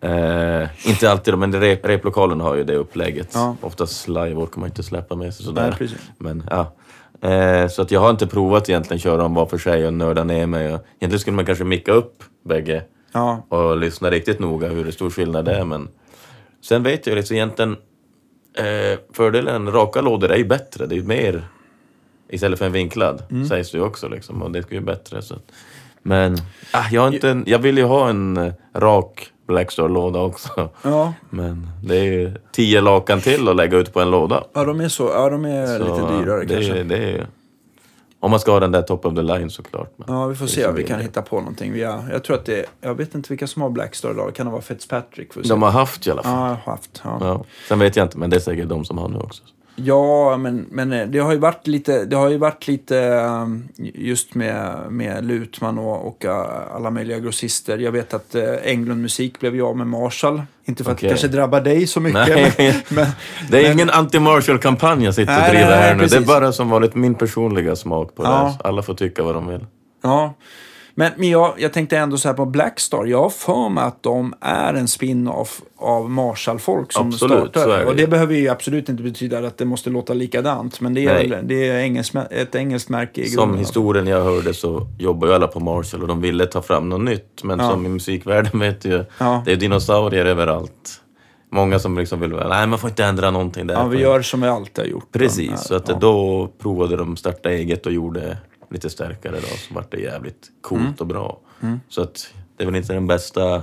Eh, 0.00 0.68
inte 0.88 1.10
alltid 1.10 1.38
men 1.38 1.60
rep, 1.60 1.86
replokalen 1.86 2.40
har 2.40 2.54
ju 2.54 2.64
det 2.64 2.76
upplägget. 2.76 3.30
Ja. 3.34 3.56
Oftast 3.60 4.08
live 4.08 4.34
orkar 4.34 4.60
man 4.60 4.68
inte 4.68 4.82
släppa 4.82 5.14
med 5.14 5.34
sig 5.34 5.46
sådär. 5.46 5.76
Nej. 5.80 5.88
Men 6.18 6.46
ja. 6.50 6.72
Eh, 7.24 7.68
så 7.68 7.82
att 7.82 7.90
jag 7.90 8.00
har 8.00 8.10
inte 8.10 8.26
provat 8.26 8.68
egentligen 8.68 8.98
köra 9.00 9.16
dem 9.16 9.34
var 9.34 9.46
för 9.46 9.58
sig 9.58 9.86
och 9.86 9.94
nörda 9.94 10.24
ner 10.24 10.46
mig. 10.46 10.64
Egentligen 10.66 11.18
skulle 11.18 11.36
man 11.36 11.46
kanske 11.46 11.64
micka 11.64 11.92
upp 11.92 12.22
bägge 12.44 12.82
Ja. 13.12 13.46
och 13.48 13.76
lyssna 13.76 14.10
riktigt 14.10 14.38
noga 14.38 14.68
hur 14.68 14.90
stor 14.90 15.10
skillnad 15.10 15.44
det 15.44 15.54
är. 15.54 15.64
Men 15.64 15.88
sen 16.64 16.82
vet 16.82 17.06
jag 17.06 17.16
liksom 17.16 17.36
egentligen 17.36 17.76
eh, 18.58 18.98
fördelen 19.12 19.72
raka 19.72 20.00
lådor 20.00 20.30
är 20.32 20.36
ju 20.36 20.44
bättre. 20.44 20.86
Det 20.86 20.94
är 20.94 20.96
ju 20.96 21.04
mer 21.06 21.48
istället 22.28 22.58
för 22.58 22.66
en 22.66 22.72
vinklad 22.72 23.22
Mm. 23.30 23.46
sägs 23.48 23.70
det 23.70 23.78
ju 23.78 23.84
också 23.84 24.08
liksom. 24.08 24.42
Och 24.42 24.50
det 24.50 24.58
är 24.58 24.74
ju 24.74 24.80
bättre. 24.80 25.22
Så 25.22 25.34
Men 26.02 26.36
ah, 26.72 26.84
jag, 26.90 27.02
har 27.02 27.12
inte 27.12 27.30
en, 27.30 27.44
jag 27.46 27.58
vill 27.58 27.78
ju 27.78 27.84
ha 27.84 28.08
en 28.08 28.36
eh, 28.36 28.52
rak 28.74 29.26
Blackstar-låda 29.46 30.18
också. 30.20 30.68
Ja, 30.82 31.12
Men 31.30 31.68
det 31.82 31.96
är 31.96 32.04
ju 32.04 32.32
tio 32.52 32.80
lakan 32.80 33.20
till 33.20 33.48
att 33.48 33.56
lägga 33.56 33.78
ut 33.78 33.92
på 33.92 34.00
en 34.00 34.10
låda. 34.10 34.44
ja 34.54 34.64
de 34.64 34.80
är, 34.80 34.88
så, 34.88 35.10
ja, 35.14 35.30
de 35.30 35.44
är 35.44 35.66
Så, 35.66 35.84
lite 35.84 36.12
dyrare 36.24 36.44
det, 36.44 36.54
kanske. 36.54 36.82
Det 36.82 36.96
är, 36.96 37.26
om 38.20 38.30
man 38.30 38.40
ska 38.40 38.52
ha 38.52 38.60
den 38.60 38.72
där 38.72 38.82
top 38.82 39.06
of 39.06 39.14
the 39.14 39.22
line 39.22 39.50
såklart. 39.50 39.92
Men 39.96 40.16
Ja, 40.16 40.26
vi 40.26 40.34
får 40.34 40.46
det 40.46 40.52
se 40.52 40.66
om 40.66 40.74
vi 40.74 40.82
det 40.82 40.88
kan 40.88 40.98
är. 40.98 41.02
hitta 41.02 41.22
på 41.22 41.36
någonting. 41.38 41.72
Vi 41.72 41.82
har, 41.82 42.04
jag 42.12 42.24
tror 42.24 42.36
att 42.36 42.44
det 42.44 42.66
jag 42.80 42.94
vet 42.94 43.14
inte 43.14 43.28
vilka 43.28 43.46
som 43.46 43.62
har 43.62 43.70
Blackstar 43.70 44.10
idag. 44.10 44.34
Kan 44.34 44.46
det 44.46 44.52
vara 44.52 44.62
Fitzpatrick? 44.62 45.32
Se. 45.34 45.40
De 45.40 45.62
har 45.62 45.70
haft 45.70 46.06
i 46.06 46.10
alla 46.10 46.22
fall. 46.22 46.32
Ja, 46.64 46.72
haft. 46.72 47.00
Ja. 47.04 47.18
Ja. 47.20 47.44
Sen 47.68 47.78
vet 47.78 47.96
jag 47.96 48.04
inte, 48.06 48.18
men 48.18 48.30
det 48.30 48.36
är 48.36 48.40
säkert 48.40 48.68
de 48.68 48.84
som 48.84 48.98
har 48.98 49.08
nu 49.08 49.18
också. 49.18 49.42
Ja, 49.76 50.36
men, 50.36 50.66
men 50.70 50.92
eh, 50.92 51.06
det 51.06 51.18
har 51.18 51.32
ju 51.32 51.38
varit 51.38 51.66
lite, 51.66 52.04
det 52.04 52.16
har 52.16 52.28
ju 52.30 52.38
varit 52.38 52.68
lite 52.68 52.96
um, 53.14 53.68
just 53.78 54.34
med, 54.34 54.76
med 54.90 55.24
Lutman 55.24 55.78
och, 55.78 56.06
och 56.06 56.24
uh, 56.24 56.30
alla 56.74 56.90
möjliga 56.90 57.18
grossister. 57.18 57.78
Jag 57.78 57.92
vet 57.92 58.14
att 58.14 58.34
uh, 58.34 58.42
Englund 58.62 59.02
Musik 59.02 59.40
blev 59.40 59.56
jag 59.56 59.76
med 59.76 59.86
Marshall. 59.86 60.42
Inte 60.64 60.84
för 60.84 60.92
att 60.92 60.98
det 60.98 61.08
kanske 61.08 61.28
drabbar 61.28 61.60
dig 61.60 61.86
så 61.86 62.00
mycket. 62.00 62.26
Nej. 62.58 62.84
Men, 62.88 63.06
Det 63.50 63.58
är 63.58 63.62
Men- 63.62 63.72
ingen 63.72 63.90
anti-Marshall-kampanj 63.90 65.04
jag 65.04 65.14
sitter 65.14 65.32
och 65.36 65.40
Nej, 65.40 65.50
driver 65.50 65.70
nej, 65.70 65.78
nej, 65.78 65.88
här 65.88 65.94
nu. 65.94 65.98
Det 65.98 66.04
är 66.04 66.08
precis. 66.08 66.26
bara 66.26 66.52
som 66.52 66.70
vanligt 66.70 66.94
min 66.94 67.14
personliga 67.14 67.76
smak 67.76 68.14
på 68.14 68.22
Ja. 68.24 68.28
det. 68.30 68.36
här. 68.36 68.54
Alla 68.64 68.82
får 68.82 68.94
tycka 68.94 69.22
vad 69.22 69.34
de 69.34 69.46
vill. 69.48 69.66
ja. 70.02 70.34
Men, 70.96 71.12
men 71.16 71.28
jag, 71.30 71.54
jag 71.58 71.72
tänkte 71.72 71.98
ändå 71.98 72.16
så 72.16 72.28
här 72.28 72.34
på 72.34 72.46
Blackstar. 72.46 73.04
Jag 73.04 73.22
har 73.22 73.30
för 73.30 73.68
mig 73.68 73.84
att 73.84 74.02
de 74.02 74.34
är 74.40 74.74
en 74.74 74.88
spin-off 74.88 75.62
av 75.78 76.10
Marshall-folk 76.10 76.92
som 76.92 77.06
Absolut, 77.08 77.56
är 77.56 77.68
det 77.78 77.84
och 77.86 77.96
det 77.96 78.06
behöver 78.06 78.34
ju 78.34 78.48
absolut 78.48 78.88
inte 78.88 79.02
betyda 79.02 79.38
att 79.38 79.58
det 79.58 79.64
måste 79.64 79.90
låta 79.90 80.14
likadant. 80.14 80.80
Men 80.80 80.94
det 80.94 81.06
är, 81.06 81.28
Nej. 81.28 81.40
det 81.44 81.68
är 81.68 81.78
engelskt, 81.78 82.16
ett 82.30 82.54
engelskt 82.54 82.88
märke 82.88 83.20
i 83.20 83.28
Som 83.28 83.40
grunden. 83.42 83.58
historien 83.58 84.06
jag 84.06 84.24
hörde 84.24 84.54
så 84.54 84.86
jobbar 84.98 85.28
ju 85.28 85.34
alla 85.34 85.46
på 85.46 85.60
Marshall 85.60 86.02
och 86.02 86.08
de 86.08 86.20
ville 86.20 86.46
ta 86.46 86.62
fram 86.62 86.88
något 86.88 87.00
nytt. 87.00 87.40
Men 87.44 87.58
Ja. 87.58 87.70
som 87.70 87.86
i 87.86 87.88
musikvärlden 87.88 88.60
vet 88.60 88.80
du 88.80 88.88
ju, 88.88 89.04
Ja. 89.18 89.42
det 89.46 89.52
är 89.52 89.56
dinosaurier 89.56 90.24
överallt. 90.26 91.00
Många 91.52 91.78
som 91.78 91.98
liksom 91.98 92.20
vill, 92.20 92.30
nej 92.30 92.66
man 92.66 92.78
får 92.78 92.90
inte 92.90 93.04
ändra 93.04 93.30
någonting 93.30 93.66
där. 93.66 93.74
Ja, 93.74 93.86
vi 93.86 93.98
gör 94.00 94.22
som 94.22 94.40
vi 94.40 94.48
alltid 94.48 94.84
har 94.84 94.90
gjort. 94.90 95.12
Precis, 95.12 95.60
så 95.60 95.74
att 95.74 95.88
ja. 95.88 95.96
då 96.00 96.48
provade 96.58 96.96
de 96.96 97.16
starta 97.16 97.50
eget 97.50 97.86
och 97.86 97.92
gjorde 97.92 98.36
lite 98.74 98.90
starkare 98.90 99.34
då, 99.34 99.46
så 99.46 99.74
vart 99.74 99.90
det 99.90 100.00
jävligt 100.00 100.50
coolt 100.60 100.80
Mm. 100.82 100.94
och 100.98 101.06
bra. 101.06 101.40
Så 101.88 102.02
att 102.02 102.34
det 102.56 102.62
är 102.62 102.66
väl 102.66 102.76
inte 102.76 102.92
den 102.92 103.06
bästa 103.06 103.62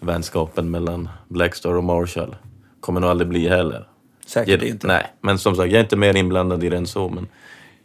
vänskapen 0.00 0.70
mellan 0.70 1.08
Blackstar 1.28 1.74
och 1.74 1.84
Marshall. 1.84 2.36
Kommer 2.80 3.00
nog 3.00 3.10
aldrig 3.10 3.28
bli 3.28 3.48
heller. 3.48 3.88
Säkert 4.26 4.62
Jag- 4.62 4.70
inte. 4.70 4.86
Nej, 4.86 5.06
men 5.20 5.38
som 5.38 5.56
sagt, 5.56 5.70
jag 5.70 5.78
är 5.78 5.82
inte 5.82 5.96
mer 5.96 6.16
inblandad 6.16 6.64
i 6.64 6.68
det 6.68 6.76
än 6.76 6.86
så. 6.86 7.08
Men 7.08 7.26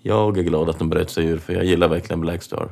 jag 0.01 0.37
är 0.37 0.43
glad 0.43 0.69
att 0.69 0.79
de 0.79 0.89
bröt 0.89 1.09
sig 1.09 1.25
ur, 1.25 1.37
för 1.37 1.53
jag 1.53 1.65
gillar 1.65 1.87
verkligen 1.87 2.21
Blackstar. 2.21 2.69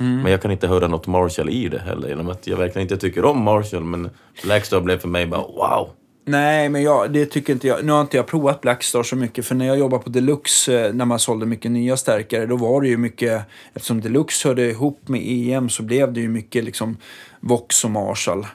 Mm. 0.00 0.20
Men 0.22 0.32
jag 0.32 0.42
kan 0.42 0.50
inte 0.50 0.68
höra 0.68 0.88
något 0.88 1.06
Marshall 1.06 1.48
i 1.50 1.68
det 1.68 1.78
heller, 1.78 2.08
genom 2.08 2.28
att 2.28 2.46
jag 2.46 2.56
verkligen 2.56 2.82
inte 2.82 2.96
tycker 2.96 3.24
om 3.24 3.42
Marshall. 3.42 3.84
Men 3.84 4.10
Blackstar 4.44 4.80
blev 4.80 4.98
för 4.98 5.08
mig 5.08 5.26
bara 5.26 5.40
wow! 5.40 5.88
Nej, 6.28 6.68
men 6.68 6.82
jag, 6.82 7.12
det 7.12 7.26
tycker 7.26 7.52
inte 7.52 7.68
jag. 7.68 7.84
Nu 7.84 7.92
har 7.92 8.00
inte 8.00 8.16
jag 8.16 8.26
provat 8.26 8.60
Blackstar 8.60 9.02
så 9.02 9.16
mycket. 9.16 9.46
För 9.46 9.54
när 9.54 9.66
jag 9.66 9.78
jobbade 9.78 10.04
på 10.04 10.10
Deluxe, 10.10 10.86
eh, 10.86 10.94
när 10.94 11.04
man 11.04 11.18
sålde 11.18 11.46
mycket 11.46 11.70
nya 11.70 11.96
stärkare, 11.96 12.46
då 12.46 12.56
var 12.56 12.80
det 12.80 12.88
ju 12.88 12.96
mycket... 12.96 13.42
Eftersom 13.74 14.00
Deluxe 14.00 14.48
hörde 14.48 14.70
ihop 14.70 15.08
med 15.08 15.22
EM 15.24 15.68
så 15.68 15.82
blev 15.82 16.12
det 16.12 16.20
ju 16.20 16.28
mycket 16.28 16.64
liksom 16.64 16.96
Vox 17.40 17.84
och 17.84 17.90
Marshall. 17.90 18.46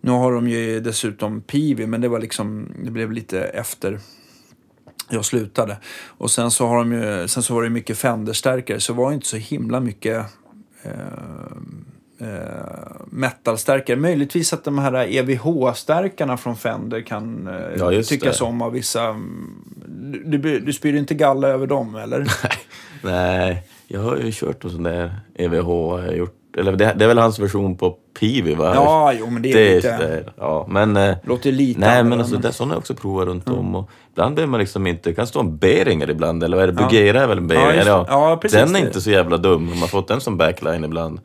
Nu 0.00 0.10
har 0.10 0.32
de 0.32 0.48
ju 0.48 0.80
dessutom 0.80 1.40
Pivi, 1.40 1.86
men 1.86 2.00
det 2.00 2.08
var 2.08 2.20
liksom... 2.20 2.72
Det 2.84 2.90
blev 2.90 3.12
lite 3.12 3.40
efter 3.40 4.00
jag 5.08 5.24
slutade. 5.24 5.76
Och 6.06 6.30
sen 6.30 6.50
så, 6.50 6.66
har 6.66 6.78
de 6.78 6.92
ju, 6.92 7.28
sen 7.28 7.42
så 7.42 7.54
var 7.54 7.62
det 7.62 7.70
mycket 7.70 7.98
Fender-stärkare, 7.98 8.80
så 8.80 8.92
det 8.92 8.98
var 8.98 9.10
ju 9.10 9.14
inte 9.14 9.26
så 9.26 9.36
himla 9.36 9.80
mycket 9.80 10.24
eh, 10.82 10.92
metalstärkare. 13.06 13.96
Möjligtvis 13.96 14.52
att 14.52 14.64
de 14.64 14.78
här 14.78 14.94
EVH-stärkarna 14.94 16.36
från 16.36 16.56
Fender 16.56 17.00
kan 17.00 17.48
eh, 17.48 17.54
Ja, 17.96 18.02
tyckas 18.02 18.38
det. 18.38 18.44
om 18.44 18.62
av 18.62 18.72
vissa. 18.72 19.16
Du, 20.24 20.38
du, 20.38 20.60
du 20.60 20.72
spyr 20.72 20.94
inte 20.96 21.14
galla 21.14 21.48
över 21.48 21.66
dem, 21.66 21.96
eller? 21.96 22.26
Nej, 23.02 23.62
jag 23.88 24.00
har 24.00 24.16
ju 24.16 24.32
kört 24.32 24.64
en 24.64 24.70
sån 24.70 24.82
där 24.82 25.20
EVH. 25.34 26.16
Gjort. 26.16 26.32
Eller 26.58 26.72
det, 26.76 26.94
det 26.96 27.04
är 27.04 27.08
väl 27.08 27.18
hans 27.18 27.38
version 27.38 27.76
på 27.76 27.96
Pivi 28.20 28.54
va? 28.54 28.72
Ja, 28.74 29.12
jo, 29.18 29.30
men 29.30 29.42
det 29.42 29.52
är 29.52 29.54
det 29.56 29.74
lite... 29.76 29.96
det- 29.98 30.24
ja, 30.36 30.66
men... 30.70 30.96
eh, 30.96 31.16
Låter 31.24 31.52
lite 31.52 31.80
Nej, 31.80 32.04
men 32.04 32.18
alltså, 32.20 32.36
det, 32.36 32.52
sådana 32.52 32.70
har 32.70 32.74
jag 32.74 32.78
också 32.80 32.94
provat 32.94 33.26
runt 33.26 33.48
om. 33.48 33.74
Och 33.74 33.90
ibland 34.12 34.34
behöver 34.34 34.50
man 34.50 34.60
liksom 34.60 34.86
inte... 34.86 35.10
Det 35.10 35.14
kan 35.14 35.26
stå 35.26 35.40
en 35.40 35.56
Beringer 35.56 36.10
ibland, 36.10 36.44
eller 36.44 36.56
vad 36.56 36.62
är 36.62 36.66
det? 36.66 36.72
Bugera 36.72 37.22
är 37.22 37.26
väl 37.26 37.38
en 37.38 37.46
Beringer? 37.46 37.66
Ja, 37.70 37.74
just 37.74 37.86
Ja, 38.10 38.38
precis, 38.42 38.58
Den 38.58 38.76
är 38.76 38.80
inte 38.86 39.00
så 39.00 39.10
jävla 39.10 39.36
dum. 39.36 39.66
Man 39.68 39.78
har 39.78 39.86
fått 39.86 40.08
den 40.08 40.20
som 40.20 40.36
backline 40.36 40.84
ibland. 40.84 41.20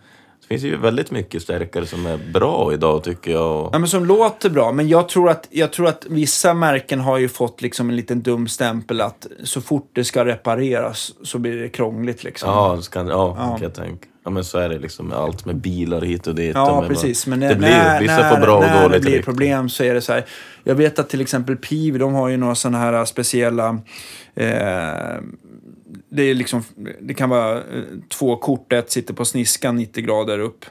Det 0.52 0.60
finns 0.60 0.74
ju 0.74 0.78
väldigt 0.78 1.12
mycket 1.12 1.42
stärkare 1.42 1.86
som 1.86 2.06
är 2.06 2.18
bra 2.34 2.74
idag, 2.74 3.04
tycker 3.04 3.32
jag. 3.32 3.70
Ja, 3.74 3.80
men 3.80 3.88
som 3.88 4.06
låter 4.06 4.50
bra, 4.50 4.72
men 4.72 4.88
jag 4.88 5.10
tror, 5.10 5.30
att, 5.30 5.48
jag 5.50 5.72
tror 5.72 5.88
att 5.88 6.06
vissa 6.10 6.54
märken 6.54 7.00
har 7.00 7.18
ju 7.18 7.30
fått 7.30 7.62
liksom 7.62 7.90
en 7.90 7.96
liten 7.96 8.22
dum 8.22 8.48
stämpel 8.48 9.02
att 9.02 9.28
så 9.44 9.62
fort 9.62 9.90
det 9.94 10.04
ska 10.04 10.26
repareras 10.26 11.14
så 11.24 11.40
blir 11.40 11.62
det 11.62 11.70
krångligt. 11.70 12.24
Liksom. 12.24 12.50
Ja, 12.50 12.82
så 12.82 12.92
kan, 12.92 13.08
ja, 13.08 13.36
Ja. 13.40 13.46
kan 13.46 13.64
jag 13.64 13.74
tänka. 13.74 14.08
Ja, 14.24 14.30
men 14.32 14.44
så 14.44 14.58
är 14.58 14.70
det 14.70 14.80
liksom 14.80 15.08
med 15.08 15.18
allt 15.18 15.46
med 15.46 15.56
bilar 15.56 16.02
hit 16.02 16.28
och 16.28 16.36
dit. 16.36 16.56
Ja, 16.56 16.84
är 16.84 16.88
precis. 16.88 17.28
Men 17.28 17.40
bara, 17.40 17.48
när, 17.48 17.54
det 17.54 17.60
blir, 17.60 18.00
vissa 18.00 18.22
när, 18.22 18.30
får 18.30 18.42
bra 18.42 18.58
och 18.58 18.64
när 18.64 18.84
dåligt 18.84 19.04
det 19.04 19.10
blir 19.10 19.22
problem 19.22 19.70
så 19.70 19.84
är 19.84 19.94
det 19.94 20.02
så 20.02 20.14
här. 20.14 20.26
Jag 20.64 20.76
vet 20.76 21.00
att 21.00 21.10
till 21.10 21.22
exempel 21.22 21.58
PIV, 21.58 22.00
de 22.00 22.14
har 22.14 22.30
ju 22.30 22.38
några 22.38 22.56
sådana 22.56 22.78
här 22.78 23.06
speciella... 23.06 23.80
Eh, 24.36 25.22
det, 26.12 26.24
är 26.24 26.34
liksom, 26.36 26.64
det 27.02 27.14
kan 27.14 27.30
vara 27.30 27.58
eh, 27.58 27.64
två 28.10 28.36
kort, 28.36 28.74
ett 28.74 28.92
sitter 28.92 29.14
på 29.14 29.26
sniskan 29.26 29.76
90 29.76 30.04
grader 30.04 30.40
upp. 30.40 30.66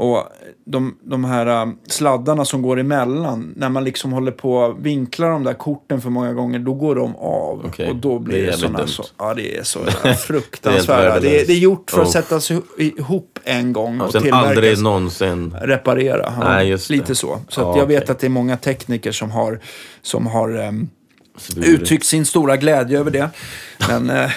Och 0.00 0.24
de, 0.66 0.98
de 1.02 1.24
här 1.24 1.46
eh, 1.46 1.72
sladdarna 1.86 2.44
som 2.44 2.62
går 2.62 2.78
emellan, 2.80 3.52
när 3.56 3.68
man 3.68 3.84
liksom 3.84 4.12
håller 4.12 4.32
på 4.32 4.54
och 4.56 4.86
vinklar 4.86 5.30
de 5.30 5.44
där 5.44 5.54
korten 5.54 6.00
för 6.00 6.10
många 6.10 6.32
gånger, 6.32 6.58
då 6.58 6.74
går 6.74 6.94
de 6.94 7.16
av. 7.16 7.62
Okej, 7.66 7.90
Och 7.90 7.96
då 7.96 8.18
det 8.18 8.24
blir 8.24 8.34
det, 8.38 8.40
jävligt 8.42 8.60
sådana... 8.60 8.86
Så, 8.86 9.04
ja, 9.18 9.34
det 9.34 9.56
är 9.58 9.62
så 9.62 9.78
jävla 9.86 10.14
fruktansvärda. 10.14 11.20
det, 11.20 11.40
är, 11.40 11.46
det 11.46 11.52
är 11.52 11.58
gjort 11.58 11.90
för 11.90 12.00
att 12.00 12.06
Oh. 12.06 12.12
sättas 12.12 12.50
ihop 12.78 13.38
en 13.44 13.72
gång 13.72 14.00
Och 14.00 14.06
och 14.06 14.12
sen 14.12 14.22
tillverkas 14.22 14.48
aldrig 14.48 14.82
någonsin... 14.82 15.54
reparera. 15.62 16.32
Ja, 16.40 16.44
Nej, 16.48 16.70
det. 16.70 16.90
lite 16.90 17.14
så. 17.14 17.40
Så 17.48 17.60
Ja, 17.60 17.70
att 17.72 17.78
jag 17.78 17.86
vet 17.86 18.10
att 18.10 18.18
det 18.18 18.26
är 18.26 18.30
många 18.30 18.56
tekniker 18.56 19.12
som 19.12 19.30
har, 19.30 19.60
som 20.02 20.26
har 20.26 20.74
svurit. 21.36 21.68
uttryckt 21.68 22.06
sin 22.06 22.24
stora 22.24 22.56
glädje 22.56 22.98
över 22.98 23.10
det. 23.10 23.30
Men, 23.88 24.10
eh, 24.10 24.30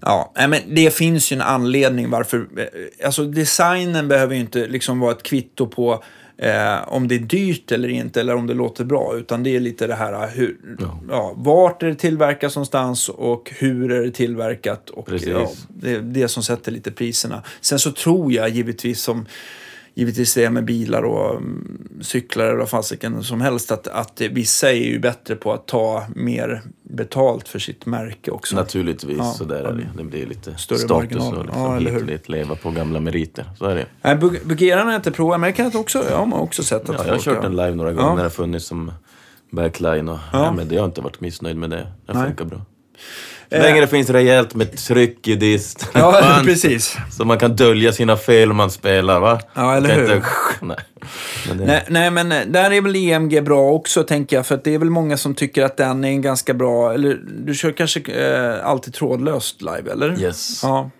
ja, 0.00 0.32
men 0.34 0.60
det 0.66 0.94
finns 0.94 1.32
ju 1.32 1.34
en 1.34 1.42
anledning 1.42 2.10
varför... 2.10 2.46
Eh, 2.56 3.06
alltså 3.06 3.24
designen 3.24 4.08
behöver 4.08 4.34
ju 4.34 4.40
inte 4.40 4.66
liksom 4.66 5.00
vara 5.00 5.12
ett 5.12 5.22
kvitto 5.22 5.66
på 5.66 6.02
eh, 6.38 6.88
om 6.88 7.08
det 7.08 7.14
är 7.14 7.18
dyrt 7.18 7.72
eller 7.72 7.88
inte 7.88 8.20
eller 8.20 8.34
om 8.34 8.46
det 8.46 8.54
låter 8.54 8.84
bra. 8.84 9.16
Utan 9.16 9.42
det 9.42 9.56
är 9.56 9.60
lite 9.60 9.86
det 9.86 9.94
här 9.94 10.12
eh, 10.12 10.28
hur, 10.28 10.56
ja. 10.78 11.00
Ja. 11.08 11.34
vart 11.36 11.82
är 11.82 11.86
det 11.86 11.94
tillverkat 11.94 12.54
någonstans 12.54 13.08
och 13.08 13.52
hur 13.56 13.92
är 13.92 14.02
det 14.02 14.10
tillverkat. 14.10 14.90
Och, 14.90 15.06
Precis. 15.06 15.28
ja, 15.28 15.50
det 15.68 15.90
är 15.90 16.00
det 16.00 16.28
som 16.28 16.42
sätter 16.42 16.72
lite 16.72 16.90
priserna. 16.90 17.42
Sen 17.60 17.78
så 17.78 17.92
tror 17.92 18.32
jag 18.32 18.48
givetvis 18.48 19.00
som 19.00 19.26
givetvis 19.96 20.34
det 20.34 20.50
med 20.50 20.64
bilar 20.64 21.02
och 21.02 21.30
mm, 21.36 21.78
cyklar 22.00 22.44
eller 22.46 22.56
vad 22.58 22.68
fasiken 22.68 23.22
som 23.22 23.40
helst 23.40 23.70
att, 23.72 23.86
att 23.88 24.20
vissa 24.30 24.70
är 24.72 24.76
ju 24.76 24.98
bättre 24.98 25.36
på 25.36 25.52
att 25.52 25.66
ta 25.66 26.06
mer 26.14 26.62
betalt 26.82 27.48
för 27.48 27.58
sitt 27.58 27.86
märke 27.86 28.30
också. 28.30 28.56
Naturligtvis, 28.56 29.18
Ja. 29.18 29.32
så 29.32 29.44
där 29.44 29.64
är 29.64 29.72
det. 29.72 29.88
Det 29.96 30.04
blir 30.04 30.26
lite 30.26 30.54
Större 30.56 30.78
status 30.78 31.18
marginaler. 31.18 31.38
och 31.38 31.44
liksom 31.46 31.62
Ja, 31.62 31.76
eller 31.76 31.90
hit 31.90 32.00
och 32.00 32.06
dit, 32.06 32.28
leva 32.28 32.54
på 32.56 32.70
gamla 32.70 33.00
meriter. 33.00 33.44
Så 33.58 33.64
är 33.64 33.74
det. 33.74 33.86
Nej, 34.02 34.16
Bug- 34.16 34.40
Bugeran 34.46 34.84
har 34.86 34.92
jag 34.92 34.98
inte 34.98 35.10
provat, 35.10 35.40
men 35.40 35.48
jag 35.48 35.56
kan 35.56 35.80
också, 35.80 36.04
jag 36.10 36.16
har 36.26 36.38
också 36.40 36.62
sett 36.62 36.88
att 36.90 36.96
Ja, 36.98 37.06
jag 37.06 37.12
har 37.12 37.20
kört 37.20 37.42
den 37.42 37.56
live 37.56 37.74
några 37.74 37.92
gånger 37.92 38.06
Ja. 38.08 38.10
när 38.10 38.16
det 38.16 38.22
har 38.22 38.30
funnits 38.30 38.66
som 38.66 38.92
backline 39.50 40.08
och 40.08 40.18
Ja. 40.32 40.44
ja. 40.44 40.52
men 40.52 40.68
jag 40.70 40.80
har 40.80 40.86
inte 40.86 41.00
varit 41.00 41.20
missnöjd 41.20 41.56
med 41.56 41.70
det. 41.70 41.86
Det 42.06 42.12
Nej. 42.12 42.26
funkar 42.26 42.44
bra. 42.44 42.60
Så 43.48 43.54
Eh. 43.56 43.62
länge 43.62 43.80
det 43.80 43.86
finns 43.86 44.10
rejält 44.10 44.54
med 44.54 44.76
tryck 44.76 45.28
i 45.28 45.34
dist. 45.36 45.88
Ja, 45.94 46.40
precis. 46.44 46.96
Så 47.10 47.24
man 47.24 47.38
kan 47.38 47.56
dölja 47.56 47.92
sina 47.92 48.16
fel 48.16 48.52
man 48.52 48.70
spelar, 48.70 49.20
va? 49.20 49.40
Ja, 49.54 49.76
eller 49.76 49.94
hur? 49.94 50.14
Inte, 50.14 50.26
nej. 50.62 50.76
Men 51.48 51.58
det, 51.58 51.64
Nej, 51.66 51.84
nej, 51.88 52.10
men 52.10 52.32
eh, 52.32 52.40
där 52.46 52.70
är 52.70 52.80
väl 52.80 52.96
EMG 52.96 53.44
bra 53.44 53.70
också, 53.72 54.02
tänker 54.02 54.36
jag. 54.36 54.46
För 54.46 54.60
det 54.64 54.74
är 54.74 54.78
väl 54.78 54.90
många 54.90 55.16
som 55.16 55.34
tycker 55.34 55.62
att 55.64 55.76
den 55.76 56.04
är 56.04 56.08
en 56.08 56.22
ganska 56.22 56.54
bra... 56.54 56.94
Eller 56.94 57.20
du 57.44 57.54
kör 57.54 57.72
kanske 57.72 58.00
eh, 58.00 58.66
alltid 58.66 58.94
trådlöst 58.94 59.62
live, 59.62 59.92
eller? 59.92 60.20
Yes. 60.20 60.60
Ja. 60.62 60.90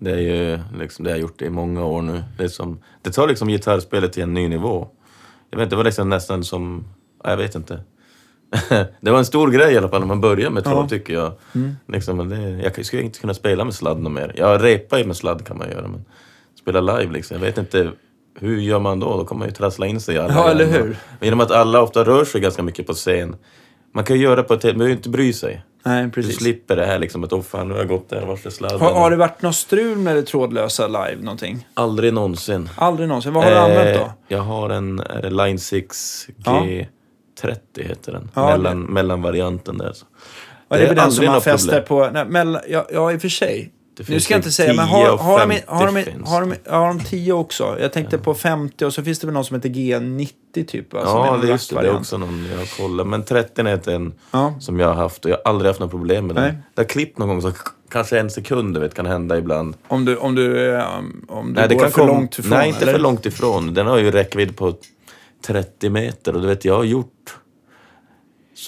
Det 0.00 0.10
är 0.10 0.16
ju 0.18 0.58
liksom, 0.80 1.04
det 1.04 1.10
har 1.10 1.16
jag 1.16 1.22
gjort 1.22 1.42
i 1.42 1.50
många 1.50 1.84
år 1.84 2.02
nu. 2.02 2.24
Det, 2.38 2.48
som, 2.48 2.80
det 3.02 3.10
tar 3.10 3.28
liksom 3.28 3.48
gitarrspelet 3.48 4.12
till 4.12 4.22
en 4.22 4.34
ny 4.34 4.48
nivå. 4.48 4.88
Jag 5.50 5.58
vet 5.58 5.64
inte, 5.66 5.72
det 5.72 5.76
var 5.76 5.84
liksom 5.84 6.08
nästan 6.08 6.44
som... 6.44 6.84
ja, 7.24 7.30
Jag 7.30 7.36
vet 7.36 7.54
inte. 7.54 7.80
det 9.00 9.10
var 9.10 9.18
en 9.18 9.24
stor 9.24 9.50
grej 9.50 9.74
i 9.74 9.78
alla 9.78 9.88
fall 9.88 10.00
när 10.00 10.06
man 10.06 10.20
började 10.20 10.50
med 10.54 10.64
tråd 10.64 10.74
Ja. 10.74 10.78
Mm. 10.78 10.88
tycker 10.88 11.14
jag. 11.14 11.32
Liksom, 11.88 12.16
men 12.16 12.28
det, 12.28 12.62
jag 12.76 12.86
skulle 12.86 13.02
inte 13.02 13.20
kunna 13.20 13.34
spela 13.34 13.64
med 13.64 13.74
sladd 13.74 13.98
mer. 13.98 14.32
Ja, 14.36 14.58
repa 14.60 14.98
ju 14.98 15.04
med 15.04 15.16
sladd 15.16 15.46
kan 15.46 15.58
man 15.58 15.70
göra, 15.70 15.88
men 15.88 16.04
spela 16.60 16.80
live 16.80 17.12
liksom. 17.12 17.36
Jag 17.36 17.44
vet 17.44 17.58
inte, 17.58 17.90
hur 18.40 18.60
gör 18.60 18.78
man 18.78 19.00
då? 19.00 19.16
Då 19.16 19.24
kommer 19.24 19.38
man 19.38 19.48
ju 19.48 19.54
trassla 19.54 19.86
in 19.86 20.00
sig 20.00 20.14
i 20.14 20.18
alla 20.18 20.34
Ja, 20.34 20.50
eller 20.50 20.66
hur? 20.66 20.96
Genom 21.20 21.40
att 21.40 21.50
alla 21.50 21.82
ofta 21.82 22.04
rör 22.04 22.24
sig 22.24 22.40
ganska 22.40 22.62
mycket 22.62 22.86
på 22.86 22.92
scen. 22.92 23.36
Man 23.94 24.04
kan 24.04 24.16
ju 24.16 24.22
göra 24.22 24.42
på 24.42 24.54
ett... 24.54 24.64
Man 24.64 24.78
behöver 24.78 24.96
inte 24.96 25.08
bry 25.08 25.32
sig. 25.32 25.62
Nej, 25.86 26.04
Du 26.04 26.10
precis. 26.10 26.36
slipper 26.36 26.76
det 26.76 26.86
här 26.86 26.98
liksom 26.98 27.24
att 27.24 27.32
åh 27.32 27.42
fan, 27.42 27.68
nu 27.68 27.74
har 27.74 27.80
jag 27.80 27.88
gått 27.88 28.08
där, 28.08 28.26
vart 28.26 28.46
är 28.46 28.50
sladden? 28.50 28.80
Har, 28.80 28.92
har 28.92 29.10
det 29.10 29.16
varit 29.16 29.42
något 29.42 29.54
strul 29.54 29.98
med 29.98 30.16
det 30.16 30.22
trådlösa 30.22 30.86
live 30.86 31.16
någonting? 31.22 31.66
Aldrig 31.74 32.14
någonsin. 32.14 32.68
Aldrig 32.76 33.08
någonsin. 33.08 33.32
Vad 33.32 33.44
har 33.44 33.50
du 33.50 33.56
använt 33.56 33.98
då? 33.98 34.04
Eh, 34.04 34.10
Jag 34.28 34.40
har 34.40 34.70
en 34.70 34.96
Line 35.22 35.58
6 35.58 36.26
Ja. 36.44 36.66
G30 37.42 37.82
heter 37.82 38.12
den. 38.12 38.30
Ja, 38.34 38.50
mellan, 38.50 38.80
mellanvarianten 38.80 39.78
där. 39.78 39.92
Så. 39.92 40.06
Ja, 40.68 40.76
det 40.76 40.82
är 40.82 40.86
väl 40.86 40.96
den 40.96 41.12
som 41.12 41.24
man 41.24 41.40
fäster 41.40 41.80
på... 41.80 42.10
Nej, 42.12 42.24
mellan, 42.24 42.62
ja, 42.68 42.86
ja, 42.92 43.12
i 43.12 43.16
och 43.16 43.20
för 43.20 43.28
sig. 43.28 43.72
Det 43.96 44.08
Nu 44.08 44.20
ska 44.20 44.34
jag 44.34 44.38
inte 44.38 44.52
säga, 44.52 44.74
men 44.74 44.86
10 44.86 44.94
har, 44.94 45.16
har, 45.16 45.46
de, 45.46 45.54
50 45.54 45.64
har, 45.66 45.86
de, 45.86 46.24
har, 46.24 46.40
de, 46.40 46.70
har 46.70 46.88
de 46.88 47.00
10 47.00 47.32
också? 47.32 47.76
Jag 47.80 47.92
tänkte 47.92 48.18
på 48.18 48.34
50 48.34 48.84
och 48.84 48.94
så 48.94 49.02
finns 49.02 49.18
det 49.18 49.26
väl 49.26 49.34
någon 49.34 49.44
som 49.44 49.54
heter 49.54 49.68
G90 49.68 50.28
typ? 50.52 50.90
Som 50.90 51.00
Ja, 51.00 51.38
det 51.42 51.48
är 51.48 51.50
just 51.50 51.70
det. 51.70 51.80
Det 51.80 51.88
är 51.88 51.96
också 51.96 52.18
någon 52.18 52.46
jag 52.50 52.58
har 52.58 52.76
kollat. 52.78 53.06
Men 53.06 53.22
30 53.24 53.60
är 53.60 53.88
en 53.88 54.12
Ja. 54.30 54.54
som 54.60 54.80
jag 54.80 54.88
har 54.88 54.94
haft 54.94 55.24
och 55.24 55.30
jag 55.30 55.36
har 55.36 55.50
aldrig 55.50 55.68
haft 55.68 55.80
några 55.80 55.90
problem 55.90 56.26
med 56.26 56.36
den. 56.36 56.44
Nej. 56.44 56.54
Det 56.74 56.82
har 56.82 56.88
klippt 56.88 57.18
någon 57.18 57.28
gång 57.28 57.42
så 57.42 57.52
kanske 57.90 58.18
en 58.18 58.30
sekund, 58.30 58.74
du 58.74 58.80
vet, 58.80 58.94
kan 58.94 59.06
hända 59.06 59.38
ibland. 59.38 59.76
Om 59.88 60.04
du, 60.04 60.16
om 60.16 60.34
du, 60.34 60.74
eh, 60.74 60.84
om 61.28 61.46
du 61.46 61.60
Nej, 61.60 61.68
det 61.68 61.74
går 61.74 61.88
för 61.88 62.06
långt 62.06 62.38
ifrån? 62.38 62.58
Nej, 62.58 62.68
inte 62.68 62.82
eller? 62.82 62.92
för 62.92 63.00
långt 63.00 63.26
ifrån. 63.26 63.74
Den 63.74 63.86
har 63.86 63.98
ju 63.98 64.10
räckvidd 64.10 64.56
på 64.56 64.74
30 65.46 65.90
meter 65.90 66.34
och 66.34 66.40
du 66.42 66.46
vet, 66.48 66.64
jag 66.64 66.76
har 66.76 66.84
gjort... 66.84 67.36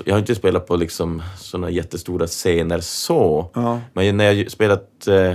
Jag 0.05 0.15
har 0.15 0.19
inte 0.19 0.35
spelat 0.35 0.67
på 0.67 0.77
liksom 0.77 1.23
såna 1.39 1.71
jättestora 1.71 2.27
scener 2.27 2.81
så. 2.81 3.51
Ja. 3.55 3.81
Men 3.93 4.17
när 4.17 4.33
jag 4.33 4.51
spelat 4.51 5.07
eh, 5.07 5.33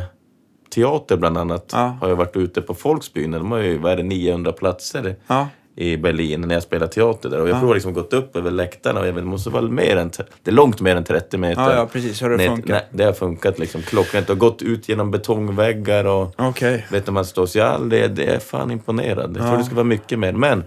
teater 0.76 1.18
bland 1.18 1.38
annat 1.38 1.70
Ja. 1.74 1.98
har 2.02 2.10
jag 2.10 2.16
varit 2.16 2.36
ute 2.38 2.62
på 2.62 2.74
Folksbyn. 2.74 3.32
De 3.32 3.52
har 3.52 3.60
ju, 3.60 3.78
vad 3.78 3.92
är 3.92 3.98
det, 3.98 4.04
900 4.04 4.52
platser 4.52 5.16
Ja. 5.28 5.48
i 5.76 5.98
Berlin 5.98 6.42
när 6.42 6.54
jag 6.54 6.64
spelar 6.64 6.88
teater 6.88 7.30
där. 7.30 7.42
Och 7.42 7.50
jag 7.50 7.56
har 7.56 7.74
liksom 7.74 7.94
gått 7.94 8.14
upp 8.14 8.36
över 8.36 8.52
läktarna 8.52 9.00
och 9.00 9.08
jag 9.08 9.14
vet, 9.14 9.24
det 9.24 9.30
måste 9.30 9.50
vara 9.50 9.62
mer 9.64 9.98
än, 9.98 10.12
det 10.44 10.52
är 10.52 10.56
långt 10.56 10.82
mer 10.82 10.96
än 10.96 11.04
30 11.04 11.38
meter. 11.38 11.62
Ja, 11.62 11.76
ja, 11.76 11.88
precis. 11.92 12.22
Har 12.22 12.30
det 12.30 12.38
funkat? 12.48 12.70
Nej, 12.70 12.88
det 12.92 13.04
har 13.04 13.14
funkat 13.14 13.60
liksom. 13.60 13.82
Klockrent. 13.82 14.30
Och 14.30 14.38
gått 14.38 14.62
ut 14.62 14.90
genom 14.90 15.12
betongväggar 15.12 16.06
och 16.06 16.34
Okej. 16.38 16.86
vet 16.92 17.06
när 17.08 17.14
man 17.14 17.26
står 17.26 17.46
så 17.46 17.58
jag 17.58 17.94
är 17.94 18.40
fan 18.40 18.72
imponerad. 18.72 19.38
Jag 19.38 19.48
tror 19.48 19.58
det 19.58 19.64
ska 19.64 19.76
vara 19.76 19.84
mycket 19.86 20.20
mer. 20.20 20.34
Men 20.34 20.64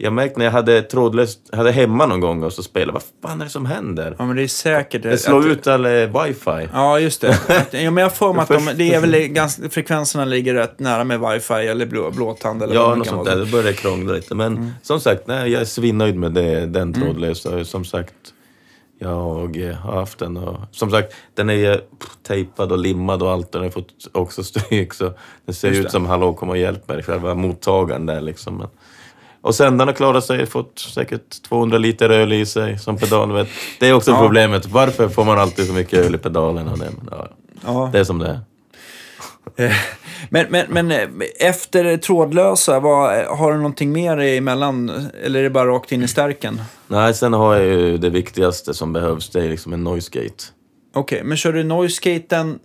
jag 0.00 0.12
märkte 0.12 0.38
när 0.38 0.44
jag 0.44 0.52
hade 0.52 0.82
trådlöst, 0.82 1.40
hade 1.54 1.72
hemma 1.72 2.06
någon 2.06 2.20
gång 2.20 2.42
och 2.42 2.52
så 2.52 2.62
spelade, 2.62 2.92
vad 2.92 3.02
fan 3.30 3.40
är 3.40 3.44
det 3.44 3.50
som 3.50 3.66
händer? 3.66 4.14
Ja, 4.18 4.26
men 4.26 4.36
det 4.36 4.42
är 4.42 4.46
säkert... 4.48 5.02
Det 5.02 5.18
slår 5.18 5.40
att- 5.40 5.46
ut 5.46 5.66
all 5.66 5.86
eh, 5.86 5.92
wifi. 6.24 6.68
Ja, 6.72 7.00
just 7.00 7.20
det. 7.20 7.38
Ja, 7.72 7.90
men 7.90 7.96
jag 7.96 8.04
har 8.04 8.10
för 8.10 8.32
mig 8.32 8.42
att 8.42 8.48
de, 8.48 8.72
det 8.74 8.94
är 8.94 9.00
väl 9.00 9.26
ganska, 9.28 9.68
frekvenserna 9.70 10.24
ligger 10.24 10.54
rätt 10.54 10.78
nära 10.80 11.04
med 11.04 11.20
wifi 11.20 11.52
eller 11.52 11.86
blå, 11.86 12.10
blåtand 12.10 12.62
eller 12.62 12.74
Ja, 12.74 12.94
något 12.94 13.06
sånt 13.06 13.24
där. 13.24 13.36
Det 13.36 13.46
börjar 13.46 13.72
krångla 13.72 14.12
lite. 14.12 14.34
Men 14.34 14.56
Mm. 14.56 14.70
som 14.82 15.00
sagt, 15.00 15.26
nej, 15.26 15.50
jag 15.52 15.60
är 15.60 15.64
svinnöjd 15.64 16.16
med 16.16 16.32
det, 16.32 16.66
den 16.66 16.92
trådlösa. 16.94 17.64
Som 17.64 17.84
sagt, 17.84 18.14
jag 18.98 19.56
eh, 19.68 19.74
har 19.74 19.92
haft 19.92 20.18
den 20.18 20.36
och 20.36 20.56
som 20.70 20.90
sagt, 20.90 21.12
den 21.34 21.50
är 21.50 21.54
ju 21.54 21.74
pff, 21.76 22.10
tejpad 22.26 22.72
och 22.72 22.78
limmad 22.78 23.22
och 23.22 23.30
allt. 23.30 23.52
Den 23.52 23.62
har 23.62 23.70
fått 23.70 23.88
också 24.12 24.42
stryk 24.44 24.94
så 24.94 25.12
det 25.46 25.52
ser 25.52 25.68
Just 25.68 25.78
ut 25.80 25.84
det. 25.86 25.90
som 25.90 26.06
hallå 26.06 26.32
kom 26.34 26.48
och 26.50 26.58
hjälp 26.58 26.88
mig, 26.88 27.02
själva 27.02 27.34
mottagaren 27.34 28.06
där 28.06 28.20
liksom. 28.20 28.56
Men, 28.56 28.68
och 29.48 29.54
sändaren 29.54 29.88
har 29.88 29.94
klarat 29.94 30.24
sig, 30.24 30.46
fått 30.46 30.78
säkert 30.78 31.42
200 31.48 31.78
liter 31.78 32.10
öl 32.10 32.32
i 32.32 32.46
sig 32.46 32.78
som 32.78 32.96
pedal. 32.98 33.32
Vet. 33.32 33.48
Det 33.80 33.88
är 33.88 33.92
också 33.92 34.10
Ja. 34.10 34.20
problemet. 34.22 34.66
Varför 34.66 35.08
får 35.08 35.24
man 35.24 35.38
alltid 35.38 35.66
så 35.66 35.72
mycket 35.72 36.06
öl 36.06 36.14
i 36.14 36.18
pedalen? 36.18 36.68
Och 36.68 36.78
det, 36.78 36.90
ja, 37.10 37.28
Ja. 37.66 37.90
det 37.92 37.98
är 37.98 38.04
som 38.04 38.18
det 38.18 38.26
är. 38.26 38.40
Eh, 39.64 39.72
Men, 40.30 40.46
men, 40.50 40.66
men 40.68 40.90
eh, 40.90 41.08
efter 41.40 41.96
trådlösa, 41.96 42.80
vad, 42.80 43.24
har 43.26 43.52
du 43.52 43.56
någonting 43.56 43.92
mer 43.92 44.18
emellan? 44.18 44.92
Eller 45.22 45.38
är 45.38 45.42
det 45.42 45.50
bara 45.50 45.68
rakt 45.68 45.92
in 45.92 46.02
i 46.02 46.08
stärken? 46.08 46.60
Nej, 46.88 47.14
sen 47.14 47.32
har 47.32 47.54
jag 47.56 47.64
ju 47.64 47.98
det 47.98 48.10
viktigaste 48.10 48.74
som 48.74 48.92
behövs, 48.92 49.30
det 49.30 49.40
är 49.44 49.48
liksom 49.48 49.72
en 49.72 49.84
noise 49.84 50.10
gate. 50.12 50.44
Okej, 50.94 51.22
men 51.24 51.36
kör 51.36 51.52
du 51.52 51.62
noise-gaten? 51.64 52.58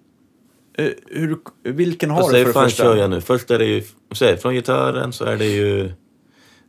eh, 0.77 0.88
hur, 1.07 1.38
vilken 1.63 2.09
har 2.11 2.21
du 2.21 2.27
för 2.39 2.45
det 2.45 2.53
fan 2.53 2.63
första? 2.63 2.84
kör 2.84 2.95
jag 2.95 3.09
nu. 3.09 3.21
Först 3.21 3.51
är 3.51 3.59
det 3.59 3.65
ju, 3.65 3.84
från 4.38 4.53
gitarren 4.53 5.13
så 5.13 5.25
är 5.25 5.38
det 5.38 5.45
ju 5.45 5.91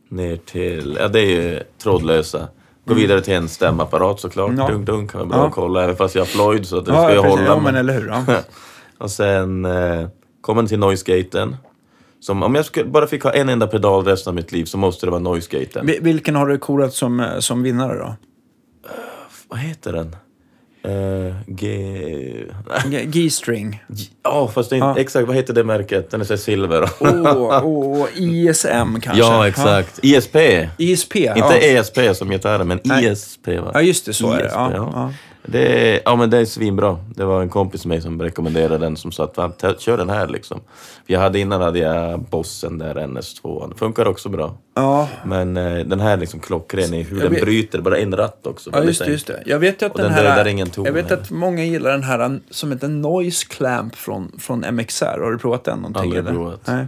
ner 0.09 0.35
till, 0.37 0.97
ja 0.99 1.07
det 1.07 1.19
är 1.19 1.25
ju 1.25 1.59
trådlösa. 1.83 2.47
Gå 2.87 2.93
vidare 2.93 3.21
till 3.21 3.33
en 3.33 3.49
stämapparat 3.49 4.19
såklart. 4.19 4.49
Mm. 4.49 4.59
Ja. 4.61 4.67
Dunk 4.67 4.85
dunk 4.87 5.11
kan 5.11 5.19
vara 5.19 5.29
bra 5.29 5.37
Ja. 5.47 5.51
kolla, 5.53 5.83
även 5.83 5.95
fast 5.95 6.15
jag 6.15 6.21
har 6.21 6.25
Floyd 6.27 6.67
så 6.67 6.81
det 6.81 6.91
Ja, 6.91 7.03
ska 7.03 7.13
ju 7.13 7.19
hålla. 7.19 7.43
Ja, 7.45 7.59
men 7.59 7.75
eller 7.75 7.93
hur. 7.93 8.07
Ja. 8.07 8.23
och 8.97 9.11
sen 9.11 9.65
eh, 9.65 10.07
kommer 10.41 10.63
till 10.67 10.79
noise-gaten. 10.79 11.55
Som, 12.19 12.43
om 12.43 12.55
jag 12.55 12.65
skulle, 12.65 12.89
bara 12.89 13.07
fick 13.07 13.23
ha 13.23 13.31
en 13.33 13.49
enda 13.49 13.67
pedal 13.67 14.05
resten 14.05 14.31
av 14.31 14.35
mitt 14.35 14.51
liv 14.51 14.65
så 14.65 14.77
måste 14.77 15.05
det 15.05 15.09
vara 15.11 15.21
noise-gaten. 15.21 15.85
Vi- 15.85 15.99
Vilken 16.01 16.35
har 16.35 16.47
du 16.47 16.57
korat 16.57 16.93
som, 16.93 17.19
eh, 17.19 17.39
som 17.39 17.63
vinnare 17.63 17.97
då? 17.97 18.15
Vad 19.47 19.59
heter 19.59 19.93
den? 19.93 20.15
Eh, 20.85 21.33
G... 21.47 22.45
G-string. 23.05 23.83
Ja, 24.23 24.47
fast 24.47 24.69
det 24.69 24.73
är 24.73 24.77
inte, 24.77 24.87
Ja. 24.87 24.97
exakt, 24.97 25.27
vad 25.27 25.35
heter 25.35 25.53
det 25.53 25.63
märket? 25.63 26.11
Den 26.11 26.21
är 26.21 26.25
så 26.25 26.37
silver. 26.37 26.89
Åh, 26.99 27.61
åh, 27.65 28.05
ISM 28.15 28.99
kanske? 29.01 29.17
ja, 29.17 29.47
exakt. 29.47 29.99
ISP. 30.01 30.35
ISP, 30.77 31.15
Inte 31.15 31.39
ja. 31.39 31.53
ESP 31.57 31.99
som 32.15 32.29
gitarren, 32.29 32.67
men 32.67 32.79
Nej. 32.83 33.05
ISP 33.11 33.47
va? 33.47 33.71
Ja, 33.73 33.81
just 33.81 34.05
det, 34.05 34.13
så 34.13 34.31
är 34.31 34.37
det. 34.37 34.45
ISP, 34.45 34.55
Ja, 34.55 34.71
ja. 34.73 35.11
Det 35.47 36.01
ja 36.05 36.15
men 36.15 36.29
det 36.29 36.37
är 36.37 36.45
svinbra. 36.45 36.97
Det 37.15 37.25
var 37.25 37.41
en 37.41 37.49
kompis 37.49 37.85
med 37.85 37.95
mig 37.95 38.01
som 38.01 38.21
rekommenderade 38.21 38.77
den 38.77 38.97
som 38.97 39.11
sa 39.11 39.23
att 39.23 39.35
"Fan, 39.35 39.51
ta- 39.51 39.73
kör 39.77 39.97
den 39.97 40.09
här 40.09 40.27
liksom. 40.27 40.59
Jag 41.07 41.19
hade 41.19 41.39
innan 41.39 41.61
hade 41.61 41.79
jag 41.79 42.19
Bossen 42.19 42.77
där, 42.77 42.95
NS2. 42.95 43.69
Det 43.69 43.75
funkar 43.75 44.05
också 44.07 44.29
bra. 44.29 44.57
ja. 44.75 45.09
Men 45.25 45.57
eh, 45.57 45.77
den 45.85 45.99
här 45.99 46.17
liksom 46.17 46.39
klockren 46.39 46.93
i 46.93 47.03
hur 47.03 47.17
Jag 47.17 47.25
den 47.25 47.33
vet- 47.33 47.41
bryter, 47.43 47.81
bara 47.81 47.97
en 47.97 48.15
ratt 48.17 48.47
också. 48.47 48.69
Ja, 48.73 48.83
just 48.83 49.07
just 49.07 49.27
det. 49.27 49.43
Jag 49.45 49.59
vet 49.59 49.83
att 49.83 49.91
Och 49.91 49.97
den, 49.97 50.11
den 50.11 50.13
här... 50.25 50.47
ingen 50.47 50.69
ton 50.69 50.85
jag 50.85 50.93
vet 50.93 51.11
att 51.11 51.31
många 51.31 51.63
gillar 51.63 51.91
den 51.91 52.03
här 52.03 52.39
som 52.49 52.71
heter 52.71 52.87
Noise 52.87 53.45
Clamp 53.49 53.95
från, 53.95 54.31
från 54.39 54.59
MXR. 54.75 55.05
Har 55.23 55.31
du 55.31 55.37
provat 55.37 55.63
den 55.63 55.77
någonting? 55.77 56.01
Aldrig 56.03 56.19
eller? 56.19 56.31
provat. 56.31 56.59
Nej. 56.67 56.87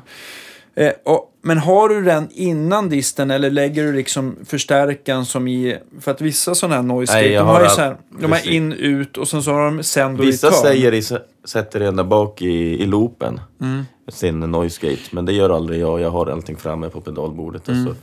Eh, 0.78 0.91
och, 1.05 1.34
men 1.41 1.57
har 1.57 1.89
du 1.89 2.01
den 2.01 2.28
innan 2.32 2.89
disten 2.89 3.32
eller 3.32 3.49
lägger 3.49 3.84
du 3.84 3.93
liksom 3.93 4.36
förstärkaren 4.45 5.25
som 5.25 5.47
i... 5.47 5.78
För 5.99 6.11
att 6.11 6.21
vissa 6.21 6.55
sådana 6.55 6.75
här 6.75 6.84
noise 6.84 7.13
gate, 7.13 7.30
de 7.30 7.38
har 7.38 7.53
har 7.53 7.63
ju 7.63 7.69
så 7.69 7.82
här, 7.82 7.97
de 8.19 8.32
har 8.32 8.47
in, 8.47 8.73
ut 8.73 9.17
och 9.17 9.28
sen 9.28 9.43
så 9.43 9.51
har 9.51 9.65
de 9.65 9.84
sänd 9.84 10.19
och 10.19 10.25
Vissa 10.25 10.51
säger 10.51 10.93
i, 10.93 11.01
sätter 11.45 11.80
den 11.80 11.95
där 11.95 12.03
bak 12.03 12.41
i, 12.41 12.84
i 12.84 12.86
loopen, 12.86 13.39
Mm. 13.61 13.86
sin 14.07 14.39
noise 14.39 14.88
gate. 14.88 15.01
Men 15.11 15.25
det 15.25 15.34
gör 15.34 15.49
aldrig 15.49 15.82
jag. 15.82 16.01
Jag 16.01 16.11
har 16.11 16.25
allting 16.28 16.57
framme 16.57 16.89
på 16.89 17.01
pedalbordet. 17.01 17.67
Mm. 17.67 17.82
Alltså. 17.88 17.95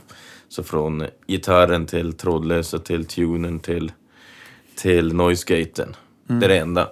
Så 0.49 0.63
från 0.63 1.05
gitarren 1.27 1.85
till 1.85 2.13
trådlösa 2.13 2.79
till 2.79 3.05
tunen 3.05 3.59
till, 3.59 3.91
till 4.75 5.13
noise-gaten. 5.13 5.95
Mm. 6.29 6.39
Det 6.39 6.45
är 6.45 6.49
det 6.49 6.57
enda. 6.57 6.87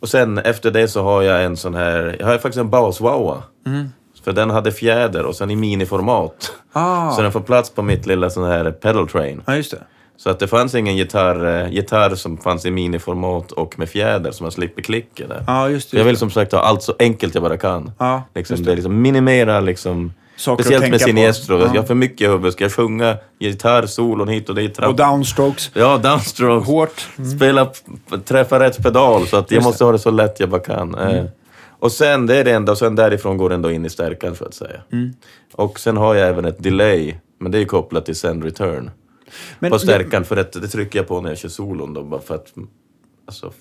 Och 0.00 0.08
sen 0.08 0.38
efter 0.38 0.70
det 0.70 0.88
så 0.88 1.02
har 1.02 1.22
jag 1.22 1.44
en 1.44 1.56
sån 1.56 1.74
här, 1.74 2.16
jag 2.20 2.26
har 2.26 2.38
faktiskt 2.38 2.60
en 2.60 2.70
baswowa. 2.70 3.42
Mm. 3.66 3.88
För 4.26 4.32
den 4.32 4.50
hade 4.50 4.72
fjäder 4.72 5.24
och 5.26 5.34
sen 5.36 5.50
i 5.50 5.56
miniformat. 5.56 6.52
Ah, 6.72 7.10
Så 7.10 7.22
den 7.22 7.32
får 7.32 7.40
plats 7.40 7.70
på 7.70 7.82
mitt 7.82 8.06
lilla 8.06 8.30
sån 8.30 8.44
här 8.44 8.70
pedal 8.70 9.08
train. 9.08 9.42
ja, 9.46 9.56
just 9.56 9.70
det. 9.70 9.78
Så 10.18 10.30
att 10.30 10.38
det 10.38 10.48
fanns 10.48 10.74
ingen 10.74 10.96
gitarr, 10.96 11.62
eh, 11.64 11.72
gitarr 11.72 12.14
som 12.14 12.38
fanns 12.38 12.64
i 12.66 12.70
miniformat 12.70 13.52
och 13.52 13.78
med 13.78 13.88
fjäder 13.88 14.30
så 14.32 14.44
man 14.44 14.52
slipper 14.52 14.82
klicket 14.82 15.28
där. 15.28 15.44
Ja, 15.46 15.68
just 15.68 15.90
det. 15.90 15.96
Jag 15.98 16.04
vill 16.04 16.14
det. 16.14 16.18
som 16.18 16.30
sagt 16.30 16.52
ha 16.52 16.60
allt 16.60 16.82
så 16.82 16.94
enkelt 16.98 17.34
jag 17.34 17.42
bara 17.42 17.56
kan. 17.56 17.90
Ja, 17.98 18.22
liksom, 18.34 18.62
det. 18.62 18.72
är 18.72 18.76
liksom 18.76 19.02
minimera 19.02 19.60
liksom, 19.60 20.12
Saker 20.36 20.64
speciellt 20.64 20.90
med. 20.90 21.00
Sinestro. 21.00 21.58
Ja. 21.60 21.66
Jag 21.74 21.80
har 21.82 21.86
för 21.86 21.94
mycket 21.94 22.30
huvud. 22.30 22.52
Ska 22.52 22.64
jag 22.64 22.72
sjunga 22.72 23.16
gitarrsolon 23.40 24.28
hit 24.28 24.48
och 24.48 24.54
dit? 24.54 24.74
Trapp. 24.74 24.88
Och 24.88 24.96
downstrokes. 24.96 25.70
Ja, 25.74 25.98
downstroke. 25.98 26.66
Hårt. 26.66 27.08
Spela, 27.36 27.64
p- 27.64 27.72
träffa 28.24 28.60
rätt 28.60 28.82
pedal. 28.82 29.26
Så 29.26 29.36
att 29.36 29.50
jag 29.50 29.62
måste 29.64 29.84
ha 29.84 29.92
det 29.92 29.98
så 29.98 30.10
lätt 30.10 30.40
jag 30.40 30.48
bara 30.48 30.60
kan. 30.60 30.94
Eh, 30.94 31.24
Och 31.86 31.92
sen, 31.92 32.26
det 32.26 32.36
är 32.36 32.44
det 32.44 32.52
enda. 32.52 32.72
Och 32.72 32.78
sen 32.78 32.94
därifrån 32.96 33.36
går 33.38 33.50
den 33.50 33.62
då 33.62 33.70
in 33.70 33.84
i 33.84 33.90
stärkan 33.90 34.36
så 34.36 34.44
att 34.44 34.54
säga. 34.54 34.82
Mm. 34.92 35.10
Och 35.52 35.80
sen 35.80 35.96
har 35.96 36.14
jag 36.14 36.28
även 36.28 36.44
ett 36.44 36.62
delay. 36.62 37.14
Men 37.38 37.52
det 37.52 37.58
är 37.58 37.64
kopplat 37.64 38.04
till 38.06 38.16
send 38.16 38.44
return. 38.44 38.90
Men, 39.58 39.70
på 39.70 39.78
stärkan. 39.78 40.24
För 40.24 40.36
det, 40.36 40.52
det 40.52 40.68
trycker 40.68 40.98
jag 40.98 41.08
på 41.08 41.20
när 41.20 41.28
jag 41.28 41.38
kör 41.38 41.48
solon 41.48 41.94
då. 41.94 42.02
Bara 42.02 42.20
för 42.20 42.34
att, 42.34 42.54
alltså, 43.26 43.52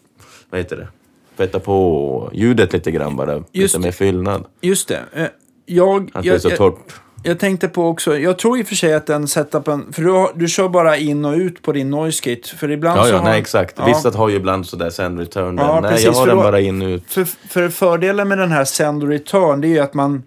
vad 0.50 0.60
heter 0.60 0.78
det? 0.78 0.88
Fetta 1.36 1.60
på 1.60 2.30
ljudet 2.34 2.74
lite 2.74 2.92
grann 2.92 3.16
bara. 3.16 3.44
Just 3.52 3.76
lite 3.76 3.80
mer 3.80 3.92
fyllnad. 3.92 4.46
Just 4.62 4.88
det. 4.88 5.04
Eh, 5.14 5.28
Jag, 5.66 6.12
Att 6.14 6.24
det 6.24 6.30
är 6.30 6.40
så 6.40 6.50
jag, 6.50 6.58
torrt. 6.58 6.94
Jag 7.26 7.40
tänkte 7.40 7.68
på 7.68 7.88
också, 7.88 8.18
jag 8.20 8.38
tror 8.40 8.60
i 8.60 8.64
och 8.64 8.68
för 8.68 8.76
sig 8.76 8.94
att 8.94 9.08
den 9.08 9.28
setupen, 9.28 9.94
för 9.94 10.02
du, 10.02 10.12
har, 10.12 10.32
du 10.36 10.48
kör 10.48 10.70
bara 10.70 10.98
in 10.98 11.26
och 11.26 11.34
ut 11.34 11.62
på 11.62 11.72
din 11.72 11.90
noise 11.90 12.30
gate. 12.30 12.56
För 12.58 12.72
ibland 12.72 13.00
Ja, 13.00 13.04
så 13.04 13.10
ja, 13.10 13.18
har, 13.18 13.24
nej 13.24 13.40
exakt. 13.40 13.76
Ja. 13.78 13.86
Vissa 13.86 14.18
har 14.18 14.30
ju 14.30 14.36
ibland 14.36 14.66
sådär 14.68 14.90
send 14.90 15.20
return. 15.20 15.58
Ja, 15.58 15.80
nej, 15.82 15.92
precis, 15.92 16.06
jag 16.06 16.14
har 16.14 16.22
för 16.22 16.28
den 16.28 16.38
då- 16.38 16.44
bara 16.44 16.60
in 16.60 16.82
och 16.82 16.88
ut. 16.88 17.04
För, 17.08 17.24
för 17.50 17.70
fördelen 17.70 18.28
med 18.28 18.38
den 18.38 18.52
här 18.52 18.66
send 18.66 19.04
och 19.04 19.10
return, 19.10 19.62
det 19.62 19.68
är 19.68 19.70
ju 19.70 19.80
att 19.80 19.94
man... 19.94 20.24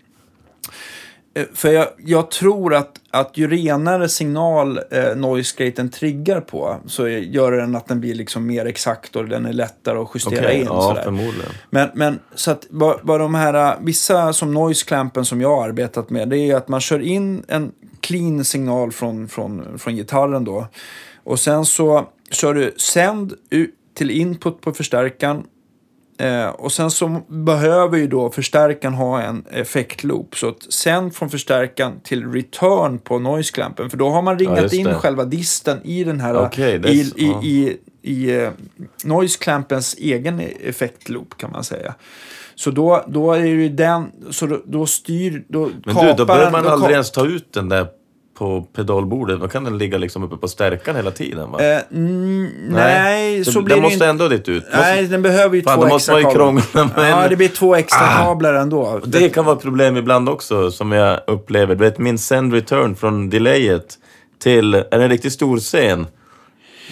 eh, 1.40 1.46
För 1.54 1.72
jag, 1.72 1.88
jag 1.98 2.30
tror 2.30 2.74
att, 2.74 3.00
att 3.10 3.36
ju 3.36 3.48
renare 3.48 4.08
signal 4.08 4.80
eh, 4.90 5.16
noise-gaten 5.16 5.90
triggar 5.90 6.40
på 6.40 6.76
så 6.86 7.08
gör 7.08 7.52
den 7.52 7.76
att 7.76 7.86
den 7.86 8.00
blir 8.00 8.14
liksom 8.14 8.46
mer 8.46 8.66
exakt 8.66 9.16
och 9.16 9.28
den 9.28 9.46
är 9.46 9.52
lättare 9.52 9.98
att 9.98 10.10
justera 10.14 10.40
Okej, 10.40 10.60
in. 10.60 10.64
ja, 10.64 10.82
sådär. 10.82 11.32
Men, 11.70 11.88
men 11.94 12.18
så 12.34 12.50
att 12.50 12.66
vad, 12.70 13.00
vad 13.02 13.20
de 13.20 13.34
här, 13.34 13.72
äh, 13.72 13.76
vissa 13.80 14.32
som 14.32 14.54
noise 14.54 14.86
clampen 14.86 15.24
som 15.24 15.40
jag 15.40 15.56
har 15.56 15.68
arbetat 15.68 16.10
med, 16.10 16.28
det 16.28 16.38
är 16.38 16.56
att 16.56 16.68
man 16.68 16.80
kör 16.80 17.00
in 17.00 17.44
en 17.48 17.72
clean 18.00 18.44
signal 18.44 18.92
från, 18.92 19.28
från, 19.28 19.78
från 19.78 19.96
gitarren 19.96 20.44
då. 20.44 20.66
Och 21.24 21.40
sen 21.40 21.64
så 21.64 22.08
kör 22.30 22.54
du 22.54 22.74
sänd 22.76 23.32
till 23.94 24.10
input 24.10 24.60
på 24.60 24.72
förstärkaren. 24.72 25.42
Eh, 26.18 26.48
och 26.48 26.72
sen 26.72 26.90
så 26.90 27.20
behöver 27.28 27.98
ju 27.98 28.06
då 28.06 28.30
förstärkaren 28.30 28.94
ha 28.94 29.22
en 29.22 29.44
effektloop. 29.50 30.36
Så 30.36 30.48
att 30.48 30.72
sen 30.72 31.10
från 31.10 31.30
förstärkaren 31.30 32.00
till 32.04 32.32
return 32.32 32.98
på 32.98 33.18
noise 33.18 33.52
clampen. 33.52 33.90
För 33.90 33.96
då 33.96 34.10
har 34.10 34.22
man 34.22 34.38
ringat 34.38 34.62
just 34.62 34.74
in 34.74 34.94
själva 34.94 35.24
disten 35.24 35.80
i 35.84 36.04
den 36.04 36.20
här 36.20 36.34
är 36.58 36.86
i, 36.86 37.00
i, 37.00 37.12
ja. 37.16 37.42
i, 37.42 37.76
i 38.02 38.42
eh, 38.42 38.50
noise 39.04 39.38
clampens 39.38 39.94
egen 39.98 40.40
effektloop 40.60 41.36
kan 41.36 41.50
man 41.50 41.64
säga. 41.64 41.94
Så 42.54 42.70
då, 42.70 43.04
då 43.08 43.32
är 43.32 43.40
det 43.40 43.48
ju 43.48 43.68
den, 43.68 44.12
så 44.30 44.46
då, 44.46 44.60
då 44.64 44.86
styr, 44.86 45.44
då 45.48 45.70
Men 45.84 45.94
kapar 45.94 46.06
du, 46.06 46.12
då 46.12 46.24
behöver 46.24 46.50
man 46.50 46.66
aldrig 46.66 46.92
ens 46.92 47.10
ta 47.10 47.26
ut 47.26 47.52
den 47.52 47.68
där 47.68 47.86
på 48.38 48.62
pedalbordet. 48.76 49.40
Då 49.40 49.48
kan 49.48 49.64
den 49.64 49.78
ligga 49.78 49.98
liksom 49.98 50.22
uppe 50.24 50.36
på 50.36 50.48
stärkan 50.48 50.96
hela 50.96 51.10
tiden 51.10 51.50
va? 51.50 51.58
Eh, 51.64 51.78
nej, 52.68 53.44
så 53.44 53.50
den, 53.50 53.64
blir 53.64 53.74
den 53.74 53.82
det 53.82 53.82
måste 53.82 53.94
inte. 53.94 54.06
ändå 54.06 54.28
dit 54.28 54.48
ut. 54.48 54.64
Nej, 54.72 55.00
Måste, 55.02 55.12
den 55.14 55.22
behöver 55.22 55.56
ju 55.56 55.62
Fan, 55.62 55.78
två 55.88 55.96
extra 55.96 56.14
man 56.14 56.22
kablar. 56.22 56.52
med 56.96 57.10
Ja, 57.10 57.28
det 57.28 57.36
blir 57.36 57.48
två 57.48 57.74
extra 57.74 58.00
Ah. 58.06 58.24
kablar 58.24 58.54
ändå. 58.54 59.00
det 59.04 59.28
kan 59.28 59.44
vara 59.44 59.56
ett 59.56 59.62
problem 59.62 59.96
ibland 59.96 60.28
också, 60.28 60.70
som 60.70 60.92
jag 60.92 61.20
upplever. 61.26 61.74
Du 61.74 61.84
vet, 61.84 61.98
min 61.98 62.18
send 62.18 62.52
return 62.54 62.96
från 62.96 63.30
delayet 63.30 63.94
till 64.42 64.74
en 64.90 65.08
riktigt 65.08 65.32
stor 65.32 65.58
scen. 65.58 66.06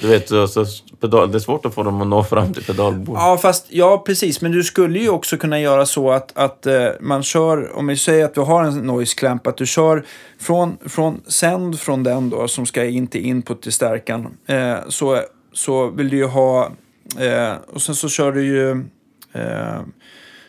Du 0.00 0.08
vet, 0.08 0.32
alltså, 0.32 0.64
pedal, 1.00 1.32
det 1.32 1.38
är 1.38 1.40
svårt 1.40 1.66
att 1.66 1.74
få 1.74 1.82
dem 1.82 2.00
att 2.00 2.08
nå 2.08 2.24
fram 2.24 2.52
till 2.52 2.64
pedalbordet. 2.64 3.22
Ja, 3.22 3.38
fast 3.42 3.66
ja, 3.68 4.02
precis. 4.06 4.40
Men 4.40 4.52
du 4.52 4.64
skulle 4.64 4.98
ju 4.98 5.08
också 5.08 5.36
kunna 5.36 5.60
göra 5.60 5.86
så 5.86 6.10
att, 6.10 6.38
att 6.38 6.66
eh, 6.66 6.88
man 7.00 7.22
kör, 7.22 7.76
om 7.76 7.86
vi 7.86 7.96
säger 7.96 8.24
att 8.24 8.34
du 8.34 8.40
har 8.40 8.64
en 8.64 8.78
noise 8.78 9.14
clamp, 9.18 9.46
att 9.46 9.56
du 9.56 9.66
kör 9.66 10.04
från, 10.40 10.76
från 10.86 11.20
sänd 11.26 11.80
från 11.80 12.02
den 12.02 12.30
då, 12.30 12.48
som 12.48 12.66
ska 12.66 12.84
in 12.84 13.06
till 13.06 13.26
input 13.26 13.62
till 13.62 13.72
stärkan, 13.72 14.36
eh, 14.46 14.76
så, 14.88 15.20
så 15.52 15.90
vill 15.90 16.08
du 16.08 16.16
ju 16.16 16.26
ha, 16.26 16.70
eh, 17.18 17.52
och 17.72 17.82
sen 17.82 17.94
så 17.94 18.08
kör 18.08 18.32
du 18.32 18.44
ju 18.44 18.70
eh, 19.32 19.80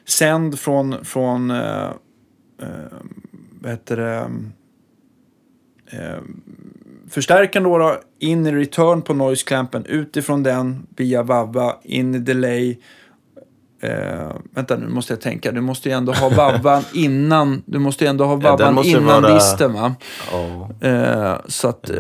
sänd 0.08 0.60
från, 0.60 1.06
från 1.06 1.52
eh, 1.52 1.90
eh 2.62 2.68
vad 3.62 3.72
heter 3.72 3.98
det, 3.98 4.30
eh, 5.98 6.20
förstärkaren 7.10 7.64
då, 7.64 7.78
då, 7.78 8.00
in 8.20 8.46
i 8.48 8.52
return 8.52 9.02
på 9.02 9.14
noise 9.14 9.46
clampen, 9.46 9.86
utifrån 9.86 10.44
den 10.44 10.88
via 10.96 11.24
vavva, 11.24 11.76
in 11.84 12.16
i 12.16 12.20
delay. 12.20 12.78
Eh, 13.82 14.30
vänta 14.56 14.78
nu 14.78 14.88
måste 14.88 15.14
jag 15.14 15.22
tänka, 15.22 15.52
du 15.52 15.62
måste 15.62 15.90
ju 15.90 15.96
ändå 15.96 16.12
ha 16.14 16.30
vavvan 16.36 16.84
innan, 16.94 17.64
du 17.66 17.80
måste 17.80 18.04
ju 18.04 18.10
ändå 18.10 18.26
ha 18.26 18.36
vavvan 18.36 18.74
måste 18.76 18.90
innan 18.92 19.22
vara- 19.22 19.34
disten 19.34 19.74
va? 19.74 19.96
Ja. 20.32 20.70
Eh, 20.88 21.36
så, 21.48 21.68
att, 21.68 21.90
eh, 21.90 21.96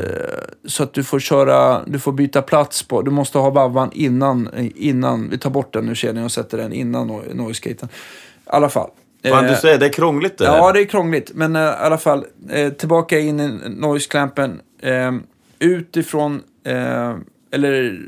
så 0.66 0.84
att 0.84 0.94
du 0.94 1.04
får 1.04 1.20
köra, 1.20 1.82
du 1.88 2.00
får 2.00 2.12
byta 2.12 2.42
plats 2.42 2.84
på, 2.88 3.02
du 3.02 3.12
måste 3.12 3.38
ha 3.38 3.50
vavvan 3.50 3.90
innan, 3.94 4.50
innan 4.76 5.30
vi 5.30 5.38
tar 5.38 5.50
bort 5.50 5.74
den 5.74 5.90
ur 5.90 5.96
kedjan 5.96 6.26
och 6.26 6.32
sätter 6.32 6.58
den 6.58 6.74
innan 6.74 7.10
no- 7.12 7.34
noise-gaten. 7.34 7.90
I 7.90 8.50
alla 8.50 8.70
fall. 8.70 8.90
Fan, 9.30 9.46
Eh, 9.46 9.52
du 9.52 9.58
säger 9.58 9.78
det 9.78 9.86
är 9.86 9.94
krångligt 9.94 10.38
det. 10.38 10.46
Ja, 10.46 10.72
det 10.72 10.80
är 10.80 10.86
krångligt. 10.86 11.32
Men 11.34 11.56
eh, 11.56 11.62
i 11.62 11.66
alla 11.66 11.98
fall, 11.98 12.26
eh, 12.50 12.70
tillbaka 12.70 13.20
in 13.20 13.40
i 13.40 13.48
noise 13.70 14.10
clampen. 14.10 14.62
Utifrån, 15.60 16.44
eh, 16.64 17.18
eller... 17.52 18.00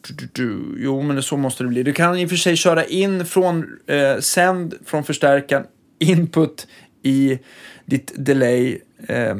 du, 0.00 0.14
du, 0.14 0.28
du, 0.32 0.76
Jo, 0.78 1.02
men 1.02 1.22
så 1.22 1.36
måste 1.36 1.62
det 1.62 1.68
bli. 1.68 1.82
Du 1.82 1.92
kan 1.92 2.18
i 2.18 2.26
och 2.26 2.30
för 2.30 2.36
sig 2.36 2.56
köra 2.56 2.84
in 2.84 3.26
från 3.26 3.78
eh, 3.86 4.18
sänd 4.18 4.74
från 4.84 5.04
förstärkaren, 5.04 5.66
input 5.98 6.68
i 7.02 7.38
ditt 7.84 8.12
delay 8.16 8.78
eh, 9.08 9.36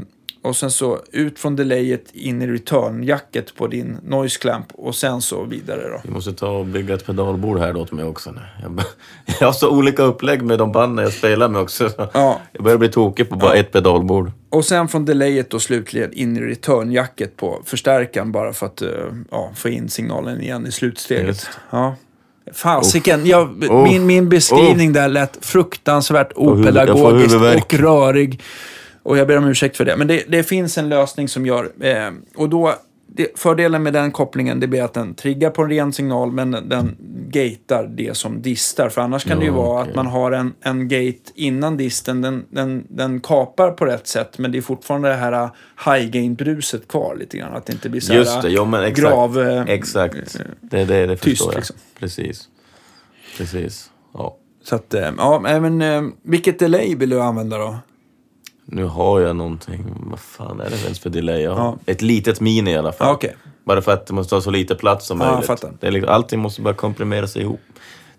och 0.46 0.56
sen 0.56 0.70
så 0.70 0.98
ut 1.12 1.38
från 1.38 1.56
delayet 1.56 2.10
in 2.12 2.42
i 2.42 2.46
return-jacket 2.46 3.54
på 3.56 3.66
din 3.66 3.98
noise 4.02 4.38
clamp 4.38 4.66
och 4.72 4.94
sen 4.94 5.20
så 5.20 5.44
vidare 5.44 5.88
då. 5.88 6.00
Vi 6.04 6.10
måste 6.10 6.32
ta 6.32 6.48
och 6.48 6.66
bygga 6.66 6.94
ett 6.94 7.06
pedalbord 7.06 7.58
här 7.58 7.76
åt 7.76 7.92
mig 7.92 8.04
också. 8.04 8.34
Jag, 8.62 8.80
jag 9.40 9.46
har 9.46 9.52
så 9.52 9.70
olika 9.70 10.02
upplägg 10.02 10.42
med 10.42 10.58
de 10.58 10.72
banden 10.72 11.04
jag 11.04 11.12
spelar 11.12 11.48
med 11.48 11.60
också. 11.60 11.90
så 11.90 12.08
Ja. 12.12 12.40
Jag 12.52 12.64
börjar 12.64 12.78
bli 12.78 12.88
tokig 12.88 13.28
på 13.28 13.36
bara 13.36 13.54
ett 13.54 13.72
pedalbord. 13.72 14.30
Och 14.48 14.64
sen 14.64 14.88
från 14.88 15.04
delayet 15.04 15.50
då 15.50 15.60
slutligen 15.60 16.12
in 16.12 16.36
i 16.36 16.40
return-jacket 16.40 17.36
på 17.36 17.62
förstärkaren 17.64 18.32
bara 18.32 18.52
för 18.52 18.66
att 18.66 18.82
eh, 18.82 18.88
ja, 19.30 19.50
få 19.54 19.68
in 19.68 19.88
signalen 19.88 20.40
igen 20.40 20.66
i 20.66 20.72
slutsteget. 20.72 21.26
Just. 21.26 21.48
Ja. 21.70 21.96
Fasiken, 22.52 23.26
jag, 23.26 23.64
min, 23.88 24.06
min 24.06 24.28
beskrivning 24.28 24.92
där 24.92 25.08
lät 25.08 25.38
fruktansvärt 25.40 26.32
opedagogisk 26.34 27.36
och 27.36 27.74
rörig. 27.74 28.42
Och 29.06 29.18
jag 29.18 29.26
ber 29.26 29.38
om 29.38 29.44
ursäkt 29.44 29.76
för 29.76 29.84
det. 29.84 29.96
Men 29.96 30.06
det, 30.06 30.24
det 30.28 30.42
finns 30.42 30.78
en 30.78 30.88
lösning 30.88 31.28
som 31.28 31.46
gör... 31.46 31.70
Eh, 31.80 32.10
och 32.36 32.48
då, 32.48 32.74
det, 33.06 33.38
fördelen 33.38 33.82
med 33.82 33.92
den 33.92 34.12
kopplingen 34.12 34.60
det 34.60 34.66
blir 34.66 34.82
att 34.82 34.94
den 34.94 35.14
triggar 35.14 35.50
på 35.50 35.62
en 35.62 35.70
ren 35.70 35.92
signal 35.92 36.32
men 36.32 36.50
den 36.50 36.96
gatar 37.28 37.90
det 37.96 38.16
som 38.16 38.42
distar. 38.42 38.88
För 38.88 39.00
annars 39.00 39.24
kan 39.24 39.38
det 39.38 39.44
ju 39.44 39.50
Ja, 39.50 39.56
vara 39.56 39.82
att 39.82 39.94
man 39.94 40.06
har 40.06 40.32
en, 40.32 40.54
en 40.60 40.88
gate 40.88 41.32
innan 41.34 41.76
disten. 41.76 42.22
Den, 42.22 42.44
den, 42.50 42.86
den 42.88 43.20
kapar 43.20 43.70
på 43.70 43.84
rätt 43.84 44.06
sätt 44.06 44.38
men 44.38 44.52
det 44.52 44.58
är 44.58 44.62
fortfarande 44.62 45.08
det 45.08 45.14
här 45.14 45.44
uh, 45.44 45.50
high 45.86 46.10
gain-bruset 46.10 46.88
kvar 46.88 47.16
lite 47.16 47.38
grann. 47.38 47.56
Att 47.56 47.66
det 47.66 47.72
inte 47.72 47.88
blir 47.88 48.00
så 48.00 48.14
Just 48.14 48.34
här 48.34 48.42
det, 48.42 48.48
ja 48.48 48.64
men 48.64 48.84
exakt. 48.84 49.08
grav... 49.08 49.40
eh, 49.40 49.62
exakt. 49.62 50.38
Det 50.60 50.80
är 50.80 50.86
det, 50.86 51.06
det 51.06 51.16
tyst, 51.16 51.22
förstår 51.22 51.52
jag. 51.52 51.58
liksom. 51.58 51.76
Precis. 51.98 52.48
Precis. 53.38 53.90
Ja. 54.14 54.36
Så 54.64 54.74
att, 54.76 54.94
eh, 54.94 55.10
ja, 55.18 55.40
men 55.60 55.82
eh, 55.82 56.02
vilket 56.22 56.58
delay 56.58 56.94
vill 56.94 57.10
du 57.10 57.20
använda 57.20 57.58
då? 57.58 57.76
Nu 58.66 58.84
har 58.84 59.20
jag 59.20 59.36
någonting. 59.36 59.84
Vad 60.10 60.18
fan 60.20 60.60
är 60.60 60.70
det 60.70 60.82
ens 60.84 60.98
för 61.00 61.10
delay? 61.10 61.42
Jag 61.42 61.54
har 61.54 61.64
Ja. 61.64 61.78
Ett 61.86 62.02
litet 62.02 62.40
mini 62.40 62.70
i 62.70 62.76
alla 62.76 62.92
fall. 62.92 63.06
Ja, 63.08 63.12
okej. 63.14 63.36
Bara 63.64 63.82
för 63.82 63.92
att 63.92 64.06
det 64.06 64.12
måste 64.14 64.34
ha 64.34 64.42
så 64.42 64.50
lite 64.50 64.74
plats 64.74 65.06
som 65.06 65.18
möjligt. 65.18 65.64
Det 65.80 65.86
är 65.86 65.90
liksom, 65.90 66.12
allting 66.12 66.40
måste 66.40 66.60
bara 66.62 66.74
komprimera 66.74 67.26
sig 67.26 67.42
ihop. 67.42 67.60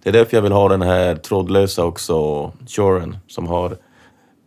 Det 0.03 0.09
är 0.09 0.13
därför 0.13 0.37
jag 0.37 0.41
vill 0.41 0.51
ha 0.51 0.69
den 0.69 0.81
här 0.81 1.15
trådlösa 1.15 1.83
också, 1.85 2.51
Shuren, 2.67 3.17
som 3.27 3.47
har... 3.47 3.77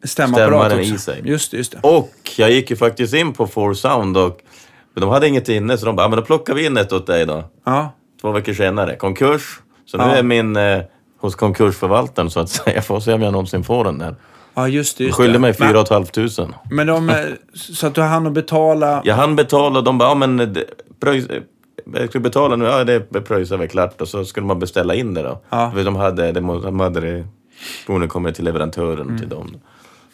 Stämmaren 0.05 0.81
i 0.81 0.99
sig. 0.99 1.21
Just 1.25 1.51
det, 1.51 1.57
just 1.57 1.73
det. 1.73 1.79
Och 1.83 2.11
jag 2.37 2.51
gick 2.51 2.71
ju 2.71 2.77
faktiskt 2.77 3.15
in 3.15 3.33
på 3.33 3.47
Four 3.47 3.75
Sound 3.75 4.17
och 4.17 4.41
men 4.95 5.01
de 5.01 5.11
hade 5.11 5.29
inget 5.29 5.49
inne 5.49 5.79
så 5.79 5.87
de 5.87 5.97
bara, 5.97 6.03
"Ja, 6.03 6.09
men 6.09 6.19
då 6.19 6.25
plockar 6.25 6.55
vi 6.55 6.67
in 6.67 6.77
ett 6.77 6.93
åt 6.93 7.07
dig 7.07 7.27
då. 7.27 7.45
Ja, 7.65 7.93
Två 8.21 8.31
veckor 8.33 8.53
senare, 8.53 8.97
konkurs. 8.97 9.61
Så 9.87 9.97
nu 9.97 10.05
är 10.05 10.23
min 10.23 10.57
eh, 10.57 10.81
hos 11.21 11.35
konkursförvaltaren 11.35 12.31
så 12.31 12.41
att 12.41 12.49
säga. 12.51 12.75
Jag 12.77 12.85
får 12.85 13.01
se 13.01 13.13
om 13.13 13.23
jag 13.23 13.33
någonsin 13.33 13.65
får 13.65 13.85
den 13.85 13.99
där. 13.99 14.17
Ja 14.61 14.69
just 14.69 14.99
det. 14.99 15.05
De 15.05 15.07
Just 15.07 15.17
skyllde 15.19 15.33
det. 15.33 15.39
mig 15.39 15.55
Men- 15.59 15.69
4 15.69 15.85
500. 15.87 16.55
Men 16.71 16.87
de, 16.87 17.09
eh, 17.11 17.17
så 17.55 17.87
att 17.87 17.95
du 17.95 18.01
hann 18.01 18.27
att 18.27 18.33
betala... 18.33 19.03
Jag 19.05 19.15
hann 19.15 19.37
betala 19.37 19.79
och 19.79 19.85
de 19.85 19.99
bara, 19.99 20.09
ja 20.09 20.15
men 20.15 20.37
det- 20.37 20.65
pröjs, 21.01 21.27
jag 21.95 22.09
skulle 22.09 22.23
betala 22.23 22.57
nu, 22.57 22.65
ja 22.65 22.85
det 22.85 23.01
pröjsar 23.21 23.57
väl 23.57 23.69
klart 23.69 24.01
och 24.01 24.09
så 24.09 24.25
skulle 24.25 24.47
man 24.47 24.59
beställa 24.59 24.95
in 24.95 25.15
det 25.15 25.23
då. 25.23 25.41
Ja. 25.51 25.71
För 25.75 25.85
de 25.85 25.97
hade, 25.97 26.33
de, 26.33 26.41
må- 26.41 26.59
de 26.61 26.81
hade 26.81 27.25
kommit 28.09 28.35
till 28.35 28.45
leverantören 28.45 29.01
Mm. 29.07 29.19
till 29.19 29.29
dem. 29.29 29.57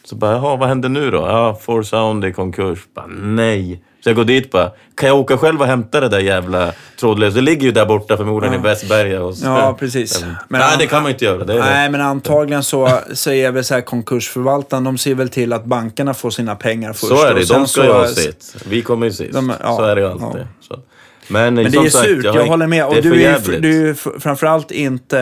Så 0.06 0.16
bara, 0.16 0.32
jaha 0.32 0.56
vad 0.56 0.68
händer 0.68 0.88
nu 0.88 1.10
då? 1.10 1.16
Ja, 1.18 1.58
Four 1.62 1.82
Sound 1.82 2.24
är 2.24 2.28
i 2.28 2.32
konkurs. 2.32 2.78
Bara, 2.94 3.06
nej. 3.06 3.82
Så 4.04 4.08
jag 4.10 4.16
går 4.16 4.24
dit 4.24 4.50
bara, 4.50 4.70
kan 4.94 5.08
jag 5.08 5.18
åka 5.18 5.36
själv 5.38 5.60
och 5.60 5.66
hämta 5.66 6.00
det 6.00 6.08
där 6.08 6.18
jävla 6.18 6.72
trådlösa? 7.00 7.34
Det 7.34 7.40
ligger 7.40 7.62
ju 7.62 7.72
där 7.72 7.86
borta 7.86 8.16
förmodligen 8.16 8.54
i 8.54 8.62
Västberga. 8.62 9.22
Och 9.22 9.36
så. 9.36 9.46
Ja, 9.46 9.76
precis. 9.78 10.24
Men, 10.48 10.60
nej, 10.60 10.76
det 10.78 10.86
kan 10.86 11.02
man 11.02 11.12
inte 11.12 11.24
göra. 11.24 11.44
Det 11.44 11.58
Nej, 11.58 11.90
men 11.90 12.00
antagligen 12.00 12.62
så, 12.62 12.98
så 13.14 13.30
är 13.30 13.50
väl 13.52 13.64
så 13.64 13.74
här 13.74 13.80
konkursförvaltaren, 13.80 14.84
de 14.84 14.98
ser 14.98 15.14
väl 15.14 15.28
till 15.28 15.52
att 15.52 15.64
bankerna 15.64 16.14
får 16.14 16.30
sina 16.30 16.54
pengar 16.56 16.92
först. 16.92 17.06
så 17.08 17.24
är 17.24 17.34
det, 17.34 17.40
de 17.40 17.44
ska 17.44 17.66
så- 17.66 17.84
ju 17.84 17.92
ha 17.92 18.06
sitt. 18.06 18.56
Vi 18.66 18.82
kommer 18.82 19.06
ju 19.06 19.12
sist. 19.12 19.32
De- 19.32 19.52
ja, 19.62 19.76
så 19.76 19.82
är 19.82 19.94
det 19.96 20.00
ju 20.00 20.08
alltid. 20.08 20.46
ja. 20.70 20.76
Men, 21.28 21.54
Men 21.54 21.70
det 21.72 21.78
är 21.78 21.88
sagt, 21.88 22.04
surt, 22.04 22.24
jag, 22.24 22.36
ing- 22.36 22.48
håller 22.48 22.66
med. 22.66 22.86
Och 22.86 22.96
är 22.96 23.02
du 23.02 23.22
är, 23.24 23.60
du 23.60 23.88
är 23.90 23.94
framförallt 24.20 24.70
inte 24.70 25.20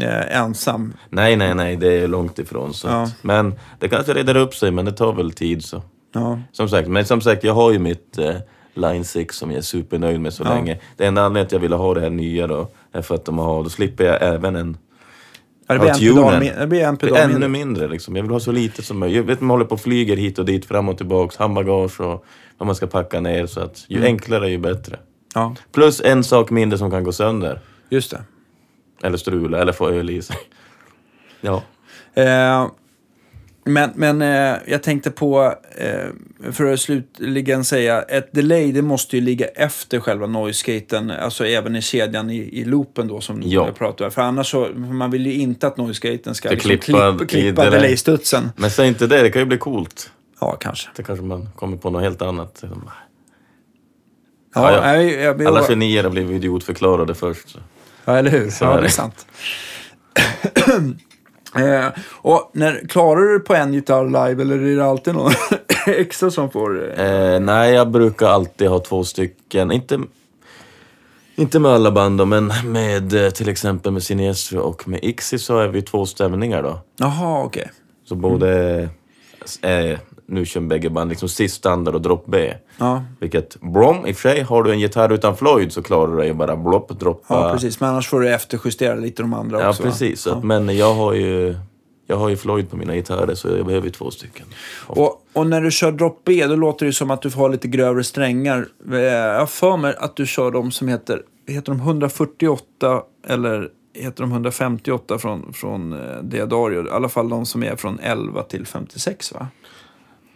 eh, 0.00 0.36
ensam. 0.40 0.92
Nej, 1.10 1.36
nej, 1.36 1.54
nej, 1.54 1.76
det 1.76 1.92
är 1.92 2.08
långt 2.08 2.38
ifrån. 2.38 2.74
Så 2.74 2.88
Ja. 2.88 3.10
men 3.22 3.54
det 3.78 3.88
kanske 3.88 4.12
reder 4.14 4.36
upp 4.36 4.54
sig, 4.54 4.70
men 4.70 4.84
det 4.84 4.92
tar 4.92 5.12
väl 5.12 5.32
tid. 5.32 5.64
så. 5.64 5.82
Ja. 6.14 6.40
Som 6.52 6.68
sagt, 6.68 6.88
men 6.88 7.04
som 7.04 7.20
sagt, 7.20 7.44
jag 7.44 7.54
har 7.54 7.72
ju 7.72 7.78
mitt 7.78 8.18
eh, 8.18 8.34
Line 8.74 9.04
6 9.04 9.36
som 9.36 9.50
jag 9.50 9.58
är 9.58 9.62
supernöjd 9.62 10.20
med 10.20 10.32
så 10.34 10.42
Ja. 10.44 10.54
länge. 10.54 10.78
Det 10.96 11.06
enda 11.06 11.22
anledningen 11.22 11.46
att 11.46 11.52
jag 11.52 11.60
ville 11.60 11.76
ha 11.76 11.94
det 11.94 12.00
här 12.00 12.10
nya 12.10 12.46
då, 12.46 12.68
är 12.92 13.02
för 13.02 13.14
att 13.14 13.24
de 13.24 13.38
har, 13.38 13.62
då 13.64 13.70
slipper 13.70 14.04
jag 14.04 14.22
även 14.22 14.56
en 14.56 14.76
Ja, 15.66 15.74
det 15.74 15.80
blir 15.80 15.92
tunen. 16.14 16.40
min- 16.40 16.52
det 16.58 16.66
blir 16.66 16.80
en 16.84 16.96
pedal 16.96 17.16
ännu 17.18 17.32
mindre. 17.32 17.48
mindre 17.48 17.88
liksom. 17.88 18.16
Jag 18.16 18.22
vill 18.22 18.32
ha 18.32 18.40
så 18.40 18.52
lite 18.52 18.82
som 18.82 18.98
möjligt. 18.98 19.16
Jag 19.16 19.24
vet 19.24 19.40
man 19.40 19.50
håller 19.50 19.64
på 19.64 19.74
och 19.74 19.80
flyger 19.80 20.16
hit 20.16 20.38
och 20.38 20.44
dit, 20.44 20.64
fram 20.64 20.88
och 20.88 20.96
tillbaks, 20.96 21.36
handbagage 21.36 22.00
och 22.00 22.24
vad 22.58 22.66
man 22.66 22.74
ska 22.74 22.86
packa 22.86 23.20
ner. 23.20 23.46
Så 23.46 23.60
att 23.60 23.84
ju 23.88 23.96
Mm. 23.96 24.06
enklare 24.06 24.50
ju 24.50 24.58
bättre. 24.58 24.96
Ja, 25.34 25.54
Plus 25.72 26.00
en 26.04 26.24
sak 26.24 26.50
mindre 26.50 26.78
som 26.78 26.90
kan 26.90 27.04
gå 27.04 27.12
sönder. 27.12 27.60
just 27.90 28.10
det. 28.10 28.22
Eller 29.02 29.16
strula, 29.18 29.58
eller 29.58 29.72
få 29.72 29.90
öl 29.90 30.10
i 30.10 30.22
sig. 30.22 30.36
Ja. 31.40 31.62
Eh, 32.14 32.66
men 33.64 33.90
men 33.94 34.22
eh, 34.22 34.56
jag 34.66 34.82
tänkte 34.82 35.10
på, 35.10 35.54
eh, 35.76 36.52
för 36.52 36.72
att 36.72 36.80
slutligen 36.80 37.64
säga, 37.64 38.02
ett 38.02 38.32
delay 38.32 38.72
det 38.72 38.82
måste 38.82 39.16
ju 39.16 39.22
ligga 39.22 39.46
efter 39.46 40.00
själva 40.00 40.26
noise-gaten, 40.26 41.10
alltså 41.10 41.46
även 41.46 41.76
i 41.76 41.82
kedjan 41.82 42.30
i, 42.30 42.36
i 42.60 42.64
loopen 42.64 43.08
då 43.08 43.20
som 43.20 43.42
Ja. 43.42 43.66
jag 43.66 43.74
pratade 43.76 44.04
om. 44.04 44.10
För 44.10 44.22
annars 44.22 44.50
så, 44.50 44.68
man 44.74 45.10
vill 45.10 45.26
ju 45.26 45.32
inte 45.34 45.66
att 45.66 45.76
noise-gaten 45.76 46.34
ska 46.34 46.50
liksom 46.50 46.68
klippa 46.68 46.84
klippa, 46.84 47.26
klippa 47.26 47.64
delay. 47.64 47.80
delay-studsen. 47.80 48.50
Men 48.56 48.70
säg 48.70 48.88
inte 48.88 49.06
det, 49.06 49.22
det 49.22 49.30
kan 49.30 49.42
ju 49.42 49.46
bli 49.46 49.58
coolt. 49.58 50.10
Ja, 50.40 50.56
kanske. 50.60 50.88
Det 50.96 51.02
kanske 51.02 51.24
man 51.24 51.48
kommer 51.56 51.76
på 51.76 51.90
något 51.90 52.02
helt 52.02 52.22
annat. 52.22 52.64
Ja, 54.54 54.72
Ja. 54.72 54.80
Nej, 54.80 55.14
jag, 55.14 55.40
jag, 55.40 55.46
Alla 55.46 55.62
genier 55.68 56.02
har 56.04 56.10
blivit 56.10 56.36
idiotförklarade 56.36 57.14
först. 57.14 57.56
Ja, 58.04 58.16
eller 58.16 58.30
hur? 58.30 58.50
Så 58.50 58.64
ja, 58.64 58.70
är 58.70 58.74
det 58.74 58.78
är 58.78 58.82
det. 58.82 58.88
sant. 58.90 59.26
eh, 61.56 61.86
och 62.12 62.50
när, 62.54 62.88
klarar 62.88 63.20
du 63.32 63.40
på 63.40 63.54
en 63.54 63.74
gitarr 63.74 64.04
live 64.04 64.42
eller 64.42 64.58
är 64.58 64.76
det 64.76 64.84
alltid 64.86 65.14
någon 65.14 65.32
extra 65.86 66.30
som 66.30 66.50
får... 66.50 67.00
Eh, 67.00 67.06
Eh, 67.34 67.40
nej, 67.40 67.74
jag 67.74 67.90
brukar 67.90 68.26
alltid 68.26 68.68
ha 68.68 68.78
två 68.78 69.04
stycken. 69.04 69.72
Inte, 69.72 69.98
inte 71.36 71.58
med 71.58 71.70
alla 71.72 71.90
band 71.90 72.18
då, 72.18 72.24
men 72.24 72.52
med 72.64 73.24
eh, 73.24 73.30
till 73.30 73.48
exempel 73.48 73.92
med 73.92 74.02
Sinestro 74.02 74.60
och 74.60 74.88
med 74.88 75.00
Ixi 75.04 75.38
så 75.38 75.58
är 75.58 75.68
vi 75.68 75.82
två 75.82 76.06
stämningar 76.06 76.62
då. 76.62 76.80
Jaha, 76.96 77.44
okej. 77.44 77.70
Så 78.08 78.14
både, 78.14 78.80
eh, 79.62 79.98
nu 80.28 80.44
kör 80.44 80.60
bägge 80.60 80.90
band 80.90 81.10
liksom 81.10 81.28
C-standard 81.28 81.94
och 81.94 82.00
drop 82.02 82.24
B. 82.26 82.54
Ja. 82.78 83.04
Vilket, 83.20 83.60
brom, 83.60 84.06
i 84.06 84.12
och 84.12 84.16
för 84.16 84.28
sig, 84.30 84.40
har 84.42 84.62
du 84.62 84.72
en 84.72 84.80
gitarr 84.80 85.12
utan 85.12 85.36
Floyd 85.36 85.72
så 85.72 85.82
klarar 85.82 86.10
du 86.12 86.16
dig 86.16 86.32
bara 86.34 86.56
blopp, 86.56 87.00
droppa. 87.00 87.34
ja, 87.34 87.52
precis. 87.52 87.80
Men 87.80 87.90
annars 87.90 88.08
får 88.08 88.20
du 88.20 88.28
efterjustera 88.34 88.94
lite 88.94 89.22
de 89.22 89.34
andra 89.34 89.60
Ja, 89.60 89.68
också. 89.68 89.82
precis. 89.82 90.20
Så 90.20 90.30
att, 90.30 90.44
Men 90.44 90.76
jag 90.76 90.94
har 90.94 91.12
ju 91.12 91.56
jag 92.06 92.16
har 92.16 92.28
ju 92.28 92.36
Floyd 92.36 92.70
på 92.70 92.76
mina 92.76 92.94
gitarrer 92.94 93.34
så 93.34 93.48
jag 93.48 93.66
behöver 93.66 93.86
ju 93.86 93.92
två 93.92 94.10
stycken. 94.10 94.46
Och, 94.86 95.22
och 95.32 95.46
när 95.46 95.60
du 95.60 95.70
kör 95.70 95.92
drop 95.92 96.22
B, 96.24 96.46
då 96.46 96.56
låter 96.56 96.86
det 96.86 96.92
som 96.92 97.10
att 97.10 97.22
du 97.22 97.30
får 97.30 97.40
ha 97.40 97.48
lite 97.48 97.68
grövre 97.68 98.04
strängar. 98.04 98.66
Eh, 98.92 98.98
Jag 98.98 99.38
har 99.38 99.46
för 99.46 99.76
mig 99.76 99.94
att 99.98 100.16
du 100.16 100.26
kör 100.26 100.50
de 100.50 100.70
som 100.70 100.88
heter, 100.88 101.22
heter 101.48 101.72
de 101.72 101.80
148 101.80 103.02
eller 103.28 103.68
heter 103.94 104.22
de 104.22 104.32
158 104.32 105.18
från, 105.18 105.52
från 105.52 105.92
eh, 105.92 106.22
Diadario? 106.22 106.86
I 106.86 106.90
alla 106.90 107.08
fall 107.08 107.28
de 107.28 107.46
som 107.46 107.62
är 107.64 107.76
från 107.76 107.98
11 108.02 108.42
till 108.42 108.66
56 108.66 109.32
va? 109.32 109.46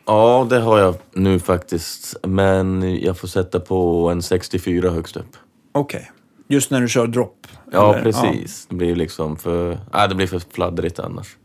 Ja, 0.09 0.47
det 0.51 0.61
har 0.61 0.79
jag 0.79 0.95
nu 1.13 1.39
faktiskt. 1.39 2.17
Men 2.23 2.97
jag 3.01 3.19
får 3.19 3.29
sätta 3.29 3.61
på 3.61 4.09
en 4.11 4.23
64 4.23 4.91
högst 4.91 5.17
upp. 5.17 5.37
Okej. 5.73 6.11
Just 6.49 6.71
när 6.71 6.81
du 6.81 6.89
kör 6.89 7.07
drop? 7.07 7.47
Ja, 7.73 7.95
eller? 7.95 8.03
precis. 8.03 8.67
Det 8.69 8.75
blir 8.75 8.97
liksom 8.97 9.37
för... 9.37 9.79
Nej, 9.93 10.09
det 10.09 10.15
blir 10.15 10.27
för 10.27 10.43
fladdrigt 10.51 10.99
annars. 10.99 11.37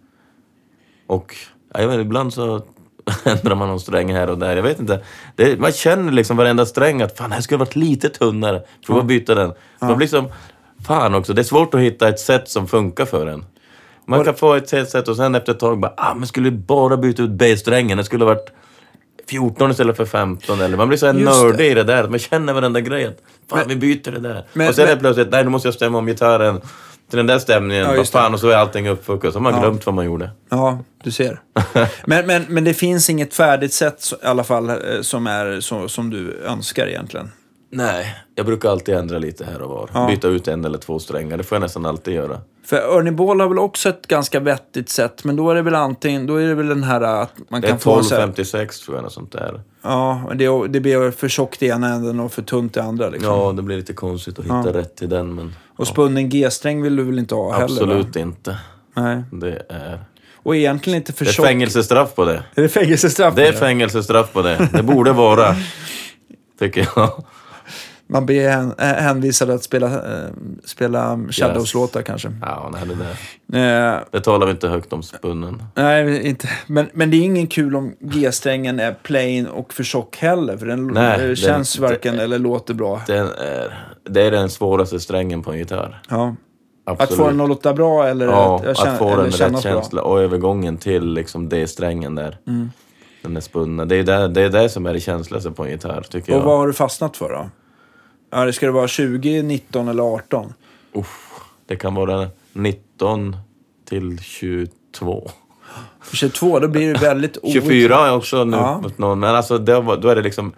Och 1.07 1.35
ja, 1.73 1.81
jag 1.81 1.87
vet, 1.87 1.99
ibland 1.99 2.33
så 2.33 2.61
ändrar 3.23 3.55
man 3.55 3.67
någon 3.67 3.79
sträng 3.79 4.13
här 4.13 4.29
och 4.29 4.37
där. 4.37 4.55
Jag 4.55 4.63
vet 4.63 4.79
inte. 4.79 5.03
Det, 5.35 5.59
man 5.59 5.71
känner 5.71 6.11
liksom 6.11 6.37
varenda 6.37 6.65
sträng 6.65 7.01
att 7.01 7.17
fan, 7.17 7.29
det 7.29 7.35
här 7.35 7.41
skulle 7.41 7.57
varit 7.57 7.75
lite 7.75 8.09
tunnare. 8.09 8.63
Får 8.87 8.93
man 8.93 9.07
byta 9.07 9.35
den? 9.35 9.53
Man 9.81 9.97
blir 9.97 10.07
som... 10.07 10.27
Fan 10.87 11.15
också, 11.15 11.33
det 11.33 11.41
är 11.41 11.43
svårt 11.43 11.73
att 11.73 11.81
hitta 11.81 12.09
ett 12.09 12.19
sätt 12.19 12.49
som 12.49 12.67
funkar 12.67 13.05
för 13.05 13.27
en. 13.27 13.45
Man 14.07 14.23
kan 14.23 14.35
få 14.35 14.53
ett 14.53 14.71
helt 14.71 14.89
sätt 14.89 15.07
och 15.07 15.15
sen 15.15 15.35
efter 15.35 15.51
ett 15.53 15.59
tag 15.59 15.79
bara, 15.79 15.93
ah, 15.97 16.13
men 16.15 16.27
skulle 16.27 16.51
bara 16.51 16.97
byta 16.97 17.23
ut 17.23 17.29
B-strängen. 17.29 17.97
Det 17.97 18.03
skulle 18.03 18.23
ha 18.25 18.33
varit 18.33 18.49
14 19.29 19.71
istället 19.71 19.97
för 19.97 20.05
15. 20.05 20.61
Eller 20.61 20.77
man 20.77 20.87
blir 20.87 20.97
så 20.97 21.05
här 21.05 21.13
nördig 21.13 21.71
i 21.71 21.73
det 21.73 21.83
där. 21.83 22.07
Man 22.07 22.19
känner 22.19 22.53
varenda 22.53 22.81
grej. 22.81 23.05
att, 23.05 23.17
Fan, 23.49 23.67
vi 23.67 23.75
byter 23.75 24.11
det 24.11 24.19
där. 24.19 24.45
men- 24.53 24.67
och 24.69 24.75
sen 24.75 24.85
men- 24.85 24.95
är 24.97 24.99
plötsligt, 24.99 25.31
nej 25.31 25.43
nu 25.43 25.49
måste 25.49 25.67
jag 25.67 25.75
stämma 25.75 25.97
om 25.97 26.05
gitarren 26.05 26.61
till 27.09 27.17
den 27.17 27.27
där 27.27 27.39
stämningen. 27.39 27.83
Ja, 27.85 27.93
Vad 27.97 28.07
fan, 28.09 28.33
och 28.33 28.39
så 28.39 28.49
är 28.49 28.55
allting 28.55 28.89
uppfuckat. 28.89 29.33
Så 29.33 29.39
har 29.39 29.43
man 29.43 29.53
Ja. 29.53 29.59
glömt 29.61 29.85
vad 29.85 29.95
man 29.95 30.05
gjorde. 30.05 30.29
Ja, 30.49 30.79
du 31.03 31.11
ser. 31.11 31.39
men, 32.05 32.27
men, 32.27 32.45
men 32.49 32.63
det 32.63 32.73
finns 32.73 33.09
inget 33.09 33.33
färdigt 33.33 33.73
sätt 33.73 34.03
i 34.23 34.25
alla 34.25 34.43
fall 34.43 34.69
eh, 34.69 34.75
som, 35.01 35.27
är, 35.27 35.59
så, 35.59 35.89
som 35.89 36.09
du 36.09 36.41
önskar 36.45 36.87
egentligen? 36.87 37.31
Nej, 37.71 38.15
jag 38.35 38.45
brukar 38.45 38.69
alltid 38.69 38.95
ändra 38.95 39.17
lite 39.17 39.45
här 39.45 39.61
och 39.61 39.69
var. 39.69 39.89
Ja. 39.93 40.07
Byta 40.07 40.27
ut 40.27 40.47
en 40.47 40.65
eller 40.65 40.77
två 40.77 40.99
strängar. 40.99 41.37
Det 41.37 41.43
får 41.43 41.55
jag 41.55 41.61
nästan 41.61 41.85
alltid 41.85 42.13
göra. 42.13 42.41
För 42.65 42.97
Ernie 42.99 43.11
Ball 43.11 43.39
har 43.41 43.47
väl 43.49 43.59
också 43.59 43.89
ett 43.89 44.07
ganska 44.07 44.39
vettigt 44.39 44.89
sätt, 44.89 45.23
men 45.23 45.35
då 45.35 45.49
är 45.49 45.55
det 45.55 45.61
väl 45.61 45.75
antingen, 45.75 46.25
då 46.27 46.35
är 46.35 46.47
det 46.47 46.55
väl 46.55 46.67
den 46.67 46.83
här 46.83 47.01
att 47.01 47.31
man 47.49 47.61
Det 47.61 47.67
kan 47.67 47.75
är 47.75 47.79
få 47.79 48.03
så 48.03 48.15
här, 48.15 48.27
12,56 48.27 48.85
tror 48.85 48.97
jag, 48.97 49.03
något 49.03 49.13
sånt 49.13 49.31
där. 49.31 49.61
Ja, 49.81 50.31
det, 50.35 50.67
det 50.67 50.79
blir 50.79 51.11
för 51.11 51.27
tjockt 51.29 51.63
i 51.63 51.67
ena 51.67 51.87
änden 51.93 52.19
och 52.19 52.31
för 52.33 52.41
tunt 52.41 52.77
i 52.77 52.79
andra 52.79 53.09
liksom. 53.09 53.33
Ja, 53.33 53.51
det 53.51 53.61
blir 53.61 53.77
lite 53.77 53.93
konstigt 53.93 54.39
att 54.39 54.45
hitta 54.45 54.63
Ja. 54.65 54.73
rätt 54.73 55.01
i 55.01 55.05
den, 55.07 55.35
men 55.35 55.55
Och 55.75 55.87
spunnen 55.87 56.29
G-sträng 56.29 56.81
vill 56.81 56.95
du 56.95 57.03
väl 57.03 57.19
inte 57.19 57.35
ha 57.35 57.51
heller? 57.53 57.63
absolut 57.65 58.15
Va? 58.15 58.21
inte. 58.21 58.57
Nej. 58.95 59.23
Det 59.31 59.61
är... 59.69 60.03
Och 60.35 60.55
egentligen 60.55 60.97
inte 60.97 61.13
för 61.13 61.25
Det 61.25 61.31
är 61.31 61.33
tjock. 61.33 61.45
fängelsestraff 61.45 62.15
på 62.15 62.25
det. 62.25 62.43
Är 62.55 62.61
det 62.61 62.69
fängelsestraff? 62.69 63.35
Det 63.35 63.47
är 63.47 63.51
på 63.51 63.57
fängelsestraff 63.57 64.33
på 64.33 64.41
det. 64.41 64.69
Det 64.73 64.83
borde 64.83 65.11
vara. 65.11 65.55
Tycker 66.59 66.87
jag. 66.95 67.23
Man 68.13 68.25
blir 68.25 68.49
hän, 68.49 68.73
äh, 68.77 68.85
hänvisad 68.87 69.49
att 69.49 69.63
spela, 69.63 69.87
äh, 69.87 70.29
spela 70.65 71.19
Shadows-låtar 71.31 72.01
kanske. 72.01 72.31
Ja, 72.41 72.69
nej, 72.73 72.81
det 72.87 72.95
där. 72.95 73.95
Eh, 73.95 73.99
Det 74.11 74.19
talar 74.21 74.45
vi 74.45 74.51
inte 74.51 74.67
högt 74.67 74.93
om 74.93 75.03
spunnen. 75.03 75.63
nej, 75.75 76.27
inte. 76.27 76.49
Men, 76.67 76.85
men 76.93 77.11
det 77.11 77.17
är 77.17 77.21
ingen 77.21 77.47
kul 77.47 77.75
om 77.75 77.93
G-strängen 77.99 78.79
är 78.79 78.93
plain 79.03 79.47
och 79.47 79.73
för 79.73 79.83
tjock 79.83 80.17
heller. 80.17 80.57
För 80.57 80.65
den 80.65 80.87
Nej, 80.87 81.13
eh, 81.21 81.25
den- 81.27 81.35
känns 81.35 81.73
det- 81.73 81.81
varken 81.81 82.19
eller 82.19 82.39
låter 82.39 82.73
bra. 82.73 83.01
Den 83.07 83.27
är, 83.27 83.87
det 84.09 84.21
är 84.21 84.31
den 84.31 84.49
svåraste 84.49 84.99
strängen 84.99 85.41
på 85.43 85.51
en 85.51 85.57
gitarr. 85.57 86.01
Ja. 86.09 86.35
Att 86.85 87.01
Absolut. 87.01 87.19
få 87.23 87.27
den 87.29 87.41
att 87.41 87.49
låta 87.49 87.73
bra 87.73 88.07
eller 88.07 88.25
Ja, 88.25 88.55
att, 88.67 88.77
känner- 88.77 88.91
att 88.91 88.97
få 88.97 89.15
den 89.15 89.25
rätt 89.25 89.35
kännas 89.35 89.63
bra. 89.63 89.71
känsla 89.73 90.01
och 90.01 90.21
övergången 90.21 90.77
till 90.77 91.13
liksom 91.13 91.49
D-strängen 91.49 92.15
där. 92.15 92.37
Mm. 92.47 92.71
Den 93.23 93.37
är 93.37 93.41
spunna. 93.41 93.85
Det 93.85 93.95
är 93.95 94.03
det, 94.03 94.27
det 94.27 94.41
är 94.41 94.49
det 94.49 94.69
som 94.69 94.85
är 94.85 94.93
det 94.93 94.99
känsligaste 94.99 95.51
på 95.51 95.63
en 95.65 95.71
gitarr, 95.71 96.01
tycker 96.09 96.33
Och 96.33 96.39
jag. 96.39 96.45
vad 96.45 96.57
har 96.57 96.67
du 96.67 96.73
fastnat 96.73 97.17
för 97.17 97.29
då? 97.29 97.49
Ja, 98.33 98.45
det 98.45 98.53
ska 98.53 98.65
det 98.65 98.71
vara 98.71 98.87
20, 98.87 99.43
19 99.43 99.87
eller 99.87 100.03
18? 100.03 100.53
Uff, 100.93 101.29
det 101.65 101.75
kan 101.75 101.95
vara 101.95 102.27
19 102.53 103.37
till 103.89 104.19
22. 104.19 105.31
För 106.01 106.15
22, 106.15 106.59
då 106.59 106.67
blir 106.67 106.93
det 106.93 106.99
väldigt... 106.99 107.37
o- 107.43 107.49
24 107.53 107.95
har 107.95 108.07
jag 108.07 108.17
också 108.17 108.43
nu 108.43 108.57
Ja. 108.57 108.79
fått 108.83 108.97
någon, 108.97 109.19
men 109.19 109.35
alltså 109.35 109.57
var- 109.57 109.97
då 109.97 110.07
är 110.09 110.15
det 110.15 110.21
liksom... 110.21 110.53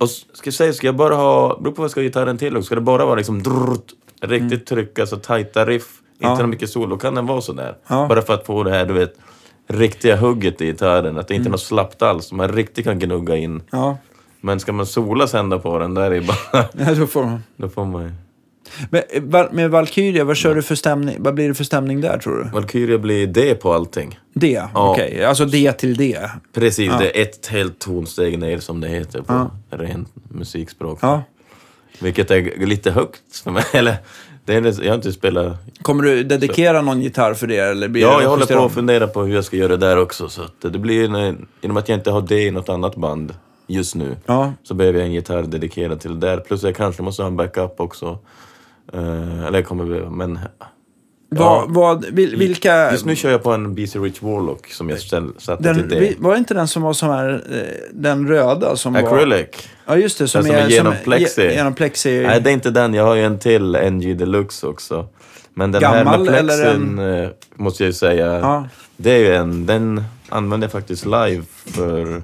Och 0.00 0.10
ska 0.10 0.46
jag 0.46 0.54
säga, 0.54 0.72
ska 0.72 0.86
jag 0.86 0.96
bara 0.96 1.14
ha... 1.14 1.58
Beror 1.60 1.72
på 1.74 1.82
vad 1.82 1.84
jag 1.84 1.90
ska 1.90 2.00
ha 2.00 2.04
gitarren 2.04 2.38
till 2.38 2.56
också. 2.56 2.66
Ska 2.66 2.74
det 2.74 2.80
bara 2.80 3.04
vara 3.06 3.14
liksom 3.14 3.42
drrrt, 3.42 3.92
riktigt 4.20 4.66
trycka, 4.66 5.06
så 5.06 5.16
tajta 5.16 5.66
riff, 5.66 6.00
Mm. 6.20 6.28
Ja. 6.28 6.30
inte 6.32 6.42
så 6.42 6.46
mycket 6.46 6.70
sol, 6.70 6.88
då 6.88 6.96
kan 6.96 7.14
den 7.14 7.26
vara 7.26 7.40
sådär. 7.40 7.76
Ja. 7.86 8.06
Bara 8.08 8.22
för 8.22 8.34
att 8.34 8.46
få 8.46 8.62
det 8.62 8.70
här, 8.70 8.86
du 8.86 8.92
vet, 8.94 9.14
riktiga 9.68 10.16
hugget 10.16 10.60
i 10.60 10.66
gitarren. 10.66 11.18
Att 11.18 11.28
det 11.28 11.34
Mm. 11.34 11.40
inte 11.40 11.48
är 11.48 11.50
något 11.50 11.60
slappt 11.60 12.02
alls, 12.02 12.32
man 12.32 12.48
riktigt 12.52 12.84
kan 12.84 12.98
gnugga 12.98 13.36
in. 13.36 13.62
Ja, 13.70 13.96
Men 14.44 14.60
ska 14.60 14.72
man 14.72 14.86
sola 14.86 15.26
sen 15.26 15.48
då 15.48 15.58
på 15.58 15.78
den, 15.78 15.94
där 15.94 16.10
är 16.10 16.10
det 16.10 16.20
bara... 16.20 16.64
ja 16.86 16.94
då 16.94 17.06
får 17.06 17.24
man. 17.24 17.42
då 17.56 17.68
får 17.68 17.84
man 17.84 18.02
ju... 18.04 18.10
Men, 18.90 19.02
eh, 19.34 19.52
med 19.52 19.70
Valkyria, 19.70 20.24
vad 20.24 20.36
kör 20.36 20.54
du 20.54 20.62
för 20.62 20.74
stämning? 20.74 21.16
Vad 21.18 21.34
blir 21.34 21.48
det 21.48 21.54
för 21.54 21.64
stämning 21.64 22.00
där 22.00 22.18
tror 22.18 22.38
du? 22.44 22.50
Valkyria 22.50 22.98
blir 22.98 23.26
D 23.26 23.54
på 23.54 23.72
allting. 23.72 24.18
D? 24.34 24.62
Okej, 24.74 25.24
alltså 25.24 25.44
D 25.44 25.72
till 25.72 25.96
D. 25.96 26.18
Precis, 26.54 26.86
Ja. 26.92 26.98
det 26.98 27.18
är 27.18 27.22
ett 27.22 27.46
helt 27.46 27.78
tonsteg 27.78 28.38
ner 28.38 28.58
som 28.58 28.80
det 28.80 28.88
heter 28.88 29.22
på 29.22 29.32
Ja. 29.32 29.50
rent 29.78 30.08
musikspråk. 30.28 30.98
Ja. 31.02 31.22
Vilket 32.00 32.30
är 32.30 32.66
lite 32.66 32.90
högt 32.90 33.36
för 33.44 33.50
mig. 33.50 33.64
Eller, 33.72 33.96
det 34.44 34.54
är, 34.54 34.82
jag 34.84 34.90
har 34.90 34.94
inte 34.96 35.12
spelat... 35.12 35.56
Kommer 35.82 36.02
du 36.04 36.24
dedikera 36.24 36.82
någon 36.82 37.00
gitarr 37.02 37.34
för 37.34 37.46
det? 37.46 37.56
Eller 37.58 37.88
blir 37.88 38.02
Ja, 38.02 38.16
det 38.16 38.22
jag 38.22 38.30
håller 38.30 38.46
på 38.46 38.64
att 38.64 38.72
fundera 38.72 39.06
på 39.06 39.22
hur 39.22 39.34
jag 39.34 39.44
ska 39.44 39.56
göra 39.56 39.68
det 39.76 39.86
där 39.86 39.98
också. 39.98 40.28
Så 40.28 40.42
att 40.42 40.72
det 40.72 40.78
blir, 40.78 41.14
en- 41.14 41.46
genom 41.60 41.76
att 41.76 41.88
jag 41.88 41.98
inte 41.98 42.10
har 42.10 42.20
det 42.20 42.42
i 42.42 42.50
något 42.50 42.68
annat 42.68 42.96
band 42.96 43.34
just 43.66 43.94
nu, 43.94 44.16
Ja, 44.26 44.52
så 44.62 44.74
behöver 44.74 44.98
jag 44.98 45.06
en 45.06 45.12
gitarr 45.14 45.42
dedikerad 45.42 46.00
till 46.00 46.20
det 46.20 46.26
där. 46.26 46.36
Plus 46.36 46.62
jag 46.62 46.76
kanske 46.76 47.02
måste 47.02 47.22
ha 47.22 47.28
en 47.28 47.36
backup 47.36 47.80
också. 47.80 48.18
Eh, 48.92 49.44
eller 49.46 49.58
jag 49.58 49.66
kommer 49.66 49.84
behöva, 49.84 50.10
men... 50.10 50.38
vad, 51.28 51.70
vad, 51.74 52.04
vil, 52.04 52.36
vilka... 52.36 52.92
Just 52.92 53.04
nu 53.04 53.16
kör 53.16 53.30
jag 53.30 53.42
på 53.42 53.50
en 53.52 53.74
BC 53.74 53.98
Rich 53.98 54.22
Warlock 54.22 54.68
som 54.68 54.88
jag 54.90 54.98
satte 55.00 55.56
till 55.56 55.62
Den, 55.62 55.88
det. 55.88 56.00
vi- 56.00 56.16
var 56.18 56.32
det 56.32 56.38
inte 56.38 56.54
den 56.54 56.68
som 56.68 56.82
var 56.82 56.92
som 56.92 57.08
här, 57.08 57.42
eh, 57.52 57.58
den 57.92 58.28
röda 58.28 58.76
som 58.76 58.92
var... 58.92 59.00
Acrylic. 59.02 59.48
Ja, 59.86 59.96
just 59.96 60.18
det. 60.18 60.28
Som, 60.28 60.42
Den 60.42 60.52
som 60.52 60.60
är 60.60 60.68
genom 60.68 60.94
plexi. 61.04 61.42
ge- 61.42 61.52
Genom 61.54 61.74
plexi. 61.74 62.22
Nej, 62.26 62.40
det 62.40 62.50
är 62.50 62.54
inte 62.54 62.70
den. 62.70 62.94
Jag 62.94 63.04
har 63.04 63.14
ju 63.14 63.24
en 63.24 63.38
till 63.38 63.76
NG 63.90 64.14
Deluxe 64.16 64.66
också. 64.66 65.06
Men 65.54 65.72
den 65.72 65.80
Gammal 65.82 66.28
här 66.28 66.42
med 66.42 66.48
plexin 66.48 66.98
eh, 66.98 67.28
måste 67.54 67.82
jag 67.82 67.88
ju 67.88 67.92
säga. 67.92 68.38
Ja. 68.38 68.68
Det 68.96 69.10
är 69.10 69.18
ju 69.18 69.34
en, 69.34 69.66
den 69.66 70.04
använde 70.28 70.64
jag 70.64 70.72
faktiskt 70.72 71.04
live 71.04 71.42
för 71.66 72.22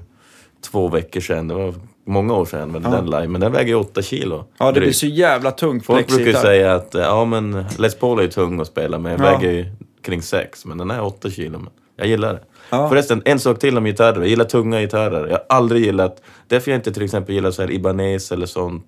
två 0.62 0.88
veckor 0.88 1.20
sedan. 1.20 1.48
Det 1.48 1.54
var 1.54 1.74
många 2.06 2.34
år 2.34 2.44
sedan 2.44 2.72
men 2.72 2.82
Ja. 2.82 2.90
den 2.90 3.06
live. 3.06 3.28
Men 3.28 3.40
den 3.40 3.52
väger 3.52 3.68
ju 3.68 3.74
åtta 3.74 4.02
kilo. 4.02 4.44
ja, 4.58 4.72
det 4.72 4.80
blir 4.80 4.92
så 4.92 5.06
jävla 5.06 5.50
tungt 5.50 5.86
Folk 5.86 6.08
brukar 6.08 6.26
ju 6.26 6.32
säga 6.32 6.74
att 6.74 6.94
ja, 6.94 7.24
men 7.24 7.64
Les 7.78 7.94
Paul 7.94 8.18
är 8.18 8.22
ju 8.22 8.28
tung 8.28 8.60
att 8.60 8.66
spela 8.66 8.98
med. 8.98 9.20
Ja. 9.20 9.24
Väger 9.24 9.50
ju 9.50 9.66
kring 10.02 10.22
sex. 10.22 10.64
Men 10.64 10.78
den 10.78 10.90
är 10.90 11.02
åtta 11.04 11.30
kilo. 11.30 11.58
Men 11.58 11.70
jag 11.96 12.06
gillar 12.06 12.32
det. 12.32 12.40
Ja. 12.70 12.88
Förresten, 12.88 13.22
en 13.24 13.38
sak 13.38 13.58
till 13.58 13.78
om 13.78 13.84
gitarrer. 13.84 14.18
Jag 14.20 14.28
gillar 14.28 14.44
tunga 14.44 14.80
gitarrer. 14.80 15.26
Jag 15.26 15.32
har 15.36 15.44
aldrig 15.48 15.84
gillat... 15.84 16.22
Därför 16.48 16.70
jag 16.70 16.78
inte 16.78 16.92
till 16.92 17.02
exempel 17.02 17.34
gillar 17.34 17.50
så 17.50 17.62
här 17.62 17.70
Ibanez 17.70 18.32
eller 18.32 18.46
sånt. 18.46 18.86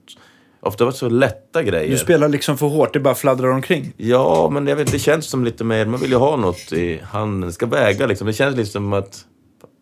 Ofta 0.60 0.84
var 0.84 0.92
det 0.92 0.98
så 0.98 1.08
lätta 1.08 1.62
grejer. 1.62 1.90
Du 1.90 1.98
spelar 1.98 2.28
liksom 2.28 2.58
för 2.58 2.66
hårt, 2.66 2.92
det 2.92 3.00
bara 3.00 3.14
fladdrar 3.14 3.48
omkring. 3.48 3.92
Ja, 3.96 4.48
men 4.52 4.66
jag 4.66 4.76
vet, 4.76 4.92
det 4.92 4.98
känns 4.98 5.26
som 5.26 5.44
lite 5.44 5.64
mer... 5.64 5.86
Man 5.86 6.00
vill 6.00 6.10
ju 6.10 6.16
ha 6.16 6.36
något 6.36 6.72
i 6.72 7.00
handen. 7.04 7.48
Det 7.48 7.52
ska 7.52 7.66
väga 7.66 8.06
liksom. 8.06 8.26
Det 8.26 8.32
känns 8.32 8.56
lite 8.56 8.70
som 8.70 8.92
att, 8.92 9.24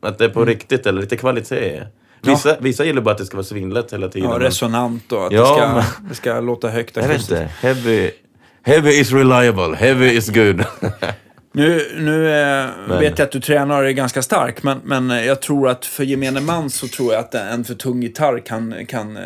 att 0.01 0.19
det 0.19 0.25
är 0.25 0.29
på 0.29 0.45
riktigt 0.45 0.87
eller 0.87 1.01
lite 1.01 1.17
kvalitet. 1.17 1.83
Vissa, 2.23 2.57
vissa 2.61 2.85
gillar 2.85 3.03
bara 3.03 3.11
att 3.11 3.19
det 3.19 3.27
ska 3.27 3.37
vara 3.37 3.45
svinlätt 3.45 3.93
hela 3.93 4.09
tiden. 4.09 4.31
Ja, 4.31 4.39
resonant 4.39 5.13
och 5.13 5.27
att 5.27 5.33
Ja, 5.33 5.41
det, 5.41 5.47
ska, 5.47 5.75
men- 5.75 6.09
det 6.09 6.15
ska 6.15 6.41
låta 6.41 6.69
högt 6.69 6.97
Jag 6.97 7.09
vet 7.09 7.21
inte. 7.21 7.51
Heavy, 7.61 8.11
heavy 8.63 8.91
is 8.91 9.13
reliable. 9.13 9.77
Heavy 9.77 10.07
is 10.11 10.29
good. 10.31 10.65
Nu, 11.53 11.87
nu 11.99 12.27
eh, 12.41 12.67
Men- 12.89 12.99
vet 13.01 13.19
jag 13.19 13.27
att 13.27 13.33
du 13.33 13.41
tränar 13.41 13.83
är 13.85 13.91
ganska 13.91 14.23
stark, 14.23 14.63
men, 14.63 14.79
men 14.85 15.11
eh, 15.11 15.27
jag 15.27 15.43
tror 15.43 15.69
att 15.69 15.87
för 15.87 16.05
gemene 16.05 16.41
man 16.41 16.71
så 16.71 16.89
tror 16.89 17.13
jag 17.13 17.21
att 17.21 17.35
en 17.35 17.65
för 17.65 17.75
tung 17.75 18.03
gitarr 18.03 18.39
kan, 18.47 18.75
kan 18.89 19.17
eh, 19.17 19.23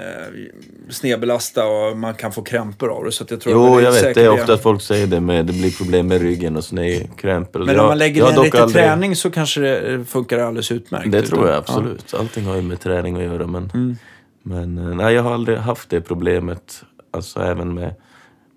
snedbelasta 0.91 1.67
och 1.67 1.99
man 1.99 2.15
kan 2.15 2.33
få 2.33 2.43
krämpor 2.43 2.89
av 2.91 3.05
det. 3.05 3.13
Så 3.13 3.25
jag 3.29 3.41
tror 3.41 3.55
Jo, 3.55 3.77
att 3.77 3.83
jag 3.83 3.93
vet. 3.93 4.15
Det 4.15 4.23
är 4.25 4.29
ofta 4.29 4.53
att 4.55 4.63
folk 4.63 4.83
säger 4.83 5.07
det 5.07 5.21
med 5.21 5.47
det 5.47 5.53
blir 5.53 5.71
problem 5.79 6.09
med 6.09 6.21
ryggen 6.23 6.57
och 6.57 6.65
snedkrämpor. 6.65 7.59
Men 7.61 7.75
jag, 7.75 7.83
om 7.83 7.89
man 7.89 7.99
lägger 7.99 8.23
ner 8.33 8.43
lite 8.45 8.63
aldrig- 8.63 8.83
träning 8.85 9.17
så 9.17 9.31
kanske 9.31 9.61
det 9.61 10.05
funkar 10.05 10.39
alldeles 10.39 10.73
utmärkt. 10.73 11.13
Det 11.13 11.23
tror 11.23 11.47
jag 11.47 11.55
Ja. 11.55 11.59
absolut. 11.59 12.15
Allting 12.15 12.45
har 12.45 12.57
ju 12.57 12.63
med 12.63 12.81
träning 12.81 13.17
att 13.17 13.23
göra. 13.23 13.47
Men, 13.47 13.71
Mm. 13.75 13.97
men 14.43 14.97
nej, 14.97 15.15
jag 15.15 15.23
har 15.23 15.35
aldrig 15.35 15.59
haft 15.59 15.91
det 15.91 16.01
problemet. 16.01 16.83
Alltså 17.11 17.41
även 17.41 17.75
med 17.75 17.95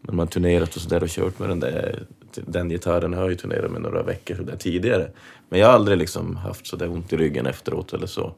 när 0.07 0.13
man 0.13 0.27
turnerat 0.27 0.75
och 0.75 0.81
sådär 0.81 1.03
och 1.03 1.09
kört 1.09 1.39
med 1.39 1.49
den 1.49 1.59
där 1.59 2.03
den 2.45 2.69
gitarren 2.69 3.13
har 3.13 3.21
jag 3.21 3.29
ju 3.29 3.35
turnerat 3.37 3.71
med 3.71 3.81
några 3.81 4.03
veckor 4.03 4.35
så 4.35 4.43
där 4.43 4.55
tidigare. 4.55 5.07
Men 5.49 5.59
jag 5.59 5.67
har 5.67 5.73
aldrig 5.73 5.97
liksom 5.97 6.35
haft 6.35 6.67
sådär 6.67 6.91
ont 6.91 7.13
i 7.13 7.17
ryggen 7.17 7.45
efteråt 7.45 7.93
eller 7.93 8.07
så. 8.07 8.33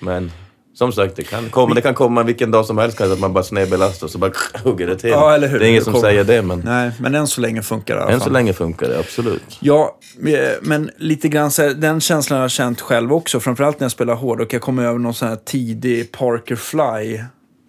Men 0.00 0.30
som 0.74 0.92
sagt, 0.92 1.16
det 1.16 1.22
kan 1.22 1.50
komma, 1.50 1.74
det 1.74 1.80
kan 1.80 1.94
komma 1.94 2.22
vilken 2.22 2.50
dag 2.50 2.66
som 2.66 2.78
helst 2.78 2.98
kanske 2.98 3.12
att 3.12 3.20
man 3.20 3.32
bara 3.32 3.44
snedbelastar 3.44 4.06
och 4.06 4.10
så 4.10 4.18
bara 4.18 4.32
hugger 4.64 4.86
det 4.86 4.96
till. 4.96 5.10
Ja? 5.10 5.38
Det 5.38 5.46
är 5.46 5.62
ingen 5.62 5.84
som 5.84 5.92
kommer. 5.92 6.08
säger 6.08 6.24
det, 6.24 6.42
men 6.42 6.60
Nej, 6.64 6.90
men 7.00 7.14
än 7.14 7.26
så 7.26 7.40
länge 7.40 7.62
funkar 7.62 7.94
det 7.94 8.00
i 8.00 8.02
alla 8.02 8.12
än 8.12 8.20
så 8.20 8.24
fall. 8.24 8.32
länge 8.32 8.52
funkar 8.52 8.88
det 8.88 8.98
absolut. 8.98 9.58
Ja, 9.60 9.98
men 10.62 10.90
lite 10.96 11.28
grann 11.28 11.50
så 11.50 11.62
här, 11.62 11.70
den 11.74 12.00
känslan 12.00 12.36
har 12.36 12.44
jag 12.44 12.50
känt 12.50 12.80
själv 12.80 13.12
också. 13.12 13.40
Framförallt 13.40 13.80
när 13.80 13.84
jag 13.84 13.92
spelar 13.92 14.14
hård 14.14 14.40
och 14.40 14.54
jag 14.54 14.62
kom 14.62 14.78
över 14.78 14.98
någon 14.98 15.14
sån 15.14 15.28
här 15.28 15.36
tidig 15.36 16.12
Parker 16.12 16.56
Fly. 16.56 17.20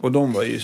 Och 0.01 0.11
de 0.11 0.33
var 0.33 0.43
ju, 0.43 0.59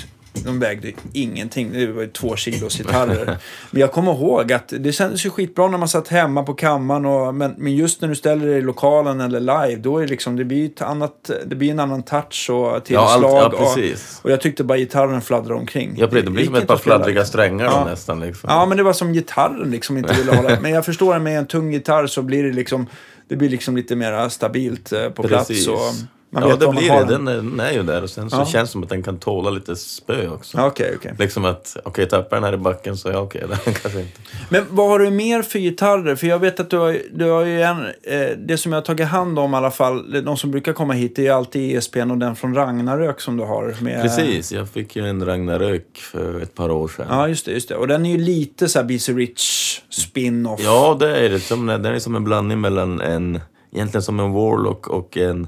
de 0.46 0.60
vägde 0.60 0.92
ingenting. 1.14 1.72
Det 1.74 1.88
var 1.88 2.02
ju 2.02 2.08
två 2.08 2.36
kilos 2.36 2.78
gitarrer. 2.78 3.38
men 3.72 3.82
jag 3.82 3.92
kommer 3.92 4.12
ihåg 4.12 4.54
att 4.54 4.74
det 4.80 4.92
kändes 4.92 5.26
ju 5.26 5.30
skitbra 5.30 5.68
när 5.68 5.78
man 5.78 5.88
satt 5.88 6.08
hemma 6.08 6.44
på 6.44 6.54
kammaren. 6.54 7.06
Och, 7.06 7.36
men, 7.36 7.54
men 7.58 7.76
just 7.76 8.02
när 8.02 8.10
du 8.10 8.16
ställer 8.16 8.48
dig 8.48 8.58
i 8.58 8.62
lokalen 8.62 9.22
eller 9.22 9.40
live, 9.40 9.82
då 9.82 9.98
är 9.98 10.02
det 10.02 10.08
liksom, 10.08 10.36
det 10.36 10.46
blir, 10.46 10.66
ett 10.66 10.82
annat, 10.82 11.32
det 11.46 11.56
blir 11.56 11.72
en 11.72 11.80
annan 11.80 12.04
touch 12.04 12.50
och 12.50 12.84
tillslag. 12.86 13.04
Ja, 13.04 13.14
allt, 13.14 13.24
ja 13.24 13.46
och, 13.46 13.76
precis. 13.76 14.20
och 14.24 14.32
jag 14.32 14.42
tyckte 14.42 14.64
bara 14.64 14.78
gitarren 14.78 15.22
fladdrade 15.22 15.60
omkring. 15.60 15.94
Ja, 15.98 16.08
precis. 16.08 16.26
Det 16.26 16.32
blir 16.32 16.46
som 16.46 16.56
ett 16.56 16.68
par 16.68 16.78
fladdriga 16.78 17.26
strängar 17.26 17.66
Ja. 17.66 17.86
nästan. 17.86 18.20
Liksom. 18.20 18.50
Ja, 18.50 18.66
men 18.66 18.78
det 18.78 18.84
var 18.84 18.94
som 18.94 19.14
gitarren 19.14 19.72
liksom 19.72 19.98
inte 19.98 20.14
ville 20.14 20.42
det. 20.42 20.60
Men 20.62 20.72
jag 20.72 20.86
förstår 20.86 21.20
med 21.20 21.38
en 21.38 21.46
tung 21.46 21.72
gitarr 21.74 22.08
så 22.08 22.22
blir 22.22 22.44
det 22.44 22.52
liksom, 22.52 22.88
det 23.28 23.36
blir 23.36 23.50
liksom 23.50 23.76
lite 23.78 23.96
mer 23.96 24.30
stabilt 24.30 24.92
eh, 24.92 25.10
på 25.10 25.24
Precis. 25.24 25.66
plats. 25.66 25.68
Och 25.68 25.96
man 26.32 26.50
ja, 26.50 26.56
det 26.56 26.68
blir 26.68 26.90
det. 26.90 27.06
den. 27.06 27.26
Den 27.26 27.28
är, 27.28 27.36
den 27.36 27.60
är 27.60 27.72
ju 27.72 27.84
där 27.84 28.04
och 28.04 28.10
sen 28.10 28.30
så 28.30 28.38
Ja. 28.38 28.46
känns 28.46 28.70
det 28.70 28.72
som 28.72 28.84
att 28.84 28.90
den 28.90 29.04
kan 29.04 29.18
tåla 29.20 29.50
lite 29.50 29.76
spö 29.76 30.28
också. 30.30 30.58
Okej, 30.62 30.94
okej. 30.98 31.14
Liksom 31.20 31.46
att, 31.46 31.78
okej, 31.84 32.10
tappar 32.10 32.38
den 32.38 32.44
här 32.44 32.54
i 32.54 32.58
backen 32.58 32.98
så 32.98 33.10
ja, 33.10 33.20
okej, 33.20 33.42
den 33.66 33.74
kanske 33.74 34.00
inte. 34.00 34.20
Men 34.50 34.66
vad 34.70 34.88
har 34.90 35.00
du 35.00 35.10
mer 35.10 35.42
för 35.42 35.60
gitarrer? 35.60 36.16
För 36.16 36.28
jag 36.28 36.40
vet 36.40 36.60
att 36.60 36.70
du 36.70 36.78
har, 36.78 36.98
du 37.14 37.30
har 37.30 37.46
ju 37.46 37.62
en, 37.62 37.86
eh, 37.86 38.38
det 38.38 38.58
som 38.58 38.72
jag 38.72 38.78
har 38.78 38.86
tagit 38.86 39.08
hand 39.08 39.40
om 39.40 39.54
i 39.54 39.58
alla 39.58 39.72
fall, 39.72 40.24
de 40.24 40.38
som 40.38 40.52
brukar 40.52 40.74
komma 40.74 40.94
hit, 40.94 41.16
det 41.16 41.22
är 41.22 41.24
ju 41.24 41.30
alltid 41.32 41.78
ESPn 41.78 42.12
och 42.12 42.18
den 42.18 42.36
från 42.36 42.56
Ragnarök 42.56 43.22
som 43.22 43.38
du 43.38 43.44
har. 43.44 43.76
Med, 43.82 44.02
Precis, 44.02 44.52
jag 44.52 44.70
fick 44.70 44.96
ju 44.96 45.08
en 45.08 45.26
Ragnarök 45.26 45.98
för 45.98 46.42
ett 46.42 46.56
par 46.56 46.72
år 46.72 46.88
sedan. 46.88 47.06
Ja, 47.10 47.28
just 47.28 47.46
det, 47.46 47.52
just 47.52 47.70
det. 47.70 47.76
Och 47.76 47.88
den 47.88 48.06
är 48.06 48.12
ju 48.12 48.18
lite 48.18 48.70
så 48.70 48.80
här 48.80 48.86
BC 48.86 49.14
Rich 49.14 49.80
spin-off. 49.90 50.60
Ja, 50.64 50.98
det 51.00 51.18
är 51.26 51.30
det. 51.30 51.40
Som, 51.40 51.66
den 51.66 51.86
är 51.86 52.00
som 52.00 52.16
en 52.16 52.24
blandning 52.24 52.62
mellan 52.62 53.02
en, 53.02 53.40
egentligen 53.72 54.02
som 54.04 54.20
en 54.20 54.32
Warlock 54.32 54.88
och 54.88 55.18
en 55.18 55.48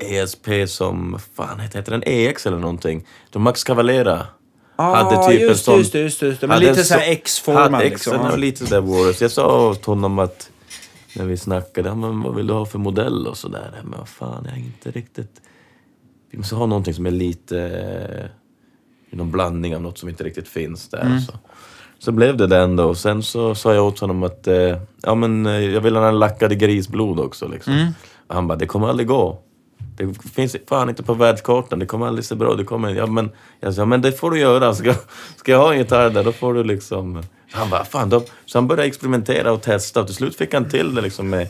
ESP 0.00 0.48
som, 0.66 1.18
fan 1.34 1.60
heter 1.60 1.90
den 1.92 2.02
EX 2.06 2.46
eller 2.46 2.58
någonting? 2.58 3.06
De 3.30 3.42
Max 3.42 3.64
Cavalera 3.64 4.26
ah, 4.76 4.94
hade 4.94 5.16
typ 5.32 5.40
en 5.40 5.48
just, 5.48 5.66
det, 5.66 5.72
sån- 5.72 5.78
just 5.78 5.94
just 5.94 6.22
just. 6.22 6.42
Men 6.42 6.60
lite 6.60 6.80
en 6.80 6.84
så 6.84 6.94
här 6.94 7.10
X-formad 7.12 7.80
liksom. 7.84 8.20
Och 8.20 8.38
lite 8.38 8.66
sådär 8.66 8.80
Warriors. 8.80 9.22
Jag 9.22 9.30
sa 9.30 9.68
åt 9.70 9.84
honom 9.84 10.18
att 10.18 10.50
när 11.16 11.24
vi 11.24 11.36
snackade, 11.36 11.88
"Ja, 11.88 11.94
men 11.94 12.22
vad 12.22 12.34
vill 12.34 12.46
du 12.46 12.52
ha 12.54 12.66
för 12.66 12.78
modell 12.78 13.26
och 13.26 13.36
sådär. 13.36 13.70
Men 13.82 13.98
vad 13.98 14.08
fan, 14.08 14.42
jag 14.44 14.54
är 14.54 14.58
inte 14.58 14.90
riktigt... 14.90 15.40
Vi 16.30 16.38
måste 16.38 16.54
ha 16.54 16.66
någonting 16.66 16.94
som 16.94 17.06
är 17.06 17.10
lite... 17.10 17.60
eh, 19.10 19.16
Någon 19.16 19.30
blandning 19.30 19.76
av 19.76 19.82
något 19.82 19.98
som 19.98 20.08
inte 20.08 20.24
riktigt 20.24 20.48
finns 20.48 20.88
där. 20.88 21.00
Mm. 21.00 21.20
Så. 21.20 21.32
så 21.98 22.12
blev 22.12 22.36
det 22.36 22.46
den 22.46 22.76
då. 22.76 22.84
Och 22.84 22.96
sen 22.98 23.22
så 23.22 23.54
sa 23.54 23.74
jag 23.74 23.86
åt 23.86 23.98
honom 23.98 24.22
att 24.22 24.46
eh, 24.46 24.76
ja, 25.02 25.14
men, 25.14 25.46
eh, 25.46 25.52
jag 25.52 25.80
vill 25.80 25.96
ha 25.96 26.04
den 26.04 26.18
lackade 26.18 26.54
grisblod 26.54 27.20
också. 27.20 27.48
Liksom. 27.48 27.72
Mm. 27.72 27.92
Han 28.28 28.46
bara, 28.48 28.58
det 28.58 28.66
kommer 28.66 28.88
aldrig 28.88 29.08
gå. 29.08 29.38
Det 29.98 30.30
finns 30.34 30.56
fan 30.68 30.88
inte 30.88 31.02
på 31.02 31.14
världskartan, 31.14 31.78
det 31.78 31.86
kommer 31.86 32.06
aldrig 32.06 32.24
se 32.24 32.34
bra 32.34 32.54
det 32.54 32.64
kommer, 32.64 32.94
ja, 32.94 33.06
men, 33.06 33.30
Jag 33.60 33.74
sa, 33.74 33.84
men 33.84 34.02
det 34.02 34.12
får 34.12 34.30
du 34.30 34.38
göra. 34.38 34.74
Ska, 34.74 34.94
ska 35.36 35.52
jag 35.52 35.58
ha 35.58 35.72
en 35.72 35.78
gitarr 35.78 36.10
där, 36.10 36.24
då 36.24 36.32
får 36.32 36.54
du 36.54 36.64
liksom... 36.64 37.22
Han 37.50 37.70
bara, 37.70 37.84
fan 37.84 38.08
då. 38.08 38.22
Så 38.46 38.58
han 38.58 38.68
började 38.68 38.88
experimentera 38.88 39.52
och 39.52 39.62
testa 39.62 40.00
och 40.00 40.06
till 40.06 40.14
slut 40.14 40.36
fick 40.36 40.54
han 40.54 40.70
till 40.70 40.94
det 40.94 41.00
liksom 41.00 41.30
med 41.30 41.48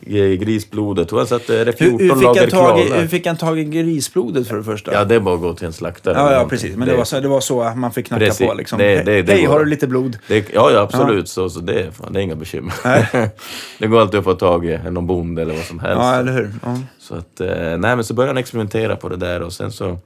grisblodet. 0.00 1.12
Och 1.12 1.18
han 1.18 1.26
satte, 1.26 1.58
är 1.58 1.64
det 1.64 1.72
14 1.72 1.98
Hur, 2.00 2.08
hur, 2.08 2.14
fick 2.14 2.22
lager 2.24 2.50
tag 2.50 2.80
i, 2.80 2.92
hur 2.92 3.06
fick 3.08 3.26
han 3.26 3.36
tag 3.36 3.58
i 3.58 3.64
grisblodet 3.64 4.48
för 4.48 4.56
det 4.56 4.64
första? 4.64 4.92
Ja, 4.92 5.04
det 5.04 5.14
är 5.14 5.20
bara 5.20 5.34
att 5.34 5.40
gå 5.40 5.54
till 5.54 5.66
en 5.66 5.72
slaktare. 5.72 6.14
Ja, 6.16 6.32
ja 6.32 6.48
precis. 6.48 6.76
Men 6.76 6.88
det, 6.88 6.96
var 6.96 7.04
så, 7.04 7.20
det 7.20 7.28
var 7.28 7.40
så 7.40 7.62
att 7.62 7.78
man 7.78 7.92
fick 7.92 8.06
knacka 8.06 8.24
Precis. 8.24 8.46
på 8.46 8.54
liksom. 8.54 8.78
Det- 8.78 9.02
det- 9.02 9.22
det 9.22 9.32
Hej, 9.32 9.44
har 9.44 9.58
du 9.58 9.64
lite 9.64 9.86
blod? 9.86 10.18
Det, 10.28 10.48
ja, 10.54 10.70
ja, 10.70 10.80
absolut. 10.80 11.28
Så, 11.28 11.50
så 11.50 11.60
det, 11.60 11.96
fan, 11.96 12.12
det 12.12 12.20
är 12.20 12.22
inga 12.22 12.34
bekymmer. 12.34 12.74
det 13.78 13.86
går 13.86 14.00
alltid 14.00 14.18
att 14.18 14.24
få 14.24 14.34
tag 14.34 14.66
i 14.66 14.78
någon 14.90 15.06
bonde 15.06 15.42
eller 15.42 15.54
vad 15.54 15.64
som 15.64 15.78
helst. 15.78 16.02
Ja, 16.02 16.14
eller 16.14 16.32
hur? 16.32 16.50
Ja. 16.64 16.78
Så 16.98 17.14
att, 17.14 17.40
eh, 17.40 17.48
nej 17.56 17.78
men 17.96 18.04
så 18.04 18.14
började 18.14 18.30
han 18.30 18.38
experimentera 18.38 18.96
på 18.96 19.08
det 19.08 19.16
där 19.16 19.42
och 19.42 19.52
sen 19.52 19.72
så 19.72 19.98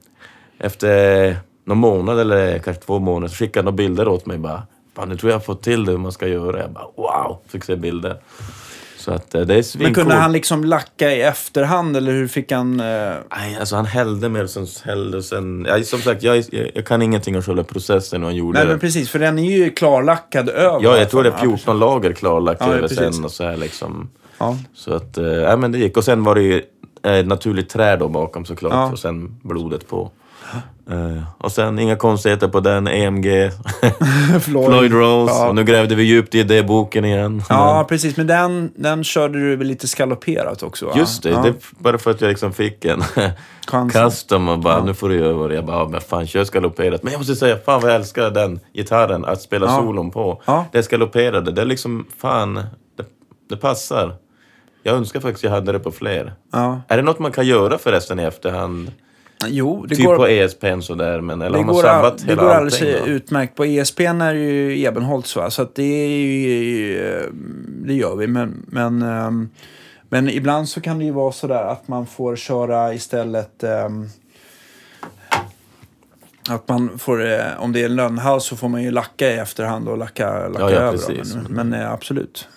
efter 0.59 1.37
någon 1.65 1.77
månad 1.77 2.19
eller 2.19 2.59
kanske 2.59 2.83
två 2.83 2.99
månader 2.99 3.27
så 3.27 3.35
skickade 3.35 3.59
han 3.59 3.65
några 3.65 3.75
bilder 3.75 4.07
åt 4.07 4.25
mig 4.25 4.37
bara. 4.37 4.63
Fan 4.95 5.09
nu 5.09 5.17
tror 5.17 5.31
jag 5.31 5.39
har 5.39 5.43
fått 5.43 5.63
till 5.63 5.85
det 5.85 5.91
hur 5.91 5.97
man 5.99 6.11
ska 6.11 6.27
göra. 6.27 6.59
Jag 6.59 6.71
bara 6.71 6.85
wow! 6.95 7.37
Fick 7.47 7.63
se 7.63 7.75
bilder. 7.75 8.17
Så 9.03 9.11
att 9.11 9.35
eh, 9.35 9.41
det 9.41 9.53
är 9.53 9.55
Men 9.57 9.63
svincoolt. 9.63 9.95
kunde 9.95 10.15
han 10.15 10.31
liksom 10.31 10.63
lacka 10.63 11.11
i 11.11 11.21
efterhand 11.21 11.97
eller 11.97 12.11
hur 12.11 12.27
fick 12.27 12.51
han... 12.51 12.79
Eh... 12.79 12.85
Nej, 13.35 13.57
alltså 13.59 13.75
han 13.75 13.85
hällde 13.85 14.29
mer 14.29 14.43
och 14.43 14.49
sen 14.49 14.67
hällde 14.85 15.17
och 15.17 15.23
sen... 15.23 15.65
Ja, 15.69 15.83
som 15.83 15.99
sagt, 15.99 16.23
jag, 16.23 16.37
jag, 16.51 16.71
jag 16.75 16.85
kan 16.85 17.01
ingenting 17.01 17.35
om 17.35 17.41
själva 17.41 17.63
processen 17.63 18.23
och 18.23 18.29
han 18.29 18.35
gjorde 18.35 18.57
Nej 18.57 18.65
det. 18.65 18.71
men 18.71 18.79
precis, 18.79 19.09
för 19.09 19.19
den 19.19 19.39
är 19.39 19.51
ju 19.57 19.69
klarlackad 19.69 20.49
över. 20.49 20.79
Ja, 20.83 20.97
jag 20.97 21.09
tror 21.09 21.23
det 21.23 21.29
är 21.29 21.33
Ja, 21.33 21.39
14 21.39 21.79
lager 21.79 22.13
klarlackt 22.13 22.61
Ja, 22.61 22.67
ja, 22.67 22.73
över 22.73 22.87
precis. 22.87 23.15
sen 23.15 23.25
och 23.25 23.31
så 23.31 23.43
här 23.43 23.57
liksom. 23.57 24.09
Ja. 24.37 24.57
Så 24.75 24.93
att, 24.93 25.17
eh, 25.17 25.25
ja 25.25 25.57
men 25.57 25.71
det 25.71 25.77
gick. 25.77 25.97
Och 25.97 26.03
sen 26.03 26.23
var 26.23 26.35
det 26.35 26.41
ju 26.41 26.61
ett 27.03 27.27
naturligt 27.27 27.69
trä 27.69 27.95
då 27.95 28.07
bakom 28.07 28.45
såklart. 28.45 28.73
Ja. 28.73 28.91
Och 28.91 28.99
sen 28.99 29.39
blodet 29.43 29.87
på. 29.87 30.11
Eh, 30.91 31.23
och 31.37 31.51
sen 31.51 31.79
inga 31.79 31.95
konstigheter 31.95 32.47
på 32.47 32.59
den, 32.59 32.87
EMG, 32.87 33.25
Floyd. 34.41 34.65
Floyd 34.67 34.91
Rose. 34.93 35.33
Ja. 35.33 35.47
Och 35.47 35.55
nu 35.55 35.63
grävde 35.63 35.95
vi 35.95 36.03
djupt 36.03 36.35
i 36.35 36.39
idéboken 36.39 37.05
igen. 37.05 37.43
Ja, 37.49 37.85
precis. 37.89 38.17
Men 38.17 38.27
den, 38.27 38.71
den 38.75 39.03
körde 39.03 39.39
du 39.39 39.55
väl 39.55 39.67
lite 39.67 39.87
skalopperat 39.87 40.63
också? 40.63 40.85
Va? 40.85 40.91
Just 40.95 41.23
det, 41.23 41.29
ja. 41.29 41.41
det 41.41 41.53
bara 41.77 41.97
för 41.97 42.11
att 42.11 42.21
jag 42.21 42.29
liksom 42.29 42.53
fick 42.53 42.85
en 42.85 43.03
custom 43.91 44.49
och 44.49 44.59
bara, 44.59 44.83
nu 44.83 44.93
får 44.93 45.09
du 45.09 45.15
göra 45.15 45.47
det. 45.47 45.55
Jag 45.55 45.65
bara, 45.65 45.77
ja, 45.77 45.87
men 45.91 46.01
fan 46.01 46.27
kör 46.27 46.43
skaloperat. 46.43 47.03
Men 47.03 47.11
jag 47.11 47.19
måste 47.19 47.35
säga, 47.35 47.57
fan 47.65 47.81
vad 47.81 47.89
jag 47.91 47.95
älskar 47.95 48.31
den 48.31 48.59
gitarren 48.73 49.25
att 49.25 49.41
spela 49.41 49.65
Ja. 49.65 49.75
solon 49.77 50.11
på. 50.11 50.41
Ja. 50.45 50.65
Det 50.71 50.83
skaloperade, 50.83 51.51
det 51.51 51.61
är 51.61 51.65
liksom, 51.65 52.05
fan, 52.17 52.53
det, 52.97 53.05
det 53.49 53.57
passar. 53.57 54.15
Jag 54.83 54.95
önskar 54.95 55.19
faktiskt 55.19 55.43
jag 55.43 55.51
hade 55.51 55.71
det 55.71 55.79
på 55.79 55.91
fler. 55.91 56.33
Ja. 56.51 56.81
Är 56.87 56.97
det 56.97 57.03
något 57.03 57.19
man 57.19 57.31
kan 57.31 57.47
göra 57.47 57.77
förresten 57.77 58.19
i 58.19 58.23
efterhand? 58.23 58.91
Jo, 59.49 59.85
det 59.89 59.95
typ 59.95 60.05
går... 60.05 60.15
på 60.15 60.27
ESPn 60.27 60.79
sådär, 60.81 61.21
men 61.21 61.41
eller 61.41 61.51
Det 61.51 61.57
har 61.57 61.65
man 61.65 61.75
går, 61.75 61.81
sabbat 61.81 62.17
det 62.17 62.25
hela 62.25 62.41
går 62.41 62.49
alldeles 62.49 62.79
då? 62.79 63.07
utmärkt. 63.07 63.55
På 63.55 63.65
ESPN 63.65 64.21
är 64.21 64.33
det 64.33 64.39
ju 64.39 64.83
Ebenholts 64.85 65.35
va? 65.35 65.49
Så 65.49 65.67
det 65.75 65.83
är 65.83 66.07
ju... 66.07 67.07
eh, 67.07 67.23
Det 67.85 67.93
gör 67.93 68.15
vi. 68.15 68.27
Men, 68.27 68.65
men, 68.67 69.01
ehm, 69.01 69.49
men 70.09 70.29
ibland 70.29 70.69
så 70.69 70.81
kan 70.81 70.99
det 70.99 71.05
ju 71.05 71.11
vara 71.11 71.31
sådär 71.31 71.63
att 71.65 71.87
man 71.87 72.05
får 72.07 72.35
köra 72.35 72.93
istället... 72.93 73.63
ehm, 73.63 74.07
Att 76.49 76.67
man 76.67 76.99
får, 76.99 77.25
eh, 77.31 77.39
om 77.59 77.71
det 77.71 77.81
är 77.81 77.85
en 77.85 77.95
lönnhals 77.95 78.45
så 78.45 78.55
får 78.55 78.69
man 78.69 78.83
ju 78.83 78.91
lacka 78.91 79.31
i 79.31 79.33
efterhand 79.37 79.87
och 79.87 79.97
lacka, 79.97 80.47
lacka 80.47 80.63
Ja, 80.65 80.71
ja, 80.71 80.77
över. 80.77 80.91
precis. 80.91 81.35
Men, 81.35 81.69
men 81.69 81.81
eh, 81.81 81.91
absolut. 81.91 82.47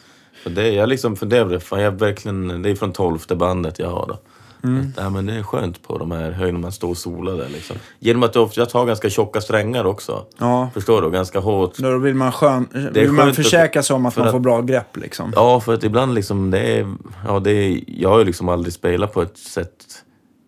Det, 0.46 0.68
jag 0.70 0.88
liksom 0.88 1.16
funderade, 1.16 1.60
fan 1.60 1.80
jag 1.80 1.90
verkligen, 1.92 2.62
det 2.62 2.70
är 2.70 2.74
från 2.74 2.92
tolfte 2.92 3.36
bandet 3.36 3.78
jag 3.78 3.90
har 3.90 4.06
då. 4.06 4.18
Mm. 4.64 4.80
Att, 4.80 5.02
ja, 5.04 5.10
men 5.10 5.26
det 5.26 5.32
är 5.34 5.42
skönt 5.42 5.82
på 5.82 5.98
de 5.98 6.10
här 6.10 6.30
höjderna 6.30 6.58
man 6.58 6.72
står 6.72 6.88
och 6.90 6.96
solar 6.96 7.32
där 7.36 7.48
liksom. 7.48 7.76
Genom 7.98 8.22
att 8.22 8.36
ofta- 8.36 8.60
jag 8.60 8.70
tar 8.70 8.86
ganska 8.86 9.10
tjocka 9.10 9.40
strängar 9.40 9.84
också. 9.84 10.24
Ja, 10.38 10.70
Förstår 10.74 11.02
du? 11.02 11.10
Ganska 11.10 11.38
hårt. 11.40 11.76
då 11.78 11.98
vill 11.98 12.14
man, 12.14 12.32
skön, 12.32 12.68
är 12.74 12.90
vill 12.90 13.12
man 13.12 13.34
försäkra 13.34 13.82
sig 13.82 13.94
om 13.96 14.06
att 14.06 14.16
man 14.16 14.26
att- 14.26 14.32
får 14.32 14.40
bra 14.40 14.60
grepp 14.60 14.96
liksom. 14.96 15.32
Ja, 15.36 15.60
för 15.60 15.74
att 15.74 15.84
ibland 15.84 16.14
liksom 16.14 16.50
det 16.50 16.58
är, 16.60 16.94
ja 17.28 17.38
det 17.40 17.50
är, 17.50 17.80
jag 17.86 18.08
har 18.10 18.18
ju 18.18 18.24
liksom 18.24 18.48
aldrig 18.48 18.72
spelat 18.74 19.12
på 19.12 19.22
ett 19.22 19.38
sätt 19.38 19.70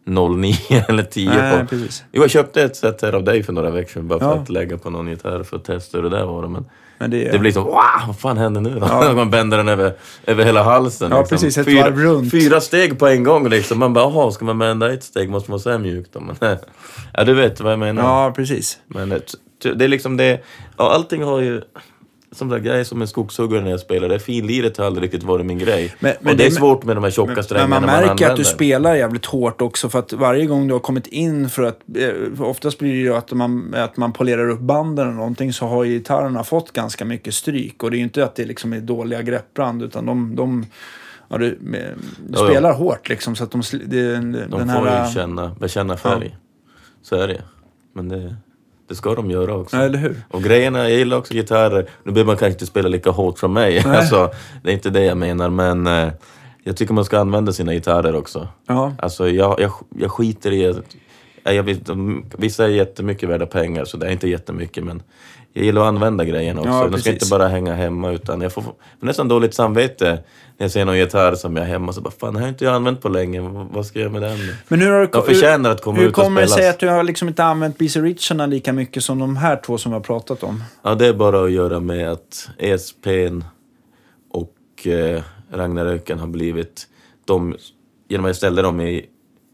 09 0.06 0.55
eller 0.89 1.02
10 1.02 1.28
Nej, 1.30 1.60
på. 1.60 1.66
precis. 1.66 2.05
Jo, 2.12 2.22
jag 2.22 2.30
köpte 2.30 2.62
ett 2.62 2.76
set 2.76 3.02
här 3.02 3.12
av 3.12 3.24
dig 3.24 3.43
för 3.43 3.52
några 3.52 3.70
veckor 3.70 3.90
sedan 3.93 4.09
bara 4.09 4.18
för 4.18 4.26
Ja. 4.26 4.35
att 4.35 4.48
lägga 4.48 4.78
på 4.78 4.90
någon 4.90 5.09
gitarr 5.09 5.43
för 5.43 5.56
att 5.56 5.64
testa 5.64 5.98
hur 5.98 6.02
det 6.10 6.16
där 6.16 6.24
var. 6.26 6.47
Men 6.48 6.64
Men 6.98 7.10
det, 7.10 7.32
det 7.32 7.38
blir 7.38 7.52
som, 7.52 7.64
wow, 7.64 7.82
vad 8.06 8.18
fan 8.18 8.38
händer 8.38 8.60
nu 8.60 8.70
då? 8.70 8.86
Ja. 8.86 9.12
Man 9.16 9.30
bänder 9.30 9.56
den 9.56 9.68
över, 9.68 9.92
över 10.26 10.44
hela 10.44 10.62
halsen. 10.62 11.10
Ja, 11.10 11.18
liksom. 11.18 11.36
precis, 11.36 11.58
ett 11.58 11.66
fyra, 11.66 11.90
runt. 11.90 12.30
Fyra 12.30 12.60
steg 12.60 12.98
på 12.98 13.06
en 13.06 13.24
gång 13.24 13.48
liksom. 13.48 13.78
Man 13.78 13.92
bara, 13.92 14.04
jaha, 14.04 14.30
ska 14.30 14.44
man 14.44 14.58
bända 14.58 14.92
ett 14.92 15.04
steg 15.04 15.30
måste 15.30 15.50
man 15.50 15.54
vara 15.54 15.62
så 15.62 15.70
här 15.70 15.78
mjukt 15.78 16.12
då. 16.12 16.20
Men, 16.40 16.58
ja, 17.12 17.24
du 17.24 17.34
vet 17.34 17.60
vad 17.60 17.72
jag 17.72 17.78
menar. 17.78 18.02
ja, 18.02 18.32
precis. 18.36 18.78
Men 18.86 19.08
det, 19.08 19.74
det 19.74 19.84
är 19.84 19.88
liksom 19.88 20.16
det, 20.16 20.40
ja, 20.76 20.92
allting 20.92 21.22
har 21.22 21.40
ju... 21.40 21.62
som 22.32 22.50
sagt, 22.50 22.64
jag 22.64 22.80
är 22.80 22.84
som 22.84 23.00
en 23.02 23.09
skogshuggare 23.09 23.62
när 23.64 23.70
jag 23.70 23.80
spelar. 23.80 24.09
Det 24.09 24.18
finliret 24.18 24.76
har 24.76 24.84
aldrig 24.84 25.05
riktigt 25.05 25.22
varit 25.22 25.46
min 25.46 25.59
grej. 25.59 25.94
Men- 26.00 26.14
men 26.20 26.30
och 26.32 26.36
det 26.38 26.44
är 26.44 26.48
det- 26.50 26.55
svårt 26.55 26.84
med 26.84 26.96
de 26.96 27.05
här 27.05 27.10
tjocka 27.10 27.32
Men 27.34 27.42
strängarna 27.44 27.68
man 27.80 27.82
märker 27.82 28.30
att 28.30 28.36
du 28.36 28.44
spelar 28.44 28.94
jävligt 28.94 29.26
hårt 29.26 29.60
också 29.62 29.88
för 29.88 29.98
att 29.98 30.12
varje 30.12 30.46
gång 30.46 30.66
du 30.66 30.72
har 30.74 30.80
kommit 30.80 31.06
in 31.06 31.48
för 31.48 31.62
att 31.62 31.80
eh, 31.96 32.42
oftast 32.42 32.78
blir 32.78 32.90
det 32.92 32.98
ju 32.98 33.14
att 33.14 33.32
man, 33.32 33.74
att 33.74 33.96
man 33.96 34.12
polerar 34.12 34.48
upp 34.50 34.60
banden 34.60 35.06
eller 35.06 35.16
någonting 35.16 35.52
så 35.52 35.66
har 35.66 35.84
ju 35.84 35.92
gitarrerna 35.98 36.44
fått 36.44 36.72
ganska 36.72 37.05
mycket 37.05 37.34
stryk 37.34 37.82
och 37.82 37.90
det 37.90 37.96
är 37.96 37.98
ju 37.98 38.05
inte 38.05 38.24
att 38.24 38.36
det 38.36 38.44
liksom 38.44 38.72
är 38.72 38.80
dåliga 38.80 39.22
greppband 39.22 39.82
utan 39.82 40.06
de, 40.06 40.36
de 40.36 40.66
ja, 41.28 41.38
du, 41.38 41.59
med, 41.60 41.94
du 42.26 42.32
Ja, 42.38 42.44
ja. 42.44 42.50
spelar 42.50 42.72
hårt 42.72 43.09
liksom 43.09 43.36
så 43.36 43.44
att 43.44 43.50
de, 43.50 43.62
det, 43.86 44.12
De 44.12 44.20
den 44.32 44.50
får 44.50 44.86
här... 44.86 45.06
ju 45.09 45.12
känna, 45.14 45.56
bekänna 45.60 45.96
färg. 45.96 46.36
Så 47.02 47.16
är 47.16 47.28
det 47.28 47.42
Men 47.94 48.09
det, 48.09 48.36
det 48.89 48.94
ska 48.94 49.15
de 49.15 49.31
göra 49.31 49.55
också. 49.55 49.77
Ja, 49.77 49.82
eller 49.82 49.98
hur? 49.98 50.23
Och 50.28 50.43
grejerna, 50.43 50.78
jag 50.78 50.98
gillar 50.98 51.16
också 51.16 51.35
gitarrer. 51.35 51.90
Nu 52.02 52.12
behöver 52.12 52.27
man 52.27 52.36
kanske 52.36 52.52
inte 52.52 52.66
spela 52.66 52.89
lika 52.89 53.10
hårt 53.10 53.39
som 53.39 53.52
mig. 53.52 53.78
Alltså, 53.86 54.31
det 54.62 54.70
är 54.70 54.74
inte 54.74 54.90
det 54.90 55.05
jag 55.05 55.16
menar, 55.16 55.51
men 55.51 55.86
eh, 55.86 56.09
jag 56.65 56.77
tycker 56.77 56.94
man 56.94 57.05
ska 57.05 57.19
använda 57.19 57.52
sina 57.52 57.74
gitarrer 57.74 58.16
också. 58.16 58.48
Ja. 58.66 58.94
Alltså, 58.98 59.28
jag, 59.28 59.60
jag, 59.60 59.73
jag 59.98 60.10
skiter 60.10 60.52
i... 60.52 60.82
Jag 61.43 61.62
vissa 62.39 62.65
är 62.65 62.69
jättemycket 62.69 63.28
värda 63.28 63.47
pengar, 63.47 63.85
så 63.85 63.97
det 63.97 64.06
är 64.06 64.10
inte 64.10 64.28
jättemycket, 64.28 64.85
men 64.85 65.02
jag 65.52 65.64
gillar 65.64 65.82
att 65.82 65.88
använda 65.88 66.24
grejerna 66.24 66.60
också. 66.60 66.72
Ja, 66.72 66.88
de 66.88 67.00
ska 67.00 67.10
inte 67.10 67.26
bara 67.30 67.48
hänga 67.48 67.74
hemma, 67.74 68.12
utan 68.12 68.40
jag 68.40 68.52
får, 68.52 68.64
nästan 69.00 69.28
dåligt 69.28 69.54
samvete 69.54 70.10
när 70.58 70.64
jag 70.64 70.70
ser 70.70 70.84
någon 70.84 70.98
gitarr 70.98 71.34
som 71.34 71.56
jag 71.56 71.62
har 71.62 71.68
hemma. 71.68 71.92
Så 71.92 72.00
bara, 72.00 72.10
fan, 72.10 72.34
det 72.34 72.40
har 72.40 72.46
jag 72.46 72.52
inte 72.52 72.64
jag 72.64 72.74
använt 72.74 73.00
på 73.00 73.08
länge. 73.08 73.40
Vad 73.72 73.86
ska 73.86 73.98
jag 73.98 74.02
göra 74.02 74.20
med 74.20 74.22
den? 74.22 74.38
Men 74.68 74.80
hur 74.80 74.90
har 74.90 75.00
du, 75.00 75.06
De 75.06 75.22
förtjänar 75.22 75.70
att 75.70 75.82
komma 75.82 75.96
hur, 75.96 76.02
hur 76.02 76.10
ut 76.10 76.18
och 76.18 76.24
kommer 76.24 76.40
det 76.40 76.48
sig 76.48 76.68
att 76.68 76.78
du 76.78 76.88
har 76.88 77.02
liksom 77.02 77.28
inte 77.28 77.44
använt 77.44 77.78
BC 77.78 78.00
Richards 78.00 78.50
lika 78.50 78.72
mycket 78.72 79.04
som 79.04 79.18
de 79.18 79.36
här 79.36 79.60
två 79.66 79.78
som 79.78 79.92
vi 79.92 79.94
har 79.94 80.02
pratat 80.02 80.42
om? 80.42 80.64
Ja, 80.82 80.94
det 80.94 81.06
är 81.06 81.12
bara 81.12 81.44
att 81.44 81.52
göra 81.52 81.80
med 81.80 82.12
att 82.12 82.48
ESPn 82.58 83.42
och 84.30 84.86
eh, 84.86 85.22
Ragnaröken 85.52 86.18
har 86.18 86.26
blivit 86.26 86.86
de, 87.24 87.56
genom 88.08 88.24
att 88.24 88.28
jag 88.28 88.36
ställde 88.36 88.62
dem 88.62 88.80
i, 88.80 89.06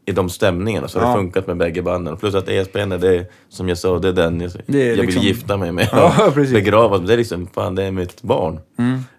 i 0.07 0.13
de 0.13 0.29
stämningarna 0.31 0.89
så 0.89 0.99
har 0.99 1.07
Ja. 1.07 1.13
det 1.13 1.19
funkat 1.19 1.47
med 1.47 1.57
bägge 1.57 1.83
banden. 1.83 2.17
Plus 2.17 2.35
att 2.35 2.49
ESPn 2.49 2.93
är 2.93 2.99
det, 2.99 3.27
som 3.49 3.69
jag 3.69 3.79
sa, 3.79 3.99
det 3.99 4.09
är 4.09 4.13
den 4.13 4.41
jag, 4.41 4.51
Det 4.67 4.83
är 4.83 4.87
jag 4.89 4.97
vill 4.97 5.05
liksom- 5.07 5.23
gifta 5.23 5.57
mig 5.57 5.73
med. 5.73 5.89
Ja, 5.93 6.27
och 6.29 6.35
precis. 6.35 6.55
begrava. 6.55 6.99
Det 6.99 7.13
är 7.13 7.17
liksom, 7.17 7.47
fan 7.47 7.75
det 7.75 7.83
är 7.85 7.91
mitt 7.91 8.23
barn. 8.23 8.61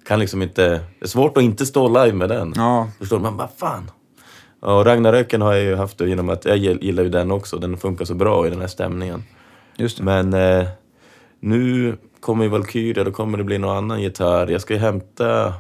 Kan 0.08 0.20
liksom 0.20 0.42
inte, 0.42 0.70
det 0.70 0.82
är 1.06 1.08
svårt 1.08 1.38
att 1.38 1.44
inte 1.44 1.66
stå 1.66 1.88
live 1.88 2.14
med 2.18 2.30
den. 2.30 2.54
Ja, 2.56 2.88
Förstår? 3.00 3.20
Man 3.20 3.38
bara, 3.38 3.50
fan. 3.58 3.92
Ja, 4.62 4.80
Och 4.80 4.86
Ragnaröken 4.86 5.42
har 5.42 5.54
jag 5.54 5.64
ju 5.64 5.76
haft 5.76 5.98
det 5.98 6.10
genom 6.10 6.30
att 6.30 6.46
jag 6.46 6.58
gillar 6.58 7.04
ju 7.04 7.10
den 7.10 7.32
också. 7.32 7.58
Den 7.58 7.78
funkar 7.78 8.06
så 8.06 8.14
bra 8.14 8.48
i 8.48 8.50
den 8.50 8.60
här 8.62 8.68
stämningen. 8.68 9.24
just 9.78 9.98
det. 9.98 10.04
Men 10.04 10.34
eh, 10.34 10.66
nu 11.40 11.96
kommer 12.20 12.44
ju 12.44 12.50
Valkyria, 12.50 13.04
då 13.04 13.12
kommer 13.12 13.38
det 13.38 13.44
bli 13.44 13.58
någon 13.58 13.78
annan 13.78 14.02
gitarr. 14.02 14.48
Jag 14.48 14.62
ska 14.62 14.74
ju 14.74 14.80
hämta... 14.80 15.54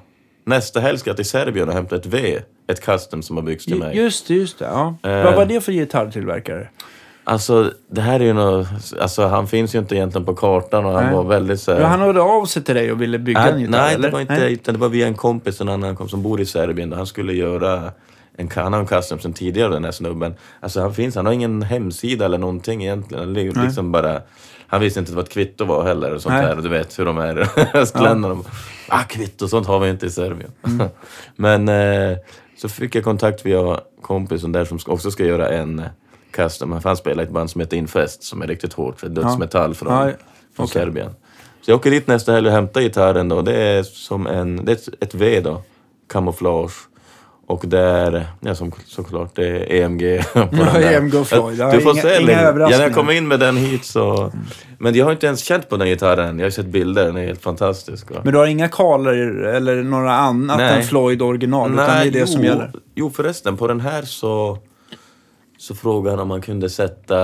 Nästa 0.45 0.79
helg 0.79 0.97
ska 0.97 1.09
jag 1.09 1.17
till 1.17 1.25
Serbien 1.25 1.69
och 1.69 1.75
hämta 1.75 1.95
ett 1.95 2.05
V. 2.05 2.39
Ett 2.67 2.81
custom 2.85 3.21
som 3.21 3.37
har 3.37 3.43
byggts 3.43 3.65
till 3.65 3.79
mig. 3.79 3.97
Just 3.97 4.27
det, 4.27 4.33
just 4.33 4.59
det. 4.59 4.65
Ja. 4.65 4.95
Eh. 5.03 5.23
Vad 5.23 5.35
var 5.35 5.45
det 5.45 5.61
för 5.61 5.71
gitarrtillverkare? 5.71 6.67
Alltså, 7.23 7.71
det 7.87 8.01
här 8.01 8.19
är 8.19 8.23
ju 8.23 8.33
något... 8.33 8.67
Alltså, 9.01 9.27
han 9.27 9.47
finns 9.47 9.75
ju 9.75 9.79
inte 9.79 9.95
egentligen 9.95 10.25
på 10.25 10.35
kartan 10.35 10.85
och 10.85 10.91
han 10.91 11.03
Nej. 11.03 11.15
var 11.15 11.23
väldigt 11.23 11.61
så 11.61 11.73
här... 11.73 11.81
Ja, 11.81 11.87
han 11.87 11.99
hörde 11.99 12.21
av 12.21 12.45
sig 12.45 12.63
till 12.63 12.75
dig 12.75 12.91
och 12.91 13.01
ville 13.01 13.19
bygga 13.19 13.39
en 13.39 13.53
Nej, 13.53 13.61
gitarr, 13.61 13.81
nej, 13.81 13.93
eller? 13.93 14.07
det 14.07 14.13
var 14.13 14.21
inte 14.21 14.45
utan 14.45 14.73
det 14.73 14.79
var 14.79 14.89
via 14.89 15.07
en 15.07 15.13
kompis, 15.13 15.61
en 15.61 15.69
annan 15.69 15.95
kompis 15.95 16.11
som 16.11 16.23
bor 16.23 16.41
i 16.41 16.45
Serbien. 16.45 16.93
Han 16.93 17.07
skulle 17.07 17.33
göra 17.33 17.91
en 18.37 18.49
han 18.55 18.73
har 18.73 18.79
en 18.79 18.87
custom 18.87 19.19
sen 19.19 19.33
tidigare, 19.33 19.73
den 19.73 19.83
här 19.83 19.91
snubben. 19.91 20.35
Alltså 20.59 20.81
han 20.81 20.93
finns, 20.93 21.15
han 21.15 21.25
har 21.25 21.33
ingen 21.33 21.61
hemsida 21.61 22.25
eller 22.25 22.37
någonting 22.37 22.83
egentligen. 22.83 23.35
Ju 23.35 23.53
liksom 23.53 23.91
bara... 23.91 24.21
Han 24.75 24.81
visste 24.81 24.99
inte 24.99 25.13
vad 25.13 25.23
ett 25.23 25.31
kvitto 25.31 25.65
var 25.65 25.83
heller 25.83 26.13
och 26.13 26.21
sånt 26.21 26.35
Nej. 26.35 26.45
där. 26.45 26.61
Du 26.61 26.69
vet 26.69 26.99
hur 26.99 27.05
de 27.05 27.17
är, 27.17 27.49
östländerna. 27.77 28.27
De, 28.35 28.45
Ah, 28.89 29.03
kvitto, 29.03 29.47
sånt 29.47 29.67
har 29.67 29.79
vi 29.79 29.89
inte 29.89 30.05
i 30.05 30.09
Serbien. 30.09 30.51
Mm. 30.67 30.87
Men 31.35 31.69
eh, 31.69 32.17
så 32.57 32.69
fick 32.69 32.95
jag 32.95 33.03
kontakt 33.03 33.45
via 33.45 33.79
kompisen 34.01 34.51
där 34.51 34.65
som 34.65 34.79
också 34.85 35.11
ska 35.11 35.25
göra 35.25 35.49
en 35.49 35.79
eh, 35.79 35.85
custom. 36.31 36.79
Han 36.83 36.97
spelar 36.97 37.23
ett 37.23 37.29
band 37.29 37.49
som 37.51 37.61
heter 37.61 37.77
Infest 37.77 38.23
som 38.23 38.41
är 38.41 38.47
riktigt 38.47 38.73
hårt. 38.73 38.99
För 38.99 39.09
dödsmetall 39.09 39.73
från, 39.75 39.93
Ja, 39.93 40.03
från 40.55 40.63
okej. 40.65 40.67
Serbien. 40.67 41.09
Så 41.61 41.71
jag 41.71 41.77
åker 41.77 41.91
dit 41.91 42.07
nästa 42.07 42.31
helg 42.31 42.47
och 42.47 42.53
hämtar 42.53 42.81
gitarren 42.81 43.29
då. 43.29 43.41
Det 43.41 43.55
är 43.55 43.83
som 43.83 44.27
en, 44.27 44.65
det 44.65 44.71
är 44.71 45.03
ett 45.03 45.15
V 45.15 45.41
då. 45.41 45.61
Kamouflage. 46.09 46.73
Och 47.47 47.63
det 47.67 47.79
är, 47.79 48.25
ja 48.39 48.55
som, 48.55 48.71
såklart, 48.85 49.35
det 49.35 49.47
är 49.47 49.81
EMG 49.83 50.21
på 50.33 50.39
där. 50.49 50.93
EMG 50.93 51.15
och 51.15 51.27
Floyd. 51.27 51.59
Ja, 51.59 51.71
Du 51.71 51.81
får 51.81 51.91
inga- 51.93 52.01
se. 52.01 52.09
inga 52.09 52.19
Lin. 52.19 52.29
ja, 52.29 52.35
när 52.41 52.47
överraskningar. 52.49 52.83
jag 52.83 52.93
kommer 52.93 53.13
in 53.13 53.27
med 53.27 53.39
den 53.39 53.57
hit 53.57 53.85
så... 53.85 54.31
Men 54.79 54.95
jag 54.95 55.05
har 55.05 55.11
inte 55.11 55.25
ens 55.27 55.39
känt 55.43 55.69
på 55.69 55.77
den 55.77 55.87
gitarren. 55.87 56.39
Jag 56.39 56.45
har 56.45 56.49
sett 56.51 56.65
bilder, 56.65 57.05
den 57.05 57.17
är 57.17 57.25
helt 57.25 57.41
fantastisk. 57.41 58.07
Men 58.23 58.33
du 58.33 58.39
har 58.39 58.45
inga 58.45 58.67
kaler 58.67 59.13
eller 59.43 59.83
några 59.83 60.13
annat 60.15 60.57
Nej. 60.57 60.75
än 60.77 60.83
Floyd 60.83 61.21
original, 61.21 61.73
utan 61.73 61.85
det 61.85 61.91
är 62.07 62.11
det 62.11 62.19
jo, 62.19 62.27
som 62.27 62.43
gäller? 62.43 62.71
Jo 62.95 63.11
förresten, 63.15 63.57
på 63.57 63.67
den 63.67 63.79
här 63.81 64.01
så, 64.01 64.57
så 65.57 65.75
frågade 65.75 66.11
han 66.11 66.19
om 66.19 66.27
man 66.27 66.41
kunde 66.41 66.69
sätta 66.69 67.17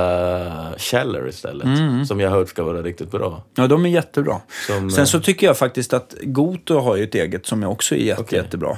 Scheller 0.78 1.28
istället. 1.30 1.66
Mm. 1.80 2.06
Som 2.06 2.20
jag 2.20 2.30
har 2.30 2.38
hört 2.38 2.50
ska 2.50 2.64
vara 2.64 2.82
riktigt 2.82 3.12
bra. 3.12 3.44
Ja, 3.56 3.68
de 3.68 3.86
är 3.86 3.90
jättebra. 3.90 4.36
Som, 4.68 4.92
Sen 4.92 5.00
eh, 5.00 5.06
så 5.06 5.20
tycker 5.20 5.48
jag 5.48 5.58
faktiskt 5.58 5.94
att 5.94 6.16
Goto 6.22 6.80
har 6.80 6.96
ju 6.96 7.04
ett 7.04 7.16
eget 7.16 7.46
som 7.46 7.64
också 7.64 7.96
är 7.96 8.00
jätte, 8.00 8.22
Okej. 8.22 8.40
jättebra. 8.40 8.78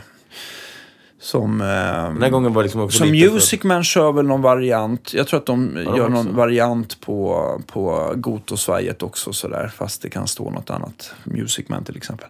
Som... 1.24 1.58
Den 1.58 2.22
här 2.24 2.30
gången 2.30 2.54
var 2.54 2.62
det 2.62 2.66
liksom 2.66 2.82
också 2.82 2.98
som 2.98 3.12
Music 3.12 3.64
Man 3.64 3.84
kör 3.84 4.12
väl 4.12 4.26
någon 4.26 4.42
variant. 4.42 5.14
Jag 5.14 5.28
tror 5.28 5.40
att 5.40 5.46
de 5.46 5.74
de 5.76 5.82
gör 5.98 6.10
någon 6.10 6.28
också? 6.28 6.38
variant 6.38 7.02
på, 7.02 7.48
på 7.68 8.14
Goto-svajet 8.16 9.04
också 9.04 9.34
sådär. 9.34 9.72
Fast 9.78 10.02
det 10.02 10.10
kan 10.10 10.28
stå 10.28 10.50
något 10.50 10.70
annat. 10.70 11.14
Music 11.24 11.70
Man 11.70 11.84
till 11.84 11.98
exempel. 11.98 12.28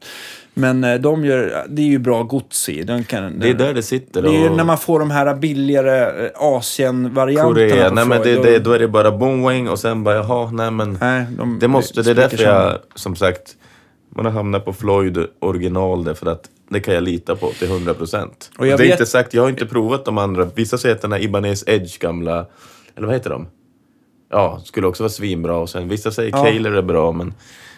Men 0.53 0.83
eh, 0.83 0.95
de 0.95 1.25
gör, 1.25 1.65
det 1.69 1.81
är 1.81 1.85
ju 1.85 1.99
bra 1.99 2.23
gods 2.23 2.69
i. 2.69 2.83
Den 2.83 3.03
kan, 3.03 3.39
Det 3.39 3.49
är 3.49 3.53
där 3.53 3.73
det 3.73 3.83
sitter. 3.83 4.21
det 4.21 4.29
är 4.29 4.39
ju 4.43 4.49
och- 4.49 4.57
när 4.57 4.63
man 4.63 4.77
får 4.77 4.99
de 4.99 5.11
här 5.11 5.35
billigare 5.35 6.25
eh, 6.25 6.31
Asien-varianterna 6.35 7.53
Korea. 7.53 7.89
Nej 7.91 8.05
men 8.05 8.21
det, 8.21 8.43
det, 8.43 8.59
då- 8.59 8.71
är 8.71 8.79
det 8.79 8.87
bara 8.87 9.11
boom 9.11 9.67
och 9.67 9.79
sen 9.79 10.03
bara 10.03 10.15
jaha, 10.15 10.51
nej 10.51 10.71
men. 10.71 10.97
Nej, 11.01 11.25
de, 11.37 11.59
Det 11.59 11.67
måste, 11.67 12.01
det 12.01 12.11
är 12.11 12.15
därför 12.15 12.43
jag, 12.43 12.77
som 12.95 13.15
sagt, 13.15 13.55
man 14.15 14.25
har 14.25 14.31
hamnat 14.31 14.65
på 14.65 14.73
Floyd 14.73 15.17
original 15.39 16.03
därför 16.03 16.25
att 16.25 16.49
det 16.69 16.79
kan 16.79 16.93
jag 16.93 17.03
lita 17.03 17.35
på 17.35 17.47
till 17.49 17.67
100 17.67 17.93
procent. 17.93 18.51
Det 18.59 18.71
är 18.71 18.77
vet- 18.77 18.91
inte 18.91 19.05
sagt, 19.05 19.33
jag 19.33 19.41
har 19.41 19.49
inte 19.49 19.65
provat 19.65 20.05
de 20.05 20.17
andra. 20.17 20.45
Vissa 20.55 20.77
säger 20.77 20.95
att 20.95 21.01
den 21.01 21.11
här 21.11 21.19
Ibanez 21.19 21.63
Edge 21.67 21.99
gamla, 21.99 22.45
eller 22.95 23.07
vad 23.07 23.15
heter 23.15 23.29
de? 23.29 23.47
Ja, 24.31 24.61
skulle 24.65 24.87
också 24.87 25.03
vara 25.03 25.09
svinbra 25.11 25.55
och 25.57 25.69
sen 25.69 25.89
vissa 25.89 26.11
säger 26.11 26.31
Ja. 26.31 26.43
Kaler 26.45 26.71
är 26.71 26.81
bra 26.81 27.11
men 27.11 27.33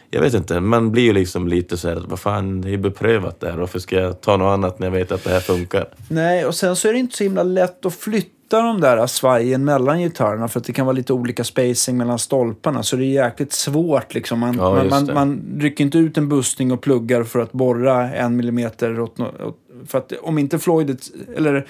jag 0.09 0.21
vet 0.21 0.33
inte, 0.33 0.59
man 0.59 0.91
blir 0.91 1.03
ju 1.03 1.13
liksom 1.13 1.47
lite 1.47 1.77
så 1.77 1.89
här, 1.89 2.03
vad 2.07 2.19
fan, 2.19 2.61
det 2.61 2.67
är 2.67 2.71
ju 2.71 2.77
beprövat 2.77 3.39
där. 3.39 3.57
Varför 3.57 3.79
ska 3.79 3.95
jag 3.95 4.21
ta 4.21 4.37
något 4.37 4.53
annat 4.53 4.79
när 4.79 4.87
jag 4.87 4.91
vet 4.91 5.11
att 5.11 5.23
det 5.23 5.29
här 5.29 5.39
funkar? 5.39 5.87
Nej, 6.09 6.45
och 6.45 6.55
sen 6.55 6.75
så 6.75 6.87
är 6.87 6.93
det 6.93 6.99
inte 6.99 7.17
så 7.17 7.23
himla 7.23 7.43
lätt 7.43 7.85
att 7.85 7.93
flytta 7.95 8.29
de 8.49 8.81
där 8.81 9.07
svajen 9.07 9.65
mellan 9.65 9.99
gitarrerna 9.99 10.47
för 10.47 10.59
att 10.59 10.65
det 10.65 10.73
kan 10.73 10.85
vara 10.85 10.95
lite 10.95 11.13
olika 11.13 11.43
spacing 11.43 11.97
mellan 11.97 12.19
stolparna. 12.19 12.83
Så 12.83 12.95
det 12.95 13.05
är 13.05 13.25
jäkligt 13.25 13.53
svårt 13.53 14.13
liksom. 14.13 14.39
Man, 14.39 14.57
Ja, 14.57 14.73
man, 14.75 14.89
man, 14.89 15.13
man 15.13 15.41
rycker 15.59 15.83
inte 15.83 15.97
ut 15.97 16.17
en 16.17 16.29
bussning 16.29 16.71
och 16.71 16.81
pluggar 16.81 17.23
för 17.23 17.39
att 17.39 17.51
borra 17.51 18.13
en 18.13 18.35
millimeter 18.35 18.99
åt, 18.99 19.19
åt, 19.19 19.57
För 19.87 19.97
att 19.97 20.11
om 20.21 20.37
inte 20.37 20.59
Floydet, 20.59 20.99
eller 21.35 21.65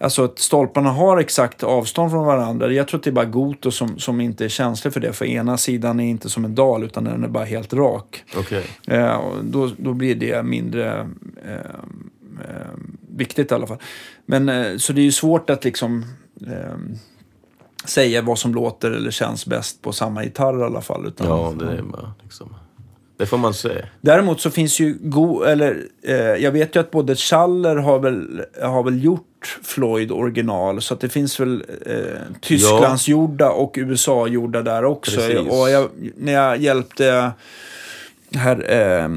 alltså 0.00 0.24
att 0.24 0.38
stolparna 0.38 0.90
har 0.90 1.18
exakt 1.18 1.62
avstånd 1.62 2.10
från 2.10 2.26
varandra. 2.26 2.72
Jag 2.72 2.88
tror 2.88 2.98
att 2.98 3.04
det 3.04 3.10
är 3.10 3.12
bara 3.12 3.24
Goto 3.24 3.70
som, 3.70 3.98
som 3.98 4.20
inte 4.20 4.44
är 4.44 4.48
känslig 4.48 4.92
för 4.92 5.00
det. 5.00 5.12
För 5.12 5.24
ena 5.24 5.56
sidan 5.56 6.00
är 6.00 6.10
inte 6.10 6.28
som 6.28 6.44
en 6.44 6.54
dal 6.54 6.84
utan 6.84 7.04
den 7.04 7.24
är 7.24 7.28
bara 7.28 7.44
helt 7.44 7.72
rak. 7.72 8.24
Okej. 8.36 8.64
Eh, 8.86 9.20
då, 9.42 9.70
då 9.76 9.92
blir 9.92 10.14
det 10.14 10.42
mindre 10.42 11.08
eh, 11.46 11.54
eh, 11.54 12.70
viktigt 13.16 13.50
i 13.52 13.54
alla 13.54 13.66
fall. 13.66 13.78
Men, 14.30 14.48
eh, 14.48 14.76
så 14.76 14.92
det 14.92 15.00
är 15.00 15.04
ju 15.04 15.12
svårt 15.12 15.50
att 15.50 15.64
liksom 15.64 16.04
eh, 16.46 16.76
säga 17.84 18.22
vad 18.22 18.38
som 18.38 18.54
låter 18.54 18.90
eller 18.90 19.10
känns 19.10 19.46
bäst 19.46 19.82
på 19.82 19.92
samma 19.92 20.24
gitarr 20.24 20.60
i 20.60 20.62
alla 20.62 20.80
fall. 20.80 21.06
Utan, 21.06 21.26
Ja, 21.26 21.54
det 21.58 21.78
är 21.78 21.82
bara 21.82 22.12
liksom... 22.22 22.54
Det 23.16 23.26
får 23.26 23.38
man 23.38 23.54
se. 23.54 23.84
Däremot 24.00 24.40
så 24.40 24.50
finns 24.50 24.80
ju 24.80 24.98
go 25.00 25.42
eller 25.42 25.84
eh, 26.02 26.16
jag 26.16 26.52
vet 26.52 26.76
ju 26.76 26.80
att 26.80 26.90
både 26.90 27.16
Schaller 27.16 27.76
har 27.76 27.98
väl, 27.98 28.44
har 28.62 28.82
väl 28.82 29.04
gjort 29.04 29.58
Floyd 29.62 30.12
original. 30.12 30.82
Så 30.82 30.94
att 30.94 31.00
det 31.00 31.08
finns 31.08 31.40
väl 31.40 31.64
eh, 31.86 31.96
Tysklandsgjorda 32.40 33.50
och 33.50 33.74
USA-gjorda 33.78 34.62
där 34.62 34.84
också. 34.84 35.16
Precis. 35.16 35.50
Och 35.50 35.70
jag, 35.70 35.88
när 36.16 36.32
jag 36.32 36.56
hjälpte 36.58 37.32
här 38.34 38.72
eh, 38.72 39.08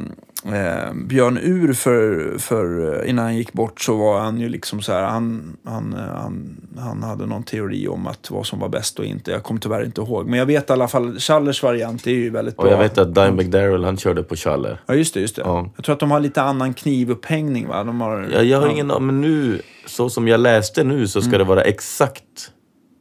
eh, 0.45 0.93
Björn 0.93 1.37
Ur 1.37 1.73
för, 1.73 2.35
för 2.37 2.95
eh, 3.03 3.09
innan 3.09 3.25
han 3.25 3.35
gick 3.37 3.53
bort 3.53 3.81
så 3.81 3.97
var 3.97 4.19
han 4.19 4.39
ju 4.39 4.49
liksom 4.49 4.81
så 4.81 4.91
här. 4.93 5.03
Han, 5.03 5.57
han, 5.65 5.93
eh, 5.93 5.99
han, 5.99 6.57
han 6.79 7.03
hade 7.03 7.25
någon 7.25 7.43
teori 7.43 7.87
om 7.87 8.07
att 8.07 8.31
vad 8.31 8.45
som 8.45 8.59
var 8.59 8.69
bäst 8.69 8.99
och 8.99 9.05
inte. 9.05 9.31
Jag 9.31 9.43
kommer 9.43 9.59
tyvärr 9.61 9.85
inte 9.85 10.01
ihåg. 10.01 10.27
Men 10.27 10.39
jag 10.39 10.45
vet 10.45 10.69
i 10.69 10.73
alla 10.73 10.87
fall 10.87 11.19
Schallers 11.19 11.63
variant 11.63 12.07
är 12.07 12.11
ju 12.11 12.29
väldigt 12.29 12.57
bra. 12.57 12.65
Och 12.65 12.71
jag 12.71 12.77
vet 12.77 12.97
att 12.97 13.15
Dimebag 13.15 13.49
Darrell, 13.49 13.83
han 13.83 13.97
körde 13.97 14.23
på 14.23 14.35
Schaller. 14.35 14.81
Ja, 14.85 14.93
just 14.93 15.13
det. 15.13 15.19
Just 15.19 15.35
det. 15.35 15.41
Ja. 15.45 15.69
Jag 15.75 15.85
tror 15.85 15.93
att 15.93 15.99
de 15.99 16.11
har 16.11 16.19
lite 16.19 16.41
annan 16.41 16.73
knivupphängning, 16.73 17.67
va? 17.67 17.83
De 17.83 18.01
har, 18.01 18.29
Jag, 18.33 18.45
jag 18.45 18.61
har 18.61 18.69
ingen 18.69 18.91
aning, 18.91 19.05
men 19.05 19.21
nu, 19.21 19.61
så 19.85 20.09
som 20.09 20.27
jag 20.27 20.39
läste 20.39 20.83
nu 20.83 21.07
så 21.07 21.21
ska 21.21 21.27
Mm. 21.29 21.39
det 21.39 21.45
vara 21.45 21.61
exakt 21.61 22.51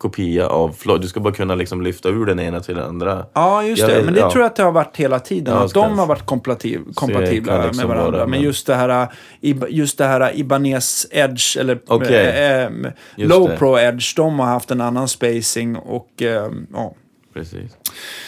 kopia 0.01 0.47
av 0.49 0.73
Floyd. 0.73 1.01
Du 1.01 1.09
ska 1.09 1.21
bara 1.21 1.35
kunna 1.35 1.55
liksom 1.55 1.83
lyfta 1.83 2.09
ur 2.09 2.27
den 2.27 2.41
ena 2.41 2.61
till 2.61 2.75
den 2.75 2.85
andra. 2.85 3.27
Ja, 3.33 3.63
just 3.63 3.81
Jag 3.81 3.91
det. 3.91 3.95
vet- 3.97 4.05
Men 4.05 4.15
det 4.15 4.21
ja. 4.21 4.31
tror 4.31 4.43
jag 4.43 4.51
att 4.51 4.57
det 4.57 4.63
har 4.63 4.73
varit 4.73 4.97
hela 4.97 5.19
tiden. 5.21 5.55
Ja, 5.55 5.65
att 5.65 5.75
de 5.75 5.99
har 5.99 6.07
varit 6.07 6.27
kompatib 6.27 6.95
kompatibla 6.95 7.53
kan 7.57 7.67
liksom 7.67 7.89
med 7.89 7.97
varandra. 7.97 8.11
vara, 8.19 8.27
men 8.27 8.31
men- 8.31 8.41
just 8.41 8.67
det 8.67 8.75
här, 8.75 9.09
Ib- 9.41 9.67
just 9.69 9.99
det 9.99 10.05
här 10.07 10.37
Ibanez 10.37 11.07
Edge, 11.11 11.57
eller 11.57 11.81
Okej. 11.87 12.27
eh, 12.27 12.63
eh, 12.65 12.71
Low 13.17 13.49
det. 13.49 13.57
Pro 13.57 13.79
Edge, 13.79 14.17
de 14.17 14.39
har 14.39 14.47
haft 14.47 14.71
en 14.71 14.81
annan 14.81 15.09
spacing 15.09 15.77
och 15.77 16.23
eh, 16.23 16.51
ja. 16.73 16.95
Precis. 17.35 17.71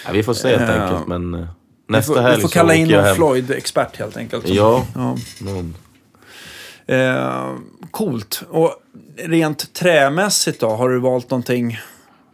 Ja, 0.07 0.11
vi 0.13 0.23
får 0.23 0.35
se 0.35 0.49
helt 0.57 0.71
Eh, 0.71 0.83
enkelt, 0.83 1.07
men 1.09 1.35
eh, 1.35 1.41
Vi 1.41 1.47
nästa 1.97 2.15
får, 2.15 2.21
helg 2.21 2.37
vi 2.37 2.43
får 2.43 2.49
så 2.49 2.55
kalla 2.55 2.75
in 2.75 2.89
någon. 2.89 3.15
Floyd-expert 3.15 3.97
helt 3.99 4.17
enkelt. 4.17 4.49
Ja, 4.49 4.85
Ja. 4.95 5.17
någon. 5.41 5.75
Eh, 6.87 7.55
coolt. 7.91 8.43
Och 8.51 8.75
rent 9.17 9.75
trämässigt 9.75 10.61
då, 10.61 10.69
har 10.69 10.89
du 10.89 10.99
valt 10.99 11.31
någonting? 11.31 11.79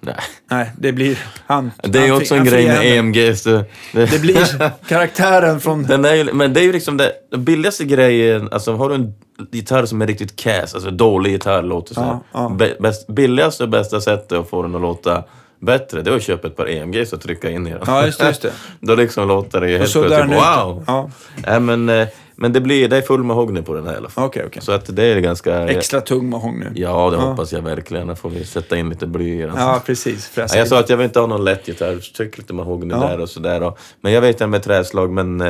Nej. 0.00 0.14
Nej, 0.50 0.70
det 0.78 0.92
blir 0.92 1.18
han. 1.46 1.70
Det 1.82 1.98
är 1.98 2.08
han 2.08 2.16
också 2.20 2.34
en 2.34 2.44
grej 2.44 2.66
med. 2.66 2.98
EMG. 2.98 3.36
Så 3.36 3.50
det, 3.92 4.10
Det 4.10 4.18
blir 4.18 4.70
karaktären 4.88 5.60
från... 5.60 5.82
Den 5.82 6.04
är 6.04 6.14
ju, 6.14 6.32
men 6.32 6.52
det 6.52 6.60
är 6.60 6.64
ju 6.64 6.72
liksom 6.72 6.96
det 6.96 7.12
den 7.30 7.44
billigaste 7.44 7.84
grejen, 7.84 8.48
alltså 8.52 8.76
har 8.76 8.88
du 8.88 8.94
en 8.94 9.14
gitarr 9.52 9.86
som 9.86 10.02
är 10.02 10.06
riktigt 10.06 10.36
cass, 10.36 10.74
alltså 10.74 10.90
dålig 10.90 11.30
gitarr 11.30 11.62
låter 11.62 11.94
så 11.94 12.00
här. 12.00 12.18
Ja, 12.32 12.56
ja. 12.58 12.72
Bäst, 12.80 13.06
billigaste 13.06 13.62
och 13.62 13.68
bästa 13.68 14.00
sättet 14.00 14.32
att 14.32 14.50
få 14.50 14.62
den 14.62 14.74
att 14.74 14.80
låta 14.80 15.24
bättre, 15.60 16.02
det 16.02 16.10
är 16.10 16.16
att 16.16 16.22
köpa 16.22 16.46
ett 16.46 16.56
par 16.56 16.68
EMG 16.68 17.06
och 17.12 17.20
trycka 17.20 17.50
in 17.50 17.66
i 17.66 17.70
den. 17.70 17.80
Ja, 17.86 18.06
just 18.06 18.20
det. 18.20 18.26
Just 18.26 18.42
det. 18.42 18.52
Då 18.80 18.94
liksom 18.94 19.28
låter 19.28 19.60
det 19.60 19.70
ju 19.70 19.78
helt 19.78 19.92
plötsligt, 19.92 20.30
wow! 20.30 20.84
Ja, 20.86 21.10
Nej, 21.46 21.60
men, 21.60 21.88
eh, 21.88 22.08
men 22.40 22.52
det, 22.52 22.60
blir, 22.60 22.88
det 22.88 22.96
är 22.96 23.02
full 23.02 23.22
mahogny 23.24 23.62
på 23.62 23.74
den 23.74 23.86
här 23.86 23.94
i 23.94 23.96
alla 23.96 24.08
fall. 24.08 24.24
okej, 24.24 24.44
okej. 24.46 24.62
Så 24.62 24.72
att 24.72 24.96
det 24.96 25.04
är 25.04 25.20
ganska... 25.20 25.68
Extra 25.68 26.00
tung 26.00 26.28
mahogny. 26.30 26.66
Ja, 26.74 27.10
det 27.10 27.16
Ja. 27.16 27.22
hoppas 27.22 27.52
jag 27.52 27.62
verkligen. 27.62 28.06
Då 28.06 28.14
får 28.14 28.30
vi 28.30 28.44
sätta 28.44 28.76
in 28.76 28.88
lite 28.90 29.06
bly 29.06 29.38
i 29.38 29.42
den. 29.42 29.54
Ja, 29.56 29.82
precis. 29.86 30.30
Ja, 30.34 30.46
jag 30.56 30.68
sa 30.68 30.78
att 30.80 30.88
jag 30.90 30.96
vill 30.96 31.04
inte 31.04 31.20
ha 31.20 31.26
någon 31.26 31.44
lätt 31.44 31.68
gitarr, 31.68 32.12
tryck 32.16 32.38
lite 32.38 32.52
mahogny 32.54 32.94
Ja. 32.94 33.00
där 33.00 33.20
och 33.20 33.28
sådär. 33.28 33.72
Men 34.00 34.12
jag 34.12 34.20
vet 34.20 34.38
det 34.38 34.46
med 34.46 34.62
träslag, 34.62 35.10
men 35.10 35.40
eh, 35.40 35.48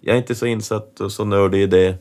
jag 0.00 0.14
är 0.14 0.16
inte 0.16 0.34
så 0.34 0.46
insatt 0.46 1.00
och 1.00 1.12
så 1.12 1.24
nördig 1.24 1.60
i 1.62 1.66
det. 1.66 1.94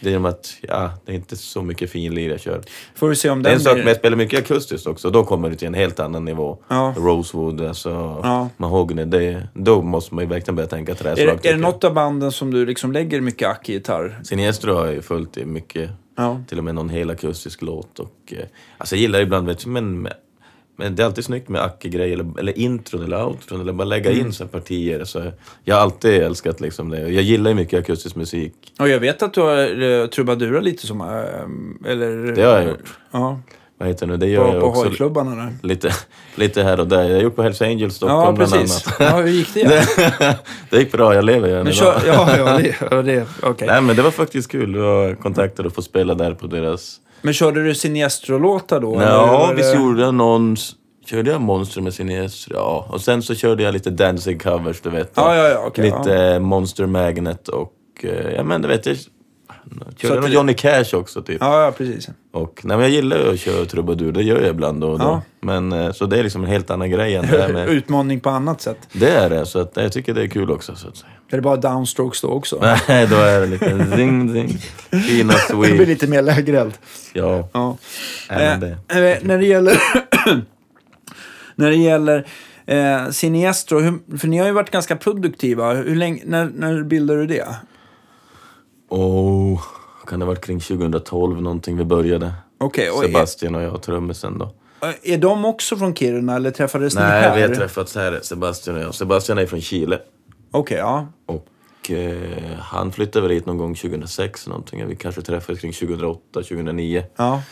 Det 0.00 0.10
är 0.10 0.14
som 0.14 0.24
att, 0.24 0.54
ja, 0.60 0.90
det 1.06 1.12
är 1.12 1.16
inte 1.16 1.36
så 1.36 1.62
mycket 1.62 1.90
finlir 1.90 2.30
jag 2.30 2.40
kör. 2.40 2.60
Får 2.94 3.08
vi 3.08 3.16
se 3.16 3.30
om 3.30 3.42
Det 3.42 3.48
är 3.48 3.50
den 3.50 3.58
en 3.60 3.64
sak 3.64 3.74
blir... 3.74 3.86
jag 3.86 3.96
spelar 3.96 4.16
mycket 4.16 4.38
akustiskt 4.38 4.86
också, 4.86 5.10
då 5.10 5.24
kommer 5.24 5.50
det 5.50 5.56
till 5.56 5.68
en 5.68 5.74
helt 5.74 6.00
annan 6.00 6.24
nivå. 6.24 6.58
Ja. 6.68 6.94
Rosewood, 6.96 7.60
alltså 7.60 7.90
Ja. 8.22 8.48
mahogny, 8.56 9.04
det, 9.04 9.48
då 9.54 9.82
måste 9.82 10.14
man 10.14 10.24
ju 10.24 10.30
verkligen 10.30 10.56
börja 10.56 10.68
tänka 10.68 10.94
träslag. 10.94 11.28
Är, 11.28 11.32
är 11.32 11.38
det 11.42 11.48
jag. 11.48 11.60
något 11.60 11.84
av 11.84 11.94
banden 11.94 12.32
som 12.32 12.50
du 12.50 12.66
liksom 12.66 12.92
lägger 12.92 13.20
mycket 13.20 13.48
ack 13.48 13.68
i 13.68 13.72
gitarr? 13.72 14.20
Siniestro 14.24 14.74
har 14.74 14.84
jag 14.86 14.94
ju 14.94 15.02
följt 15.02 15.36
i 15.36 15.44
mycket, 15.44 15.90
Ja. 16.16 16.40
till 16.48 16.58
och 16.58 16.64
med 16.64 16.74
någon 16.74 16.88
hel 16.88 17.10
akustisk 17.10 17.62
låt. 17.62 17.98
Och, 17.98 18.14
eh, 18.32 18.38
alltså 18.78 18.94
jag 18.94 19.00
gillar 19.00 19.20
ibland, 19.20 19.46
vet 19.46 19.58
du, 19.64 19.70
men, 19.70 20.08
men 20.76 20.96
det 20.96 21.02
är 21.02 21.06
alltid 21.06 21.24
snyggt 21.24 21.48
med 21.48 21.62
acke-grejer, 21.62 22.12
eller, 22.12 22.38
eller 22.38 22.58
intron 22.58 23.02
eller 23.04 23.24
outron, 23.26 23.60
eller 23.60 23.72
bara 23.72 23.84
lägga 23.84 24.10
Mm. 24.12 24.26
in 24.26 24.32
så 24.32 24.44
här 24.44 24.48
partier. 24.50 25.04
Så 25.04 25.22
jag 25.64 25.74
har 25.74 25.82
alltid 25.82 26.22
älskat 26.22 26.60
liksom 26.60 26.88
det. 26.90 27.00
Jag 27.00 27.22
gillar 27.22 27.50
ju 27.50 27.54
mycket 27.54 27.78
akustisk 27.80 28.16
musik. 28.16 28.54
Och 28.78 28.88
jag 28.88 29.00
vet 29.00 29.22
att 29.22 29.34
du 29.34 29.40
har 29.40 29.82
uh, 29.82 30.06
trubadurat 30.06 30.64
lite 30.64 30.86
som... 30.86 31.00
eh, 31.00 31.90
eller... 31.92 32.32
Det 32.32 32.42
har 32.42 32.52
jag 32.58 32.68
gjort. 32.68 32.94
Ja, 33.10 33.40
Vad 33.78 33.88
heter 33.88 34.06
det 34.06 34.12
nu? 34.12 34.18
Det 34.18 34.26
gör 34.26 34.46
på, 34.48 34.52
jag 34.54 34.60
på 34.60 34.66
också 34.66 34.82
hojklubbarna 34.84 35.34
där. 35.36 35.52
lite, 35.62 35.90
lite 36.34 36.62
här 36.62 36.80
och 36.80 36.86
där. 36.86 37.02
Jag 37.04 37.14
har 37.14 37.22
gjort 37.22 37.36
på 37.36 37.42
Hells 37.42 37.62
Angels 37.62 37.94
Stockholm 37.94 38.22
Ja, 38.24 38.32
bland 38.32 38.54
annat. 38.54 38.96
Ja, 38.98 39.16
hur 39.20 39.28
gick 39.28 39.54
det? 39.54 39.86
det 40.70 40.78
gick 40.78 40.92
bra, 40.92 41.14
jag 41.14 41.24
lever 41.24 41.48
ju 41.48 41.60
än 41.60 41.68
idag. 41.68 41.94
ja, 42.06 42.36
ja, 42.36 42.58
det, 42.90 43.02
det 43.02 43.26
okej. 43.42 43.66
Nej 43.68 43.82
men 43.82 43.96
det 43.96 44.02
var 44.02 44.10
faktiskt 44.10 44.50
kul. 44.50 44.74
Jag 44.74 44.82
var 44.82 45.14
kontaktad 45.14 45.66
och 45.66 45.74
få 45.74 45.82
spela 45.82 46.14
där 46.14 46.34
på 46.34 46.46
deras... 46.46 47.00
Men 47.22 47.34
körde 47.34 47.64
du 47.64 47.74
Siniestro-låtar 47.74 48.80
då? 48.80 49.02
Ja, 49.02 49.52
visst 49.56 49.74
gjorde 49.74 50.02
jag 50.02 50.14
någon... 50.14 50.56
Körde 51.06 51.30
jag 51.30 51.40
Monster 51.40 51.80
med 51.80 51.94
Siniestro? 51.94 52.54
Ja. 52.56 52.86
Och 52.90 53.00
sen 53.00 53.22
så 53.22 53.34
körde 53.34 53.62
jag 53.62 53.72
lite 53.74 53.90
Danzig 53.90 54.42
covers, 54.42 54.80
du 54.80 54.90
vet. 54.90 55.12
Ja, 55.14 55.36
ja, 55.36 55.48
ja, 55.48 55.64
okej. 55.66 55.84
lite 55.84 56.10
ja. 56.12 56.38
Monster 56.40 56.86
Magnet 56.86 57.48
och... 57.48 57.72
eh, 58.02 58.34
Ja 58.36 58.42
men 58.42 58.62
du 58.62 58.68
vet, 58.68 58.86
körde 59.96 60.20
någon 60.20 60.32
Johnny 60.32 60.54
Cash 60.54 60.84
också 60.94 61.22
typ. 61.22 61.36
Ja, 61.40 61.64
ja, 61.64 61.72
precis. 61.72 62.08
Och, 62.32 62.60
nej, 62.64 62.76
men 62.76 62.80
jag 62.86 62.90
gillar 62.90 63.16
ju 63.16 63.32
att 63.32 63.40
köra 63.40 63.64
trubadur, 63.64 64.12
det 64.12 64.22
gör 64.22 64.40
jag 64.40 64.50
ibland 64.50 64.80
då 64.80 64.88
och 64.88 64.98
då. 64.98 65.04
Ja. 65.04 65.22
Men, 65.40 65.72
eh, 65.72 65.92
så 65.92 66.06
det 66.06 66.18
är 66.18 66.22
liksom 66.22 66.44
en 66.44 66.50
helt 66.50 66.70
annan 66.70 66.90
grej 66.90 67.14
än 67.14 67.26
det 67.30 67.42
här 67.42 67.52
med... 67.52 67.68
Utmaning 67.76 68.20
på 68.20 68.30
annat 68.30 68.60
sätt. 68.60 68.78
Det 68.92 69.10
är 69.10 69.30
det, 69.30 69.46
så 69.46 69.58
att, 69.60 69.72
jag 69.74 69.92
tycker 69.92 70.14
det 70.14 70.22
är 70.22 70.26
kul 70.28 70.50
också 70.50 70.76
så 70.76 70.88
att 70.88 70.96
säga. 70.96 71.10
Är 71.30 71.36
det 71.36 71.42
bara 71.42 71.56
downstrokes 71.56 72.20
då 72.20 72.28
också? 72.28 72.58
Nej, 72.88 73.06
då 73.06 73.16
är 73.16 73.40
det 73.40 73.46
lite 73.46 73.96
zing 73.96 74.32
zing. 74.32 74.58
Fina 75.02 75.34
Det 75.50 75.56
blir 75.56 75.86
lite 75.86 76.06
mer 76.06 76.22
lägereld. 76.22 76.72
Ja, 77.12 77.48
Ja. 77.52 77.76
Eh, 78.30 78.58
det. 78.58 78.70
eh, 78.88 79.18
när 79.22 79.38
det 79.38 79.46
gäller... 79.46 79.76
när 81.54 81.70
det 81.70 81.76
gäller 81.76 82.26
eh, 82.66 83.08
Siniestro, 83.10 83.80
hur, 83.80 84.18
för 84.18 84.28
ni 84.28 84.38
har 84.38 84.46
ju 84.46 84.52
varit 84.52 84.70
ganska 84.70 84.96
produktiva. 84.96 85.72
Hur 85.74 85.94
länge, 85.96 86.22
när, 86.26 86.50
när 86.54 86.82
bildade 86.82 87.20
du 87.20 87.26
det? 87.26 87.46
Oh, 88.88 89.62
kan 90.06 90.20
det 90.20 90.26
ha 90.26 90.32
varit 90.32 90.44
kring 90.44 90.60
2012 90.60 91.42
någonting 91.42 91.76
vi 91.76 91.84
började? 91.84 92.32
Okej, 92.58 92.90
och 92.90 93.02
Sebastian 93.02 93.54
och 93.54 93.62
jag, 93.62 93.82
trummisen 93.82 94.38
då. 94.38 94.52
är 95.02 95.18
de 95.18 95.44
också 95.44 95.76
från 95.76 95.94
Kiruna 95.94 96.36
eller 96.36 96.50
träffades 96.50 96.94
ni 96.94 97.00
Nej, 97.00 97.22
här? 97.22 97.36
vi 97.36 97.42
har 97.42 97.48
träffats 97.54 97.94
här, 97.94 98.20
Sebastian 98.22 98.76
och 98.76 98.82
jag. 98.82 98.94
Sebastian 98.94 99.38
är 99.38 99.46
från 99.46 99.60
Chile. 99.60 99.98
Okej, 100.50 100.78
ja. 100.78 101.06
Och 101.26 101.90
eh, 101.90 102.58
han 102.58 102.92
flyttade 102.92 103.22
väl 103.22 103.30
hit 103.36 103.46
någon 103.46 103.58
gång 103.58 103.74
2006 103.74 104.46
någonting. 104.46 104.86
Vi 104.86 104.96
kanske 104.96 105.22
träffades 105.22 105.60
kring 105.60 105.72
2008, 105.72 106.20
2009. 106.32 107.04
ja. 107.16 107.42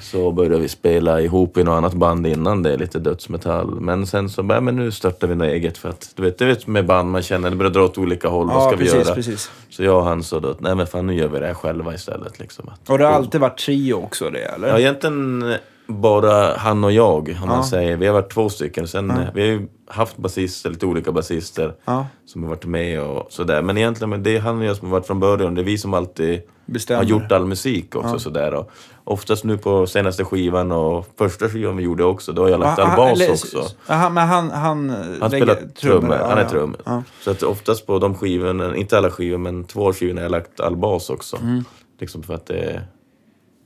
Så 0.00 0.32
började 0.32 0.58
vi 0.58 0.68
spela 0.68 1.20
ihop 1.20 1.56
i 1.56 1.64
något 1.64 1.72
annat 1.76 1.94
band 1.94 2.26
innan 2.26 2.62
det, 2.62 2.76
lite 2.76 2.98
dödsmetall. 2.98 3.80
Men 3.80 4.06
sen 4.06 4.28
så 4.28 4.42
bara, 4.42 4.60
men 4.60 4.76
nu 4.76 4.90
startar 4.90 5.26
vi 5.28 5.34
något 5.34 5.46
eget 5.48 5.78
för 5.78 5.88
att, 5.88 6.12
du 6.16 6.22
vet, 6.22 6.38
du 6.38 6.46
vet 6.46 6.66
med 6.66 6.86
band 6.86 7.10
man 7.10 7.22
känner, 7.22 7.50
det 7.50 7.56
börjar 7.56 7.72
dra 7.72 7.84
åt 7.84 7.98
olika 7.98 8.28
håll, 8.28 8.46
vad 8.46 8.56
Ja, 8.56 8.60
ska 8.68 8.76
vi 8.76 8.84
precis, 8.84 9.04
göra? 9.06 9.14
precis. 9.14 9.50
Så 9.70 9.84
jag 9.84 9.96
och 9.98 10.04
han 10.04 10.22
sa 10.22 10.40
då 10.40 10.48
att, 10.50 10.60
nej 10.60 10.74
men 10.74 10.86
fan 10.86 11.06
nu 11.06 11.14
gör 11.14 11.28
vi 11.28 11.38
det 11.38 11.46
här 11.46 11.54
själva 11.54 11.94
istället 11.94 12.38
liksom. 12.38 12.68
Att, 12.68 12.90
Och 12.90 12.98
det 12.98 13.04
har 13.04 13.12
alltid 13.12 13.40
varit 13.40 13.58
trio 13.58 13.94
också 13.94 14.30
det, 14.30 14.38
eller? 14.44 14.68
Ja, 14.68 14.78
egentligen 14.78 15.54
bara 15.86 16.56
han 16.56 16.84
och 16.84 16.92
jag, 16.92 17.18
om 17.28 17.34
Ja. 17.40 17.46
man 17.46 17.64
säger. 17.64 17.96
Vi 17.96 18.06
har 18.06 18.14
varit 18.14 18.32
två 18.32 18.48
stycken. 18.48 18.88
Sen, 18.88 19.10
eh, 19.10 19.16
Vi 19.34 19.40
har 19.40 19.48
ju 19.48 19.66
haft 19.86 20.16
basister, 20.16 20.70
lite 20.70 20.86
olika 20.86 21.12
basister 21.12 21.74
Ja, 21.84 22.06
som 22.26 22.42
har 22.42 22.48
varit 22.50 22.64
med 22.64 23.02
och 23.02 23.26
sådär. 23.32 23.62
Men 23.62 23.78
egentligen 23.78 24.10
men 24.10 24.22
det 24.22 24.36
är 24.36 24.40
han 24.40 24.58
och 24.58 24.64
jag 24.64 24.76
som 24.76 24.88
har 24.88 24.92
varit 24.98 25.06
från 25.06 25.20
början. 25.20 25.54
Det 25.54 25.60
är 25.60 25.64
vi 25.64 25.78
som 25.78 25.94
alltid 25.94 26.40
bestämmer. 26.66 27.02
har 27.02 27.08
gjort 27.10 27.32
all 27.32 27.46
musik 27.46 27.96
också. 27.96 28.10
Ja. 28.14 28.18
Sådär. 28.18 28.54
Och 28.54 28.70
oftast 29.08 29.44
nu 29.44 29.58
på 29.58 29.86
senaste 29.86 30.24
skivan 30.24 30.72
och 30.72 31.06
första 31.18 31.48
skivan 31.48 31.76
vi 31.76 31.82
gjorde 31.82 32.04
också, 32.04 32.32
då 32.32 32.42
har 32.42 32.48
jag 32.48 32.60
lagt 32.60 32.78
Ja, 32.78 32.84
all 32.84 32.90
han- 32.90 32.96
bas 33.18 33.28
också. 33.44 33.64
Aha, 33.86 34.10
men 34.10 34.28
han... 34.28 34.50
Han, 34.50 34.90
Han 35.20 35.30
spelar 35.30 35.54
trummor, 35.80 36.16
ja, 36.16 36.26
han 36.28 36.38
är 36.38 36.44
trummor. 36.48 36.80
Ja. 36.84 37.02
Så 37.20 37.30
att 37.30 37.42
oftast 37.42 37.86
på 37.86 37.98
de 37.98 38.14
skivorna, 38.14 38.76
inte 38.76 38.98
alla 38.98 39.10
skivor, 39.10 39.38
men 39.38 39.64
två 39.64 39.92
skivorna 39.92 40.20
har 40.20 40.22
jag 40.24 40.30
lagt 40.32 40.60
all 40.60 40.76
bas 40.76 41.10
också. 41.10 41.36
Mm. 41.36 41.64
Liksom 42.00 42.22
för 42.22 42.34
att 42.34 42.46
det... 42.46 42.82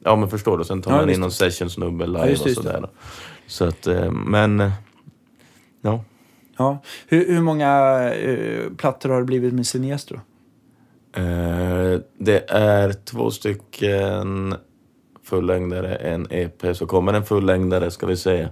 Ja 0.05 0.17
men 0.17 0.29
förstår 0.29 0.59
du, 0.59 0.65
sen 0.65 0.83
tar 0.83 0.91
Ja, 0.91 0.97
man 0.97 1.11
in 1.11 1.21
någon 1.21 1.31
sessionsnubbe 1.33 2.07
live 2.07 2.27
Ja, 2.31 2.43
och 2.45 2.51
sådär. 2.51 2.89
Så 3.47 3.65
att, 3.65 3.87
eh, 3.87 4.11
men... 4.11 4.61
eh, 4.61 4.71
Ja. 5.85 6.05
Ja. 6.57 6.79
Hur, 7.07 7.27
hur 7.35 7.41
många 7.41 7.69
eh, 8.15 8.71
plattor 8.77 9.09
har 9.11 9.19
det 9.19 9.25
blivit 9.25 9.55
med 9.55 9.67
Siniestro? 9.67 10.21
Eh, 11.17 12.01
det 12.19 12.45
är 12.51 12.93
två 12.93 13.31
stycken 13.31 14.55
fullängdare, 15.37 15.95
en 15.95 16.27
EP, 16.31 16.77
så 16.77 16.87
kommer 16.87 17.13
en 17.13 17.25
fullängdare 17.25 17.91
ska 17.91 18.07
vi 18.07 18.17
säga. 18.17 18.49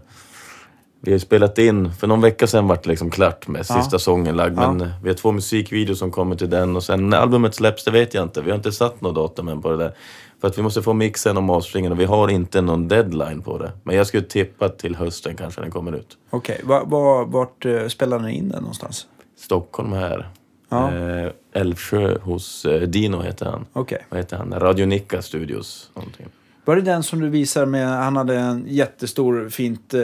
Vi 1.00 1.12
har 1.12 1.18
spelat 1.18 1.58
in, 1.58 1.92
för 1.92 2.06
någon 2.06 2.20
vecka 2.20 2.46
sedan 2.46 2.68
vart 2.68 2.82
det 2.82 2.88
liksom 2.90 3.10
klart 3.10 3.48
med 3.48 3.66
Ja. 3.68 3.82
sista 3.82 3.98
sången 3.98 4.36
lagd. 4.36 4.58
Ja. 4.58 4.72
Men 4.72 4.90
vi 5.02 5.08
har 5.08 5.16
två 5.16 5.32
musikvideos 5.32 5.98
som 5.98 6.10
kommer 6.10 6.36
till 6.36 6.50
den 6.50 6.76
och 6.76 6.82
sen 6.82 7.08
när 7.10 7.16
albumet 7.18 7.54
släpps, 7.54 7.84
det 7.84 7.90
vet 7.90 8.14
jag 8.14 8.22
inte. 8.24 8.40
Vi 8.42 8.50
har 8.50 8.56
inte 8.56 8.72
satt 8.72 9.00
något 9.00 9.14
datum 9.14 9.48
än 9.48 9.62
på 9.62 9.70
det 9.70 9.76
där. 9.76 9.92
För 10.40 10.48
att 10.48 10.58
vi 10.58 10.62
måste 10.62 10.82
få 10.82 10.92
mixen 10.92 11.36
och 11.36 11.42
masteringen 11.42 11.92
och 11.92 12.00
vi 12.00 12.04
har 12.04 12.28
inte 12.30 12.60
någon 12.60 12.88
deadline 12.88 13.42
på 13.42 13.58
det. 13.58 13.72
Men 13.82 13.96
jag 13.96 14.06
skulle 14.06 14.22
tippa 14.22 14.68
till 14.68 14.96
hösten 14.96 15.36
kanske 15.36 15.60
den 15.60 15.70
kommer 15.70 15.92
ut. 15.92 16.18
Okej, 16.30 16.60
va, 16.64 16.84
va, 16.84 17.24
vart 17.24 17.64
eh, 17.64 17.86
spelar 17.86 18.18
ni 18.18 18.32
in 18.36 18.48
den 18.48 18.60
någonstans? 18.60 19.06
Stockholm 19.38 19.92
här. 19.92 20.28
Ja. 20.68 20.94
Eh, 20.94 21.30
Älvsjö 21.52 22.18
hos 22.22 22.64
eh, 22.64 22.80
Dino 22.82 23.20
heter 23.22 23.46
han. 23.46 23.66
Okej. 23.72 24.06
Vad 24.08 24.18
heter 24.20 24.36
han? 24.36 24.52
Radio 24.60 24.86
Nicka 24.86 25.22
Studios. 25.22 25.90
Någonting. 25.94 26.26
Var 26.64 26.76
det 26.76 26.82
den 26.82 27.02
som 27.02 27.20
du 27.20 27.28
visar 27.28 27.66
med, 27.66 27.88
han 27.88 28.16
hade 28.16 28.36
en 28.38 28.64
jättestor 28.68 29.48
fint 29.48 29.94
eh, 29.94 30.00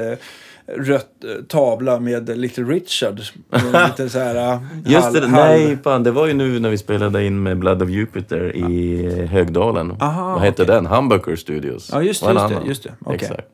rött 0.77 1.25
eh, 1.25 1.45
tavla 1.49 2.01
med 2.01 2.39
Little 2.39 2.65
Richard. 2.65 3.21
Med 3.51 3.87
Lite 3.89 4.09
så 4.11 4.19
här, 4.19 4.53
eh, 4.53 4.61
Just 4.93 5.13
det, 5.13 5.21
halv- 5.21 5.31
nej 5.31 5.79
fan, 5.85 6.03
det 6.03 6.11
var 6.11 6.27
ju 6.27 6.35
nu 6.35 6.59
när 6.61 6.71
vi 6.71 6.79
spelade 6.79 7.25
in 7.25 7.43
med 7.43 7.59
Blood 7.59 7.83
of 7.83 7.89
Jupiter 7.91 8.57
i 8.57 9.05
eh, 9.07 9.27
Högdalen. 9.27 9.97
Aha, 10.01 10.33
Vad 10.33 10.41
hette 10.43 10.63
okej. 10.63 10.75
den? 10.75 10.87
Humbucker 10.87 11.37
Studios. 11.37 11.91
Ja, 11.93 12.03
just 12.03 12.23
just 12.23 12.49
det, 12.49 12.59
just 12.67 12.83
det. 12.83 12.93
Okej. 13.05 13.15
Exakt. 13.15 13.49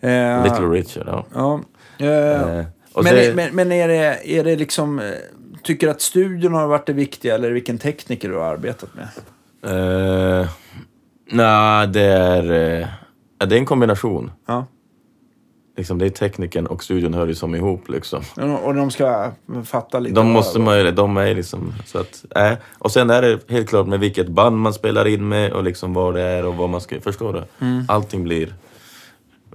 Eh, 0.00 0.42
Little 0.44 0.66
Richard, 0.66 1.06
ja. 1.08 1.26
Ja. 1.34 1.60
Eh, 2.06 2.64
och 2.92 3.04
men, 3.04 3.14
det- 3.14 3.34
men, 3.36 3.54
men 3.56 3.72
är 3.72 3.88
det, 3.88 4.30
är 4.30 4.44
det 4.44 4.56
liksom, 4.56 5.12
tycker 5.62 5.88
att 5.88 6.00
studion 6.00 6.54
har 6.54 6.66
varit 6.66 6.86
det 6.86 6.92
viktiga 6.92 7.34
eller 7.34 7.50
vilken 7.50 7.78
tekniker 7.78 8.28
du 8.28 8.34
har 8.36 8.44
arbetat 8.44 8.88
med? 8.94 9.08
Nej, 11.30 11.86
det 11.86 12.02
är... 12.02 12.50
eh, 12.50 12.86
ja, 13.38 13.46
det 13.46 13.54
är 13.54 13.58
en 13.58 13.66
kombination. 13.66 14.30
Ja. 14.46 14.66
liksom, 15.76 15.98
det 15.98 16.06
är 16.06 16.10
tekniken 16.10 16.66
och 16.66 16.84
studion 16.84 17.14
hör 17.14 17.26
ju 17.26 17.34
som 17.34 17.54
ihop 17.54 17.88
liksom. 17.88 18.22
Och 18.64 18.74
de 18.74 18.90
ska 18.90 19.30
fatta 19.64 19.98
lite. 19.98 20.14
De 20.14 20.30
måste 20.30 20.58
man 20.58 20.78
ju, 20.78 20.90
de 20.90 21.16
är 21.16 21.34
liksom, 21.34 21.72
så 21.86 21.98
att, 21.98 22.24
äh. 22.36 22.52
Och 22.78 22.92
sen 22.92 23.10
är 23.10 23.22
det 23.22 23.50
helt 23.50 23.68
klart 23.68 23.86
med 23.86 24.00
vilket 24.00 24.28
band 24.28 24.56
man 24.56 24.72
spelar 24.74 25.06
in 25.06 25.28
med 25.28 25.52
och 25.52 25.64
liksom 25.64 25.94
vad 25.94 26.14
det 26.14 26.22
är 26.22 26.46
och 26.46 26.54
vad 26.54 26.68
man 26.68 26.80
ska, 26.80 27.00
förstår 27.00 27.32
du? 27.32 27.66
Mm. 27.66 27.84
Allting 27.88 28.24
blir 28.24 28.54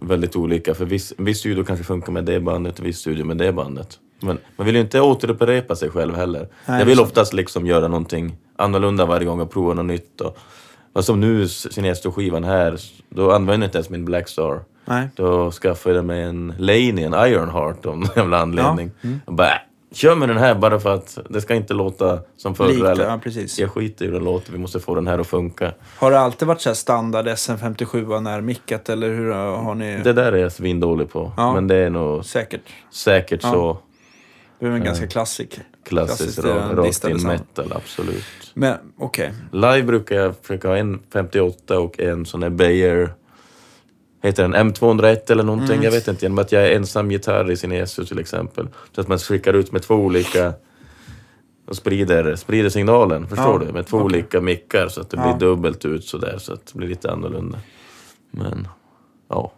väldigt 0.02 0.36
olika, 0.36 0.74
för 0.74 0.86
viss, 0.86 1.14
viss 1.18 1.40
studio 1.40 1.64
kanske 1.64 1.86
funkar 1.86 2.12
med 2.12 2.26
det 2.26 2.40
bandet 2.40 2.80
och 2.80 2.86
viss 2.86 2.98
studio 2.98 3.26
med 3.26 3.38
det 3.38 3.54
bandet. 3.54 4.00
Men 4.22 4.38
man 4.56 4.66
vill 4.66 4.76
ju 4.76 4.82
inte 4.82 5.02
återupprepa 5.02 5.76
sig 5.76 5.90
själv 5.90 6.16
heller. 6.16 6.48
Nej, 6.66 6.80
jag 6.80 6.86
vill 6.86 7.00
oftast 7.00 7.34
liksom 7.34 7.66
göra 7.66 7.88
någonting 7.88 8.36
annorlunda 8.56 9.06
varje 9.06 9.26
gång 9.26 9.40
och 9.40 9.52
prova 9.52 9.74
något 9.74 9.86
nytt. 9.86 10.22
Och, 10.22 10.38
och 10.94 11.06
som 11.06 11.20
nu, 11.20 11.48
Sinestro-skivan 11.48 12.44
här, 12.44 12.78
då 13.10 13.32
använder 13.32 13.64
jag 13.64 13.68
inte 13.68 13.78
ens 13.78 13.90
min 13.90 14.06
Blackstar. 14.06 14.60
Nej. 14.86 15.08
Då 15.16 15.52
skaffade 15.52 15.96
jag 15.96 16.06
mig 16.06 16.24
en 16.24 16.54
Laney, 16.58 17.04
en 17.04 17.14
Ironheart 17.14 17.86
av 17.86 17.98
någon 17.98 18.10
jävla 18.16 18.38
anledning. 18.40 18.92
mm. 19.02 19.20
Och 19.26 19.34
bara, 19.34 19.62
kör 19.92 20.16
med 20.16 20.30
den 20.30 20.38
här 20.38 20.56
bara 20.56 20.80
för 20.80 20.94
att 20.94 21.18
det 21.30 21.42
ska 21.42 21.56
inte 21.56 21.74
låta 21.74 22.20
som 22.38 22.56
förr. 22.56 22.68
Lika, 22.68 22.92
eller, 22.92 23.06
ja, 23.08 23.20
precis. 23.24 23.60
Jag 23.60 23.72
skiter 23.72 24.06
i 24.06 24.08
hur 24.08 24.14
den 24.16 24.24
låter, 24.24 24.52
vi 24.52 24.58
måste 24.58 24.80
få 24.80 24.96
den 24.96 25.08
här 25.08 25.20
att 25.20 25.28
funka. 25.28 25.74
Har 25.98 26.12
det 26.12 26.20
alltid 26.20 26.48
varit 26.48 26.62
så 26.62 26.70
här 26.70 26.74
standard 26.76 27.28
SM57 27.28 28.20
närmickat 28.20 28.90
eller 28.90 29.10
hur 29.10 29.32
har 29.34 29.76
ni? 29.76 30.02
Det 30.04 30.14
där 30.14 30.32
är 30.32 30.38
jag 30.38 30.52
svindålig 30.52 31.10
på, 31.12 31.32
Ja. 31.38 31.54
men 31.54 31.68
det 31.68 31.76
är 31.76 31.90
nog 31.90 32.26
Säkert. 32.26 32.62
säkert 32.92 33.40
Ja. 33.44 33.52
så 33.52 33.78
Det 34.60 34.66
är 34.66 34.72
en 34.72 34.84
ganska 34.84 35.08
klassik. 35.08 35.60
Rock, 35.92 36.10
eh, 36.10 36.76
rakt 36.76 37.04
in 37.04 37.20
sound. 37.20 37.24
metal, 37.24 37.74
absolut. 37.74 38.24
Men 38.54 38.78
okej. 38.98 39.34
Live 39.52 39.84
brukar 39.84 40.16
jag 40.16 40.36
försöka 40.42 40.68
ha 40.68 40.78
en 40.78 41.00
58 41.14 41.80
och 41.80 42.00
en 42.00 42.26
sån 42.26 42.40
där 42.40 42.50
Bayer 42.50 43.14
Heter 44.24 44.44
den 44.44 44.56
M201 44.56 45.32
eller 45.32 45.44
någonting? 45.44 45.74
Mm. 45.74 45.84
Jag 45.84 45.92
vet 45.92 46.08
inte. 46.08 46.26
Genom 46.26 46.40
att 46.40 46.52
jag 46.52 46.64
är 46.68 46.76
ensam 46.76 47.12
gitarr 47.12 47.52
i 47.52 47.58
sin 47.58 47.72
ESU 47.72 48.06
till 48.06 48.20
exempel. 48.20 48.68
Så 48.96 49.02
att 49.02 49.08
man 49.08 49.20
skickar 49.20 49.54
ut 49.54 49.72
med 49.72 49.82
två 49.82 49.96
olika 49.96 50.54
och 51.68 51.76
sprider, 51.76 52.36
sprider 52.36 52.70
signalen, 52.70 53.28
förstår 53.28 53.62
Ja, 53.62 53.68
du? 53.68 53.74
Med 53.74 53.88
två 53.88 53.98
okej. 53.98 54.06
olika 54.06 54.42
mickar 54.42 54.88
så 54.88 55.02
att 55.02 55.10
det 55.10 55.18
Ja. 55.18 55.24
blir 55.36 55.48
dubbelt 55.48 55.86
ut 55.86 56.06
sådär 56.06 56.36
så 56.40 56.54
att 56.54 56.66
det 56.66 56.78
blir 56.78 56.88
lite 56.88 57.12
annorlunda. 57.12 57.60
Men, 58.32 58.68
ja. 59.30 59.52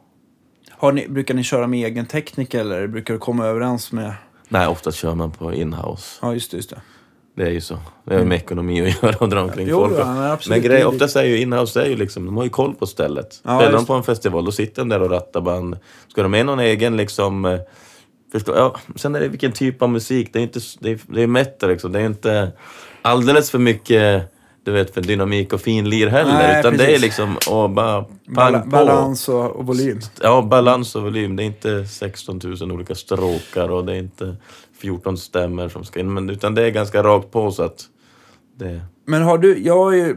Har 0.70 0.92
ni, 0.92 1.08
brukar 1.08 1.34
ni 1.34 1.44
köra 1.44 1.68
med 1.68 1.86
egen 1.86 2.06
tekniker 2.06 2.60
eller 2.60 2.88
brukar 2.88 3.14
du 3.14 3.20
komma 3.20 3.46
överens 3.46 3.92
med... 3.92 4.14
Nej, 4.50 4.68
oftast 4.68 4.98
kör 4.98 5.16
man 5.16 5.32
på 5.32 5.54
inhouse. 5.54 6.20
Ja, 6.22 6.34
just 6.34 6.52
det. 6.52 6.58
Just 6.58 6.70
det. 6.70 6.82
Det 7.38 7.44
är 7.44 7.52
ju 7.52 7.62
så. 7.62 7.78
Det 8.06 8.14
har 8.14 8.20
ju 8.22 8.28
med 8.28 8.36
ekonomi 8.38 8.82
att 8.90 9.04
göra 9.04 9.16
och 9.20 9.30
dra 9.30 9.42
omkring 9.44 9.68
Jo, 9.68 9.80
folk. 9.88 10.00
ja, 10.00 10.14
men. 10.14 10.38
Men 10.50 10.62
grej, 10.62 10.86
oftast 10.86 11.16
är 11.16 11.24
ju 11.24 11.38
inhouse, 11.42 11.82
är 11.82 11.86
ju 11.90 11.96
liksom, 11.96 12.26
de 12.26 12.38
har 12.38 12.44
ju 12.44 12.50
koll 12.50 12.76
på 12.76 12.86
stället. 12.88 13.42
Ja, 13.44 13.60
Spelar 13.60 13.74
de 13.78 13.86
på 13.86 13.94
en 13.94 14.04
festival, 14.04 14.46
då 14.46 14.52
sitter 14.52 14.82
de 14.82 14.90
där 14.90 15.02
och 15.02 15.10
rattar 15.10 15.42
band. 15.42 15.78
Ska 16.08 16.22
de 16.24 16.32
med 16.32 16.46
någon 16.46 16.60
egen 16.60 16.98
liksom... 16.98 17.46
eh, 17.46 17.60
Förstå, 18.32 18.54
ja, 18.56 18.76
sen 18.96 19.16
är 19.16 19.20
det 19.20 19.28
vilken 19.28 19.52
typ 19.52 19.82
av 19.82 19.90
musik. 19.90 20.30
Det 20.34 20.40
är 20.40 20.44
inte, 20.44 20.60
det 20.80 20.92
är, 20.92 21.00
det 21.08 21.22
är 21.22 21.28
metal 21.28 21.70
liksom. 21.70 21.92
Det 21.92 22.00
är 22.00 22.06
inte 22.06 22.52
alldeles 23.02 23.52
för 23.52 23.60
mycket, 23.60 24.35
du 24.66 24.72
vet, 24.72 24.94
för 24.94 25.02
dynamik 25.02 25.54
och 25.54 25.62
finlir 25.62 26.08
heller. 26.08 26.34
Nej, 26.34 26.60
utan 26.60 26.78
det 26.78 26.84
är 26.84 26.88
precis. 26.88 27.02
liksom, 27.02 27.38
åh, 27.50 27.68
bara 27.68 28.02
pang 28.04 28.18
Bala, 28.26 28.60
på. 28.60 28.70
balans 28.70 29.30
och, 29.30 29.56
och 29.56 29.66
volym. 29.66 30.00
Ja, 30.22 30.42
balans 30.42 30.96
och 30.96 31.04
volym. 31.04 31.36
Det 31.36 31.44
är 31.44 31.46
inte 31.46 31.86
16 31.86 32.40
000 32.44 32.72
olika 32.72 32.96
stråkar 32.96 33.72
och 33.72 33.86
det 33.86 33.94
är 33.94 33.98
inte 33.98 34.36
14 34.82 35.18
stämmer 35.18 35.70
som 35.70 35.84
ska 35.84 36.00
in. 36.00 36.14
Men, 36.14 36.30
utan 36.30 36.56
det 36.56 36.64
är 36.64 36.70
ganska 36.70 37.04
rakt 37.04 37.32
på 37.32 37.52
så 37.52 37.64
att 37.64 37.86
det... 38.56 38.82
Men 39.06 39.22
har 39.22 39.38
du, 39.38 39.58
jag 39.58 39.78
har 39.78 39.92
ju 39.92 40.16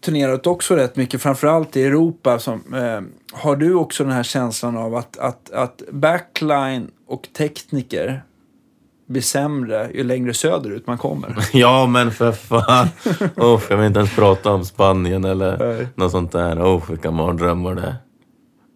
turnerat 0.00 0.46
också 0.46 0.76
rätt 0.76 0.96
mycket, 0.96 1.22
framförallt 1.22 1.76
i 1.76 1.84
Europa. 1.84 2.38
Som, 2.38 2.74
eh, 2.74 3.00
har 3.32 3.56
du 3.56 3.74
också 3.74 4.04
den 4.04 4.12
här 4.12 4.22
känslan 4.22 4.76
av 4.76 4.94
att, 4.94 5.18
att, 5.18 5.50
att 5.50 5.82
backline 5.90 6.90
och 7.06 7.28
tekniker 7.36 8.22
blir 9.08 9.22
sämre 9.22 9.90
ju 9.94 10.04
längre 10.04 10.34
söderut 10.34 10.86
man 10.86 10.98
kommer? 10.98 11.36
Ja, 11.52 11.86
men 11.86 12.10
för 12.12 12.32
fan. 12.32 12.86
Oh, 13.36 13.60
jag 13.70 13.76
vill 13.76 13.86
inte 13.86 13.98
ens 13.98 14.14
prata 14.14 14.52
om 14.52 14.64
Spanien 14.64 15.24
eller 15.24 15.58
Nej. 15.58 15.88
något 15.94 16.10
sånt 16.10 16.32
där. 16.32 16.62
Oh, 16.76 16.82
vilka 16.90 17.10
mardrömmar 17.10 17.74
det 17.74 17.82
är. 17.82 17.94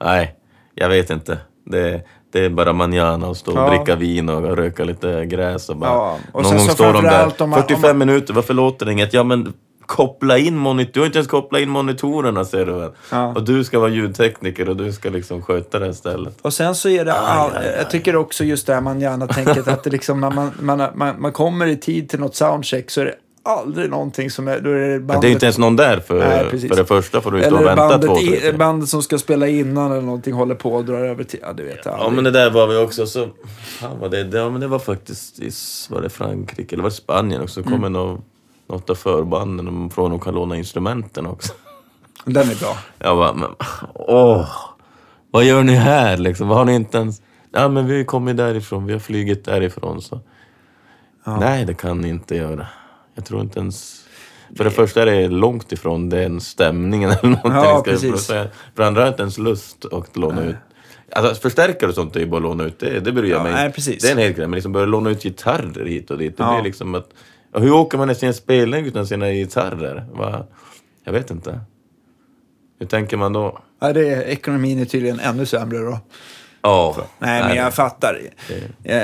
Nej, 0.04 0.34
jag 0.74 0.88
vet 0.88 1.10
inte. 1.10 1.38
Det, 1.66 2.02
det 2.32 2.44
är 2.44 2.50
bara 2.50 2.72
manana 2.72 3.28
och 3.28 3.36
stå 3.36 3.52
och 3.52 3.58
Ja. 3.58 3.68
dricka 3.76 3.96
vin 3.96 4.28
och 4.28 4.56
röka 4.56 4.84
lite 4.84 5.26
gräs 5.26 5.68
och 5.68 5.76
bara... 5.76 5.90
Ja, 5.90 6.16
och 6.32 6.42
någon 6.42 6.50
gång 6.56 6.60
så 6.60 6.72
står 6.74 6.92
de 6.92 7.04
där, 7.04 7.30
man- 7.38 7.52
om 7.52 7.62
45 7.62 7.98
man- 7.98 7.98
minuter, 8.08 8.34
varför 8.34 8.54
låter 8.54 8.86
det 8.86 8.92
inget? 8.92 9.14
Ja, 9.14 9.22
men 9.22 9.52
koppla 9.90 10.38
in 10.38 10.56
monitor. 10.56 10.92
Du 10.92 11.00
har 11.00 11.06
inte 11.06 11.18
ens 11.18 11.28
kopplat 11.28 11.62
in 11.62 11.70
monitorerna 11.70 12.44
ser 12.44 12.66
du 12.66 12.72
väl? 12.72 12.90
Ja. 13.10 13.34
Och 13.34 13.44
du 13.44 13.64
ska 13.64 13.78
vara 13.78 13.90
ljudtekniker 13.90 14.68
och 14.68 14.76
du 14.76 14.92
ska 14.92 15.10
liksom 15.10 15.42
sköta 15.42 15.78
det 15.78 15.94
stället. 15.94 16.38
Och 16.42 16.52
sen 16.52 16.74
så 16.74 16.88
är 16.88 17.04
det, 17.04 17.12
all, 17.12 17.50
jag 17.78 17.90
tycker 17.90 18.16
också 18.16 18.44
just 18.44 18.66
det 18.66 18.74
här 18.74 18.80
man 18.80 19.00
gärna 19.00 19.26
tänker 19.26 19.70
att 19.70 19.84
det 19.84 19.90
liksom 19.90 20.20
när 20.20 20.30
man, 20.30 20.50
man, 20.60 20.88
man, 20.94 21.20
man 21.20 21.32
kommer 21.32 21.66
i 21.66 21.76
tid 21.76 22.08
till 22.08 22.20
något 22.20 22.36
soundcheck 22.36 22.90
så 22.90 23.00
är 23.00 23.04
det 23.04 23.14
aldrig 23.42 23.90
någonting 23.90 24.30
som 24.30 24.48
är, 24.48 24.60
då 24.60 24.70
är 24.70 24.88
det 24.88 25.00
bandet. 25.00 25.22
det 25.22 25.28
är 25.28 25.32
inte 25.32 25.46
ens 25.46 25.58
någon 25.58 25.76
där 25.76 26.00
för, 26.00 26.18
Nej, 26.18 26.68
för 26.68 26.76
det 26.76 26.84
första 26.84 27.20
får 27.20 27.30
du 27.30 27.42
stå 27.42 27.56
och 27.56 27.66
vänta 27.66 27.98
två, 27.98 28.06
bandet, 28.06 28.40
tre 28.40 28.48
i, 28.48 28.52
bandet 28.52 28.88
som 28.88 29.02
ska 29.02 29.18
spela 29.18 29.48
innan 29.48 29.92
eller 29.92 30.02
någonting 30.02 30.34
håller 30.34 30.54
på 30.54 30.72
och 30.72 30.84
drar 30.84 30.98
över 30.98 31.24
till, 31.24 31.38
ja 31.42 31.52
du 31.52 31.64
vet 31.64 31.80
Ja 31.84 31.90
aldrig. 31.92 32.12
men 32.12 32.24
det 32.24 32.30
där 32.30 32.50
var 32.50 32.66
vi 32.66 32.76
också 32.76 33.06
så... 33.06 33.28
Fan 33.80 33.98
vad 34.00 34.10
det, 34.10 34.38
ja, 34.38 34.50
men 34.50 34.60
det 34.60 34.66
var 34.66 34.78
faktiskt 34.78 35.40
i 35.40 35.50
var 35.90 36.02
det 36.02 36.08
Frankrike 36.08 36.74
eller 36.74 36.82
var 36.82 36.90
det 36.90 36.96
Spanien 36.96 37.42
också. 37.42 37.54
Så 37.54 37.68
kom 37.68 37.84
Mm. 37.84 37.94
mm. 37.94 38.20
Något 38.70 38.90
av 38.90 38.94
förbanden 38.94 39.90
från 39.90 40.12
och 40.12 40.22
kan 40.22 40.34
låna 40.34 40.56
instrumenten 40.56 41.26
också. 41.26 41.52
Den 42.24 42.50
är 42.50 42.60
bra. 42.60 42.76
Jag 42.98 43.16
bara, 43.16 43.32
men 43.32 43.48
åh! 43.94 44.48
Vad 45.30 45.44
gör 45.44 45.62
ni 45.62 45.74
här 45.74 46.16
liksom? 46.16 46.48
Har 46.48 46.64
ni 46.64 46.74
inte 46.74 46.98
ens... 46.98 47.22
Ja 47.52 47.68
men 47.68 47.86
vi 47.86 48.04
kommit 48.04 48.36
därifrån, 48.36 48.86
vi 48.86 48.92
har 48.92 49.00
flugit 49.00 49.44
därifrån 49.44 50.02
så... 50.02 50.20
Nej 51.24 51.64
det 51.64 51.74
kan 51.74 52.00
ni 52.00 52.08
inte 52.08 52.36
göra. 52.36 52.66
Jag 53.14 53.24
tror 53.24 53.40
inte 53.40 53.60
ens... 53.60 54.04
För 54.56 54.64
det 54.64 54.70
första 54.70 55.02
är 55.02 55.06
det 55.06 55.28
långt 55.28 55.72
ifrån 55.72 56.08
den 56.08 56.40
stämningen 56.40 57.10
eller 57.10 57.28
någonting. 57.28 57.52
Ja, 57.52 57.82
precis. 57.84 58.26
För 58.26 58.50
det 58.74 58.86
andra 58.86 59.00
jag 59.02 59.10
inte 59.10 59.22
ens 59.22 59.38
lust 59.38 59.84
att 59.92 60.16
låna 60.16 60.44
ut. 60.44 60.56
Alltså 61.12 61.42
förstärkare 61.42 61.88
och 61.88 61.94
sånt 61.94 62.16
är 62.16 62.20
ju 62.20 62.26
bara 62.26 62.36
att 62.36 62.42
låna 62.42 62.64
ut, 62.64 62.78
det, 62.78 63.00
det 63.00 63.12
bryr 63.12 63.30
jag 63.30 63.38
Ja, 63.38 63.42
mig 63.42 63.52
nej, 63.52 63.66
inte. 63.66 63.90
Det 63.90 64.08
är 64.08 64.12
en 64.12 64.18
helt 64.18 64.36
grej, 64.36 64.46
men 64.46 64.54
liksom 64.54 64.72
börja 64.72 64.86
låna 64.86 65.10
ut 65.10 65.22
gitarrer 65.22 65.84
hit 65.84 66.10
och 66.10 66.18
dit. 66.18 66.36
Det 66.36 66.42
Ja. 66.42 66.54
blir 66.54 66.64
liksom 66.64 66.94
att... 66.94 67.08
Ja, 67.52 67.58
hur 67.58 67.72
åker 67.72 67.98
man 67.98 68.10
i 68.10 68.14
sin 68.14 68.34
spelning 68.34 68.86
utan 68.86 69.06
sina 69.06 69.30
gitarrer? 69.32 70.06
Va? 70.12 70.46
Jag 71.04 71.12
vet 71.12 71.30
inte. 71.30 71.60
Hur 72.78 72.86
tänker 72.86 73.16
man 73.16 73.32
då? 73.32 73.58
Ja, 73.80 73.92
det 73.92 74.08
är, 74.08 74.20
ekonomin 74.22 74.78
är 74.80 74.84
tydligen 74.84 75.20
ännu 75.20 75.46
sämre 75.46 75.78
då. 75.78 75.98
Ja. 76.62 76.96
Nej, 77.18 77.42
men 77.42 77.56
jag 77.56 77.74
fattar. 77.74 78.20
Eh, 78.84 78.96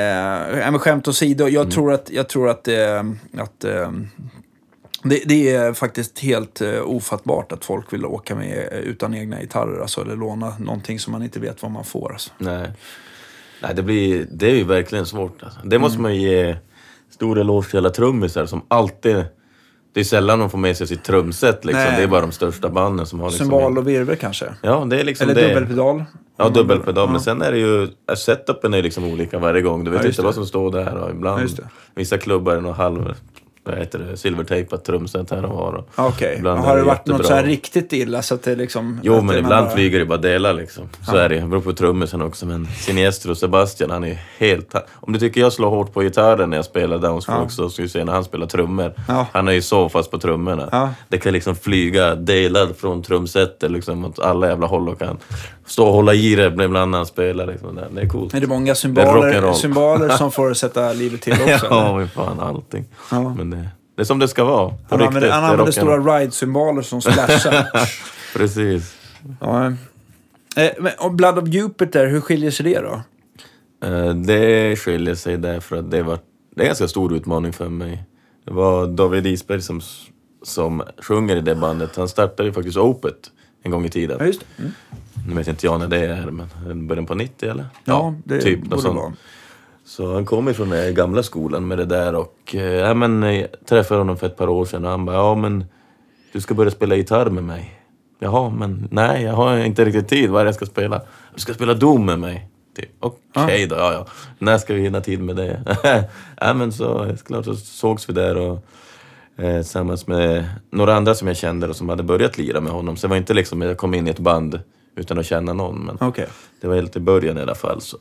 ja, 0.61 0.71
men 0.71 0.79
skämt 0.79 1.09
åsido, 1.09 1.49
jag 1.49 1.71
tror 1.71 1.93
att, 1.93 2.11
jag 2.11 2.29
tror 2.29 2.49
att, 2.49 2.69
eh, 2.69 3.03
att 3.39 3.65
eh, 3.65 3.91
det, 5.03 5.23
det 5.27 5.55
är 5.55 5.73
faktiskt 5.73 6.19
helt 6.19 6.61
eh, 6.61 6.81
ofattbart 6.83 7.53
att 7.53 7.65
folk 7.65 7.93
vill 7.93 8.05
åka 8.05 8.35
med 8.35 8.69
eh, 8.73 8.79
utan 8.79 9.15
egna 9.15 9.41
gitarrer. 9.41 9.81
Alltså, 9.81 10.01
eller 10.01 10.17
låna 10.17 10.55
någonting 10.59 10.99
som 10.99 11.13
man 11.13 11.23
inte 11.23 11.41
vet 11.41 11.63
vad 11.63 11.71
man 11.71 11.85
får. 11.85 12.13
Alltså. 12.13 12.31
Nej. 12.39 12.71
Nej, 13.63 13.75
det, 13.75 13.83
blir, 13.83 14.27
det 14.31 14.47
är 14.51 14.55
ju 14.55 14.65
verkligen 14.65 15.07
svårt. 15.07 15.43
Alltså. 15.43 15.61
Det 15.65 15.77
Mm. 15.77 15.81
måste 15.83 16.01
man 16.01 16.15
ju 16.17 16.21
ge 16.31 16.57
stor 17.17 17.39
eloge 17.39 17.71
till 17.71 17.79
alla 17.79 17.91
trummisar 17.91 18.47
som 18.47 18.63
alltid... 18.69 19.25
Det 19.95 20.01
är 20.01 20.05
sällan 20.05 20.39
de 20.39 20.51
får 20.51 20.59
med 20.59 20.77
sig 20.77 20.87
sitt 20.87 21.05
trumset 21.05 21.65
liksom. 21.65 21.83
Nej. 21.85 21.97
Det 21.97 22.03
är 22.03 22.07
bara 22.07 22.21
de 22.21 22.33
största 22.33 22.69
banden 22.69 23.07
som 23.07 23.21
har 23.21 23.29
liksom... 23.31 23.45
Symbol 23.47 23.79
och 23.79 23.89
virvel 23.89 24.17
kanske? 24.17 24.47
Ja, 24.63 24.85
det 24.91 25.01
är 25.01 25.05
liksom 25.05 25.29
Eller 25.31 25.43
det. 25.43 25.49
dubbelpedal? 25.49 26.05
Ja, 26.37 26.49
dubbelpedal. 26.49 27.07
Men 27.07 27.15
Ja. 27.15 27.21
sen 27.21 27.43
är 27.43 27.53
det 27.53 27.59
ju... 27.59 27.89
Setupen 28.17 28.75
är 28.75 28.83
liksom 28.83 29.05
olika 29.05 29.39
varje 29.39 29.63
gång. 29.63 29.85
Du 29.85 29.91
vet 29.91 30.01
Ja, 30.03 30.07
inte 30.09 30.23
det. 30.23 30.27
vad 30.27 30.35
som 30.35 30.47
står 30.47 30.73
där 30.73 30.95
och 30.97 31.11
ibland... 31.11 31.43
Ja. 31.59 31.65
Vissa 31.95 32.19
klubbar 32.19 32.57
är 32.57 32.61
nog 32.61 32.75
halv... 32.75 33.15
Vad 33.67 33.79
heter 33.79 33.99
det? 33.99 34.17
Silvertejpat 34.17 34.85
trumset 34.85 35.31
här 35.31 35.45
och 35.45 35.57
var. 35.57 35.73
Och 35.73 35.89
Ja, 35.97 36.07
Okej. 36.09 36.35
ibland 36.39 36.61
Har 36.61 36.77
det 36.77 36.83
varit 36.83 37.07
något 37.07 37.27
så 37.27 37.35
här 37.35 37.45
riktigt 37.45 37.93
illa 37.93 38.23
så 38.23 38.35
att 38.35 38.43
det 38.43 38.55
liksom... 38.57 39.01
Jo, 39.03 39.21
men 39.23 39.39
ibland 39.39 39.67
bara- 39.67 39.75
flyger 39.75 39.99
det 39.99 40.05
bara 40.07 40.19
delar 40.19 40.53
liksom. 40.55 40.89
Så 41.07 41.17
är 41.17 41.29
det. 41.29 41.41
Det 41.41 41.47
beror 41.47 41.61
på 41.61 41.73
trummisen 41.73 42.23
också. 42.23 42.47
Men 42.47 42.67
Siniestro 42.67 43.31
och 43.31 43.37
Sebastian, 43.39 43.91
han 43.91 44.05
är 44.05 44.19
helt... 44.39 44.75
Om 44.95 45.13
du 45.13 45.19
tycker 45.19 45.41
jag 45.41 45.53
slår 45.53 45.71
hårt 45.71 45.93
på 45.95 46.01
gitarren 46.03 46.51
när 46.51 46.57
jag 46.57 46.65
spelar 46.65 46.99
Downstroke 46.99 47.41
Ja. 47.43 47.49
så 47.49 47.71
ska 47.71 47.83
du 47.83 47.89
se 47.89 48.05
när 48.05 48.13
han 48.13 48.25
spelar 48.25 48.47
trummor. 48.47 48.93
Ja. 49.09 49.27
Han 49.33 49.49
är 49.49 49.53
ju 49.53 49.63
så 49.63 49.89
fast 49.89 50.11
på 50.11 50.19
trummorna. 50.19 50.69
Ja. 50.73 50.91
Det 51.09 51.19
kan 51.19 51.33
liksom 51.33 51.57
flyga 51.57 52.15
delar 52.15 52.67
från 52.79 53.03
trumsetet 53.03 53.71
liksom 53.71 54.05
åt 54.05 54.19
alla 54.19 54.49
jävla 54.49 54.67
håll 54.67 54.89
och 54.89 54.99
kan 54.99 55.19
stå 55.67 55.87
och 55.87 55.93
hålla 55.93 56.15
i 56.15 56.35
det 56.35 56.47
ibland 56.47 56.91
när 56.91 56.99
han 56.99 57.07
spelar. 57.07 57.47
Liksom. 57.47 57.81
Det 57.95 58.01
är 58.01 58.09
coolt. 58.09 58.35
Är 58.35 58.41
det 58.41 58.47
många 58.47 58.65
Det 58.65 58.71
är 58.71 58.75
symboler, 58.75 59.53
symboler 59.53 60.09
som 60.09 60.31
får 60.37 60.55
sätta 60.55 60.93
livet 60.93 61.23
till 61.23 61.33
också? 61.33 61.67
ja, 61.71 62.07
fan 62.15 62.41
allting. 62.41 62.85
Ja. 63.11 63.35
Men 63.35 63.51
det, 63.51 63.56
det 63.97 64.03
är 64.03 64.05
som 64.05 64.19
det 64.19 64.29
ska 64.29 64.45
vara. 64.45 64.69
På 64.69 64.77
Han 64.89 65.01
använder, 65.03 65.29
Det 65.29 65.35
han 65.35 65.45
använder 65.45 65.73
stora 65.73 65.97
ride-symboler 65.99 66.83
som 66.83 67.03
splashar. 67.03 67.67
Precis. 68.39 68.97
ja. 69.41 69.67
eh, 70.57 70.71
men, 70.81 70.93
och 70.99 71.13
Blood 71.15 71.39
of 71.39 71.49
Jupiter, 71.49 72.07
hur 72.07 72.21
skiljer 72.21 72.51
sig 72.51 72.65
det 72.75 72.81
då? 72.81 73.03
Eh, 73.89 74.15
Det 74.15 74.77
skiljer 74.77 75.15
sig 75.15 75.37
därför 75.37 75.77
att 75.77 75.91
det 75.91 76.03
var 76.03 76.19
det 76.57 76.61
är 76.63 76.65
en 76.65 76.69
ganska 76.69 76.89
stor 76.89 77.15
utmaning 77.15 77.53
för 77.53 77.69
mig. 77.69 78.05
Det 78.45 78.53
var 78.53 78.87
David 78.87 79.27
Isberg 79.27 79.63
som, 79.63 79.81
som 80.43 80.83
sjunger 80.99 81.37
i 81.37 81.41
det 81.41 81.55
bandet. 81.55 81.97
Han 81.97 82.09
startade 82.09 82.49
ju 82.49 82.53
faktiskt 82.53 82.77
Opet 82.77 83.31
en 83.63 83.71
gång 83.71 83.85
i 83.85 83.89
tiden. 83.91 84.17
Ja, 84.21 84.27
just 84.27 84.41
det. 84.41 84.63
Mm. 84.63 84.73
nu 85.29 85.35
vet 85.35 85.49
inte 85.49 85.67
jag 85.67 85.79
när 85.81 85.89
det 85.89 86.07
är, 86.07 86.31
men 86.31 86.87
början 86.87 87.07
på 87.07 87.15
90 87.15 87.51
eller? 87.51 87.67
Ja, 87.85 88.15
det 88.25 88.41
typ 88.41 88.63
borde 88.63 88.83
sånt. 88.83 88.97
vara. 88.97 89.13
Så 89.87 90.15
han 90.15 90.25
kom 90.25 90.49
ifrån 90.49 90.71
den 90.71 90.95
gamla 90.95 91.23
skolan 91.23 91.69
med 91.69 91.79
det 91.79 91.85
där 91.85 92.15
och 92.15 92.55
eh, 92.55 92.63
ja, 92.63 92.95
men, 92.95 93.23
eh, 93.23 93.41
jag 93.41 93.49
träffade 93.69 94.01
honom 94.01 94.17
för 94.17 94.27
ett 94.27 94.37
par 94.37 94.49
år 94.49 94.65
sedan 94.65 94.85
och 94.85 94.91
han 94.91 95.05
bara, 95.05 95.17
ja 95.17 95.35
men 95.35 95.65
du 96.33 96.41
ska 96.41 96.55
börja 96.55 96.71
spela 96.71 96.97
gitarr 96.97 97.31
med 97.31 97.45
mig. 97.45 97.81
Jaha, 98.19 98.51
men 98.51 98.89
nej, 98.91 99.23
jag 99.23 99.33
har 99.33 99.59
inte 99.59 99.85
riktigt 99.85 100.09
tid. 100.09 100.31
Vad 100.31 100.41
är 100.41 100.45
det 100.45 100.49
jag 100.49 100.55
ska 100.55 100.67
spela? 100.67 101.03
Du 101.35 101.41
ska 101.41 101.55
spela 101.55 101.75
Doom 101.75 102.07
med 102.07 102.19
mig. 102.19 102.49
Typ, 102.77 102.91
Okej 103.01 103.67
då, 103.67 103.77
ja 103.77 103.93
ja. 103.93 104.07
När 104.39 104.59
ska 104.59 104.75
vi 104.75 104.81
hinna 104.81 105.01
tid 105.01 105.21
med 105.21 105.37
det? 105.37 105.61
ja 106.41 106.55
men 106.55 106.73
så, 106.73 107.17
klart 107.27 107.45
så 107.45 107.55
sågs 107.57 108.09
vi 108.09 108.13
där 108.13 108.37
och 108.37 108.65
eh, 109.37 109.55
tillsammans 109.55 110.07
med 110.07 110.45
några 110.71 110.95
andra 110.95 111.15
som 111.15 111.29
jag 111.29 111.37
kände 111.37 111.69
och 111.69 111.77
som 111.77 111.89
hade 111.89 112.03
börjat 112.03 112.39
lira 112.39 112.61
med 112.61 112.73
honom. 112.73 112.97
Så 112.97 113.07
det 113.07 113.11
var 113.11 113.17
inte 113.17 113.35
liksom 113.35 113.63
jag 113.63 113.77
kom 113.77 113.95
in 113.95 114.07
i 114.07 114.11
ett 114.11 114.19
band 114.19 114.61
utan 114.97 115.19
att 115.19 115.27
känna 115.27 115.53
någon. 115.53 115.79
Men 115.79 115.99
Okej. 116.01 116.27
det 116.61 116.69
var 116.69 116.75
helt 116.75 116.97
i 116.97 117.01
början 117.01 117.39
i 117.39 117.41
alla 117.41 117.55
fall. 117.55 117.81
Så. 117.81 117.97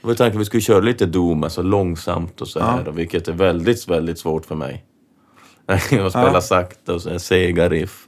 Det 0.00 0.06
var 0.06 0.14
tanken 0.14 0.36
att 0.36 0.40
vi 0.40 0.44
skulle 0.44 0.60
köra 0.60 0.80
lite 0.80 1.06
Doom, 1.06 1.44
alltså 1.44 1.62
långsamt 1.62 2.40
och 2.40 2.48
så 2.48 2.60
här, 2.60 2.88
och 2.88 2.98
vilket 2.98 3.28
är 3.28 3.32
väldigt, 3.32 3.88
väldigt 3.88 4.18
svårt 4.18 4.46
för 4.46 4.54
mig. 4.54 4.84
att 5.66 5.82
spela 5.82 6.10
Ja. 6.32 6.40
sakta 6.40 6.94
och 6.94 7.02
så 7.02 7.10
här 7.10 7.18
sega 7.18 7.68
riff. 7.68 8.06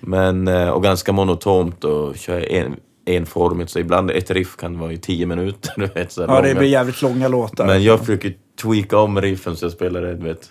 Men, 0.00 0.48
eh, 0.48 0.68
och 0.68 0.82
ganska 0.82 1.12
monotont 1.12 1.84
och 1.84 2.16
köra 2.16 2.42
en, 2.44 2.76
enformigt, 3.06 3.70
så 3.70 3.78
ibland 3.78 4.10
ett 4.10 4.30
riff 4.30 4.56
kan 4.56 4.78
vara 4.78 4.92
i 4.92 4.98
tio 4.98 5.26
minuter. 5.26 5.72
Du 5.76 5.86
vet, 5.86 6.12
så 6.12 6.20
Ja, 6.20 6.26
det 6.26 6.48
långa. 6.48 6.58
blir 6.58 6.68
jävligt 6.68 7.02
långa 7.02 7.28
låtar. 7.28 7.66
Men 7.66 7.82
jag 7.82 8.00
försöker 8.00 8.34
tweaka 8.62 8.98
om 8.98 9.20
riffen 9.20 9.56
så 9.56 9.64
jag 9.64 9.72
spelar 9.72 10.00
du 10.02 10.14
vet, 10.14 10.50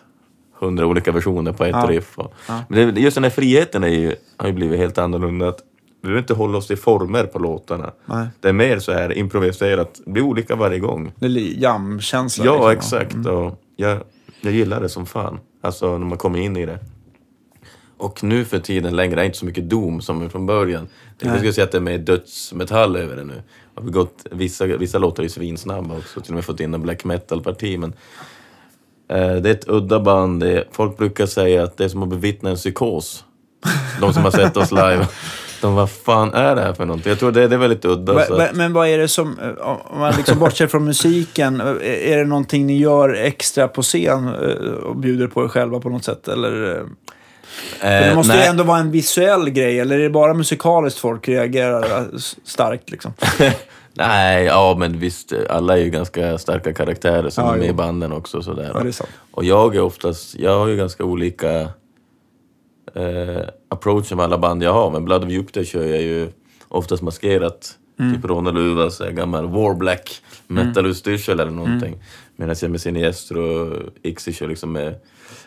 hundra 0.59 0.85
olika 0.87 1.11
versioner 1.11 1.51
på 1.53 1.63
ett 1.65 1.71
Ja. 1.71 1.85
riff. 1.89 2.17
Och, 2.19 2.33
Men 2.69 2.93
det, 2.95 3.01
just 3.01 3.15
den 3.15 3.23
här 3.23 3.31
friheten 3.31 3.83
är 3.83 3.87
ju, 3.87 4.15
har 4.37 4.47
ju 4.47 4.53
blivit 4.53 4.79
helt 4.79 4.97
annorlunda. 4.97 5.47
Att 5.49 5.59
vi 6.03 6.07
behöver 6.07 6.21
inte 6.21 6.33
hålla 6.33 6.57
oss 6.57 6.67
till 6.67 6.77
former 6.77 7.23
på 7.23 7.39
låtarna. 7.39 7.91
Nej. 8.05 8.27
Det 8.39 8.49
är 8.49 8.53
mer 8.53 8.79
så 8.79 8.91
här 8.91 9.17
improviserat, 9.17 10.01
det 10.05 10.11
blir 10.11 10.23
olika 10.23 10.55
varje 10.55 10.79
gång. 10.79 11.11
Det 11.15 11.25
är 11.25 11.61
jam-känsla. 11.61 12.45
Ja, 12.45 12.71
liksom. 12.71 12.99
exakt. 12.99 13.27
Och 13.27 13.61
jag, 13.75 13.97
jag 14.41 14.53
gillar 14.53 14.81
det 14.81 14.89
som 14.89 15.05
fan. 15.05 15.39
Alltså 15.61 15.97
när 15.97 16.05
man 16.05 16.17
kommer 16.17 16.39
in 16.39 16.57
i 16.57 16.65
det. 16.65 16.79
Och 17.97 18.23
nu 18.23 18.45
för 18.45 18.59
tiden 18.59 18.95
längre 18.95 19.13
är 19.13 19.19
det 19.19 19.25
inte 19.25 19.37
så 19.37 19.45
mycket 19.45 19.69
Doom 19.69 20.01
som 20.01 20.29
från 20.29 20.45
början. 20.45 20.87
Jag 21.19 21.27
Nej. 21.27 21.37
skulle 21.37 21.53
säga 21.53 21.65
att 21.65 21.71
det 21.71 21.77
är 21.77 21.81
mer 21.81 21.97
dödsmetall 21.97 22.95
över 22.95 23.15
det 23.15 23.23
nu. 23.23 23.41
Har 23.75 23.83
vi 23.83 23.91
gått, 23.91 24.25
vissa, 24.31 24.65
vissa 24.65 24.97
låtar 24.97 25.23
är 25.23 25.27
svinsnabba 25.27 25.97
också, 25.97 26.21
till 26.21 26.31
och 26.31 26.35
med 26.35 26.45
fått 26.45 26.59
in 26.59 26.73
en 26.73 26.81
black 26.81 27.03
metal-parti. 27.03 27.79
Men 27.79 27.93
eh, 29.07 29.35
det 29.35 29.49
är 29.49 29.53
ett 29.53 29.67
udda 29.69 29.99
band. 29.99 30.43
Är, 30.43 30.67
folk 30.71 30.97
brukar 30.97 31.25
säga 31.25 31.63
att 31.63 31.77
det 31.77 31.83
är 31.83 31.89
som 31.89 32.03
att 32.03 32.09
bevittna 32.09 32.49
en 32.49 32.55
psykos. 32.55 33.25
De 34.01 34.13
som 34.13 34.23
har 34.23 34.31
sett 34.31 34.57
oss 34.57 34.71
live. 34.71 35.07
De, 35.63 35.75
vad 35.75 35.89
fan 35.91 36.33
är 36.33 36.55
det 36.55 36.61
här 36.61 36.73
för 36.73 36.85
någonting? 36.85 37.09
Jag 37.09 37.19
tror 37.19 37.31
det, 37.31 37.47
det 37.47 37.55
är 37.55 37.59
väldigt 37.59 37.85
udda. 37.85 38.13
Va- 38.13 38.25
va- 38.29 38.47
Men 38.53 38.73
vad 38.73 38.87
är 38.87 38.97
det 38.97 39.07
som, 39.07 39.39
eh, 39.39 39.67
om 39.67 39.99
man 39.99 40.13
liksom 40.17 40.39
bortser 40.39 40.67
från 40.67 40.85
musiken, 40.85 41.61
eh, 41.61 42.11
är 42.11 42.17
det 42.17 42.25
någonting 42.25 42.65
ni 42.65 42.77
gör 42.77 43.13
extra 43.13 43.67
på 43.67 43.81
scen 43.81 44.27
eh, 44.27 44.73
och 44.73 44.95
bjuder 44.95 45.27
på 45.27 45.43
er 45.43 45.47
själva 45.47 45.79
på 45.79 45.89
något 45.89 46.03
sätt? 46.03 46.27
Eller, 46.27 46.75
eh, 46.75 46.81
för 47.79 47.87
det 47.87 48.05
eh, 48.09 48.15
måste 48.15 48.33
ju 48.33 48.39
nej. 48.39 48.47
ändå 48.47 48.63
vara 48.63 48.79
en 48.79 48.91
visuell 48.91 49.49
grej, 49.49 49.79
eller 49.79 49.99
är 49.99 50.03
det 50.03 50.09
bara 50.09 50.33
musikaliskt 50.33 50.99
folk 50.99 51.27
reagerar 51.29 51.97
eh, 51.97 52.03
starkt 52.45 52.91
liksom? 52.91 53.13
Nej, 53.95 54.45
ja 54.45 54.75
men 54.79 54.99
visst, 54.99 55.33
alla 55.49 55.77
är 55.77 55.81
ju 55.81 55.89
ganska 55.89 56.37
starka 56.37 56.73
karaktärer 56.73 57.29
som 57.29 57.45
Ja, 57.45 57.53
är 57.53 57.57
med 57.57 57.65
jo. 57.67 57.73
i 57.73 57.75
banden 57.75 58.11
också. 58.13 58.41
Sådär. 58.41 58.71
Ja. 58.99 59.05
Och 59.31 59.43
jag 59.43 59.75
är 59.75 59.81
oftast, 59.81 60.35
jag 60.35 60.59
har 60.59 60.67
ju 60.67 60.75
ganska 60.77 61.03
olika 61.03 61.67
eh, 62.95 63.41
approach 63.69 64.11
med 64.11 64.25
alla 64.25 64.37
band 64.37 64.63
jag 64.63 64.73
har. 64.73 64.91
Men 64.91 65.05
Blood 65.05 65.23
of 65.23 65.29
Jupiter 65.29 65.63
kör 65.63 65.83
jag 65.85 66.01
ju 66.01 66.29
oftast 66.67 67.03
maskerat. 67.03 67.77
Mm. 67.99 68.13
Typ 68.15 68.29
här 69.03 69.11
gammal 69.11 69.49
war 69.49 69.75
black 69.75 70.21
metal-utstyrsel 70.47 71.39
eller 71.39 71.51
någonting. 71.51 71.93
Mm. 71.93 71.99
Medan 72.35 72.55
jag 72.61 72.71
med 72.71 72.81
Siniestro 72.81 73.41
och 73.41 73.89
Ixi 74.01 74.33
kör 74.33 74.47
liksom 74.47 74.71
med 74.71 74.95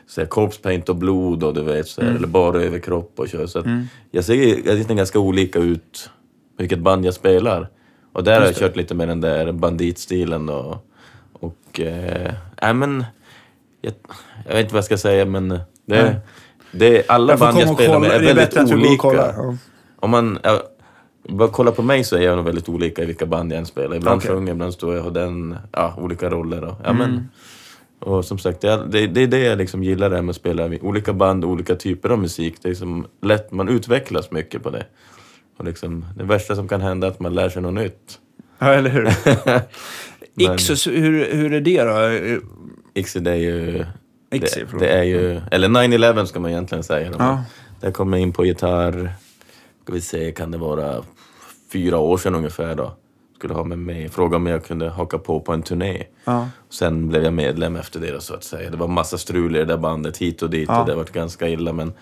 så 0.06 0.26
corpse 0.26 0.62
paint 0.62 0.88
och 0.88 0.96
blod 0.96 1.44
och 1.44 1.54
du 1.54 1.62
vet, 1.62 1.88
så 1.88 2.00
Mm. 2.00 2.16
eller 2.16 2.26
bara 2.26 2.62
överkropp 2.62 3.12
och 3.16 3.28
kör. 3.28 3.46
Så 3.46 3.58
att 3.58 3.66
jag 4.10 4.24
ser 4.24 4.34
jag 4.66 4.76
ser 4.76 4.94
ganska 4.94 5.18
olika 5.18 5.58
ut 5.58 6.10
vilket 6.58 6.78
band 6.78 7.04
jag 7.04 7.14
spelar. 7.14 7.68
Och 8.12 8.24
där 8.24 8.32
har 8.32 8.40
jag 8.40 8.48
Just 8.48 8.60
det. 8.60 8.66
kört 8.66 8.76
lite 8.76 8.94
med 8.94 9.08
den 9.08 9.20
där 9.20 9.52
banditstilen 9.52 10.48
och, 10.48 10.86
och 11.32 11.80
äh, 11.80 12.34
äh, 12.62 12.74
men 12.74 13.04
jag, 13.80 13.92
jag 14.46 14.52
vet 14.54 14.60
inte 14.60 14.72
vad 14.74 14.78
jag 14.78 14.84
ska 14.84 14.98
säga 14.98 15.24
men 15.24 15.48
det, 15.86 16.16
Det, 16.72 17.10
alla 17.10 17.32
Jag 17.32 17.38
får 17.38 17.46
band 17.46 17.58
jag 17.58 17.70
och 17.70 17.74
spelar 17.76 17.98
med 18.00 18.10
kolla. 18.10 18.14
är 18.14 18.30
är 18.30 18.34
väldigt 18.34 18.56
och 18.56 18.78
olika. 18.78 18.96
kollar. 19.02 19.34
Ja. 19.36 19.56
Om 20.00 20.10
man 20.10 20.38
ja, 20.42 20.62
bara 21.28 21.48
kollar 21.48 21.72
på 21.72 21.82
mig 21.82 22.04
så 22.04 22.16
är 22.16 22.20
jag 22.20 22.36
nog 22.36 22.44
väldigt 22.44 22.68
olika 22.68 23.02
i 23.02 23.06
vilka 23.06 23.26
band 23.26 23.52
jag 23.52 23.58
än 23.58 23.66
spelar. 23.66 23.96
Ibland. 23.96 24.22
Mm. 24.24 24.36
sjunger, 24.36 24.52
ibland 24.52 24.72
står 24.72 24.94
jag 24.94 24.98
och 24.98 25.04
har 25.04 25.20
den, 25.20 25.56
ja, 25.72 25.94
olika 25.98 26.30
roller. 26.30 26.64
Och, 26.64 26.74
ja, 26.84 26.92
men, 26.92 27.28
och 28.00 28.24
som 28.24 28.38
sagt, 28.38 28.60
det, 28.60 28.68
är- 28.68 28.86
det, 29.26 29.36
är 29.36 29.48
jag 29.48 29.58
liksom 29.58 29.82
gillar 29.84 30.10
det 30.10 30.16
här 30.16 30.22
med 30.22 30.30
att 30.30 30.36
spela 30.36 30.66
i 30.66 30.78
olika 30.82 31.12
band, 31.12 31.44
olika 31.44 31.74
typer 31.76 32.08
av 32.10 32.18
musik. 32.18 32.54
Det 32.62 32.68
är 32.68 32.70
liksom 32.70 33.06
lätt, 33.22 33.52
man 33.52 33.68
utvecklas 33.68 34.30
mycket 34.30 34.62
på 34.62 34.70
det. 34.70 34.86
Och 35.58 35.64
liksom, 35.64 36.04
det 36.16 36.24
värsta 36.24 36.56
som 36.56 36.68
kan 36.68 36.80
hända 36.80 37.06
är 37.06 37.10
att 37.10 37.20
man 37.20 37.34
lär 37.34 37.48
sig 37.48 37.62
något 37.62 37.74
nytt. 37.74 38.18
Ja, 38.58 38.66
eller 38.66 38.90
hur? 38.90 39.02
Men- 40.34 40.54
Ixus, 40.54 40.86
hur, 40.86 41.32
hur 41.34 41.52
är 41.52 41.60
det 41.60 41.82
då? 41.84 42.40
Ixi, 42.94 43.20
det 43.20 43.30
är 43.30 43.34
ju... 43.36 43.84
Ixi, 44.30 44.64
det, 44.72 44.78
det 44.78 44.88
är 44.88 45.02
ju... 45.02 45.40
Eller 45.50 45.68
9-11 45.68 46.24
ska 46.24 46.40
man 46.40 46.50
egentligen 46.50 46.84
säga. 46.84 47.12
Ja. 47.18 47.44
Där 47.80 47.90
kom 47.90 48.12
jag 48.12 48.22
in 48.22 48.32
på 48.32 48.44
gitarr, 48.44 49.12
ska 49.82 49.92
vi 49.92 50.00
se, 50.00 50.32
kan 50.32 50.50
det 50.50 50.58
vara 50.58 51.02
fyra 51.72 51.98
år 51.98 52.18
sedan 52.18 52.34
ungefär 52.34 52.74
då. 52.74 52.92
Skulle 53.36 53.54
ha 53.54 53.64
med 53.64 53.78
mig, 53.78 54.08
fråga 54.08 54.36
om 54.36 54.46
jag 54.46 54.64
kunde 54.64 54.88
haka 54.90 55.18
på 55.18 55.40
på 55.40 55.52
en 55.52 55.62
turné. 55.62 56.02
Ja. 56.24 56.48
Sen 56.70 57.08
blev 57.08 57.24
jag 57.24 57.32
medlem 57.32 57.76
efter 57.76 58.00
det 58.00 58.10
då, 58.12 58.20
så 58.20 58.34
att 58.34 58.44
säga. 58.44 58.70
Det 58.70 58.76
var 58.76 58.88
massa 58.88 59.18
strul 59.18 59.56
i 59.56 59.58
det 59.58 59.64
där 59.64 59.76
bandet 59.76 60.18
hit 60.18 60.42
och 60.42 60.50
dit 60.50 60.68
Ja. 60.68 60.80
och 60.80 60.86
det 60.86 60.92
har 60.92 60.96
varit 60.96 61.12
ganska 61.12 61.48
illa 61.48 61.72
men 61.72 61.92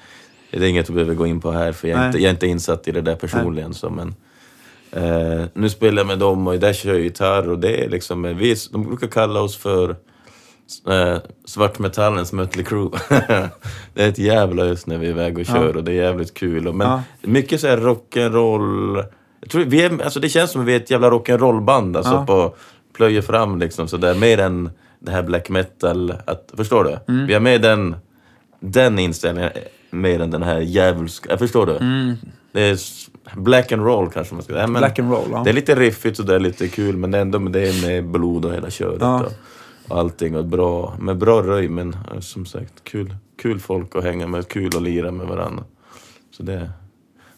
det 0.51 0.57
är 0.57 0.69
inget 0.69 0.91
vi 0.91 0.95
behöver 0.95 1.15
gå 1.15 1.27
in 1.27 1.41
på 1.41 1.51
här 1.51 1.73
för 1.73 1.89
jag 1.89 2.01
är, 2.01 2.07
inte, 2.07 2.19
jag 2.19 2.29
är 2.29 2.31
inte 2.31 2.47
insatt 2.47 2.89
i 2.89 2.93
det 2.93 3.01
där 3.01 3.17
personligen. 3.17 3.75
Så, 3.75 3.91
men, 3.91 4.15
eh, 4.91 5.47
nu 5.55 5.69
spelar 5.69 6.01
jag 6.01 6.07
med 6.07 6.19
dem 6.19 6.47
och 6.47 6.59
där 6.59 6.73
kör 6.73 6.93
jag 6.93 7.01
gitarr 7.01 7.49
och 7.49 7.59
det 7.59 7.85
är 7.85 7.89
liksom, 7.89 8.23
vi, 8.23 8.57
de 8.73 8.85
brukar 8.85 9.07
kalla 9.07 9.41
oss 9.41 9.57
för 9.57 9.97
eh, 10.89 11.19
svartmetallens 11.45 12.33
Mötley 12.33 12.65
Crüe. 12.65 12.91
det 13.95 14.03
är 14.03 14.09
ett 14.09 14.19
jävla 14.19 14.65
ös 14.65 14.87
när 14.87 14.99
vi 14.99 15.07
är 15.07 15.11
iväg 15.11 15.39
och 15.39 15.47
kör 15.47 15.77
och 15.77 15.85
det 15.85 15.93
är 15.93 15.97
jävligt 16.05 16.35
kul. 16.35 16.69
Och, 16.69 16.75
men 16.75 16.89
Ja. 16.89 17.03
mycket 17.23 17.61
så 17.61 17.67
här 17.69 17.77
rock'n'roll. 17.77 19.05
Jag 19.41 19.51
tror 19.51 19.65
vi 19.65 19.83
är, 19.83 20.03
alltså 20.05 20.21
det 20.21 20.29
känns 20.29 20.51
som 20.51 20.61
att 20.61 20.67
vi 20.67 20.73
är 20.73 20.77
ett 20.77 20.91
jävla 20.91 21.11
rock'n'roll-band 21.11 21.97
alltså 21.97 22.13
Ja. 22.13 22.27
på 22.27 22.55
plöjer 22.97 23.23
fram 23.23 23.59
liksom 23.59 23.89
sådär. 23.89 24.15
Mer 24.15 24.39
än 24.39 24.71
det 25.01 25.11
här 25.11 25.23
black 25.23 25.49
metal. 25.49 26.15
Att, 26.27 26.51
förstår 26.57 26.85
du? 26.85 27.13
Mm. 27.13 27.27
Vi 27.27 27.33
har 27.33 27.41
med 27.41 27.63
den, 27.63 27.97
den 28.61 28.99
inställningen 28.99 29.51
mer 29.91 30.21
än 30.21 30.31
den 30.31 30.43
här 30.43 30.61
djävulska. 30.61 31.31
Jag 31.31 31.39
förstår 31.39 31.67
du? 31.67 31.79
Det 32.53 32.61
är 32.63 32.79
black 33.37 33.73
and 33.73 33.85
roll 33.85 34.11
kanske 34.11 34.35
man 34.35 34.43
ska 34.43 34.53
säga. 34.53 34.63
Ja, 34.63 34.67
men 34.67 34.81
Black 34.81 34.99
and 34.99 35.11
roll, 35.13 35.29
ja. 35.33 35.43
Det 35.45 35.51
är 35.51 35.55
lite 35.55 35.75
riffigt 35.75 36.19
och 36.19 36.25
det 36.27 36.35
är 36.35 36.41
lite 36.41 36.69
kul 36.69 36.97
men 36.97 37.11
det 37.11 37.19
är 37.19 37.23
ändå 37.23 37.39
det 37.39 37.69
är 37.69 37.87
med 37.87 38.05
blod 38.09 38.45
och 38.45 38.55
hela 38.55 38.71
köret. 38.71 38.99
Ja. 39.01 39.25
Och, 39.89 39.99
allting 39.99 40.37
och 40.37 40.45
bra, 40.45 40.97
med 41.01 41.17
bra 41.17 41.43
röj 41.43 41.69
men 41.69 41.97
eh, 42.13 42.21
som 42.21 42.47
sagt 42.47 42.85
kul, 42.85 43.15
kul 43.37 43.61
folk 43.61 43.97
att 43.97 44.05
hänga 44.05 44.27
med, 44.27 44.49
kul 44.49 44.77
att 44.77 44.83
lira 44.83 45.11
med 45.11 45.27
varandra. 45.27 45.65
Så 46.31 46.43
det, 46.43 46.71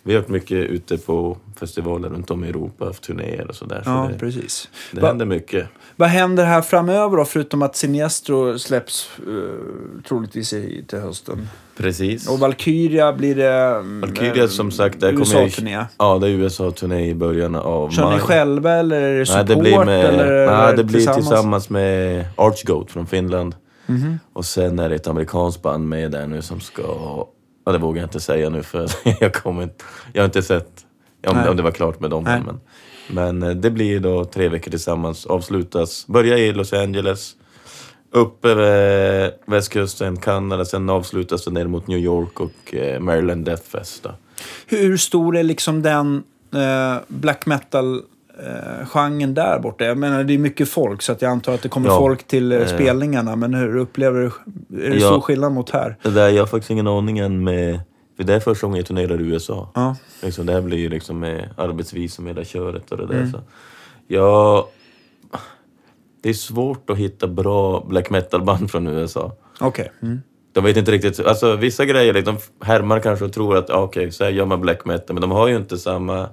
vi 0.03 0.15
har 0.15 0.21
varit 0.21 0.29
mycket 0.31 0.57
ute 0.71 0.99
på 0.99 1.39
festivaler 1.61 2.09
runt 2.09 2.31
om 2.31 2.45
i 2.45 2.49
Europa, 2.49 2.85
haft 2.85 3.03
turnéer 3.03 3.49
och 3.49 3.55
sådär. 3.55 3.83
Så 3.85 3.91
Ja, 3.91 4.09
det, 4.13 4.19
precis. 4.19 4.69
det 4.93 5.01
Va- 5.01 5.09
händer 5.09 5.27
mycket. 5.27 5.69
Vad 5.97 6.09
händer 6.09 6.45
här 6.45 6.63
framöver 6.63 7.17
då, 7.17 7.25
förutom 7.25 7.63
att 7.63 7.77
Siniestro 7.77 8.59
släpps 8.59 9.11
uh, 9.29 9.53
troligtvis 10.09 10.53
i, 10.53 10.85
till 10.89 10.99
hösten? 10.99 11.49
Precis. 11.77 12.29
Och 12.29 12.39
Valkyria 12.39 13.13
blir 13.13 13.35
det... 13.35 13.53
mm, 13.53 14.01
Valkyria 14.01 14.43
eh, 14.43 14.49
som 14.49 14.71
sagt, 14.71 15.01
där 15.01 15.13
kommer 15.13 15.35
jag... 15.35 15.45
USA-turné. 15.45 15.85
Ja, 15.99 16.19
det 16.19 16.27
är 16.27 16.31
USA-turné 16.31 17.09
i 17.11 17.15
början 17.15 17.55
av 17.55 17.91
Kör 17.91 18.05
ni 18.05 18.11
maj. 18.11 18.21
själva 18.21 18.73
eller 18.73 19.03
är 19.03 19.19
det 19.19 19.27
support? 19.27 19.49
Nej, 19.49 19.57
det 19.57 19.63
blir, 19.63 19.85
med, 19.85 20.05
eller 20.05 20.47
nej, 20.47 20.77
det 20.77 20.85
blir 20.85 21.15
tillsammans? 21.15 21.71
med 21.71 22.25
Archgoat 22.37 22.91
från 22.91 23.07
Finland. 23.07 23.55
Mhm. 23.87 24.19
Och 24.33 24.45
sen 24.45 24.79
är 24.79 24.89
det 24.89 24.95
ett 24.95 25.07
amerikanskt 25.07 25.63
band 25.63 25.89
med 25.89 26.11
där 26.11 26.27
nu 26.27 26.43
som 26.43 26.61
ska... 26.61 26.83
Ja, 27.65 27.73
det 27.73 27.79
vågar 27.79 28.01
jag 28.01 28.07
inte 28.07 28.21
säga 28.21 28.51
nu 28.51 28.63
för 28.63 28.91
jag 29.21 29.35
kommer 29.35 29.63
inte... 29.63 29.85
Jag 30.13 30.23
har 30.23 30.27
inte 30.27 30.43
sett 30.43 30.87
om, 31.27 31.49
om 31.49 31.57
det 31.57 31.63
var 31.63 31.71
klart 31.71 32.01
med 32.01 32.11
dem. 32.11 32.25
Nej. 32.25 32.43
Men, 32.47 32.61
men 33.09 33.51
eh, 33.51 33.57
det 33.57 33.71
blir 33.71 34.01
då 34.01 34.25
tre 34.25 34.49
veckor 34.49 34.71
tillsammans. 34.71 35.27
Avslutas, 35.27 36.07
börja 36.07 36.39
i 36.39 36.53
Los 36.53 36.73
Angeles. 36.73 37.37
Upp 38.17 38.45
över 38.45 39.33
västkusten, 39.47 40.17
Kanada. 40.17 40.65
Sen 40.65 40.91
avslutas 40.91 41.45
det 41.45 41.51
ner 41.51 41.67
mot 41.67 41.87
New 41.87 41.99
York 41.99 42.41
och 42.41 42.75
eh, 42.75 43.01
Maryland 43.01 43.45
Death 43.45 43.63
Fest. 43.63 44.03
Då. 44.03 44.11
Hur 44.67 44.97
stor 44.97 45.37
är 45.37 45.43
liksom 45.43 45.83
den 45.83 46.23
eh, 46.55 46.97
black 47.09 47.47
metal 47.47 47.95
eh, 48.45 48.87
genren 48.87 49.35
där 49.35 49.59
borta? 49.59 49.85
Jag 49.85 49.99
menar, 49.99 50.25
det 50.25 50.35
är 50.35 50.39
mycket 50.39 50.69
folk 50.69 51.03
så 51.03 51.13
att 51.13 51.23
jag 51.23 51.31
antar 51.31 51.55
att 51.55 51.63
det 51.63 51.69
kommer 51.69 51.89
Ja. 51.89 51.99
folk 51.99 52.27
till 52.27 52.53
eh, 52.53 52.59
Eh. 52.61 52.67
spelningarna. 52.67 53.37
Men 53.37 53.55
hur 53.55 53.77
upplever 53.77 54.21
du? 54.21 54.27
Är 54.87 54.91
det 54.91 54.97
Ja. 54.97 55.07
stor 55.09 55.21
skillnad 55.21 55.53
mot 55.53 55.71
här? 55.71 55.97
Det 56.03 56.11
där, 56.11 56.29
jag 56.29 56.43
har 56.43 56.47
faktiskt 56.47 56.71
ingen 56.71 56.87
aning 56.87 57.19
än 57.19 57.45
med 57.45 57.81
För 58.17 58.25
det 58.25 58.35
är 58.35 58.41
första 58.41 58.67
gången 58.67 58.77
jag 58.77 58.87
turnerar 58.87 59.21
i 59.21 59.25
USA. 59.25 59.71
Ja. 59.75 59.97
Liksom, 60.23 60.47
det 60.47 60.53
här 60.53 60.61
blir 60.61 60.79
ju 60.79 60.89
liksom 60.89 61.19
med 61.19 61.49
arbetsvisum 61.57 62.25
och 62.25 62.31
hela 62.31 62.45
köret 62.45 62.91
och 62.93 62.99
det 62.99 63.07
där. 63.07 63.15
Mm. 63.15 63.33
Så. 63.33 63.39
Ja, 64.09 64.69
det 66.27 66.31
är 66.31 66.35
svårt 66.35 66.91
att 66.91 66.97
hitta 66.97 67.27
bra 67.27 67.85
black 67.89 68.11
metal-band 68.11 68.71
från 68.71 68.87
USA. 68.87 69.33
Okej. 69.61 69.93
Mm. 70.03 70.23
De 70.53 70.65
vet 70.65 70.77
inte 70.77 70.91
riktigt, 70.93 71.21
alltså 71.21 71.57
vissa 71.57 71.85
grejer, 71.85 72.13
liksom, 72.15 72.37
härmar 72.61 73.01
kanske 73.01 73.25
och 73.25 73.33
tror 73.33 73.57
att 73.57 73.71
ah, 73.71 73.83
okej, 73.83 74.13
så 74.13 74.25
här 74.25 74.31
gör 74.31 74.45
man 74.47 74.61
black 74.61 74.85
metal, 74.85 75.15
men 75.15 75.21
de 75.21 75.31
har 75.31 75.49
ju 75.49 75.57
inte 75.57 75.79
samma 75.79 76.29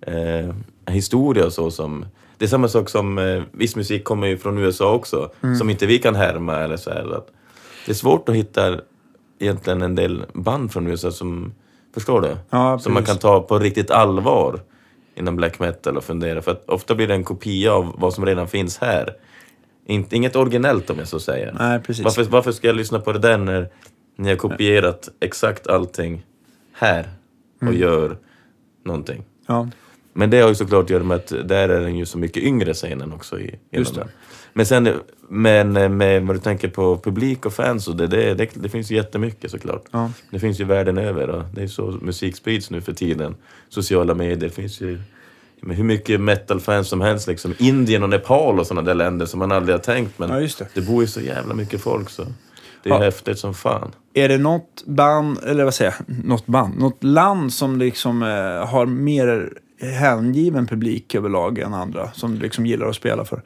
eh, 0.00 0.54
historia 0.86 1.46
och 1.46 1.52
så 1.52 1.70
som... 1.70 2.06
Det 2.38 2.44
är 2.44 2.48
samma 2.48 2.68
sak 2.68 2.88
som, 2.88 3.18
eh, 3.18 3.42
viss 3.52 3.76
musik 3.76 4.04
kommer 4.04 4.26
ju 4.26 4.38
från 4.38 4.58
USA 4.58 4.92
också, 4.92 5.30
Mm. 5.42 5.56
som 5.56 5.70
inte 5.70 5.86
vi 5.86 5.98
kan 5.98 6.14
härma 6.14 6.56
eller 6.56 6.76
så 6.76 6.90
här. 6.90 7.16
Att 7.16 7.28
det 7.86 7.92
är 7.92 7.96
svårt 7.96 8.28
att 8.28 8.34
hitta 8.34 8.80
egentligen 9.38 9.82
en 9.82 9.94
del 9.94 10.24
band 10.32 10.72
från 10.72 10.86
USA 10.86 11.10
som, 11.10 11.54
förstår 11.94 12.20
du? 12.20 12.36
Ja, 12.50 12.78
som 12.78 12.94
man 12.94 13.04
kan 13.04 13.18
ta 13.18 13.40
på 13.40 13.58
riktigt 13.58 13.90
allvar 13.90 14.60
inom 15.14 15.36
black 15.36 15.58
metal 15.58 15.96
och 15.96 16.04
fundera. 16.04 16.42
För 16.42 16.50
att 16.52 16.68
ofta 16.68 16.94
blir 16.94 17.08
det 17.08 17.14
en 17.14 17.24
kopia 17.24 17.72
av 17.72 17.94
vad 17.98 18.14
som 18.14 18.26
redan 18.26 18.48
finns 18.48 18.78
här. 18.78 19.14
Inget 19.86 20.36
originellt 20.36 20.90
om 20.90 20.98
jag 20.98 21.08
så 21.08 21.20
säger. 21.20 21.52
Nej, 21.58 21.80
precis. 21.80 22.04
Varför, 22.04 22.22
varför 22.24 22.52
ska 22.52 22.66
jag 22.66 22.76
lyssna 22.76 23.00
på 23.00 23.12
det 23.12 23.18
där 23.18 23.38
när 23.38 23.68
ni 24.16 24.28
har 24.28 24.36
kopierat 24.36 25.08
exakt 25.20 25.66
allting 25.66 26.22
här 26.72 27.08
och 27.56 27.62
Mm. 27.62 27.80
gör 27.80 28.16
någonting? 28.84 29.24
Ja. 29.46 29.68
Men 30.12 30.30
det 30.30 30.40
har 30.40 30.48
ju 30.48 30.54
såklart 30.54 30.84
att 30.84 30.90
göra 30.90 31.02
med 31.02 31.14
att 31.14 31.26
där 31.48 31.68
är 31.68 31.80
den 31.80 31.96
ju 31.96 32.06
så 32.06 32.18
mycket 32.18 32.42
yngre 32.42 32.74
scenen 32.74 33.12
också. 33.12 33.40
I, 33.40 33.58
Just 33.70 33.94
det. 33.94 34.08
Men 34.56 34.66
sen 34.66 34.88
men 35.28 35.72
med 35.96 36.22
vad 36.26 36.36
du 36.36 36.40
tänker 36.40 36.68
på 36.68 36.98
publik 36.98 37.46
och 37.46 37.52
fans 37.52 37.88
och 37.88 37.96
det, 37.96 38.06
det, 38.06 38.34
det, 38.34 38.48
det 38.54 38.68
finns 38.68 38.90
ju 38.90 38.94
jättemycket 38.96 39.50
såklart. 39.50 39.84
Ja. 39.90 40.10
Det 40.30 40.38
finns 40.38 40.60
ju 40.60 40.64
världen 40.64 40.98
över 40.98 41.28
och 41.30 41.42
det 41.54 41.62
är 41.62 41.66
så 41.66 41.98
musik 42.02 42.36
sprids 42.36 42.70
nu 42.70 42.80
för 42.80 42.92
tiden. 42.92 43.34
Sociala 43.68 44.14
medier, 44.14 44.50
finns 44.50 44.80
ju 44.80 45.00
men 45.60 45.76
hur 45.76 45.84
mycket 45.84 46.20
metal-fans 46.20 46.88
som 46.88 47.00
helst 47.00 47.26
liksom. 47.28 47.54
Indien 47.58 48.02
och 48.02 48.08
Nepal 48.10 48.60
och 48.60 48.66
sådana 48.66 48.82
där 48.86 48.94
länder 48.94 49.26
som 49.26 49.38
man 49.38 49.52
aldrig 49.52 49.74
har 49.74 49.80
tänkt 49.82 50.18
men 50.18 50.30
Ja, 50.30 50.36
det. 50.58 50.68
det 50.74 50.80
bor 50.80 51.02
ju 51.02 51.06
så 51.08 51.20
jävla 51.20 51.54
mycket 51.54 51.80
folk 51.80 52.10
så 52.10 52.22
det 52.82 52.90
är 52.90 52.94
Ja. 52.94 53.00
häftigt 53.02 53.38
som 53.38 53.54
fan. 53.54 53.92
Är 54.14 54.28
det 54.28 54.38
något 54.38 54.82
band, 54.86 55.38
eller 55.46 55.64
vad 55.64 55.74
säger 55.74 55.94
jag, 56.08 56.24
något 56.24 56.46
band, 56.46 56.78
något 56.78 57.04
land 57.04 57.52
som 57.52 57.78
liksom 57.78 58.22
eh, 58.22 58.28
har 58.68 58.86
mer 58.86 59.52
hängiven 59.80 60.66
publik 60.66 61.14
överlag 61.14 61.58
än 61.58 61.74
andra? 61.74 62.10
Som 62.12 62.34
du 62.34 62.40
liksom 62.40 62.66
gillar 62.66 62.86
att 62.86 62.96
spela 62.96 63.24
för? 63.24 63.42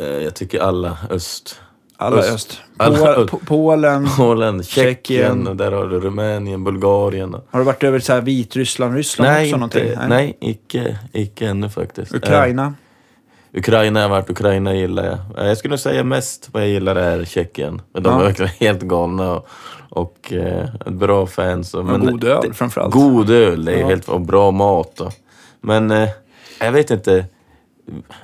Eh, 0.00 0.06
Jag 0.06 0.34
tycker 0.34 0.60
alla 0.60 0.98
öst. 1.10 1.60
Alla 2.00 2.16
Öst. 2.16 2.32
öst. 2.34 2.60
Alla 2.76 3.08
öst. 3.16 3.32
Polen. 3.46 4.08
Polen, 4.16 4.62
Tjeckien, 4.62 4.94
Tjeckien. 4.94 5.56
där 5.56 5.72
har 5.72 5.86
du 5.86 6.00
Rumänien, 6.00 6.64
Bulgarien. 6.64 7.36
Har 7.50 7.58
du 7.58 7.64
varit 7.64 7.82
över 7.84 7.98
så 7.98 8.12
här 8.12 8.20
Vitryssland, 8.20 8.94
Ryssland 8.94 9.30
Nej, 9.32 9.54
också 9.54 9.64
inte, 9.64 10.06
nej, 10.08 10.36
icke, 10.40 10.98
icke 11.12 11.46
ännu 11.46 11.68
faktiskt. 11.68 12.14
Ukraina? 12.14 12.64
Eh, 13.52 13.58
Ukraina 13.58 14.02
har 14.02 14.08
varit, 14.08 14.30
Ukraina 14.30 14.74
gillar 14.74 15.04
jag. 15.04 15.18
Eh, 15.42 15.48
Jag 15.48 15.58
skulle 15.58 15.78
säga 15.78 16.04
mest 16.04 16.48
vad 16.52 16.62
jag 16.62 16.68
gillar 16.70 16.96
är 16.96 17.24
Tjeckien. 17.24 17.82
Men 17.92 18.02
de 18.02 18.12
Ja. 18.12 18.20
är 18.20 18.24
verkligen 18.24 18.52
helt 18.58 18.82
galna 18.82 19.32
och, 19.32 19.48
och 19.90 20.32
eh, 20.32 20.68
bra 20.86 21.26
fans. 21.26 21.74
Och, 21.74 21.80
Och 21.90 22.00
god 22.00 22.24
öl 22.24 22.54
framförallt. 22.54 22.94
God 22.94 23.30
öl, 23.30 23.64
det 23.64 23.72
är 23.72 23.80
Ja. 23.80 23.88
helt, 23.88 24.08
och 24.08 24.20
bra 24.20 24.50
mat. 24.50 25.00
Och, 25.00 25.12
men 25.60 26.08
jag 26.60 26.72
vet 26.72 26.90
inte. 26.90 27.24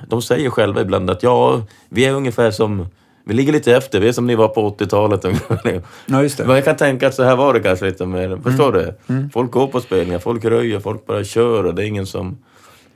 De 0.07 0.21
säger 0.21 0.49
själva 0.49 0.81
ibland 0.81 1.09
att 1.09 1.23
ja, 1.23 1.61
vi 1.89 2.05
är 2.05 2.13
ungefär 2.13 2.51
som... 2.51 2.87
Vi 3.27 3.33
ligger 3.33 3.53
lite 3.53 3.75
efter, 3.75 3.99
vi 3.99 4.07
är 4.07 4.11
som 4.11 4.27
ni 4.27 4.35
var 4.35 4.47
på 4.47 4.69
80-talet 4.69 5.25
ungefär. 5.25 5.81
Ja, 6.05 6.23
just 6.23 6.39
Men 6.39 6.47
det. 6.47 6.55
jag 6.55 6.65
kan 6.65 6.75
tänka 6.75 7.07
att 7.07 7.15
så 7.15 7.23
här 7.23 7.35
var 7.35 7.53
det 7.53 7.59
kanske 7.59 7.85
lite 7.85 8.05
mer. 8.05 8.39
Förstår 8.43 8.71
du? 8.71 8.93
Folk 9.33 9.51
går 9.51 9.67
på 9.67 9.81
spelningar, 9.81 10.19
folk 10.19 10.45
röjer, 10.45 10.79
folk 10.79 11.05
bara 11.05 11.23
kör 11.23 11.63
och 11.63 11.75
det 11.75 11.83
är 11.83 11.87
ingen 11.87 12.05
som... 12.05 12.37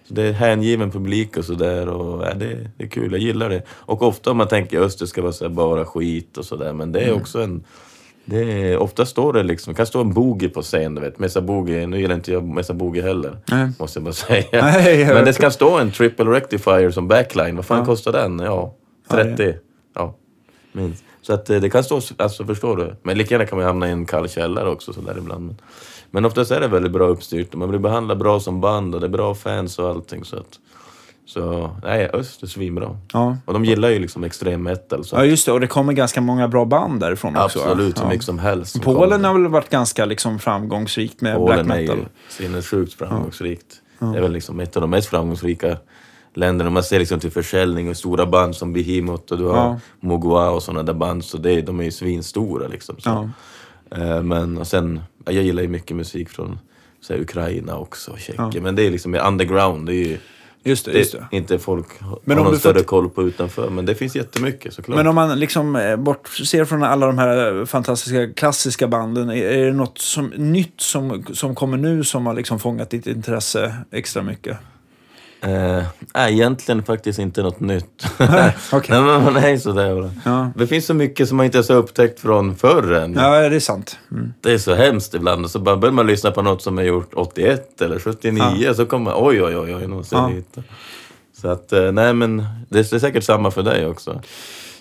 Det 0.08 0.24
är 0.24 0.32
hängiven 0.34 0.91
publik 0.91 1.38
och 1.38 1.46
sådär 1.46 1.88
ja, 1.88 2.34
det, 2.36 2.70
det 2.78 2.84
är 2.84 2.88
kul, 2.88 3.12
jag 3.12 3.22
gillar 3.22 3.50
det. 3.50 3.62
Och 3.70 4.02
ofta 4.02 4.32
om 4.32 4.38
man 4.38 4.48
tänker 4.48 4.80
öst, 4.80 5.00
det 5.00 5.08
ska 5.08 5.22
vara 5.22 5.34
så 5.34 5.50
bara 5.50 5.86
skit 5.86 6.38
och 6.38 6.46
sådär, 6.46 6.74
men 6.74 6.91
det 6.91 7.00
är 7.00 7.14
också 7.14 7.41
en... 7.41 7.64
Det 8.30 8.72
är, 8.72 8.77
ofta 8.77 9.06
står 9.06 9.34
det 9.34 9.43
liksom, 9.43 9.73
kan 9.73 9.85
stå 9.85 10.01
en 10.01 10.14
boogie 10.14 10.49
på 10.49 10.61
scen, 10.61 10.95
du 10.95 11.01
vet. 11.01 11.19
Mesa 11.19 11.41
boogie, 11.41 11.88
nu 11.88 12.01
gillar 12.01 12.15
inte 12.15 12.31
jag 12.31 12.43
Mesa 12.43 12.73
boogie 12.73 13.01
heller. 13.03 13.38
Nej. 13.51 13.69
Måste 13.80 13.99
jag 13.99 14.03
bara 14.03 14.14
säga. 14.14 14.43
Nej, 14.61 14.99
jag 15.01 15.14
men 15.15 15.26
det 15.26 15.34
ska 15.34 15.51
stå 15.51 15.77
en 15.77 15.91
triple 15.91 16.26
rectifier 16.31 16.91
som 16.91 17.07
backline, 17.07 17.56
vad 17.56 17.65
fan 17.65 17.80
Ja. 17.80 17.85
kostar 17.85 18.11
den? 18.11 18.39
Ja, 18.39 18.73
Ja, 19.10 19.15
det- 19.18 19.23
30. 19.35 19.56
Ja, 19.95 20.15
minst. 20.72 21.03
Så 21.22 21.34
att 21.34 21.49
eh, 21.49 21.60
det 21.60 21.69
kan 21.69 21.84
stå, 21.84 22.01
alltså 22.18 22.45
förstår 22.45 22.77
du? 22.77 22.95
Men 23.03 23.18
lika 23.18 23.34
gärna 23.35 23.45
kan 23.45 23.57
man 23.57 23.68
hamna 23.68 23.88
i 23.88 23.91
en 23.91 24.06
kall 24.06 24.30
källare 24.30 24.69
också 24.69 24.93
sådär 24.93 25.15
ibland. 25.18 25.45
Men, 25.45 25.56
men 26.11 26.26
oftast 26.26 26.51
är 26.51 26.60
det 26.60 26.68
väldigt 26.68 26.91
bra 26.91 27.07
uppstyrt 27.07 27.53
och 27.53 27.60
man 27.60 27.69
blir 27.69 27.80
behandlad 27.80 28.18
bra 28.18 28.39
som 28.39 28.61
band 28.61 28.95
och 28.95 29.01
det 29.01 29.07
är 29.07 29.10
bra 29.10 29.35
fans 29.35 29.80
och 29.80 29.89
allting 29.89 30.23
så 30.26 30.35
att... 30.38 30.60
Så, 31.30 31.69
nej, 31.84 32.10
öst 32.14 32.43
är 32.43 32.47
svinbra. 32.47 32.97
Ja. 33.14 33.38
Och 33.45 33.53
de 33.53 33.65
gillar 33.65 33.89
ju 33.89 33.99
liksom 33.99 34.23
extrem 34.23 34.64
metal 34.64 35.06
så 35.06 35.15
ja, 35.15 35.26
just 35.26 35.45
det. 35.45 35.51
Och 35.51 35.60
det 35.60 35.68
kommer 35.68 35.93
ganska 35.93 36.22
många 36.22 36.47
bra 36.47 36.65
band 36.65 36.99
därifrån 36.99 37.38
också. 37.38 37.60
absolut 37.60 37.97
hur 37.97 38.03
ja. 38.03 38.10
mycket 38.10 38.26
som 38.26 38.39
helst. 38.39 38.72
som 38.72 38.81
Polen 38.81 39.10
kommer. 39.10 39.27
har 39.27 39.39
väl 39.39 39.47
varit 39.47 39.69
ganska 39.69 40.06
liksom 40.06 40.39
framgångsrikt 40.39 41.22
med 41.22 41.35
Polen 41.35 41.65
black 41.65 41.77
är 41.77 41.81
ju 41.81 41.88
metal. 41.88 42.06
sinnessjukt 42.30 42.93
framgångsrikt. 42.93 43.65
Det 43.99 44.06
är 44.18 44.22
väl 44.22 44.31
liksom 44.31 44.60
ett 44.60 44.76
av 44.76 44.81
de 44.81 44.89
mest 44.89 45.10
framgångsrika 45.10 45.77
länderna. 46.34 46.69
Man 46.69 46.84
ser 46.84 46.99
liksom 46.99 47.19
till 47.19 47.31
försäljning 47.31 47.89
och 47.89 47.97
stora 47.97 48.26
band 48.26 48.56
som 48.56 48.73
Behemoth 48.73 49.31
och 49.34 49.38
du 49.39 49.45
har 49.45 49.56
Ja. 49.57 49.80
Mogwai 49.99 50.49
och 50.49 50.64
sådana 50.64 50.84
där 50.84 50.93
band. 50.93 51.26
Så 51.26 51.38
det, 51.38 51.61
de 51.61 51.80
är 51.80 51.84
ju 51.84 51.91
svinstora 51.91 52.68
liksom. 52.68 52.95
Så. 52.99 53.10
Ja. 53.89 53.97
Eh, 53.97 54.23
Men 54.23 54.57
och 54.57 54.68
sen, 54.68 55.01
ja, 55.26 55.31
jag 55.31 55.43
gillar 55.43 55.61
ju 55.61 55.68
mycket 55.68 55.97
musik 55.97 56.30
från 56.30 56.60
så 57.01 57.14
här, 57.14 57.19
Ukraina 57.22 57.77
också, 57.77 58.11
och 58.11 58.19
Tjeckien. 58.19 58.64
Men 58.64 58.76
det 58.76 58.88
är 58.88 58.91
liksom 58.91 59.15
underground. 59.15 59.85
Det 59.85 59.93
är 59.93 60.07
ju 60.07 60.18
Just 60.64 60.86
det, 60.86 60.91
just 60.91 61.11
det. 61.11 61.27
inte 61.31 61.60
folk 61.60 62.02
har 62.02 62.19
Men 62.23 62.38
om 62.40 62.44
någon 62.45 62.60
större 62.60 62.73
fått- 62.77 62.86
koll 62.88 63.10
på 63.10 63.23
utanför. 63.23 63.69
Men 63.69 63.86
det 63.86 63.95
finns 63.95 64.15
jättemycket 64.15 64.73
såklart. 64.73 64.98
Men 64.98 65.07
om 65.07 65.15
man 65.15 65.40
liksom 65.40 65.76
eh, 65.76 65.95
bortser 65.95 66.65
från 66.65 66.84
alla 66.84 67.06
de 67.07 67.18
här 67.18 67.65
fantastiska 67.65 68.34
klassiska 68.34 68.88
banden, 68.88 69.30
är- 69.30 69.36
är 69.36 69.65
det 69.65 69.73
något 69.73 69.98
som, 69.98 70.27
nytt 70.27 70.81
som, 70.81 71.26
som 71.34 71.56
kommer 71.56 71.77
nu 71.77 72.03
som 72.03 72.26
har 72.26 72.34
liksom 72.34 72.60
fångat 72.60 72.90
ditt 72.90 73.07
intresse 73.07 73.76
extra 73.91 74.22
mycket? 74.23 74.57
Eh, 75.41 75.84
nej, 76.16 76.34
egentligen 76.34 76.84
faktiskt 76.84 77.20
inte 77.20 77.44
något 77.44 77.60
nytt. 77.60 78.06
okej. 78.72 78.90
nej, 78.90 79.02
men 79.02 79.24
man 79.24 79.38
är 79.38 79.57
sådär. 79.57 80.11
Ja. 80.26 80.52
Det 80.56 80.68
finns 80.68 80.86
så 80.86 80.94
mycket 80.94 81.28
som 81.28 81.38
man 81.38 81.45
inte 81.45 81.57
ens 81.57 81.70
har 81.70 81.76
upptäckt 81.76 82.20
från 82.20 82.56
förr 82.56 82.91
än. 82.91 83.14
ja, 83.14 83.49
det 83.49 83.56
är 83.56 83.60
sant. 83.60 83.99
Mm. 84.11 84.34
Det 84.41 84.52
är 84.52 84.57
så 84.57 84.74
hemskt 84.74 85.14
ibland. 85.14 85.49
Så 85.49 85.60
bara 85.60 85.78
börjar 85.78 85.94
man 85.94 86.07
lyssna 86.07 86.32
på 86.32 86.41
något 86.41 86.61
som 86.61 86.80
är 86.80 86.84
gjort 86.84 87.14
81 87.14 87.82
eller 87.82 87.99
79. 87.99 88.74
Så 88.74 88.86
kommer 88.86 89.11
man, 89.11 89.14
oj, 89.18 89.44
oj, 89.44 89.57
oj, 89.57 89.76
oj, 89.76 89.88
måste 89.88 90.16
Ja. 90.16 90.32
Så 91.41 91.48
att, 91.48 91.74
eh, 91.74 91.91
nej 91.91 92.14
men 92.14 92.45
det 92.70 92.80
är 92.80 92.99
säkert 92.99 93.24
samma 93.24 93.52
för 93.52 93.64
dig 93.64 93.86
också. 93.86 94.22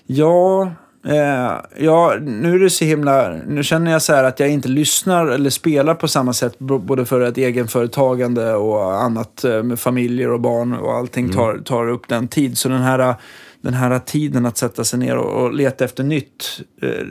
Ja, 0.06 0.72
eh, 1.04 1.84
ja, 1.84 2.16
nu 2.20 2.54
är 2.54 2.58
det 2.58 2.70
så 2.70 2.84
himla... 2.84 3.28
Nu 3.46 3.62
känner 3.62 3.92
jag 3.92 4.02
så 4.02 4.12
här 4.12 4.24
att 4.24 4.40
jag 4.40 4.50
inte 4.50 4.68
lyssnar 4.68 5.26
eller 5.26 5.50
spelar 5.50 5.94
på 5.94 6.08
samma 6.08 6.32
sätt 6.32 6.58
både 6.58 7.04
för 7.04 7.20
ett 7.20 7.38
egenföretagande 7.38 8.54
och 8.54 9.02
annat 9.02 9.44
eh, 9.44 9.62
med 9.62 9.80
familjer 9.80 10.30
och 10.30 10.40
barn 10.40 10.72
och 10.74 10.92
allting 10.92 11.32
tar, 11.32 11.58
tar 11.58 11.88
upp 11.88 12.08
den 12.08 12.28
tid. 12.28 12.58
Så 12.58 12.68
den 12.68 12.82
här, 12.82 13.14
den 13.60 13.74
här 13.74 13.98
tiden 13.98 14.46
att 14.46 14.56
sätta 14.56 14.84
sig 14.84 14.98
ner 14.98 15.16
och, 15.16 15.42
och 15.42 15.54
leta 15.54 15.84
efter 15.84 16.04
nytt 16.04 16.60
eh, 16.82 17.06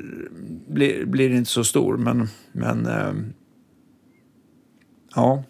blir, 0.67 1.05
blir 1.05 1.29
inte 1.29 1.49
så 1.51 1.63
stor. 1.63 1.97
Men, 1.97 2.29
men 2.51 2.85
eh, 2.85 3.13
ja, 5.15 5.43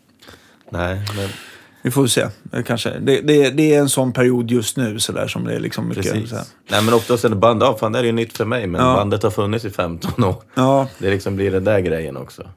Nej, 0.69 1.01
men 1.15 1.29
vi 1.87 1.91
får 1.91 2.07
se. 2.07 2.21
Eh, 2.53 2.63
Kanske. 2.63 2.89
Det, 2.99 3.21
det, 3.21 3.49
det 3.49 3.75
är 3.75 3.79
en 3.79 3.89
sån 3.89 4.13
period 4.13 4.51
just 4.51 4.77
nu 4.77 4.99
så 4.99 5.11
där, 5.11 5.27
som 5.27 5.43
det 5.45 5.55
är 5.55 5.59
liksom 5.59 5.87
mycket... 5.89 6.03
precis. 6.13 6.29
Så 6.29 6.35
här. 6.35 6.45
Nej 6.69 6.81
men 6.83 6.93
oftast 6.93 7.25
är 7.25 7.29
det 7.29 7.35
band, 7.35 7.63
ja 7.63 7.77
fan 7.79 7.91
det 7.91 7.99
är 7.99 8.03
ju 8.03 8.11
nytt 8.11 8.37
för 8.37 8.45
mig. 8.45 8.67
Men 8.67 8.81
Ja. 8.81 8.93
bandet 8.95 9.23
har 9.23 9.29
funnits 9.31 9.65
i 9.65 9.69
15 9.69 10.23
år. 10.23 10.35
Ja, 10.55 10.87
Det 10.99 11.09
liksom 11.09 11.35
blir 11.35 11.51
den 11.51 11.63
där 11.63 11.79
grejen 11.79 12.17
också. 12.17 12.49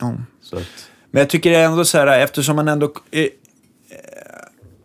ja. 0.00 0.14
Så 0.42 0.56
att, 0.56 0.62
Men 1.10 1.20
jag 1.20 1.30
tycker 1.30 1.52
ändå 1.52 1.84
så 1.84 1.98
här, 1.98 2.18
eftersom 2.20 2.56
man 2.56 2.68
ändå... 2.68 2.92
Eh, 3.10 3.20
eh, 3.22 3.28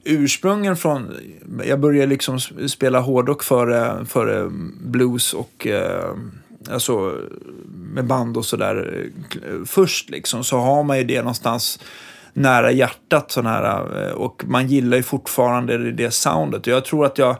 ursprungen 0.03 0.78
från... 0.78 1.14
Jag 1.66 1.80
började 1.80 2.07
liksom 2.07 2.40
spela 2.70 2.99
hårdrock 2.99 3.44
före, 3.44 4.06
före 4.06 4.49
blues 4.82 5.34
och... 5.34 5.68
Eh, 5.68 6.14
alltså 6.72 7.16
med 7.94 8.06
band 8.06 8.38
och 8.38 8.45
sådär. 8.45 9.06
Först 9.66 10.10
liksom 10.10 10.44
så 10.44 10.57
har 10.57 10.84
man 10.84 10.98
ju 10.98 11.03
det 11.03 11.20
någonstans 11.20 11.80
nära 12.34 12.72
hjärtat. 12.72 13.32
Sån 13.32 13.46
här, 13.46 14.08
eh, 14.08 14.14
och 14.14 14.44
man 14.48 14.68
gillar 14.68 14.98
ju 14.98 15.04
fortfarande 15.04 15.78
det, 15.78 15.92
det 15.92 16.12
soundet. 16.12 16.68
Jag 16.68 16.86
tror 16.86 17.06
att 17.06 17.18
jag, 17.18 17.36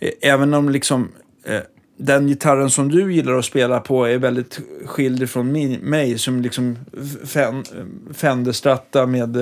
eh, 0.00 0.10
även 0.20 0.54
om 0.54 0.68
liksom... 0.68 1.08
Eh, 1.44 1.60
den 1.96 2.26
gitarren 2.26 2.70
som 2.70 2.90
du 2.90 3.14
gillar 3.14 3.32
att 3.32 3.44
spela 3.44 3.80
på 3.80 4.04
är 4.04 4.18
väldigt 4.18 4.60
skild 4.86 5.30
från 5.30 5.52
min, 5.52 5.80
mig 5.80 6.18
som 6.18 6.42
liksom 6.42 6.78
fen, 7.24 7.64
Fender-stratta 8.14 9.06
med, 9.06 9.36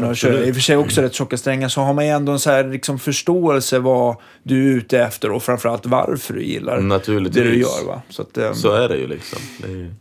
jag 0.00 0.16
kör, 0.16 0.42
i 0.42 0.50
och 0.50 0.54
för 0.54 0.62
sig 0.62 0.76
också 0.76 1.02
rätt 1.02 1.14
tjocka 1.14 1.36
strängar, 1.36 1.68
så 1.68 1.80
har 1.80 1.94
man 1.94 2.06
ju 2.06 2.10
ändå 2.10 2.32
en 2.32 2.38
så 2.38 2.50
här 2.50 2.64
liksom 2.64 2.98
förståelse 2.98 3.78
vad 3.78 4.16
du 4.42 4.72
är 4.72 4.76
ute 4.76 4.98
efter 5.00 5.30
och 5.30 5.42
framförallt 5.42 5.86
varför 5.86 6.34
du 6.34 6.42
gillar 6.42 6.80
Naturligtvis. 6.80 7.44
det 7.44 7.50
du 7.50 7.58
gör. 7.58 7.86
Va? 7.86 8.02
Så 8.08 8.22
att, 8.22 8.38
eh, 8.38 8.52
så 8.52 8.72
är 8.72 8.88
det 8.88 8.96
ju 8.96 9.06
liksom. 9.06 9.38
Det 9.62 9.72
är, 9.72 9.94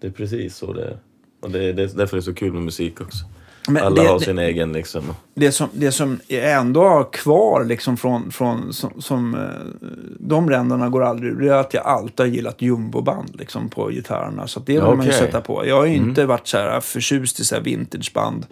det 0.00 0.06
är 0.06 0.10
precis 0.10 0.56
så 0.56 0.72
det 0.72 0.84
är. 0.84 0.96
Och 1.42 1.50
det, 1.50 1.72
det, 1.72 1.96
därför 1.96 2.16
är 2.16 2.20
det 2.20 2.24
så 2.24 2.34
kul 2.34 2.52
med 2.52 2.62
musik 2.62 3.00
också. 3.00 3.24
Men 3.68 3.82
Alla 3.84 4.02
det- 4.02 4.08
har 4.08 4.18
det- 4.18 4.24
sin 4.24 4.38
egen 4.38 4.72
liksom. 4.72 5.02
Det 5.34 5.52
som, 5.52 5.68
det 5.72 5.92
som 5.92 6.18
jag 6.26 6.52
ändå 6.52 6.80
har 6.88 7.12
kvar 7.12 7.64
liksom 7.64 7.96
från, 7.96 8.30
från 8.30 8.72
som, 8.72 8.90
som 8.98 9.34
eh, 9.34 9.40
de 10.20 10.50
ränderna 10.50 10.88
går 10.88 11.02
aldrig 11.04 11.32
ur, 11.32 11.40
det 11.40 11.48
är 11.48 11.52
att 11.60 11.74
jag 11.74 11.86
alltid 11.86 12.20
har 12.20 12.26
gillat 12.26 12.62
jumboband 12.62 13.30
liksom, 13.38 13.68
på 13.68 13.88
gitarrerna. 13.90 14.46
Så 14.46 14.60
att 14.60 14.66
det 14.66 14.72
vill 14.72 14.82
Ja, 14.82 14.94
man 14.94 15.06
ju 15.06 15.12
sätta 15.12 15.40
på. 15.40 15.66
Jag 15.66 15.76
har 15.76 15.86
ju 15.86 15.94
inte 15.94 16.26
varit 16.26 16.46
så 16.46 16.58
här 16.58 16.80
förtjust 16.80 17.40
i 17.40 17.44
så 17.44 17.54
här 17.54 17.62
vintageband. 17.62 18.46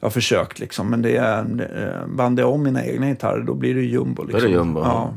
Jag 0.00 0.06
har 0.06 0.10
försökt 0.10 0.58
liksom, 0.58 0.90
men 0.90 1.02
det 1.02 1.16
är, 1.16 1.38
eh, 1.76 2.14
bandar 2.16 2.42
jag 2.42 2.52
om 2.52 2.62
mina 2.62 2.84
egna 2.84 3.06
gitarrer 3.08 3.40
då 3.42 3.54
blir 3.54 3.74
det 3.74 3.80
jumbo. 3.82 4.22
Liksom. 4.22 4.40
är 4.44 4.48
det 4.48 4.52
jumbo, 4.54 4.80
Ja. 4.80 5.14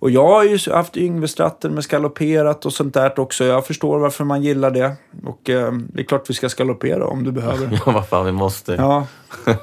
Och 0.00 0.10
jag 0.10 0.26
har 0.26 0.44
ju 0.44 0.58
haft 0.72 0.96
Yngve 0.96 1.28
Stratten 1.28 1.74
med 1.74 1.84
skaloperat 1.84 2.66
och 2.66 2.72
sånt 2.72 2.94
där 2.94 3.20
också. 3.20 3.44
Jag 3.44 3.66
förstår 3.66 3.98
varför 3.98 4.24
man 4.24 4.42
gillar 4.42 4.70
det. 4.70 4.96
Och 5.24 5.50
eh, 5.50 5.72
det 5.72 6.00
är 6.00 6.04
klart 6.04 6.30
vi 6.30 6.34
ska 6.34 6.48
skalopera 6.48 7.06
om 7.06 7.24
du 7.24 7.32
behöver. 7.32 7.80
Ja, 7.86 7.92
vad 7.92 8.08
fan, 8.08 8.26
vi 8.26 8.32
måste. 8.32 8.72
Ja. 8.74 9.06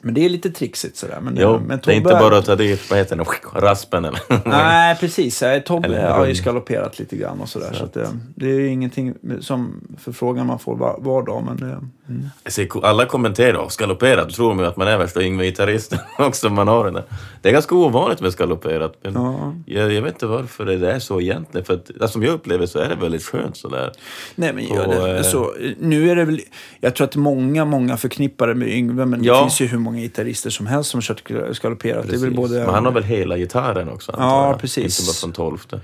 Men 0.00 0.14
det 0.14 0.24
är 0.24 0.28
lite 0.28 0.50
trixigt 0.50 0.96
sådär. 0.96 1.18
Men, 1.22 1.36
Jo, 1.40 1.60
men 1.66 1.80
det 1.84 1.92
är 1.92 1.96
inte 1.96 2.08
Tobbe- 2.10 2.20
bara 2.20 2.38
att 2.38 2.44
ta 2.46 2.56
dit, 2.56 2.90
vad 2.90 2.98
heter 2.98 3.16
den, 3.16 3.26
raspen 3.54 4.04
eller? 4.04 4.20
Nej, 4.48 4.96
precis. 5.00 5.42
Nej, 5.42 5.62
Tobbe 5.64 6.00
har 6.10 6.26
ju 6.26 6.34
skaloperat 6.34 6.98
lite 6.98 7.16
grann 7.16 7.40
och 7.40 7.48
sådär. 7.48 7.72
Så 7.72 7.84
att 7.84 7.92
det, 7.94 8.08
det 8.34 8.46
är 8.50 8.54
ju 8.54 8.68
ingenting 8.68 9.14
som 9.40 9.80
förfrågan 9.98 10.46
man 10.46 10.58
får 10.58 10.76
var, 10.76 10.96
var 11.00 11.22
dag. 11.22 11.42
Men 11.46 11.56
det, 11.56 11.64
mm. 12.08 12.28
Ser 12.46 12.84
Alla 12.86 13.06
kommenterar 13.06 13.58
"Åh, 13.58 13.68
skaloperat, 13.68 14.30
tror 14.30 14.48
de 14.48 14.58
ju 14.58 14.66
att 14.66 14.76
man 14.76 14.88
är 14.88 14.98
värsta 14.98 15.22
Yngve-gitarristen 15.22 15.98
också, 16.18 16.48
man 16.50 16.68
har 16.68 16.90
där. 16.90 17.04
Det 17.42 17.48
är 17.48 17.52
ganska 17.52 17.74
ovanligt 17.74 18.20
med 18.20 18.32
skaloperat, 18.32 18.94
men 19.02 19.12
Ja. 19.14 19.54
jag, 19.66 19.92
jag 19.92 20.02
vet 20.02 20.12
inte 20.14 20.26
varför 20.26 20.64
det 20.64 20.92
är 20.92 20.98
så 20.98 21.20
egentligen, 21.20 21.64
för 21.64 21.74
att, 21.74 21.90
alltså, 21.90 22.08
som 22.08 22.22
jag 22.22 22.34
upplever 22.34 22.66
så 22.66 22.78
är 22.78 22.88
det 22.88 22.94
väldigt 23.00 23.24
skönt 23.24 23.56
sådär. 23.56 23.92
Nej, 24.34 24.52
men 24.52 24.64
gör 24.64 24.86
det. 25.06 25.16
eh, 25.16 25.22
Så, 25.22 25.54
nu 25.78 26.10
är 26.10 26.16
det 26.16 26.24
väl, 26.24 26.40
jag 26.80 26.94
tror 26.94 27.06
att 27.06 27.16
många, 27.16 27.64
många 27.64 27.96
förknippar 27.96 28.46
det 28.48 28.54
med 28.54 28.68
Yngve, 28.68 29.04
men 29.06 29.20
det 29.22 29.26
Ja. 29.26 29.40
finns 29.40 29.60
ju 29.60 29.66
hur 29.66 29.78
många 29.88 30.00
gitarrister 30.00 30.50
som 30.50 30.66
helst 30.66 30.90
som 30.90 31.00
kört 31.00 31.22
skaloperat. 31.52 32.08
Det 32.08 32.14
är 32.14 32.18
väl 32.18 32.34
både... 32.34 32.58
Men 32.58 32.74
han 32.74 32.84
har 32.84 32.92
väl 32.92 33.02
hela 33.02 33.36
gitarren 33.36 33.88
också, 33.88 34.14
Ja, 34.18 34.46
jag. 34.48 34.60
precis. 34.60 35.00
Inte 35.00 35.08
bara 35.08 35.14
från 35.14 35.32
tolfte. 35.32 35.80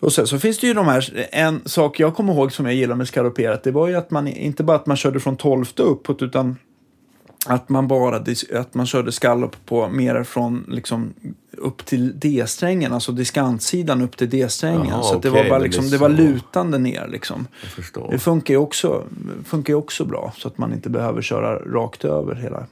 Och 0.00 0.12
sen 0.12 0.26
så 0.26 0.38
finns 0.38 0.58
det 0.58 0.66
ju 0.66 0.74
de 0.74 0.86
här, 0.86 1.26
en 1.32 1.60
sak 1.64 2.00
jag 2.00 2.14
kommer 2.14 2.32
ihåg 2.32 2.52
som 2.52 2.66
jag 2.66 2.74
gillar 2.74 2.96
med 2.96 3.08
skaloperat, 3.08 3.62
det 3.62 3.70
var 3.70 3.88
ju 3.88 3.94
att 3.94 4.10
man 4.10 4.28
inte 4.28 4.62
bara 4.64 4.76
att 4.76 4.86
man 4.86 4.96
körde 4.96 5.20
från 5.20 5.36
tolfte 5.36 5.82
uppåt, 5.82 6.22
utan 6.22 6.56
att 7.46 7.68
man 7.68 7.88
bara 7.88 8.16
att 8.54 8.74
man 8.74 8.86
körde 8.86 9.12
skallop 9.12 9.56
på 9.66 9.88
mer 9.88 10.22
från 10.22 10.64
liksom 10.68 11.14
upp 11.58 11.86
till 11.86 12.18
D-strängen, 12.18 12.92
alltså 12.92 13.12
diskantsidan 13.12 14.02
upp 14.02 14.16
till 14.16 14.30
D-strängen. 14.30 14.88
Jaha, 14.88 15.02
så 15.02 15.18
det 15.18 15.30
var 15.30 15.48
bara 15.48 15.58
liksom, 15.58 15.90
det 15.90 15.98
var 15.98 16.08
lutande 16.08 16.78
ner 16.78 17.08
liksom. 17.08 17.46
Det 18.10 18.18
funkar 18.18 18.54
ju 18.54 18.58
också, 18.58 19.04
funkar 19.44 19.74
också 19.74 20.04
bra, 20.04 20.32
så 20.36 20.48
att 20.48 20.58
man 20.58 20.72
inte 20.72 20.90
behöver 20.90 21.22
köra 21.22 21.58
rakt 21.58 22.04
över 22.04 22.34
hela. 22.34 22.66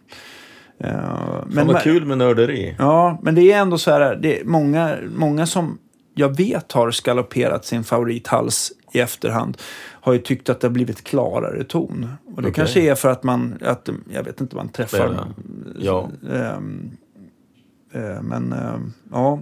Uh, 0.85 1.45
Men 1.47 1.67
vad 1.67 1.83
kul 1.83 2.05
med 2.05 2.19
nörderi. 2.19 2.77
Ja, 2.79 3.19
men 3.23 3.35
det 3.35 3.53
är 3.53 3.59
ändå 3.59 3.79
så 3.79 3.91
här, 3.91 4.17
det 4.17 4.45
många, 4.45 4.97
många 5.17 5.47
som 5.47 5.79
jag 6.15 6.37
vet 6.37 6.73
har 6.73 6.91
skaloperat 6.91 7.65
sin 7.65 7.85
favorithals 7.85 8.73
i 8.95 9.01
efterhand 9.01 9.57
har 10.01 10.12
ju 10.12 10.19
tyckt 10.19 10.49
att 10.49 10.61
det 10.61 10.66
har 10.66 10.73
blivit 10.73 11.05
klarare 11.05 11.65
ton. 11.65 12.09
Och 12.27 12.43
det 12.43 12.49
Okej. 12.49 12.53
kanske 12.55 12.81
är 12.81 12.95
för 12.95 13.11
att 13.11 13.23
man, 13.23 13.59
att, 13.61 13.89
jag 14.12 14.23
vet 14.23 14.41
inte, 14.41 14.57
man 14.57 14.69
träffar... 14.69 14.99
Spela. 14.99 15.29
Ja. 15.79 16.09
Ehm, 16.33 16.91
eh, 17.93 18.23
men 18.23 18.53
ehm, 18.53 18.93
ja, 19.12 19.41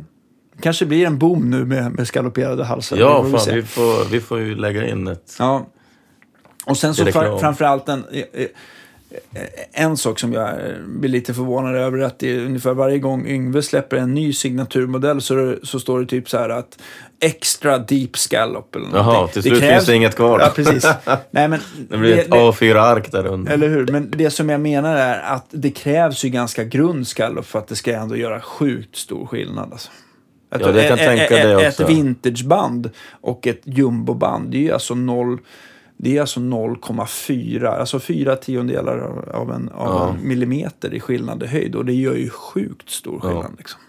kanske 0.60 0.86
blir 0.86 1.06
en 1.06 1.18
boom 1.18 1.50
nu 1.50 1.64
med, 1.64 1.92
med 1.92 2.06
skaloperade 2.06 2.64
halsar. 2.64 2.96
Ja, 2.96 3.22
Det 3.22 3.30
får 3.30 3.38
vi 3.38 3.44
fan, 3.44 3.54
vi 3.54 3.62
får, 3.62 4.10
vi 4.10 4.20
får 4.20 4.38
ju 4.38 4.54
lägga 4.54 4.88
in 4.88 5.08
ett... 5.08 5.36
Ja. 5.38 5.66
Och 6.64 6.76
sen 6.76 6.94
så 6.94 7.04
Det 7.04 7.12
framförallt 7.12 7.88
en, 7.88 8.04
en 9.72 9.96
sak 9.96 10.18
som 10.18 10.32
jag 10.32 10.54
blir 10.86 11.10
lite 11.10 11.34
förvånad 11.34 11.74
över 11.76 11.98
är 11.98 12.02
att 12.02 12.18
det 12.18 12.30
är 12.36 12.38
ungefär 12.44 12.74
varje 12.74 12.98
gång 12.98 13.26
Yngve 13.26 13.62
släpper 13.62 13.96
en 13.96 14.14
ny 14.14 14.32
signaturmodell 14.32 15.20
så, 15.20 15.34
det- 15.34 15.58
så 15.62 15.80
står 15.80 16.00
det 16.00 16.06
typ 16.06 16.28
så 16.30 16.38
här 16.38 16.48
att 16.48 16.78
extra 17.20 17.78
deep 17.78 18.16
scallop 18.16 18.76
eller 18.76 18.86
Jaha, 18.94 19.28
till 19.28 19.42
slut 19.42 19.60
finns 19.60 19.86
det 19.86 19.94
inget 19.96 20.16
kvar. 20.16 20.40
Ja, 20.40 20.52
precis. 20.56 20.86
Nej, 21.30 21.48
men 21.48 21.60
Det 21.88 21.96
blir 21.98 22.18
ett 22.18 22.28
A4-ark 22.28 23.12
där 23.12 23.26
under. 23.26 23.52
eller 23.52 23.68
hur? 23.68 23.86
Men 23.86 24.10
det 24.16 24.30
som 24.30 24.48
jag 24.48 24.60
menar 24.60 24.96
är 24.96 25.20
att 25.20 25.46
det 25.50 25.70
krävs 25.70 26.24
ju 26.24 26.28
ganska 26.28 26.64
grund 26.64 27.08
scallop 27.08 27.46
för 27.46 27.58
att 27.58 27.68
det 27.68 27.76
ska 27.76 27.92
ändå 27.92 28.16
göra 28.16 28.40
sjukt 28.40 28.96
stor 28.96 29.26
skillnad. 29.26 29.72
Alltså. 29.72 29.90
Att 30.50 30.60
Ja, 30.60 30.70
jag 30.70 30.88
kan 30.88 30.98
ett- 30.98 31.06
tänka 31.06 31.24
ett, 31.24 31.58
det 31.58 31.64
Ett 31.66 31.80
också. 31.80 31.92
vintageband 31.94 32.90
och 33.20 33.46
ett 33.46 33.60
jumboband, 33.64 34.50
det 34.50 34.56
är 34.56 34.60
ju 34.62 34.72
alltså 34.72 34.94
noll... 34.94 35.38
Det 36.04 36.16
är 36.16 36.20
alltså 36.20 36.40
0,4, 36.40 37.66
alltså 37.66 38.00
fyra 38.00 38.36
tiondelar 38.36 38.98
av- 38.98 39.28
av 39.34 39.52
en, 39.52 39.68
av 39.68 39.88
Ja. 39.88 40.08
en 40.18 40.28
millimeter 40.28 40.94
i 40.94 41.00
skillnad 41.00 41.42
i 41.42 41.46
höjd. 41.46 41.74
Och 41.74 41.84
det 41.84 41.92
gör 41.94 42.14
ju 42.14 42.30
sjukt 42.30 42.90
stor 42.90 43.20
skillnad. 43.20 43.44
Ja. 43.44 43.50
Liksom. 43.58 43.80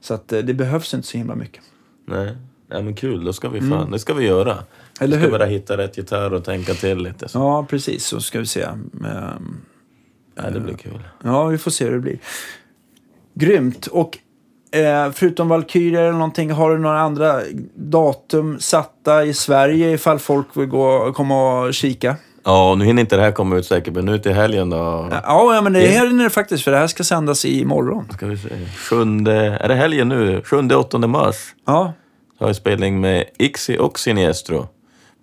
Så 0.00 0.14
att 0.14 0.32
eh, 0.32 0.38
det 0.40 0.54
behövs 0.54 0.94
inte 0.94 1.06
så 1.08 1.18
himla 1.18 1.34
mycket. 1.34 1.62
Nej. 2.06 2.36
Nej, 2.70 2.82
men 2.82 2.94
kul. 2.94 3.24
Då 3.24 3.32
ska 3.32 3.48
vi 3.48 3.60
fan, 3.60 3.90
det 3.90 3.98
ska 3.98 4.14
vi 4.14 4.26
göra. 4.26 4.52
Mm. 4.52 4.64
Eller 5.00 5.16
vi 5.16 5.22
ska 5.22 5.30
hur? 5.32 5.38
bara 5.38 5.48
hitta 5.48 5.76
rätt 5.76 5.96
gitarr 5.96 6.32
och 6.34 6.44
tänka 6.44 6.74
till 6.74 6.98
lite. 6.98 7.28
Så. 7.28 7.38
Ja, 7.38 7.66
precis. 7.70 8.04
Så 8.06 8.20
ska 8.20 8.38
vi 8.40 8.46
se. 8.46 8.62
Ehm, 8.62 9.56
Ja, 10.34 10.50
det 10.50 10.60
blir 10.60 10.74
kul. 10.74 11.02
Ja, 11.24 11.46
vi 11.46 11.58
får 11.58 11.70
se 11.70 11.84
hur 11.84 11.92
det 11.92 11.98
blir. 12.00 12.18
Grymt. 13.34 13.86
Och 13.86 14.18
eh, 14.70 15.12
förutom 15.12 15.48
Valkyria 15.48 16.00
eller 16.00 16.12
någonting, 16.12 16.50
har 16.50 16.70
du 16.70 16.78
några 16.78 17.00
andra 17.00 17.40
datum 17.74 18.60
satta 18.60 19.24
i 19.24 19.34
Sverige 19.34 19.90
ifall 19.90 20.18
folk 20.18 20.46
vill 20.54 20.66
gå, 20.66 21.12
komma 21.12 21.60
och 21.60 21.74
kika? 21.74 22.16
Ja, 22.44 22.74
nu 22.74 22.84
hinner 22.84 23.00
inte 23.00 23.16
det 23.16 23.22
här 23.22 23.32
komma 23.32 23.56
ut 23.56 23.66
säkert, 23.66 23.94
men 23.94 24.04
nu 24.04 24.18
till 24.18 24.32
helgen 24.32 24.70
då. 24.70 25.08
Ja, 25.10 25.54
ja 25.54 25.60
men 25.62 25.72
det 25.72 25.80
här 25.80 26.06
är 26.06 26.22
det 26.22 26.30
faktiskt, 26.30 26.64
för 26.64 26.70
det 26.70 26.78
här 26.78 26.86
ska 26.86 27.04
sändas 27.04 27.44
imorgon. 27.44 28.08
Ska 28.12 28.26
vi 28.26 28.36
se. 28.36 28.48
Sjunde, 28.76 29.34
är 29.34 29.68
det 29.68 29.74
helgen 29.74 30.08
nu? 30.08 30.42
Sjunde, 30.44 30.76
åttonde 30.76 31.06
mars 31.06 31.36
Ja, 31.66 31.92
har 32.40 32.46
jag 32.46 32.56
spelning 32.56 33.00
med 33.00 33.24
Ixi 33.38 33.78
och 33.78 33.98
Siniestro 33.98 34.66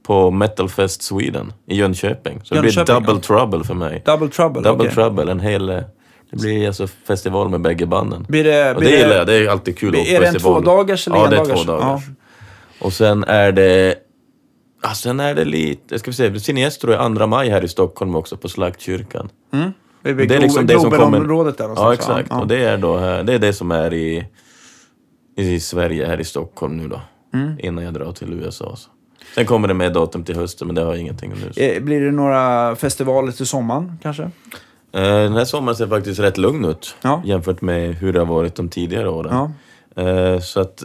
på 0.08 0.32
Metal 0.32 0.70
Fest 0.70 1.02
Sweden 1.02 1.54
i 1.68 1.76
Jönköping. 1.76 2.42
Så 2.44 2.56
det 2.56 2.62
blir 2.62 2.72
Jönköping, 2.72 3.06
double 3.06 3.22
ja. 3.30 3.38
trouble 3.38 3.64
för 3.64 3.74
mig. 3.74 4.02
Double 4.06 4.30
Trouble. 4.30 4.62
Double 4.62 4.84
okej. 4.84 4.96
trouble, 4.96 5.32
en 5.32 5.40
hel... 5.40 5.84
Det 6.36 6.42
blir 6.42 6.68
alltså 6.68 6.88
festival 6.88 7.50
med 7.50 7.62
bägge 7.62 7.86
banden. 7.86 8.26
Blir 8.30 8.44
det, 8.44 8.74
Och 8.74 8.80
blir 8.80 8.92
det 8.92 8.98
gillar 8.98 9.16
jag, 9.16 9.28
det 9.28 9.34
är 9.34 9.48
alltid 9.48 9.78
kul 9.78 9.96
att 9.96 10.02
åka 10.02 10.12
Är 10.12 10.20
det 10.22 10.28
en 10.28 10.36
tvådagars 10.36 11.08
eller 11.08 11.18
Ja, 11.18 11.28
det 11.28 11.36
är 11.36 11.40
endagars? 11.40 11.66
två 11.66 11.72
dagars. 11.72 12.04
Ja. 12.08 12.86
Och 12.86 12.94
sen 12.94 13.24
är 13.24 13.52
det... 13.52 13.96
Ja, 14.84 14.90
sen 14.90 15.20
är 15.20 15.36
det 15.36 15.46
lite... 15.46 16.00
Ska 16.00 16.12
vi 16.12 16.18
se, 16.18 16.40
Siniestro 16.40 16.92
är 16.92 16.98
andra 16.98 17.28
maj 17.28 17.50
här 17.50 17.64
i 17.64 17.68
Stockholm 17.68 18.16
också 18.16 18.38
på 18.38 18.50
Slaktkyrkan. 18.50 19.30
Mm. 19.54 19.72
Det 20.02 20.10
är, 20.10 20.14
det 20.14 20.36
är 20.36 20.40
liksom 20.40 20.66
det 20.66 20.80
som 20.80 20.92
kommer... 20.92 21.20
Där 21.52 21.68
Ja, 21.76 21.94
exakt. 21.94 22.28
Ja. 22.30 22.42
Och 22.42 22.48
det 22.48 22.64
är 22.64 22.78
då 22.78 22.98
här, 22.98 23.24
det 23.24 23.34
är 23.34 23.40
det 23.40 23.54
som 23.54 23.72
är 23.72 23.94
i, 23.94 24.26
i 25.38 25.60
Sverige, 25.60 26.08
här 26.08 26.20
i 26.20 26.24
Stockholm 26.24 26.78
nu 26.78 26.88
då. 26.88 27.02
Mm. 27.34 27.60
Innan 27.60 27.84
jag 27.84 27.94
drar 27.94 28.12
till 28.12 28.34
USA. 28.34 28.76
Så. 28.76 28.90
Sen 29.36 29.46
kommer 29.46 29.68
det 29.68 29.74
med 29.74 29.94
datum 29.94 30.24
till 30.24 30.36
hösten, 30.36 30.68
men 30.68 30.76
det 30.76 30.82
har 30.82 30.88
jag 30.88 31.00
ingenting 31.02 31.34
nu. 31.56 31.64
Eh, 31.64 31.84
Blir 31.84 32.02
det 32.02 32.12
några 32.12 32.76
festivaler 32.76 33.32
till 33.32 33.46
sommaren 33.46 34.00
kanske? 34.04 34.32
Eh, 34.96 35.02
Den 35.02 35.34
här 35.34 35.46
sommaren 35.46 35.76
ser 35.76 35.88
faktiskt 35.88 36.20
rätt 36.20 36.38
lugn 36.38 36.66
ut 36.66 36.96
Ja. 37.02 37.22
jämfört 37.26 37.62
med 37.62 37.96
hur 37.96 38.14
det 38.14 38.20
har 38.20 38.26
varit 38.26 38.56
de 38.56 38.70
tidigare 38.70 39.10
åren. 39.10 39.52
Ja. 39.96 40.04
Eh, 40.04 40.40
Så 40.40 40.60
att 40.62 40.84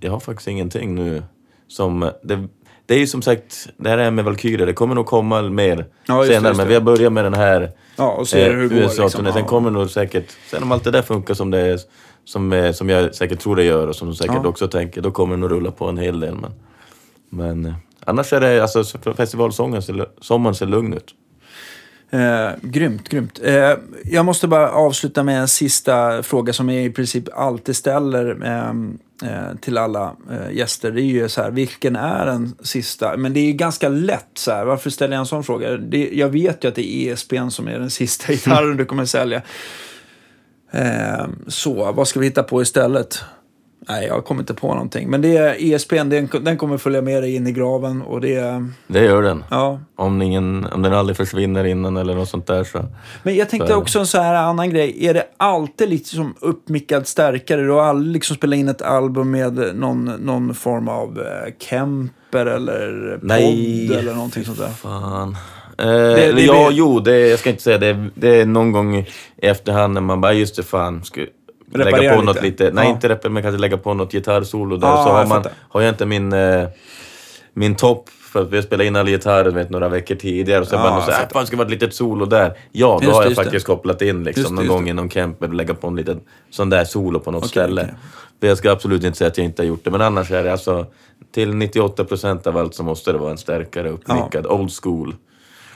jag 0.00 0.10
har 0.12 0.20
faktiskt 0.20 0.48
ingenting 0.48 0.94
nu 0.94 1.22
som... 1.68 2.10
Det, 2.22 2.48
det 2.86 2.94
är 2.94 2.98
ju 2.98 3.06
som 3.06 3.22
sagt, 3.22 3.68
det 3.76 3.88
här 3.88 3.98
är 3.98 4.10
med 4.10 4.24
Valkyria, 4.24 4.66
det 4.66 4.72
kommer 4.72 4.94
nog 4.94 5.06
komma 5.06 5.42
mer 5.42 5.86
Ja, 6.06 6.24
senare. 6.26 6.54
men 6.56 6.68
vi 6.68 6.74
har 6.74 6.80
börjat 6.80 7.12
med 7.12 7.24
den 7.24 7.34
här 7.34 7.70
Ja, 7.96 8.10
och 8.12 8.28
ser 8.28 8.50
eh, 8.50 8.56
hur. 8.56 8.72
USA-turnén. 8.72 9.24
Liksom. 9.24 9.32
Sen 9.32 9.44
kommer 9.44 9.70
nog 9.70 9.90
säkert, 9.90 10.36
sen 10.50 10.62
om 10.62 10.72
allt 10.72 10.84
det 10.84 10.90
där 10.90 11.02
funkar 11.02 11.34
som 11.34 11.50
det 11.50 11.58
är, 11.58 11.78
som, 12.24 12.72
som 12.74 12.88
jag 12.88 13.14
säkert 13.14 13.40
tror 13.40 13.56
det 13.56 13.64
gör 13.64 13.86
och 13.86 13.96
som 13.96 14.08
de 14.08 14.14
säkert 14.14 14.44
också 14.46 14.68
tänker, 14.68 15.00
då 15.00 15.10
kommer 15.10 15.34
det 15.36 15.40
nog 15.40 15.50
rulla 15.50 15.70
på 15.70 15.86
en 15.86 15.98
hel 15.98 16.20
del. 16.20 16.34
Men, 16.36 16.52
men 17.30 17.66
eh, 17.66 17.74
annars 18.06 18.32
är 18.32 18.40
det, 18.40 18.60
alltså 18.62 18.84
festivalsången, 19.16 19.82
ser, 19.82 20.06
sommaren 20.20 20.54
ser 20.54 20.66
lugn 20.66 20.92
ut. 20.92 21.14
Eh, 22.12 22.50
grymt, 22.62 23.08
grymt. 23.08 23.40
Eh, 23.42 23.74
jag 24.04 24.24
måste 24.24 24.48
bara 24.48 24.70
avsluta 24.70 25.22
med 25.22 25.40
en 25.40 25.48
sista 25.48 26.22
fråga 26.22 26.52
som 26.52 26.68
jag 26.68 26.84
i 26.84 26.90
princip 26.90 27.24
alltid 27.34 27.76
ställer 27.76 28.44
ehm, 28.44 28.98
eh, 29.22 29.56
till 29.60 29.78
alla 29.78 30.16
eh, 30.30 30.56
gäster. 30.56 30.90
Det 30.90 31.02
är 31.02 31.04
ju 31.04 31.28
så 31.28 31.42
här, 31.42 31.50
vilken 31.50 31.96
är 31.96 32.26
den 32.26 32.54
sista? 32.62 33.16
Men 33.16 33.32
det 33.32 33.40
är 33.40 33.44
ju 33.44 33.52
ganska 33.52 33.88
lätt 33.88 34.30
så 34.34 34.50
här. 34.50 34.64
Varför 34.64 34.90
ställer 34.90 35.14
jag 35.14 35.20
en 35.20 35.26
sån 35.26 35.44
fråga? 35.44 35.76
Det, 35.76 36.10
jag 36.12 36.28
vet 36.28 36.64
ju 36.64 36.68
att 36.68 36.74
det 36.74 36.90
är 36.90 37.12
ESPn 37.12 37.48
som 37.48 37.68
är 37.68 37.78
den 37.78 37.90
sista 37.90 38.32
gitarren 38.32 38.76
du 38.76 38.84
kommer 38.84 39.04
sälja. 39.04 39.42
Eh, 40.70 41.26
så, 41.46 41.92
vad 41.92 42.08
ska 42.08 42.20
vi 42.20 42.26
hitta 42.26 42.42
på 42.42 42.62
istället? 42.62 43.24
Nej, 43.88 44.06
jag 44.06 44.24
kommer 44.24 44.40
inte 44.42 44.54
på 44.54 44.68
någonting. 44.74 45.10
Men 45.10 45.22
det 45.22 45.36
är 45.36 45.56
ESPN, 45.74 46.08
den, 46.08 46.28
den 46.42 46.56
kommer 46.56 46.78
följa 46.78 47.02
med 47.02 47.22
dig 47.22 47.34
in 47.34 47.46
i 47.46 47.52
graven 47.52 48.02
och 48.02 48.20
det 48.20 48.34
är... 48.34 48.68
Det 48.86 49.04
gör 49.04 49.22
den. 49.22 49.44
Ja. 49.50 49.80
Om, 49.96 50.22
ingen, 50.22 50.66
om 50.72 50.82
den 50.82 50.92
aldrig 50.92 51.16
försvinner 51.16 51.64
innan 51.64 51.96
eller 51.96 52.14
något 52.14 52.28
sånt 52.28 52.46
där 52.46 52.64
så... 52.64 52.84
Men 53.22 53.36
jag 53.36 53.48
tänkte 53.48 53.66
Så 53.68 53.72
det. 53.72 53.78
också 53.80 53.98
en 53.98 54.06
så 54.06 54.18
här 54.20 54.34
annan 54.34 54.70
grej. 54.70 55.06
Är 55.06 55.14
det 55.14 55.24
alltid 55.36 55.88
lite 55.88 56.08
som 56.08 56.34
uppmickad 56.40 57.06
stärkare? 57.06 57.62
Du 57.62 57.70
har 57.70 57.82
aldrig 57.82 58.12
liksom 58.12 58.36
spelat 58.36 58.56
in 58.58 58.68
ett 58.68 58.82
album 58.82 59.30
med 59.30 59.76
någon, 59.76 60.04
någon 60.04 60.54
form 60.54 60.88
av 60.88 61.18
eh, 61.20 61.52
Kemper 61.58 62.46
eller 62.46 63.10
podd 63.20 63.28
Nej. 63.28 63.94
eller 63.94 64.14
någonting 64.14 64.44
sånt 64.44 64.58
där? 64.58 64.68
Fan. 64.68 65.36
Eh, 65.78 65.86
det 65.86 66.26
ja, 66.26 66.32
blir- 66.34 66.70
jo, 66.78 67.00
det, 67.00 67.28
jag 67.28 67.38
ska 67.38 67.50
inte 67.50 67.62
säga 67.62 67.78
det. 67.78 68.08
Det 68.14 68.40
är 68.40 68.46
någon 68.46 68.72
gång 68.72 68.96
i 68.96 69.06
efterhand 69.36 69.94
när 69.94 70.00
man 70.00 70.20
bara, 70.20 70.32
just 70.32 70.56
det 70.56 70.62
fan, 70.62 71.04
ska 71.04 71.20
lägga 71.78 71.86
Reparera 71.90 72.16
på 72.16 72.22
något 72.22 72.42
lite. 72.42 72.64
lite. 72.64 72.74
Nej, 72.74 72.84
Ja. 72.84 72.90
inte 72.94 73.08
repa, 73.08 73.28
men 73.28 73.42
kanske 73.42 73.60
lägga 73.60 73.76
på 73.76 73.94
något 73.94 74.12
gitarrsolo 74.12 74.76
där. 74.76 74.88
Ja, 74.88 75.04
så 75.04 75.10
har, 75.10 75.26
man, 75.26 75.44
har 75.68 75.80
jag 75.80 75.88
inte 75.88 76.06
min, 76.06 76.32
eh, 76.32 76.68
min 77.54 77.74
topp, 77.74 78.08
för 78.32 78.42
att 78.42 78.50
vi 78.50 78.56
har 78.56 78.62
spelat 78.62 78.86
in 78.86 78.96
alla 78.96 79.08
gitarrer 79.10 79.50
vet, 79.50 79.70
några 79.70 79.88
veckor 79.88 80.14
tidigare. 80.14 80.60
Och 80.60 80.66
så 80.68 80.74
Ja, 80.74 80.82
bara, 80.82 81.00
så, 81.06 81.12
fattar. 81.12 81.28
fan, 81.28 81.46
ska 81.46 81.56
vara 81.56 81.66
ett 81.66 81.70
litet 81.70 81.94
solo 81.94 82.26
där. 82.26 82.52
Ja, 82.72 82.98
då 83.00 83.04
Just 83.06 83.14
har 83.14 83.20
det, 83.20 83.24
jag 83.24 83.24
just 83.30 83.36
det. 83.38 83.44
faktiskt 83.44 83.66
kopplat 83.66 84.02
in 84.02 84.24
liksom, 84.24 84.40
Just 84.40 84.48
det, 84.50 84.54
någon 84.54 84.64
just 84.64 84.72
gång 84.74 84.84
det. 84.84 84.90
i 84.90 84.92
någon 84.92 85.10
Kemper, 85.10 85.48
lägga 85.48 85.74
på 85.74 85.86
en 85.88 85.96
liten 85.96 86.20
sån 86.50 86.70
där 86.70 86.84
solo 86.84 87.20
på 87.20 87.30
något 87.30 87.38
Okej, 87.44 87.48
ställe. 87.50 87.94
För 88.40 88.46
jag 88.46 88.58
ska 88.58 88.70
absolut 88.72 89.04
inte 89.04 89.18
säga 89.18 89.28
att 89.28 89.38
jag 89.38 89.44
inte 89.44 89.62
har 89.62 89.66
gjort 89.66 89.84
det, 89.84 89.90
men 89.90 90.00
annars 90.00 90.30
är 90.30 90.44
det 90.44 90.52
alltså 90.52 90.86
till 91.34 91.52
98% 91.52 92.46
av 92.48 92.56
allt 92.56 92.74
så 92.74 92.82
måste 92.82 93.12
det 93.12 93.18
vara 93.18 93.30
en 93.30 93.38
stärkare 93.38 93.88
uppmickad, 93.90 94.46
old 94.46 94.70
school. 94.82 95.14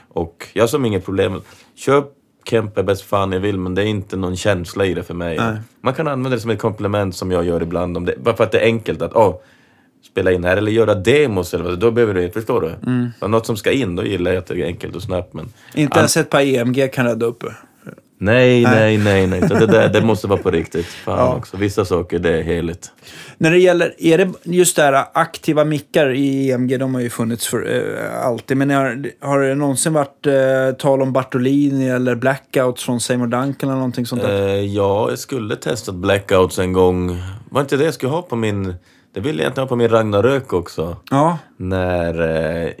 Och 0.09 0.47
jag 0.53 0.63
har 0.63 0.67
som 0.67 0.85
inget 0.85 1.05
problem. 1.05 1.41
Köp 1.75 2.05
Kemper 2.49 2.83
bäst 2.83 3.01
fan 3.01 3.31
jag 3.31 3.39
vill, 3.39 3.59
men 3.59 3.75
det 3.75 3.81
är 3.81 3.85
inte 3.85 4.17
någon 4.17 4.35
känsla 4.35 4.85
i 4.85 4.93
det 4.93 5.03
för 5.03 5.13
mig. 5.13 5.37
Nej. 5.37 5.57
Man 5.81 5.93
kan 5.93 6.07
använda 6.07 6.35
det 6.35 6.41
som 6.41 6.51
ett 6.51 6.59
komplement 6.59 7.15
som 7.15 7.31
jag 7.31 7.45
gör 7.45 7.63
ibland, 7.63 7.97
om 7.97 8.05
det, 8.05 8.13
bara 8.17 8.35
för 8.35 8.43
att 8.43 8.51
det 8.51 8.59
är 8.59 8.65
enkelt 8.65 9.01
att 9.01 9.13
oh, 9.13 9.35
spela 10.11 10.31
in 10.31 10.43
här 10.43 10.57
eller 10.57 10.71
göra 10.71 10.95
demos 10.95 11.53
eller 11.53 11.63
vad, 11.63 11.79
då 11.79 11.91
behöver 11.91 12.13
du 12.13 12.29
förstår 12.29 12.61
du? 12.61 12.91
Mm. 12.91 13.09
Så 13.19 13.27
något 13.27 13.45
som 13.45 13.57
ska 13.57 13.71
in, 13.71 13.95
då 13.95 14.03
gillar 14.03 14.31
jag 14.31 14.39
att 14.39 14.45
det 14.45 14.61
är 14.61 14.65
enkelt 14.65 14.95
och 14.95 15.03
snabbt. 15.03 15.33
Men 15.33 15.53
Inte 15.73 15.99
ens 15.99 16.17
ett 16.17 16.29
par 16.29 16.41
EMG 16.41 16.93
kan 16.93 17.05
rädda 17.05 17.25
upp. 17.25 17.43
Nej, 18.17 18.63
nej, 18.63 18.97
nej, 18.97 19.27
nej. 19.27 19.39
Det, 19.41 19.65
där, 19.67 19.89
det 19.89 20.01
måste 20.01 20.27
vara 20.27 20.39
på 20.41 20.51
riktigt. 20.51 20.85
Fan 21.05 21.17
Ja. 21.19 21.35
också. 21.35 21.57
Vissa 21.57 21.85
saker, 21.85 22.19
det 22.19 22.29
är 22.37 22.43
heligt. 22.43 22.91
När 23.37 23.51
det 23.51 23.57
gäller, 23.59 23.93
är 23.97 24.17
det 24.17 24.31
just 24.43 24.75
det 24.75 24.81
här 24.81 25.05
aktiva 25.13 25.63
mickar 25.65 26.13
i 26.13 26.51
EMG, 26.51 26.77
de 26.79 26.93
har 26.95 27.01
ju 27.01 27.09
funnits 27.09 27.47
för 27.47 27.73
eh, 27.75 28.25
alltid. 28.27 28.57
Men 28.57 28.69
har, 28.69 29.05
har 29.21 29.39
det 29.39 29.55
någonsin 29.55 29.93
varit 29.93 30.27
eh, 30.27 30.75
tal 30.77 31.01
om 31.01 31.13
Bartolini 31.13 31.89
eller 31.89 32.15
Blackouts 32.15 32.83
från 32.83 32.99
Seymour 32.99 33.27
Duncan 33.27 33.69
eller 33.69 33.77
någonting 33.77 34.05
sånt 34.05 34.21
där? 34.21 34.47
Eh, 34.47 34.65
ja, 34.65 35.09
jag 35.09 35.19
skulle 35.19 35.55
testat 35.55 35.95
blackouts 35.95 36.59
en 36.59 36.73
gång. 36.73 37.21
Var 37.49 37.61
inte 37.61 37.77
det 37.77 37.85
jag 37.85 37.93
skulle 37.93 38.11
ha 38.11 38.21
på 38.21 38.35
min... 38.35 38.75
Det 39.13 39.21
ville 39.21 39.37
jag 39.37 39.39
egentligen 39.41 39.63
ha 39.63 39.69
på 39.69 39.75
min 39.75 39.89
Ragnarök 39.89 40.53
också. 40.53 40.97
Ja, 41.11 41.37
När 41.57 42.13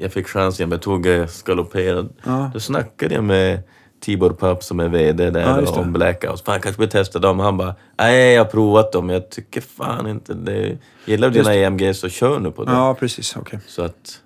jag 0.01 0.11
fick 0.13 0.27
chansen 0.27 0.69
med 0.69 0.81
Togge 0.81 1.27
Skaloperad. 1.27 2.13
Ja. 2.25 2.51
Då 2.53 2.59
snackade 2.59 3.15
jag 3.15 3.23
med 3.23 3.59
Tibor 4.05 4.29
Papp 4.29 4.63
som 4.63 4.79
är 4.79 4.87
VD 4.89 5.29
där 5.29 5.61
Ja, 5.65 5.71
om 5.81 5.93
blackouts. 5.93 6.41
Fan, 6.43 6.61
kanske 6.61 6.81
vi 6.81 6.87
testar 6.91 7.19
dem. 7.19 7.39
Han 7.39 7.57
bara, 7.57 7.75
nej 7.99 8.33
jag 8.33 8.43
har 8.43 8.51
provat 8.51 8.91
dem. 8.91 9.09
Jag 9.09 9.29
tycker 9.29 9.61
fan 9.61 10.07
inte 10.07 10.33
det. 10.33 10.77
Gillar 11.05 11.29
du 11.29 11.39
dina 11.39 11.55
EMG 11.55 11.93
så 11.95 12.09
kör 12.09 12.39
nu 12.39 12.51
på 12.51 12.63
det. 12.63 12.71
ja 12.71 12.93
precis. 12.99 13.35
Okej. 13.35 13.59
Så 13.67 13.81
att, 13.83 14.19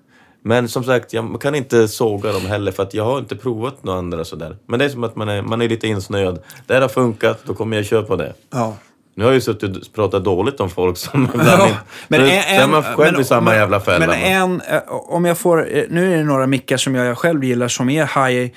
men 0.43 0.67
som 0.67 0.83
sagt, 0.83 1.13
jag 1.13 1.41
kan 1.41 1.55
inte 1.55 1.87
såga 1.87 2.31
dem 2.31 2.45
heller 2.45 2.71
för 2.71 2.83
att 2.83 2.93
jag 2.93 3.05
har 3.05 3.19
inte 3.19 3.35
provat 3.35 3.83
några 3.83 3.99
andra 3.99 4.25
sådär. 4.25 4.57
Men 4.65 4.79
det 4.79 4.85
är 4.85 4.89
som 4.89 5.03
att 5.03 5.15
man 5.15 5.29
är, 5.29 5.41
man 5.41 5.61
är 5.61 5.69
lite 5.69 5.87
insnöad. 5.87 6.39
Det 6.67 6.73
här 6.73 6.81
har 6.81 6.89
funkat, 6.89 7.39
då 7.45 7.53
kommer 7.53 7.77
jag 7.77 7.85
köpa 7.85 8.15
det. 8.15 8.33
Ja. 8.49 8.75
Nu 9.15 9.23
har 9.23 9.31
jag 9.31 9.35
ju 9.35 9.41
suttit 9.41 9.77
och 9.77 9.93
pratat 9.95 10.23
dåligt 10.23 10.59
om 10.59 10.69
folk 10.69 10.97
som 10.97 11.27
Ja, 11.33 11.69
men 12.07 12.19
så 12.19 12.25
en, 12.25 12.61
är 12.61 12.67
man 12.67 12.83
själv 12.83 13.11
men- 13.13 13.21
i 13.21 13.23
samma 13.23 13.49
men- 13.51 13.59
jävla 13.59 13.79
fälla. 13.79 14.07
Men 14.07 14.15
en, 14.21 14.61
eh, 14.61 14.81
om 14.87 15.25
jag 15.25 15.37
får, 15.37 15.77
eh, 15.77 15.83
nu 15.89 16.13
är 16.13 16.17
det 16.17 16.23
några 16.23 16.47
mickar 16.47 16.77
som 16.77 16.95
jag 16.95 17.17
själv 17.17 17.43
gillar 17.43 17.67
som 17.67 17.89
är 17.89 18.27
high, 18.29 18.51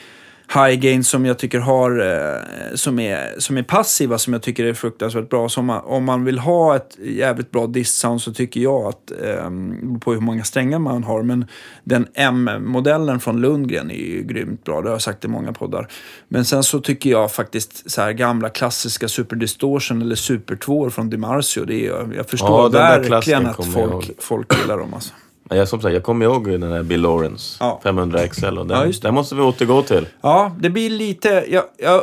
high 0.54 0.74
gain 0.74 1.04
som 1.04 1.26
jag 1.26 1.38
tycker 1.38 1.58
har, 1.58 2.00
eh, 2.00 2.74
som 2.74 2.98
är, 2.98 3.34
som 3.38 3.56
är 3.56 3.62
passiva 3.62 4.18
som 4.18 4.32
jag 4.32 4.42
tycker 4.42 4.64
är 4.64 4.74
fruktansvärt 4.74 5.28
bra. 5.28 5.48
Så 5.48 5.60
om 5.60 5.66
man, 5.66 5.80
om 5.84 6.04
man 6.04 6.24
vill 6.24 6.38
ha 6.38 6.76
ett 6.76 6.98
jävligt 6.98 7.50
bra 7.50 7.66
dist-sound 7.66 8.18
så 8.18 8.32
tycker 8.32 8.60
jag 8.60 8.86
att, 8.86 9.06
beror 9.06 9.98
på 9.98 10.12
hur 10.12 10.20
många 10.20 10.44
strängar 10.44 10.78
man 10.78 11.04
har, 11.04 11.22
men 11.22 11.46
den 11.84 12.06
M-modellen 12.14 13.20
från 13.20 13.40
Lundgren 13.40 13.90
är 13.90 13.94
ju 13.94 14.22
grymt 14.22 14.64
bra. 14.64 14.80
Det 14.80 14.88
har 14.88 14.94
jag 14.94 15.02
sagt 15.02 15.24
i 15.24 15.28
många 15.28 15.52
poddar. 15.52 15.88
Men 16.28 16.44
sen 16.44 16.62
så 16.62 16.80
tycker 16.80 17.10
jag 17.10 17.32
faktiskt 17.32 17.90
så 17.90 18.02
här 18.02 18.12
gamla 18.12 18.48
klassiska 18.48 19.08
Super 19.08 19.36
Distortion 19.36 20.02
eller 20.02 20.14
Super 20.14 20.56
2 20.56 20.90
från 20.90 21.10
DiMarzio. 21.10 21.64
Det 21.64 21.86
är, 21.86 22.14
jag 22.16 22.28
förstår 22.30 22.62
Ja, 22.62 22.68
verkligen 22.68 23.46
att 23.46 23.72
folk, 23.72 24.10
folk 24.18 24.60
gillar 24.60 24.78
dem 24.78 24.94
alltså. 24.94 25.14
Jag, 25.56 25.68
som 25.68 25.80
sagt, 25.80 25.94
jag 25.94 26.02
kommer 26.02 26.24
ihåg 26.24 26.48
den 26.50 26.72
här 26.72 26.82
Bill 26.82 27.00
Lawrence, 27.00 27.56
Ja. 27.60 27.80
500 27.82 28.28
XL, 28.28 28.58
och 28.58 28.66
den, 28.66 28.78
Ja, 28.90 28.92
den 29.02 29.14
måste 29.14 29.34
vi 29.34 29.40
återgå 29.42 29.82
till. 29.82 30.06
Ja, 30.20 30.56
det 30.60 30.70
blir 30.70 30.90
lite... 30.90 31.44
Jag, 31.48 31.64
jag, 31.78 32.02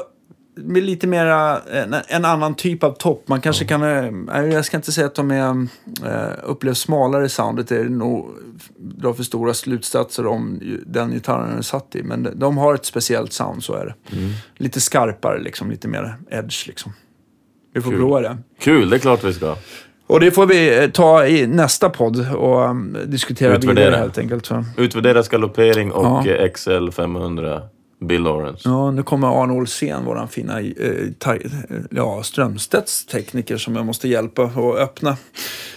blir 0.56 0.82
lite 0.82 1.08
mera 1.08 1.60
en, 1.60 1.96
en 2.08 2.26
annan 2.26 2.56
typ 2.56 2.84
av 2.84 2.92
topp. 2.92 3.24
Man 3.28 3.42
kanske 3.42 3.66
kan... 3.66 3.84
eh, 3.84 4.44
Jag 4.46 4.66
ska 4.66 4.78
inte 4.78 4.92
säga 4.92 5.08
att 5.08 5.16
de 5.16 5.32
är, 5.32 5.68
eh, 6.06 6.32
upplevs 6.44 6.80
smalare 6.80 7.26
i 7.26 7.30
soundet. 7.30 7.68
Det 7.68 7.78
är 7.78 7.84
nog 7.84 8.30
dra 8.78 9.14
för 9.14 9.24
stora 9.24 9.54
slutsatser 9.54 10.26
om 10.28 10.60
den 10.86 11.12
gitarren 11.12 11.58
är 11.58 11.62
satt 11.62 11.96
i. 11.96 12.04
Men 12.04 12.24
de, 12.24 12.30
de 12.36 12.58
har 12.58 12.74
ett 12.76 12.86
speciellt 12.86 13.34
sound, 13.34 13.64
så 13.64 13.74
är 13.74 13.86
det. 13.86 14.16
Mm. 14.18 14.32
Lite 14.58 14.82
skarpare, 14.82 15.40
liksom, 15.40 15.72
lite 15.72 15.88
mer 15.88 16.16
edge. 16.32 16.68
Liksom. 16.68 16.92
Vi 17.74 17.82
får 17.82 17.92
Kul. 17.92 18.00
prova 18.00 18.22
det. 18.22 18.38
Kul, 18.60 18.90
det 18.90 18.96
är 18.96 19.00
klart 19.00 19.24
vi 19.24 19.34
ska. 19.34 19.56
Och 20.10 20.20
det 20.20 20.32
får 20.32 20.46
vi 20.46 20.84
eh, 20.84 20.90
ta 20.90 21.26
i 21.26 21.48
nästa 21.48 21.90
podd 21.90 22.32
och 22.36 22.70
um, 22.70 22.98
diskutera 23.06 23.56
Utvärdera. 23.56 23.86
vidare 23.86 24.02
helt 24.02 24.18
enkelt. 24.18 24.46
Så. 24.46 24.66
Utvärdera 24.78 25.24
skaloppering 25.24 25.92
och 25.92 26.26
Ja. 26.28 26.48
XL 26.54 26.90
500 26.90 27.62
Bill 28.02 28.22
Lawrence. 28.22 28.70
Ja, 28.70 28.92
nu 28.92 29.04
kommer 29.04 29.44
Arne 29.44 29.54
Olsén, 29.54 30.06
våran 30.06 30.28
fina 30.28 30.60
eh, 30.62 31.36
ja, 31.92 32.24
Strömstedts 32.24 33.06
tekniker 33.06 33.58
som 33.58 33.76
jag 33.76 33.86
måste 33.86 34.08
hjälpa 34.08 34.44
att 34.44 34.78
öppna 34.78 35.18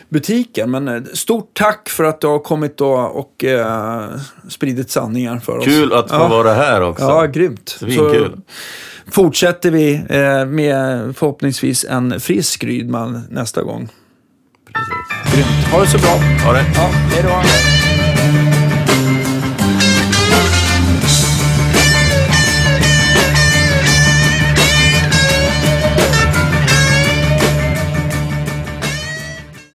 butiken. 0.08 0.70
Men 0.70 0.88
eh, 0.88 1.02
stort 1.12 1.50
tack 1.52 1.88
för 1.88 2.04
att 2.04 2.20
du 2.20 2.26
har 2.26 2.38
kommit 2.38 2.76
då 2.76 2.92
och 2.92 3.44
eh, 3.44 4.08
spridit 4.48 4.90
sanningar 4.90 5.38
för 5.38 5.58
oss. 5.58 5.64
Kul 5.64 5.92
att 5.92 6.10
få 6.10 6.16
ja. 6.16 6.28
vara 6.28 6.52
här 6.52 6.82
också. 6.82 7.04
Ja, 7.04 7.26
grymt. 7.26 7.68
Svinkul. 7.68 8.40
fortsätter 9.10 9.70
vi 9.70 9.94
eh, 9.94 10.46
med 10.46 11.16
förhoppningsvis 11.16 11.84
en 11.84 12.20
frisk 12.20 12.64
Rydman 12.64 13.22
nästa 13.30 13.62
gång. 13.62 13.88
Precis. 14.74 15.34
Grymt. 15.34 15.72
Ha 15.72 15.80
det 15.80 15.86
så 15.86 15.98
bra. 15.98 16.14
Ha 16.44 16.52
det. 16.52 16.64
Ja, 16.74 16.88
hej 17.12 17.22
då. 17.22 17.91